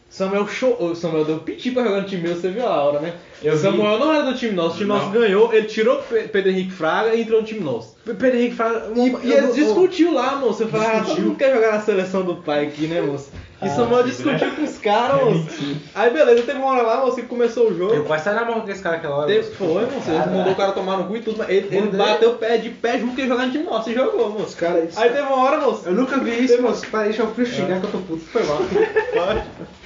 Samuel 0.09 0.47
show, 0.47 0.75
o 0.79 0.95
Samuel 0.95 1.23
deu 1.23 1.37
piti 1.39 1.69
pra 1.71 1.83
jogar 1.83 2.01
no 2.01 2.07
time 2.07 2.23
meu, 2.23 2.35
você 2.35 2.49
viu 2.49 2.65
a 2.65 2.83
hora, 2.83 2.99
né? 2.99 3.13
Eu 3.43 3.55
vi. 3.55 3.61
Samuel 3.61 3.99
não 3.99 4.13
era 4.13 4.23
do 4.23 4.33
time 4.35 4.53
nosso, 4.53 4.75
o 4.75 4.77
time 4.77 4.89
Não. 4.89 4.97
nosso 4.97 5.09
ganhou, 5.11 5.53
ele 5.53 5.67
tirou 5.67 5.97
Pedro 6.31 6.49
Henrique 6.49 6.71
Fraga 6.71 7.13
e 7.13 7.21
entrou 7.21 7.41
no 7.41 7.47
time 7.47 7.59
nosso. 7.61 7.95
Pedro 8.03 8.35
Henrique 8.35 8.55
fala. 8.55 8.91
E, 8.95 9.27
e 9.27 9.31
eles 9.31 9.53
discutiu 9.53 10.11
lá, 10.13 10.35
moço. 10.35 10.63
Eu 10.63 10.67
falei, 10.67 10.87
ah, 10.87 11.03
todo 11.05 11.21
mundo 11.21 11.35
quer 11.37 11.53
jogar 11.53 11.73
na 11.73 11.79
seleção 11.81 12.23
do 12.23 12.37
pai 12.37 12.65
aqui, 12.65 12.87
né, 12.87 13.01
moço? 13.01 13.29
E 13.61 13.65
Ah, 13.65 13.69
Samuel 13.69 14.03
discutiu 14.03 14.49
com 14.55 14.63
os 14.63 14.77
caras, 14.79 15.23
moço. 15.23 15.75
Aí 15.93 16.09
beleza, 16.09 16.41
teve 16.41 16.57
uma 16.57 16.71
hora 16.71 16.81
lá, 16.81 17.05
moço, 17.05 17.17
que 17.17 17.27
começou 17.27 17.69
o 17.69 17.77
jogo. 17.77 17.93
Eu 17.93 18.03
quase 18.03 18.23
saí 18.23 18.33
na 18.35 18.45
mão 18.45 18.61
com 18.61 18.71
esse 18.71 18.81
cara 18.81 18.95
aquela 18.95 19.15
hora. 19.15 19.27
Teve, 19.27 19.43
foi, 19.51 19.85
moço. 19.85 20.09
Ele 20.09 20.35
mandou 20.37 20.53
o 20.53 20.55
cara 20.55 20.71
tomar 20.71 20.97
no 20.97 21.03
cu 21.05 21.17
e 21.17 21.21
tudo, 21.21 21.37
mas 21.37 21.49
ele, 21.49 21.67
ele 21.71 21.87
bateu 21.95 22.31
o 22.31 22.35
pé 22.35 22.57
de 22.57 22.69
pé 22.71 22.97
junto 22.97 23.13
que 23.15 23.21
ele 23.21 23.29
jogar 23.29 23.45
no 23.45 23.51
time 23.51 23.63
nosso 23.63 23.89
e 23.91 23.93
jogou, 23.93 24.31
moço. 24.31 24.45
Os 24.45 24.55
caras. 24.55 24.97
Aí 24.97 25.09
teve 25.11 25.21
uma 25.21 25.43
hora, 25.43 25.59
moço. 25.59 25.83
Eu 25.85 25.93
nunca 25.93 26.17
vi 26.17 26.43
isso, 26.43 26.59
moço. 26.61 26.85
Peraí, 26.87 27.09
deixa 27.09 27.21
eu 27.21 27.31
fui 27.33 27.45
xingar 27.45 27.79
que 27.79 27.85
eu 27.85 27.91
tô 27.91 27.99
puto. 27.99 28.25
Foi 28.25 28.43
mal. 28.43 28.57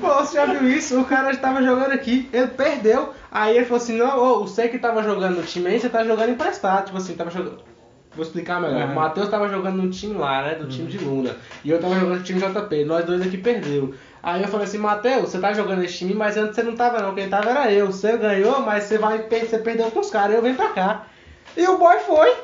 Pô, 0.00 0.14
você 0.14 0.34
já 0.34 0.46
viu 0.46 0.68
isso? 0.70 0.98
O 1.00 1.04
cara 1.04 1.36
tava 1.36 1.62
jogando 1.62 1.92
aqui, 1.92 2.28
ele 2.32 2.48
perdeu. 2.48 3.12
Aí 3.30 3.56
ele 3.56 3.66
falou 3.66 3.82
assim: 3.82 3.96
Não, 3.96 4.18
ô, 4.18 4.40
você 4.40 4.68
que 4.68 4.78
tava 4.78 5.02
jogando 5.02 5.36
no 5.36 5.42
time 5.42 5.68
aí, 5.68 5.78
você 5.78 5.88
tá 5.88 6.02
jogando 6.04 6.30
emprestado. 6.30 6.86
Tipo 6.86 6.98
assim, 6.98 7.14
tava 7.14 7.30
jogando. 7.30 7.58
Vou 8.14 8.24
explicar 8.24 8.60
melhor. 8.60 8.86
Uhum. 8.86 8.92
O 8.92 8.94
Matheus 8.96 9.28
tava 9.28 9.48
jogando 9.48 9.76
no 9.76 9.90
time 9.90 10.14
lá, 10.14 10.42
né? 10.42 10.54
Do 10.56 10.66
time 10.66 10.88
de 10.88 10.98
Luna. 10.98 11.36
E 11.64 11.70
eu 11.70 11.80
tava 11.80 11.94
jogando 11.94 12.18
no 12.18 12.24
time 12.24 12.40
JP. 12.40 12.84
Nós 12.84 13.04
dois 13.04 13.22
aqui 13.22 13.38
perdeu. 13.38 13.94
Aí 14.22 14.42
eu 14.42 14.48
falei 14.48 14.66
assim, 14.66 14.78
Matheus, 14.78 15.30
você 15.30 15.38
tá 15.38 15.52
jogando 15.52 15.84
esse 15.84 15.98
time, 15.98 16.12
mas 16.12 16.36
antes 16.36 16.56
você 16.56 16.62
não 16.62 16.74
tava 16.74 17.00
não. 17.00 17.14
Quem 17.14 17.28
tava 17.28 17.50
era 17.50 17.72
eu. 17.72 17.86
Você 17.86 18.16
ganhou, 18.16 18.60
mas 18.60 18.84
você 18.84 18.98
vai 18.98 19.18
você 19.18 19.58
perdeu 19.58 19.90
com 19.90 20.00
os 20.00 20.10
caras. 20.10 20.34
Eu 20.34 20.42
venho 20.42 20.56
pra 20.56 20.70
cá. 20.70 21.06
E 21.56 21.66
o 21.68 21.78
boy 21.78 21.98
foi. 22.00 22.34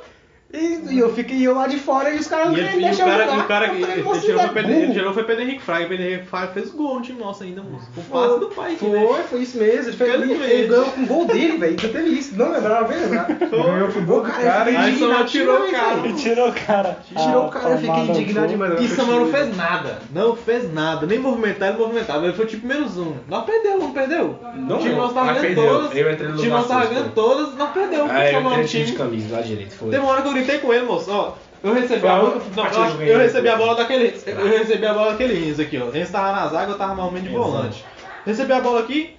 E, 0.53 0.95
e 0.95 0.99
eu 1.01 1.13
fiquei 1.13 1.43
eu 1.47 1.55
lá 1.55 1.67
de 1.67 1.77
fora 1.79 2.11
e 2.15 2.19
os 2.19 2.27
caras 2.29 2.47
E, 2.47 2.51
não 2.53 2.59
ele, 2.59 2.69
queriam 2.69 2.81
e 2.89 2.93
o 2.93 2.95
deixar 2.95 3.21
jogar. 3.27 3.39
o 3.39 3.49
cara 3.49 3.69
que 3.69 3.81
falei, 3.81 3.95
ele, 3.97 4.03
"Você 4.03 4.21
tirou 4.21 4.41
é 4.41 4.45
foi 4.45 4.55
Pedro, 4.55 4.71
burro." 4.71 4.83
ele 4.85 4.93
tirou 4.93 5.13
foi 5.15 5.25
Pedro 5.25 5.43
Henrique 5.43 5.63
Fraga. 5.63 5.87
Pedro 5.87 6.05
Henrique 6.07 6.27
Fraga 6.27 6.53
fez 6.53 6.71
gol 6.71 6.95
no 6.95 7.03
time 7.03 7.19
nosso 7.19 7.43
ainda, 7.43 7.63
moço. 7.63 7.87
Com 7.95 8.03
passe 8.03 8.41
do 8.41 8.47
pai 8.47 8.71
né? 8.71 8.77
Foi, 8.79 9.23
foi 9.25 9.41
isso 9.41 9.59
mesmo. 9.59 9.89
Ele, 9.89 9.97
fez, 9.97 10.15
Ele 10.15 10.33
ele, 10.33 10.69
ganhou 10.69 10.85
com 10.87 11.03
o 11.03 11.07
gol 11.07 11.25
dele, 11.27 11.59
velho. 11.59 11.73
Então 11.75 11.91
teve 11.91 12.09
isso. 12.11 12.37
Não 12.37 12.53
lembrava, 12.53 12.87
bem 12.89 12.99
lembrar. 13.01 13.27
Ganhou 13.27 13.89
com 13.89 13.99
o 13.99 14.05
gol 14.05 14.21
do 14.23 14.31
cara, 14.31 14.71
hein? 14.71 14.77
Aí 14.77 14.99
Samuel 14.99 15.27
tirou 15.27 15.59
o 15.59 15.71
cara. 15.71 16.07
E 16.07 16.13
tirou 16.15 16.49
o 16.49 16.53
cara. 16.53 16.99
Tirou 17.09 17.43
Ah, 17.43 17.47
o 17.47 17.51
cara, 17.51 17.71
eu 17.71 17.79
fiquei 17.79 18.03
indignado 18.05 18.49
demais. 18.49 18.81
E 18.81 18.89
Samuel 18.89 19.21
não 19.21 19.33
fez 19.33 19.57
nada. 19.57 19.99
Não 20.15 20.37
fez 20.37 20.73
nada. 20.73 21.07
Nem 21.07 21.19
movimentar, 21.19 21.71
ele 21.71 21.79
movimentava. 21.79 22.25
Ele 22.25 22.35
foi 22.35 22.47
tipo 22.47 22.67
menos 22.67 22.97
um. 22.97 23.15
Não 23.29 23.43
perdeu, 23.43 23.79
não 23.79 23.91
perdeu. 23.91 24.39
Não, 24.55 24.77
o 24.77 24.81
time 24.81 24.95
nosso 24.95 25.13
tava 25.13 25.33
Ah, 25.33 25.35
ganhando 25.35 25.57
todas. 25.57 25.87
O 25.91 26.37
time 26.37 26.49
nosso 26.49 26.69
tava 26.69 26.87
ganhando 26.87 27.15
todas, 27.15 27.55
não 27.57 27.67
perdeu. 27.73 28.05
Ah, 28.05 28.09
Porque 28.09 28.37
eu 28.37 28.41
entrei 28.53 28.65
time 28.65 28.85
de 28.85 28.93
camisa 28.93 29.37
lá 29.37 29.43
direito. 29.43 29.77
Hora 30.07 30.23
que 30.23 30.29
eu 30.29 30.36
gritei 30.37 30.59
com 30.59 30.73
ele, 30.73 30.87
moço. 30.87 31.11
Ó, 31.11 31.33
eu 31.63 31.73
recebi 31.75 32.07
a 32.07 32.19
bola. 32.19 32.43
Não, 32.55 32.67
eu, 32.67 33.01
eu 33.01 33.07
eu 33.07 33.19
recebi 33.19 33.49
a 33.49 33.57
bola 33.57 33.75
daquele. 33.75 34.15
Eu 34.27 34.49
recebi 34.49 34.87
a 34.87 34.95
bola 34.95 35.11
daquele 35.13 35.47
Renzo 35.47 35.63
aqui, 35.63 35.79
ó. 35.79 35.91
Renzo 35.91 36.13
tava 36.13 36.33
na 36.33 36.47
zaga, 36.49 36.73
eu 36.73 36.79
tava 36.79 36.95
normalmente 36.95 37.29
de 37.29 37.35
volante. 37.35 37.85
Recebi 38.25 38.53
a 38.53 38.61
bola 38.61 38.81
aqui. 38.81 39.17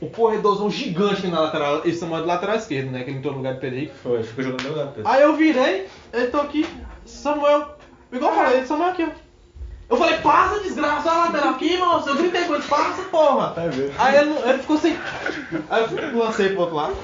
O 0.00 0.08
corredorzão 0.08 0.70
gigante 0.70 1.18
aqui 1.18 1.28
na 1.28 1.40
lateral. 1.40 1.82
Esse 1.84 1.98
Samuel 1.98 2.22
de 2.22 2.28
lateral 2.28 2.56
esquerdo, 2.56 2.90
né? 2.90 3.02
Que 3.04 3.10
ele 3.10 3.18
entrou 3.18 3.32
no 3.32 3.38
lugar 3.38 3.54
de 3.54 3.60
Pedro 3.60 3.76
Henrique. 3.76 3.92
Foi, 4.02 4.22
ficou 4.22 4.44
jogando 4.44 4.62
no 4.62 4.68
meu 4.70 4.78
lugar. 4.78 4.94
Pedro. 4.94 5.10
Aí 5.10 5.22
eu 5.22 5.36
virei, 5.36 5.88
ele 6.12 6.26
tô 6.28 6.40
aqui, 6.40 6.66
Samuel, 7.04 7.76
igual 8.10 8.32
eu 8.32 8.38
falei, 8.38 8.64
Samuel 8.64 8.90
aqui, 8.90 9.04
ó. 9.04 9.30
Eu 9.90 9.96
falei, 9.96 10.18
passa 10.18 10.60
desgraça, 10.60 11.10
a 11.10 11.24
lateral 11.24 11.50
aqui, 11.50 11.76
moço. 11.76 12.08
Eu 12.08 12.14
gritei 12.14 12.44
com 12.44 12.54
ele, 12.54 12.62
passa, 12.62 13.02
porra. 13.10 13.50
Tá? 13.50 13.62
Aí 13.98 14.16
ele, 14.16 14.34
ele 14.44 14.58
ficou 14.58 14.76
assim. 14.76 14.96
Aí 15.68 15.82
eu 15.82 16.16
lancei 16.16 16.50
pro 16.50 16.60
outro 16.60 16.76
lado. 16.76 16.96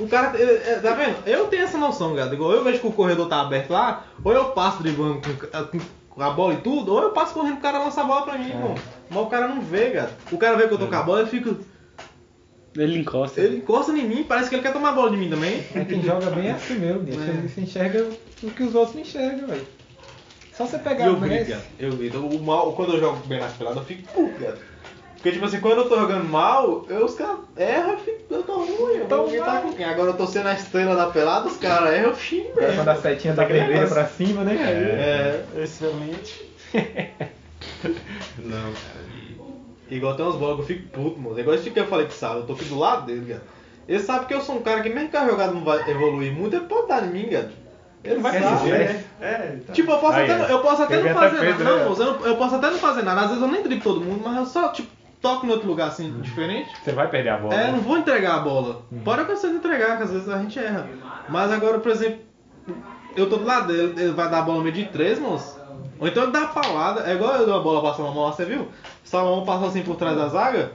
O 0.00 0.08
cara, 0.08 0.38
ele- 0.40 0.50
é, 0.64 0.76
tá 0.80 0.94
vendo? 0.94 1.16
Eu 1.26 1.46
tenho 1.48 1.62
essa 1.64 1.78
noção, 1.78 2.14
cara. 2.16 2.32
Igual 2.34 2.52
eu 2.52 2.64
vejo 2.64 2.80
que 2.80 2.86
o 2.86 2.92
corredor 2.92 3.28
tá 3.28 3.40
aberto 3.40 3.70
lá, 3.70 4.04
ou 4.24 4.32
eu 4.32 4.46
passo 4.46 4.82
driblando 4.82 5.20
com, 5.20 5.78
com 6.10 6.22
a 6.22 6.30
bola 6.30 6.54
e 6.54 6.58
tudo, 6.58 6.92
ou 6.92 7.02
eu 7.02 7.10
passo 7.10 7.34
correndo 7.34 7.54
pro 7.54 7.62
cara 7.62 7.78
lançar 7.84 8.02
a 8.02 8.06
bola 8.06 8.22
pra 8.22 8.38
mim, 8.38 8.48
irmão. 8.48 8.74
Mas 9.10 9.22
o 9.22 9.26
cara 9.26 9.48
não 9.48 9.60
vê, 9.60 9.90
cara. 9.90 10.10
O 10.30 10.38
cara 10.38 10.56
vê 10.56 10.66
que 10.66 10.74
eu 10.74 10.78
tô 10.78 10.86
com 10.86 10.94
a 10.94 11.02
bola, 11.02 11.20
ele 11.20 11.30
fica. 11.30 11.54
Ele 12.74 12.98
encosta. 12.98 13.38
Ele 13.40 13.58
encosta 13.58 13.92
em 13.92 14.06
mim, 14.08 14.24
parece 14.24 14.48
que 14.48 14.54
ele 14.54 14.62
quer 14.62 14.72
tomar 14.72 14.90
a 14.90 14.92
bola 14.92 15.10
de 15.10 15.16
mim 15.18 15.28
também. 15.28 15.62
É 15.74 15.84
quem 15.84 16.02
joga 16.02 16.30
bem 16.30 16.48
é 16.48 16.52
assim 16.52 16.78
mesmo, 16.78 17.00
bicho. 17.00 17.20
É. 17.20 17.24
Ele 17.28 17.48
se 17.48 17.60
enxerga 17.60 18.06
o 18.42 18.50
que 18.50 18.62
os 18.62 18.74
outros 18.74 18.94
não 18.94 19.02
enxergam, 19.02 19.46
velho. 19.46 19.66
Só 20.56 20.64
você 20.66 20.76
E 20.76 20.80
pegar 20.80 21.06
eu 21.06 21.12
o 21.12 21.16
grito, 21.16 21.34
Messi. 21.34 21.50
cara. 21.50 21.62
Eu 21.78 21.92
grito. 21.96 22.18
O 22.18 22.42
mal, 22.42 22.72
quando 22.72 22.94
eu 22.94 23.00
jogo 23.00 23.18
bem 23.26 23.40
nas 23.40 23.52
peladas, 23.52 23.78
eu 23.80 23.84
fico 23.84 24.10
puto, 24.12 24.38
cara. 24.40 24.58
Porque, 25.22 25.30
tipo 25.32 25.44
assim, 25.44 25.60
quando 25.60 25.78
eu 25.78 25.88
tô 25.88 25.96
jogando 26.00 26.24
mal, 26.28 26.84
eu, 26.88 27.04
os 27.04 27.14
caras 27.14 27.36
erram, 27.56 27.92
eu, 27.92 27.98
fico, 27.98 28.18
eu 28.28 28.42
tô 28.42 28.56
ruim. 28.56 28.96
Eu 28.96 29.06
Tô 29.06 29.24
vou 29.24 29.38
mal. 29.38 29.62
com 29.62 29.72
quem? 29.72 29.84
Agora 29.84 30.10
eu 30.10 30.16
tô 30.16 30.26
sendo 30.26 30.48
a 30.48 30.54
estrela 30.54 30.96
da 30.96 31.06
pelada, 31.06 31.46
os 31.46 31.56
caras 31.58 31.94
erram, 31.94 32.08
eu 32.10 32.16
xingo 32.16 32.50
Quando 32.54 32.66
mesmo. 32.74 32.90
a 32.90 32.96
setinha 32.96 33.32
tá 33.32 33.46
negócio. 33.46 33.94
pra 33.94 34.06
cima, 34.06 34.42
né? 34.42 34.56
É, 34.56 35.44
Excelente. 35.62 36.50
não, 38.38 38.72
cara. 38.72 39.02
Igual 39.90 40.16
tem 40.16 40.24
uns 40.26 40.36
bolas 40.36 40.56
que 40.56 40.62
eu 40.62 40.66
fico 40.78 40.88
puto, 40.88 41.20
mano. 41.20 41.38
Igual 41.38 41.54
esse 41.54 41.70
que 41.70 41.78
eu 41.78 41.86
falei 41.86 42.06
que 42.06 42.14
sabe, 42.14 42.40
eu 42.40 42.46
tô 42.46 42.54
aqui 42.54 42.64
do 42.64 42.78
lado 42.78 43.06
dele, 43.06 43.26
cara. 43.28 43.42
Ele 43.88 44.00
sabe 44.00 44.26
que 44.26 44.34
eu 44.34 44.40
sou 44.40 44.56
um 44.56 44.62
cara 44.62 44.80
que 44.80 44.88
mesmo 44.88 45.08
que 45.10 45.16
a 45.16 45.28
jogada 45.28 45.52
não 45.52 45.62
vai 45.64 45.88
evoluir 45.90 46.32
muito, 46.32 46.56
ele 46.56 46.64
pode 46.66 46.88
dar 46.88 47.04
em 47.04 47.10
mim, 47.10 47.28
cara. 47.28 47.50
Ele 48.02 48.18
vai 48.20 48.32
Quer 48.32 48.42
sabe. 48.42 48.56
dizer, 48.64 48.78
né? 48.78 49.04
É, 49.20 49.56
tá. 49.66 49.72
Tipo, 49.72 49.92
eu 49.92 49.98
posso, 49.98 50.14
Aí, 50.16 50.30
até, 50.30 50.44
ó. 50.44 50.48
eu 50.48 50.58
posso 50.60 50.82
até 50.82 50.96
não 51.00 51.14
fazer 51.14 51.36
nada. 51.36 51.64
né? 51.64 51.64
Não, 51.64 51.88
moço, 51.88 52.02
eu, 52.02 52.12
não- 52.18 52.26
eu 52.26 52.36
posso 52.36 52.54
até 52.56 52.70
não 52.70 52.78
fazer 52.78 53.02
nada. 53.02 53.20
Às 53.20 53.26
vezes 53.28 53.42
eu 53.42 53.48
nem 53.48 53.62
driblo 53.62 53.82
todo 53.84 54.00
mundo, 54.04 54.22
mas 54.24 54.36
eu 54.38 54.46
só, 54.46 54.68
tipo, 54.70 54.88
toco 55.22 55.46
em 55.46 55.50
outro 55.50 55.68
lugar 55.68 55.88
assim, 55.88 56.20
diferente. 56.20 56.68
Você 56.82 56.92
vai 56.92 57.08
perder 57.08 57.30
a 57.30 57.38
bola. 57.38 57.54
É, 57.54 57.62
eu 57.62 57.66
né? 57.66 57.72
não 57.72 57.80
vou 57.80 57.96
entregar 57.96 58.34
a 58.34 58.40
bola. 58.40 58.82
Pode 59.04 59.22
acontecer 59.22 59.48
de 59.50 59.56
entregar, 59.56 59.96
que 59.96 60.02
às 60.02 60.10
vezes 60.10 60.28
a 60.28 60.38
gente 60.38 60.58
erra. 60.58 60.88
Mas 61.28 61.52
agora, 61.52 61.78
por 61.78 61.92
exemplo, 61.92 62.20
eu 63.16 63.30
tô 63.30 63.36
do 63.36 63.44
lado 63.44 63.68
dele, 63.68 63.94
ele 63.96 64.12
vai 64.12 64.28
dar 64.28 64.40
a 64.40 64.42
bola 64.42 64.58
no 64.58 64.64
meio 64.64 64.74
de 64.74 64.84
três, 64.86 65.18
moço. 65.20 65.60
Ou 66.00 66.08
então 66.08 66.24
ele 66.24 66.32
dá 66.32 66.40
uma 66.40 66.48
paulada, 66.48 67.08
é 67.08 67.14
igual 67.14 67.36
eu 67.36 67.46
dou 67.46 67.54
a 67.56 67.62
bola 67.62 67.80
pra 67.80 67.94
Salomão 67.94 68.24
lá, 68.24 68.32
você 68.32 68.44
viu? 68.44 68.68
Salomão 69.04 69.46
passou 69.46 69.68
assim 69.68 69.82
por 69.82 69.94
trás 69.94 70.16
da 70.16 70.26
zaga. 70.26 70.72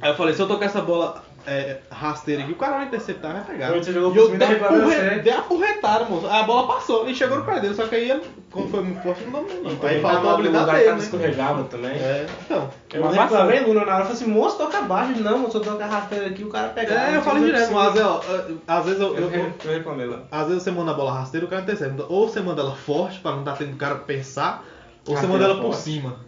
Aí 0.00 0.10
eu 0.10 0.14
falei, 0.14 0.34
se 0.34 0.40
eu 0.40 0.46
tocar 0.46 0.66
essa 0.66 0.80
bola 0.80 1.23
é, 1.46 1.78
rasteira 1.90 2.42
aqui, 2.42 2.52
o 2.52 2.56
cara 2.56 2.76
vai 2.78 2.86
interceptar, 2.86 3.32
vai 3.32 3.44
pegar. 3.44 3.72
Você 3.72 3.92
jogou 3.92 4.14
e 4.14 4.18
eu 4.18 4.28
dei 4.38 4.48
apurre- 4.48 5.30
a 5.30 5.42
porretada, 5.42 6.04
moço. 6.06 6.26
Aí 6.26 6.40
a 6.40 6.42
bola 6.44 6.66
passou 6.66 7.08
e 7.08 7.14
chegou 7.14 7.38
no 7.38 7.44
pé 7.44 7.60
dele, 7.60 7.74
só 7.74 7.86
que 7.86 7.94
aí, 7.94 8.10
ele, 8.10 8.22
como 8.50 8.68
foi 8.68 8.82
muito 8.82 9.02
forte, 9.02 9.24
não 9.24 9.32
dominou. 9.44 9.72
não. 9.72 9.88
Aí 9.88 10.00
faltou 10.00 10.30
a 10.30 10.34
habilidade 10.34 10.70
dele, 10.70 10.84
tava 10.84 10.96
né? 10.96 11.02
escorregava 11.04 11.64
também. 11.64 11.90
É, 11.92 12.26
então. 12.44 12.70
Eu 12.92 13.02
reclamei, 13.08 13.60
Luna, 13.60 13.84
na 13.84 13.92
hora 13.92 14.00
eu 14.04 14.06
falei 14.06 14.12
assim, 14.12 14.26
moço, 14.26 14.56
toca 14.58 14.80
baixo. 14.82 15.12
Ele, 15.12 15.20
Não, 15.22 15.38
moço, 15.38 15.56
eu 15.58 15.60
toco 15.62 15.82
a 15.82 15.86
rasteira 15.86 16.26
aqui, 16.26 16.44
o 16.44 16.48
cara 16.48 16.68
pega. 16.68 16.94
É, 16.94 17.16
eu 17.16 17.22
falo 17.22 17.40
direto, 17.44 17.72
mas 17.72 17.86
às 17.88 17.92
vezes, 17.94 18.08
ó, 18.08 18.20
às 18.66 18.84
vezes 18.84 19.00
eu- 19.00 19.14
Eu, 19.16 19.30
eu, 19.30 20.10
lá. 20.10 20.22
Às 20.30 20.48
vezes 20.48 20.62
você 20.62 20.70
manda 20.70 20.90
a 20.90 20.94
bola 20.94 21.12
rasteira, 21.12 21.46
o 21.46 21.48
cara 21.48 21.62
intercepta. 21.62 22.04
Ou 22.08 22.28
você 22.28 22.40
manda 22.40 22.62
ela 22.62 22.74
forte, 22.74 23.18
pra 23.20 23.32
não 23.32 23.44
dar 23.44 23.56
tempo 23.56 23.72
do 23.72 23.76
cara 23.76 23.96
pensar, 23.96 24.64
ou 25.06 25.16
você 25.16 25.26
manda 25.26 25.44
ela 25.44 25.60
por 25.60 25.74
cima. 25.74 26.20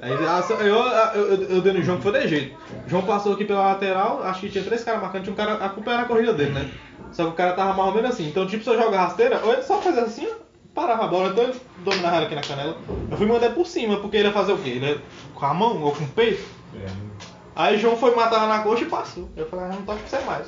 Aí, 0.00 0.12
ah, 0.12 0.44
eu, 0.50 0.56
eu, 0.60 1.26
eu, 1.26 1.42
eu 1.56 1.60
dei 1.60 1.72
no 1.72 1.82
João 1.82 1.96
que 1.96 2.04
foi 2.04 2.12
de 2.12 2.28
jeito. 2.28 2.56
João 2.86 3.02
passou 3.02 3.32
aqui 3.32 3.44
pela 3.44 3.72
lateral, 3.72 4.22
acho 4.22 4.40
que 4.40 4.48
tinha 4.48 4.62
três 4.62 4.84
caras 4.84 5.02
marcando, 5.02 5.24
tinha 5.24 5.32
um 5.32 5.36
cara, 5.36 5.54
a 5.54 5.68
culpa 5.68 5.92
era 5.92 6.02
a 6.02 6.04
corrida 6.04 6.32
dele, 6.32 6.52
né? 6.52 6.70
Só 7.10 7.24
que 7.24 7.30
o 7.30 7.34
cara 7.34 7.52
tava 7.52 7.72
mais 7.74 7.88
ou 7.88 7.94
menos 7.94 8.10
assim. 8.10 8.28
Então, 8.28 8.46
tipo, 8.46 8.62
se 8.62 8.70
eu 8.70 8.80
jogar 8.80 9.06
rasteira, 9.06 9.40
ou 9.44 9.52
ele 9.52 9.62
só 9.62 9.80
fazia 9.80 10.02
assim, 10.02 10.26
ó, 10.26 10.34
parava 10.72 11.04
a 11.04 11.08
bola, 11.08 11.30
então 11.30 11.44
ele 11.44 11.60
dominava 11.78 12.16
ela 12.16 12.26
aqui 12.26 12.34
na 12.34 12.42
canela. 12.42 12.76
Eu 13.10 13.16
fui 13.16 13.26
mandar 13.26 13.50
por 13.50 13.66
cima, 13.66 13.96
porque 13.96 14.16
ele 14.16 14.28
ia 14.28 14.32
fazer 14.32 14.52
o 14.52 14.58
quê? 14.58 14.70
Ele 14.70 14.86
ia 14.86 15.02
com 15.34 15.44
a 15.44 15.52
mão 15.54 15.82
ou 15.82 15.92
com 15.92 16.04
o 16.04 16.08
peito? 16.08 16.44
É. 16.76 16.86
Aí 17.56 17.76
o 17.76 17.78
João 17.80 17.96
foi 17.96 18.14
matar 18.14 18.36
ela 18.36 18.46
na 18.46 18.62
coxa 18.62 18.84
e 18.84 18.88
passou. 18.88 19.28
Eu 19.36 19.48
falei, 19.48 19.64
ah, 19.64 19.68
não 19.68 19.82
toco 19.82 19.98
pra 19.98 20.08
você 20.08 20.24
mais. 20.24 20.46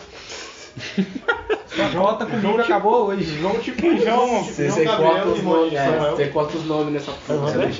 Cota 1.92 2.26
comigo 2.26 2.60
acabou 2.60 3.06
hoje. 3.06 3.38
João 3.38 3.58
tipo 3.58 3.80
João, 3.96 4.44
Você, 4.44 4.68
João 4.68 4.76
você 4.76 4.84
corta 4.84 5.28
os 5.28 5.42
nomes, 5.42 5.74
é, 5.74 6.10
você 6.10 6.26
corta 6.26 6.56
os 6.58 6.66
nomes 6.66 6.92
nessa 6.92 7.12
porra. 7.12 7.38
Você 7.38 7.56
não 7.56 7.70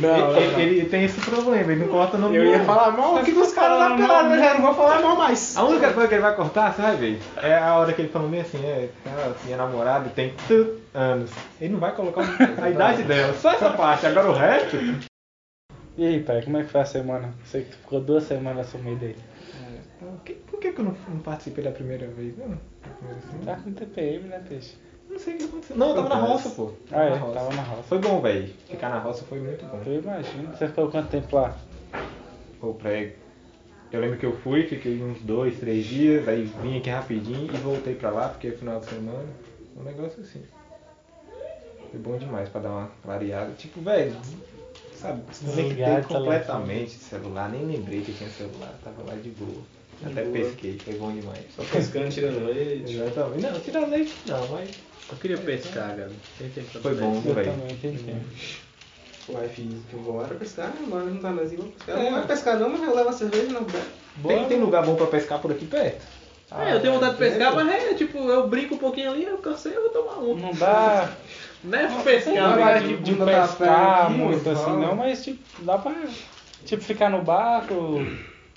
não, 0.00 0.36
ele, 0.36 0.52
não. 0.52 0.60
ele 0.60 0.84
tem 0.86 1.04
esse 1.04 1.20
problema, 1.20 1.72
ele 1.72 1.84
não 1.84 1.88
corta 1.88 2.16
o 2.16 2.20
nome 2.20 2.36
Eu 2.36 2.44
ia 2.44 2.64
falar 2.64 2.90
mal 2.90 3.16
aqui 3.16 3.32
dos 3.32 3.52
caras 3.52 3.78
da 3.78 3.96
pelada, 3.96 4.28
mas 4.28 4.40
já 4.40 4.54
não 4.54 4.62
vou 4.62 4.74
falar 4.74 5.00
mal 5.00 5.16
mais. 5.16 5.56
A 5.56 5.64
única 5.64 5.92
coisa 5.92 6.08
que 6.08 6.14
ele 6.14 6.22
vai 6.22 6.34
cortar, 6.34 6.74
você 6.74 6.82
vai 6.82 6.96
ver, 6.96 7.20
é 7.36 7.56
a 7.56 7.76
hora 7.76 7.92
que 7.92 8.02
ele 8.02 8.08
falou 8.08 8.28
meio 8.28 8.42
assim, 8.42 8.64
é, 8.64 8.88
ah, 9.06 9.32
minha 9.44 9.56
namorada 9.56 10.10
tem 10.14 10.34
tu 10.46 10.76
anos. 10.92 11.30
Ele 11.60 11.72
não 11.72 11.80
vai 11.80 11.92
colocar 11.92 12.22
a 12.60 12.70
idade 12.70 13.04
dela, 13.04 13.32
só 13.34 13.52
essa 13.52 13.70
parte. 13.70 14.06
Agora 14.06 14.30
o 14.30 14.34
resto, 14.34 14.76
E 15.96 16.06
aí, 16.06 16.20
pai, 16.20 16.42
como 16.42 16.58
é 16.58 16.62
que 16.64 16.70
foi 16.70 16.80
a 16.80 16.84
semana? 16.84 17.32
Você 17.44 17.62
que 17.62 17.72
ficou 17.72 18.00
duas 18.00 18.24
semanas 18.24 18.68
sumido 18.68 19.04
aí. 19.04 19.16
Por 20.68 20.72
que, 20.72 20.72
que 20.72 20.80
eu 20.80 20.84
não, 20.84 20.96
não 21.08 21.20
participei 21.20 21.64
da 21.64 21.70
primeira 21.70 22.06
vez? 22.08 22.34
Não, 22.36 22.58
Tá 23.44 23.56
com 23.56 23.72
TPM, 23.72 24.28
né, 24.28 24.42
peixe? 24.48 24.74
não 25.08 25.18
sei 25.18 25.34
o 25.34 25.38
que 25.38 25.44
aconteceu. 25.44 25.76
Não, 25.76 25.88
eu 25.88 25.94
tava 25.94 26.08
na 26.08 26.14
roça, 26.16 26.50
pô. 26.50 26.72
Ah, 26.92 27.04
é, 27.04 27.10
na 27.10 27.16
roça. 27.16 27.34
tava 27.34 27.54
na 27.54 27.62
roça. 27.62 27.82
Foi 27.84 27.98
bom, 27.98 28.20
velho. 28.20 28.54
Ficar 28.68 28.90
na 28.90 28.98
roça 28.98 29.24
foi 29.24 29.40
muito 29.40 29.64
bom. 29.64 29.82
Eu 29.86 30.00
imagino. 30.00 30.54
Você 30.54 30.68
ficou 30.68 30.90
quanto 30.90 31.08
tempo 31.08 31.34
lá? 31.34 31.56
Pô, 32.60 32.74
prego. 32.74 33.14
Eu 33.90 34.00
lembro 34.00 34.18
que 34.18 34.26
eu 34.26 34.36
fui, 34.36 34.64
fiquei 34.64 35.02
uns 35.02 35.18
dois, 35.22 35.58
três 35.58 35.86
dias, 35.86 36.28
aí 36.28 36.44
vim 36.62 36.76
aqui 36.76 36.90
rapidinho 36.90 37.46
e 37.52 37.56
voltei 37.56 37.94
pra 37.94 38.10
lá, 38.10 38.28
porque 38.28 38.48
é 38.48 38.52
final 38.52 38.80
de 38.80 38.86
semana. 38.86 39.24
Um 39.74 39.82
negócio 39.82 40.20
assim. 40.20 40.42
Foi 41.90 41.98
bom 41.98 42.18
demais 42.18 42.50
pra 42.50 42.60
dar 42.60 42.68
uma 42.70 42.90
clareada. 43.02 43.50
Tipo, 43.52 43.80
velho, 43.80 44.14
sabe, 44.94 45.22
desconectei 45.22 45.64
Desligar 45.64 46.00
o 46.00 46.04
completamente 46.04 46.98
de 46.98 47.02
celular, 47.04 47.48
nem 47.48 47.64
lembrei 47.64 48.02
que 48.02 48.12
tinha 48.12 48.28
celular, 48.28 48.74
tava 48.84 49.02
lá 49.04 49.14
de 49.14 49.30
boa. 49.30 49.77
Até 50.04 50.22
boa. 50.22 50.32
pesquei, 50.32 50.78
foi 50.84 50.94
bom 50.94 51.12
demais. 51.12 51.40
Só 51.54 51.62
pescando, 51.64 52.08
tirando 52.08 52.46
leite. 52.46 52.94
Exatamente. 52.94 53.40
Não, 53.42 53.60
tirar 53.60 53.86
leite 53.88 54.14
não, 54.26 54.48
mas 54.48 54.70
Eu 55.10 55.16
queria 55.18 55.38
pescar, 55.38 55.88
cara. 55.96 56.12
Tem 56.38 56.48
tempo 56.50 56.70
pra 56.70 56.80
foi 56.80 56.94
bom, 56.94 57.20
velho. 57.20 57.52
também, 57.52 57.76
tem 57.76 57.96
tempo. 57.96 58.24
Uai, 59.30 59.48
que 59.48 59.68
eu 59.92 60.00
vou 60.00 60.24
era 60.24 60.34
pescar, 60.34 60.72
agora 60.86 61.04
não 61.04 61.18
tá 61.18 61.30
mais 61.30 61.52
igual 61.52 61.68
pescar. 61.68 61.98
É. 61.98 62.04
Não 62.04 62.12
vai 62.12 62.26
pescar 62.26 62.58
não, 62.58 62.70
mas 62.70 62.82
eu 62.82 62.94
levo 62.94 63.08
a 63.08 63.12
cerveja 63.12 63.46
não 63.52 63.62
beco. 63.64 63.84
Tem, 64.26 64.48
tem 64.48 64.60
lugar 64.60 64.84
bom 64.84 64.94
pra 64.94 65.06
pescar 65.06 65.38
por 65.40 65.50
aqui 65.52 65.66
perto? 65.66 66.06
Ah, 66.50 66.70
eu 66.70 66.80
tenho 66.80 66.94
vontade 66.94 67.12
de 67.12 67.18
pescar, 67.18 67.54
mas 67.54 67.68
é 67.68 67.94
tipo, 67.94 68.16
eu 68.18 68.48
brinco 68.48 68.74
um 68.76 68.78
pouquinho 68.78 69.10
ali, 69.12 69.24
eu 69.24 69.36
cansei, 69.38 69.76
eu 69.76 69.82
vou 69.82 69.90
tomar 69.90 70.18
um. 70.18 70.34
Não 70.34 70.52
dá. 70.54 71.10
Não 71.62 71.78
é 71.78 71.88
Não 71.88 72.00
pescar, 72.02 72.58
vai 72.58 72.80
né? 72.80 72.86
de, 72.86 72.96
de 72.98 73.14
pescar 73.14 74.10
muito 74.10 74.48
assim, 74.48 74.64
fala. 74.64 74.78
não, 74.78 74.94
mas 74.96 75.22
tipo, 75.24 75.42
dá 75.62 75.76
pra 75.76 75.94
tipo, 76.64 76.82
ficar 76.82 77.10
no 77.10 77.20
barco, 77.22 78.00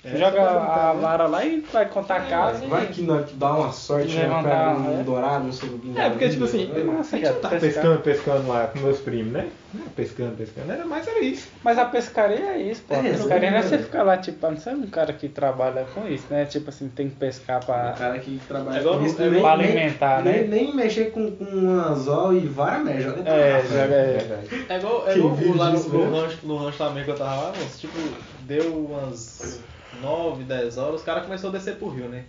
É, 0.04 0.16
joga 0.16 0.32
pra 0.32 0.44
brincar, 0.58 0.90
a 0.90 0.94
né? 0.94 1.00
vara 1.00 1.26
lá 1.28 1.44
e 1.44 1.60
vai 1.72 1.88
contar 1.88 2.16
a 2.16 2.20
casa 2.22 2.66
Vai 2.66 2.84
e. 2.84 2.86
que 2.88 3.02
nós 3.02 3.30
dá 3.34 3.52
uma 3.52 3.70
sorte, 3.70 4.12
né? 4.16 4.22
Pega 4.42 4.70
um 4.76 5.00
é. 5.00 5.04
dourado, 5.04 5.44
um 5.46 5.52
surubim. 5.52 5.94
É, 5.96 6.10
porque 6.10 6.28
tipo 6.28 6.42
assim, 6.44 6.68
É 6.74 6.82
massa, 6.82 7.14
a 7.14 7.18
gente 7.20 7.28
não 7.32 7.40
tá 7.40 7.48
pescar. 7.50 7.60
pescando, 7.60 7.98
pescando 8.00 8.48
lá 8.48 8.66
com 8.66 8.80
meus 8.80 8.98
primos, 8.98 9.32
né? 9.32 9.48
Não, 9.72 9.86
pescando, 9.90 10.36
pescando, 10.36 10.72
era 10.72 10.84
mais 10.84 11.06
era 11.06 11.20
isso. 11.20 11.48
Mas 11.62 11.78
a 11.78 11.84
pescaria 11.84 12.36
é 12.50 12.58
isso, 12.60 12.82
pô. 12.86 12.94
A 12.94 12.98
É, 12.98 13.02
pescaria 13.12 13.50
não 13.52 13.58
é 13.58 13.62
você 13.62 13.78
ficar 13.78 14.02
lá, 14.02 14.16
tipo, 14.18 14.44
não 14.44 14.56
é 14.66 14.70
um 14.74 14.86
cara 14.88 15.12
que 15.12 15.28
trabalha 15.28 15.86
com 15.94 16.06
isso, 16.08 16.24
né? 16.28 16.44
Tipo 16.46 16.70
assim, 16.70 16.88
tem 16.88 17.08
que 17.08 17.14
pescar 17.14 17.62
O 17.62 17.66
pra. 17.66 17.92
cara 17.96 18.18
que 18.18 18.40
trabalha 18.48 18.80
É 18.80 18.82
com 18.82 19.04
isso, 19.06 19.22
é 19.22 19.28
nem- 19.30 19.38
igual 19.38 19.56
nem- 19.56 19.66
alimentar, 19.68 20.22
nem, 20.24 20.32
né? 20.42 20.46
Nem 20.48 20.74
mexer 20.74 21.12
com, 21.12 21.30
com 21.30 21.44
um 21.44 21.78
anzol 21.80 22.34
e 22.34 22.40
vara 22.40 22.80
meia, 22.80 23.00
joga 23.02 23.22
pra 23.22 23.32
É, 23.32 23.62
joga. 23.62 23.82
É. 23.94 24.16
verdade. 24.18 24.66
É 24.68 24.76
igual, 24.78 25.08
é 25.08 25.16
igual 25.16 25.36
lá 25.56 25.66
no, 25.66 25.72
mesmo? 25.72 26.10
rancho, 26.20 26.38
no 26.42 26.56
rancho 26.56 26.78
também 26.78 27.04
que 27.04 27.10
eu 27.10 27.16
tava 27.16 27.36
lá, 27.40 27.52
moço, 27.56 27.78
tipo, 27.78 27.96
deu 28.42 28.86
umas 28.86 29.60
9, 30.00 30.44
10 30.44 30.78
horas, 30.78 30.94
os 30.96 31.02
caras 31.02 31.24
começaram 31.24 31.54
a 31.54 31.58
descer 31.58 31.76
pro 31.76 31.88
rio, 31.88 32.08
né? 32.08 32.24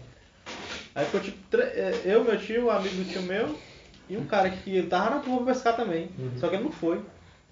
Aí 0.95 1.05
ficou 1.05 1.21
tipo, 1.21 1.37
é, 1.57 2.01
eu, 2.05 2.23
meu 2.23 2.37
tio, 2.37 2.65
um 2.65 2.69
amigo 2.69 2.95
do 2.95 3.05
tio 3.05 3.21
meu, 3.23 3.55
e 4.09 4.17
um 4.17 4.25
cara 4.25 4.49
que 4.49 4.75
ele 4.75 4.87
tava 4.87 5.11
na 5.11 5.19
turma 5.19 5.43
pra 5.43 5.53
pescar 5.53 5.75
também, 5.75 6.09
só 6.37 6.47
que 6.47 6.55
ele 6.55 6.63
não 6.63 6.71
foi. 6.71 7.01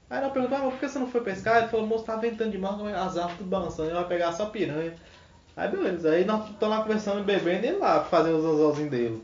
Aí 0.10 0.22
nós 0.22 0.34
perguntamos, 0.34 0.62
ah, 0.62 0.66
mas 0.66 0.74
por 0.74 0.80
que 0.80 0.90
você 0.90 1.00
não 1.00 1.08
foi 1.08 1.22
pescar? 1.22 1.58
Ele 1.58 1.70
falou, 1.70 1.88
moço, 1.88 2.04
tá 2.04 2.18
ventando 2.18 2.52
demais, 2.52 2.76
as 2.96 3.18
árvores 3.18 3.38
tudo 3.38 3.50
balançando, 3.50 3.90
ele 3.90 3.96
vai 3.96 4.08
pegar 4.08 4.34
só 4.34 4.48
piranha. 4.48 4.94
Aí 5.56 5.70
beleza, 5.70 6.12
aí 6.12 6.26
nós 6.26 6.50
estamos 6.50 6.76
lá 6.76 6.84
conversando, 6.84 7.24
bebendo 7.24 7.66
e 7.66 7.70
ele 7.70 7.78
lá 7.78 8.04
fazendo 8.04 8.38
os 8.38 8.46
anzolzinhos 8.46 8.92
dele. 8.92 9.24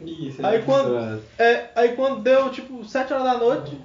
Isso, 0.00 0.44
Aí 0.44 0.56
é 0.56 0.62
quando, 0.62 1.22
é, 1.38 1.70
aí 1.74 1.96
quando 1.96 2.22
deu 2.22 2.50
tipo 2.50 2.84
7 2.84 3.12
horas 3.12 3.24
da 3.24 3.38
noite, 3.38 3.80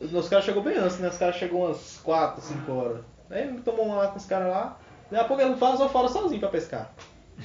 os 0.00 0.28
caras 0.28 0.44
chegou 0.44 0.62
bem 0.62 0.76
antes, 0.76 0.98
né? 0.98 1.08
Os 1.08 1.18
caras 1.18 1.36
chegou 1.36 1.66
umas 1.66 2.00
4, 2.02 2.42
5 2.42 2.72
horas. 2.72 3.00
Aí 3.32 3.42
ele 3.42 3.58
tomou 3.64 3.86
uma 3.86 3.96
lá 3.96 4.08
com 4.08 4.18
os 4.18 4.26
caras 4.26 4.48
lá, 4.48 4.76
daqui 5.10 5.24
a 5.24 5.26
pouco 5.26 5.42
ele 5.42 5.54
faz, 5.56 5.80
eu 5.80 5.88
fora 5.88 6.08
sozinho 6.08 6.38
pra 6.38 6.50
pescar. 6.50 6.92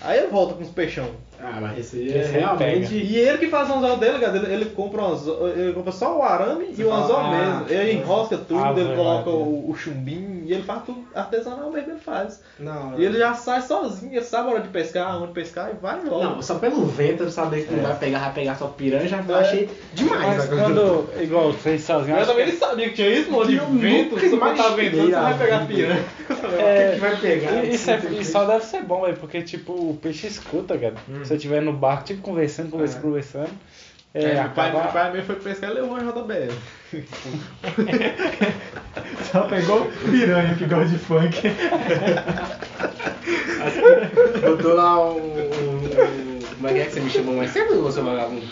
Aí 0.01 0.19
ele 0.19 0.27
volta 0.27 0.53
com 0.53 0.61
os 0.61 0.69
peixão. 0.69 1.09
Ah, 1.39 1.59
mas 1.61 1.79
esse 1.79 2.11
é 2.11 2.25
realmente. 2.25 2.93
E 2.93 3.15
ele 3.15 3.37
que 3.37 3.47
faz 3.47 3.69
o 3.69 3.73
anzol 3.75 3.97
dele, 3.97 4.19
cara, 4.19 4.37
ele, 4.37 4.53
ele 4.53 4.65
compra 4.65 5.01
um 5.01 5.13
anzol, 5.13 5.47
ele 5.47 5.73
compra 5.73 5.91
só 5.91 6.17
o 6.17 6.21
arame 6.21 6.73
e 6.77 6.83
o 6.83 6.89
fala, 6.89 7.03
anzol 7.03 7.17
ah, 7.17 7.29
mesmo. 7.29 7.65
Ele 7.69 7.91
enrosca 7.93 8.37
tudo, 8.37 8.59
Ave 8.59 8.81
ele 8.81 8.95
coloca 8.95 9.29
Maria. 9.29 9.45
o, 9.45 9.69
o 9.69 9.75
chumbinho 9.75 10.36
e 10.47 10.53
ele 10.53 10.63
faz 10.63 10.83
tudo 10.83 11.03
artesanal 11.13 11.69
mesmo, 11.71 11.91
ele 11.91 11.99
faz. 11.99 12.41
Não, 12.57 12.97
E 12.97 13.03
ele 13.05 13.17
já 13.17 13.33
sai 13.33 13.61
sozinho, 13.61 14.13
ele 14.13 14.23
sabe 14.23 14.49
a 14.49 14.51
hora 14.53 14.61
de 14.61 14.69
pescar, 14.69 15.21
onde 15.21 15.33
pescar 15.33 15.69
e 15.71 15.73
vai 15.81 15.99
volta. 15.99 16.25
Não, 16.29 16.41
só 16.41 16.55
pelo 16.55 16.85
vento 16.85 17.23
eu 17.23 17.29
saber 17.31 17.65
que 17.67 17.73
não 17.75 17.83
vai 17.83 17.97
pegar, 17.97 18.19
vai 18.19 18.33
pegar 18.33 18.55
só 18.55 18.67
piranha, 18.67 19.07
já 19.07 19.17
É. 19.17 19.33
achei 19.39 19.69
demais. 19.93 20.37
Mas 20.37 20.45
quando, 20.49 21.09
igual 21.21 21.51
vocês 21.51 21.83
sozinhos, 21.83 22.19
Eu 22.21 22.25
também 22.27 22.45
que 22.45 22.51
nem 22.51 22.59
sabia 22.59 22.89
que 22.89 22.95
tinha 22.95 23.09
isso, 23.09 23.31
mano, 23.31 23.45
de 23.47 23.57
Eu 23.57 23.65
vento, 23.67 24.19
se 24.19 24.29
você 24.29 24.37
tá 24.55 24.69
ventando, 24.69 25.05
você 25.05 25.11
vai 25.11 25.37
pegar 25.37 25.57
vida. 25.59 25.67
piranha. 25.67 26.05
é, 26.59 26.91
que 26.93 26.99
vai 26.99 27.15
pegar? 27.17 27.63
e- 27.65 27.69
Isso, 27.75 27.91
é, 27.91 27.99
e 28.19 28.25
só 28.25 28.45
deve 28.45 28.65
ser 28.65 28.81
bom, 28.83 29.01
velho, 29.01 29.17
porque 29.17 29.41
tipo, 29.41 29.73
o 29.73 29.97
peixe 30.01 30.27
escuta, 30.27 30.77
cara. 30.77 30.95
Se 31.23 31.33
eu 31.33 31.37
estiver 31.37 31.61
no 31.61 31.73
barco, 31.73 32.05
tipo, 32.05 32.21
conversando, 32.21 32.69
conversando, 32.71 33.01
conversando. 33.01 33.49
É, 34.19 34.31
É, 34.31 34.41
meu, 34.41 34.49
pai, 34.51 34.71
meu 34.71 34.81
pai 34.81 35.11
mesmo 35.11 35.27
foi 35.27 35.35
pescar 35.35 35.69
e 35.69 35.73
levou 35.73 35.91
uma 35.91 35.99
JBL. 35.99 36.53
Só 39.31 39.41
pegou 39.41 39.85
piranha 40.09 40.55
que 40.55 40.65
gosta 40.65 40.85
de 40.87 40.97
funk. 40.97 41.41
Botou 44.41 44.73
lá 44.73 45.09
um, 45.11 45.17
um- 45.17 46.39
Como 46.55 46.67
é 46.67 46.73
que 46.73 46.79
é 46.79 46.85
que 46.85 46.91
você 46.93 46.99
me 47.01 47.09
chamou 47.09 47.35
mais 47.35 47.51
cedo, 47.51 47.85
ô 47.85 47.91
seu 47.91 48.03
vagabundo? 48.03 48.45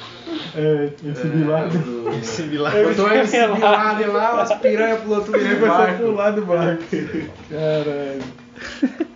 É, 0.56 0.90
esse 1.10 1.28
bilado. 1.28 1.78
Do- 1.78 2.24
Similar. 2.24 2.74
Botou 2.84 3.12
MC 3.12 3.48
Bin 3.48 3.60
Laden 3.62 4.08
lá, 4.08 4.42
as 4.42 4.54
piranhas 4.60 5.02
pulou 5.02 5.22
tudo 5.24 5.38
a 5.38 5.68
barco. 5.68 6.04
pular 6.04 6.32
do 6.32 6.46
barco. 6.46 6.84
Caralho. 7.50 8.22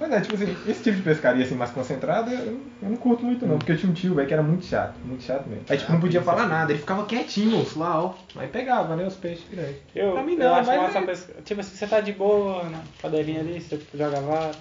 Mas 0.09 0.17
é, 0.17 0.21
tipo 0.21 0.33
assim, 0.35 0.55
esse 0.67 0.81
tipo 0.83 0.97
de 0.97 1.03
pescaria 1.03 1.45
assim 1.45 1.53
mais 1.53 1.69
concentrada, 1.69 2.31
eu, 2.31 2.59
eu 2.81 2.89
não 2.89 2.95
curto 2.97 3.23
muito 3.23 3.45
não, 3.45 3.57
porque 3.59 3.73
eu 3.73 3.77
tinha 3.77 3.91
um 3.91 3.93
tio, 3.93 4.15
velho, 4.15 4.27
que 4.27 4.33
era 4.33 4.41
muito 4.41 4.65
chato, 4.65 4.95
muito 5.05 5.21
chato 5.23 5.47
mesmo. 5.47 5.63
Aí 5.69 5.77
tipo, 5.77 5.91
não 5.91 5.99
podia 5.99 6.21
falar 6.21 6.47
nada, 6.47 6.71
ele 6.71 6.79
ficava 6.79 7.05
quietinho, 7.05 7.57
moço, 7.57 7.77
lá, 7.77 8.03
ó. 8.03 8.13
Aí 8.35 8.47
pegava, 8.47 8.95
né, 8.95 9.05
os 9.05 9.15
peixes 9.15 9.45
grandes. 9.51 9.75
Eu, 9.95 10.13
Pra 10.13 10.23
mim 10.23 10.33
eu 10.33 10.39
não, 10.39 10.55
acho 10.55 10.67
mas 10.67 10.81
massa 10.81 10.97
é- 10.97 11.01
pesca- 11.03 11.33
Tipo 11.45 11.61
assim, 11.61 11.75
você 11.75 11.87
tá 11.87 12.01
de 12.01 12.11
boa 12.13 12.63
na 12.63 12.81
cadeirinha 13.01 13.41
ali, 13.41 13.61
você 13.61 13.79
joga 13.93 14.19
vara, 14.19 14.51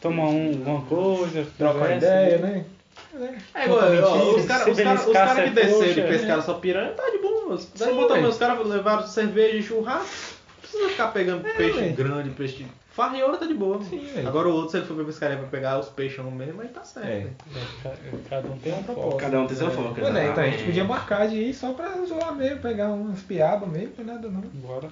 toma 0.00 0.22
um, 0.28 0.48
alguma 0.66 0.80
coisa, 0.82 1.46
Troca 1.58 1.78
uma 1.78 1.94
ideia, 1.94 2.38
né? 2.38 2.64
É 3.54 3.64
igual, 3.64 3.80
Conta 3.80 4.08
ó, 4.08 4.34
os 4.36 4.44
caras 4.46 4.64
cara, 4.64 4.70
os 4.70 4.76
beliscar, 4.76 5.26
cara 5.26 5.42
que 5.44 5.50
desceram 5.54 5.90
e 5.92 5.94
né? 6.00 6.08
pescaram 6.08 6.42
só 6.42 6.54
piranha, 6.54 6.92
tá 6.92 7.10
de 7.10 7.18
boa. 7.18 7.56
Daí 7.78 7.88
Sim, 7.90 7.94
botou 7.96 8.16
velho. 8.16 8.28
os 8.28 8.36
caras 8.38 8.66
levaram 8.66 9.06
cerveja 9.06 9.56
e 9.56 9.62
churrasco. 9.62 10.06
Não 10.06 10.60
precisa 10.60 10.88
ficar 10.90 11.08
pegando 11.08 11.42
peixe 11.56 11.78
velho. 11.80 11.94
grande, 11.96 12.30
peixe. 12.30 12.66
Farriola 12.96 13.36
tá 13.36 13.44
de 13.44 13.52
boa. 13.52 13.78
Sim. 13.82 14.08
Agora 14.26 14.48
o 14.48 14.52
outro, 14.54 14.70
se 14.70 14.78
ele 14.78 14.86
for 14.86 14.94
pra 14.96 15.04
pescaria 15.04 15.36
pra 15.36 15.46
pegar 15.48 15.78
os 15.78 15.90
peixão 15.90 16.30
mesmo, 16.30 16.62
aí 16.62 16.68
tá 16.68 16.82
certo. 16.82 17.06
É. 17.06 17.18
né? 17.24 17.30
Cada- 17.82 17.96
Cada 18.30 18.48
um 18.48 18.56
tem 18.58 18.72
um 18.72 18.82
propósito. 18.82 19.16
Cada 19.18 19.40
um 19.42 19.46
tem 19.46 19.54
seu 19.56 19.70
foco. 19.70 19.94
Pois 19.94 20.06
é, 20.06 20.08
então 20.08 20.16
a 20.16 20.24
gente 20.24 20.36
exatamente. 20.38 20.64
podia 20.64 20.84
marcar 20.84 21.28
de 21.28 21.34
ir 21.36 21.52
só 21.52 21.74
pra 21.74 21.88
zoar 22.06 22.34
mesmo, 22.34 22.58
pegar 22.60 22.88
umas 22.88 23.20
piabas 23.20 23.68
mesmo, 23.68 23.92
não 23.98 24.04
é 24.04 24.16
nada 24.16 24.28
não. 24.30 24.40
Bora. 24.40 24.88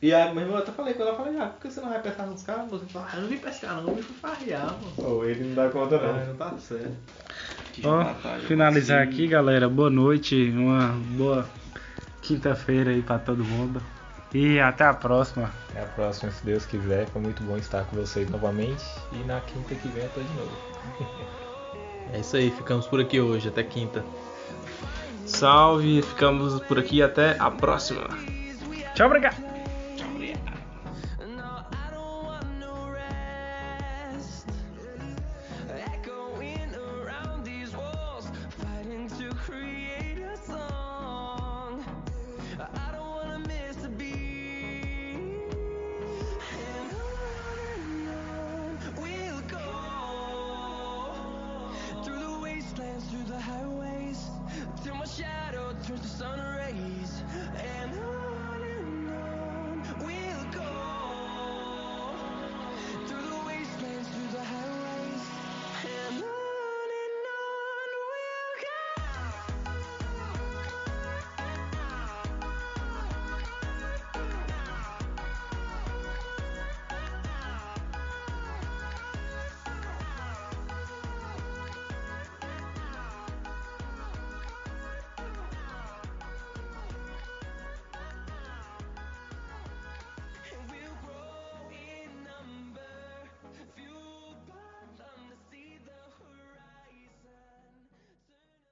E 0.00 0.14
aí, 0.14 0.32
meu 0.32 0.42
irmão, 0.42 0.56
eu 0.56 0.62
até 0.62 0.70
falei 0.70 0.94
com 0.94 1.02
ela, 1.02 1.10
eu 1.12 1.16
falei, 1.16 1.38
ah, 1.40 1.46
por 1.46 1.60
que 1.62 1.70
você 1.72 1.80
não 1.80 1.88
vai 1.88 2.00
pescar 2.00 2.26
com 2.26 2.34
os 2.34 2.42
caras? 2.44 2.70
Você 2.70 2.86
fala, 2.86 3.08
ah, 3.12 3.16
eu 3.16 3.22
não 3.22 3.28
vim 3.28 3.38
pescar 3.38 3.74
não, 3.82 3.88
eu 3.88 3.94
vim 3.96 4.02
farrear, 4.02 4.66
mano. 4.66 4.92
Ou 5.10 5.28
ele 5.28 5.42
não 5.44 5.54
dá 5.56 5.68
conta 5.68 5.96
Ah, 5.96 6.24
não 6.26 6.36
tá 6.36 6.54
certo. 6.58 6.92
Ó, 7.84 8.04
finalizar 8.46 9.02
aqui, 9.02 9.26
galera. 9.26 9.68
Boa 9.68 9.90
noite, 9.90 10.48
uma 10.56 10.88
boa 11.16 11.48
quinta-feira 12.20 12.90
aí 12.92 13.02
pra 13.02 13.18
todo 13.18 13.42
mundo. 13.44 13.82
E 14.34 14.58
até 14.60 14.84
a 14.84 14.94
próxima. 14.94 15.50
Até 15.70 15.82
a 15.82 15.86
próxima, 15.86 16.32
se 16.32 16.44
Deus 16.44 16.64
quiser. 16.64 17.06
Foi 17.08 17.20
muito 17.20 17.42
bom 17.42 17.56
estar 17.56 17.84
com 17.84 17.96
vocês 17.96 18.28
novamente. 18.30 18.84
E 19.12 19.18
na 19.24 19.40
quinta 19.40 19.74
que 19.74 19.88
vem 19.88 20.04
eu 20.04 20.10
tô 20.10 20.20
de 20.20 20.34
novo. 20.34 20.50
É 22.12 22.20
isso 22.20 22.36
aí, 22.36 22.50
ficamos 22.50 22.86
por 22.86 23.00
aqui 23.00 23.20
hoje, 23.20 23.48
até 23.48 23.62
quinta. 23.62 24.04
Salve, 25.24 26.02
ficamos 26.02 26.60
por 26.62 26.78
aqui 26.78 27.02
até 27.02 27.36
a 27.38 27.50
próxima. 27.50 28.06
Tchau, 28.94 29.06
obrigado. 29.06 29.51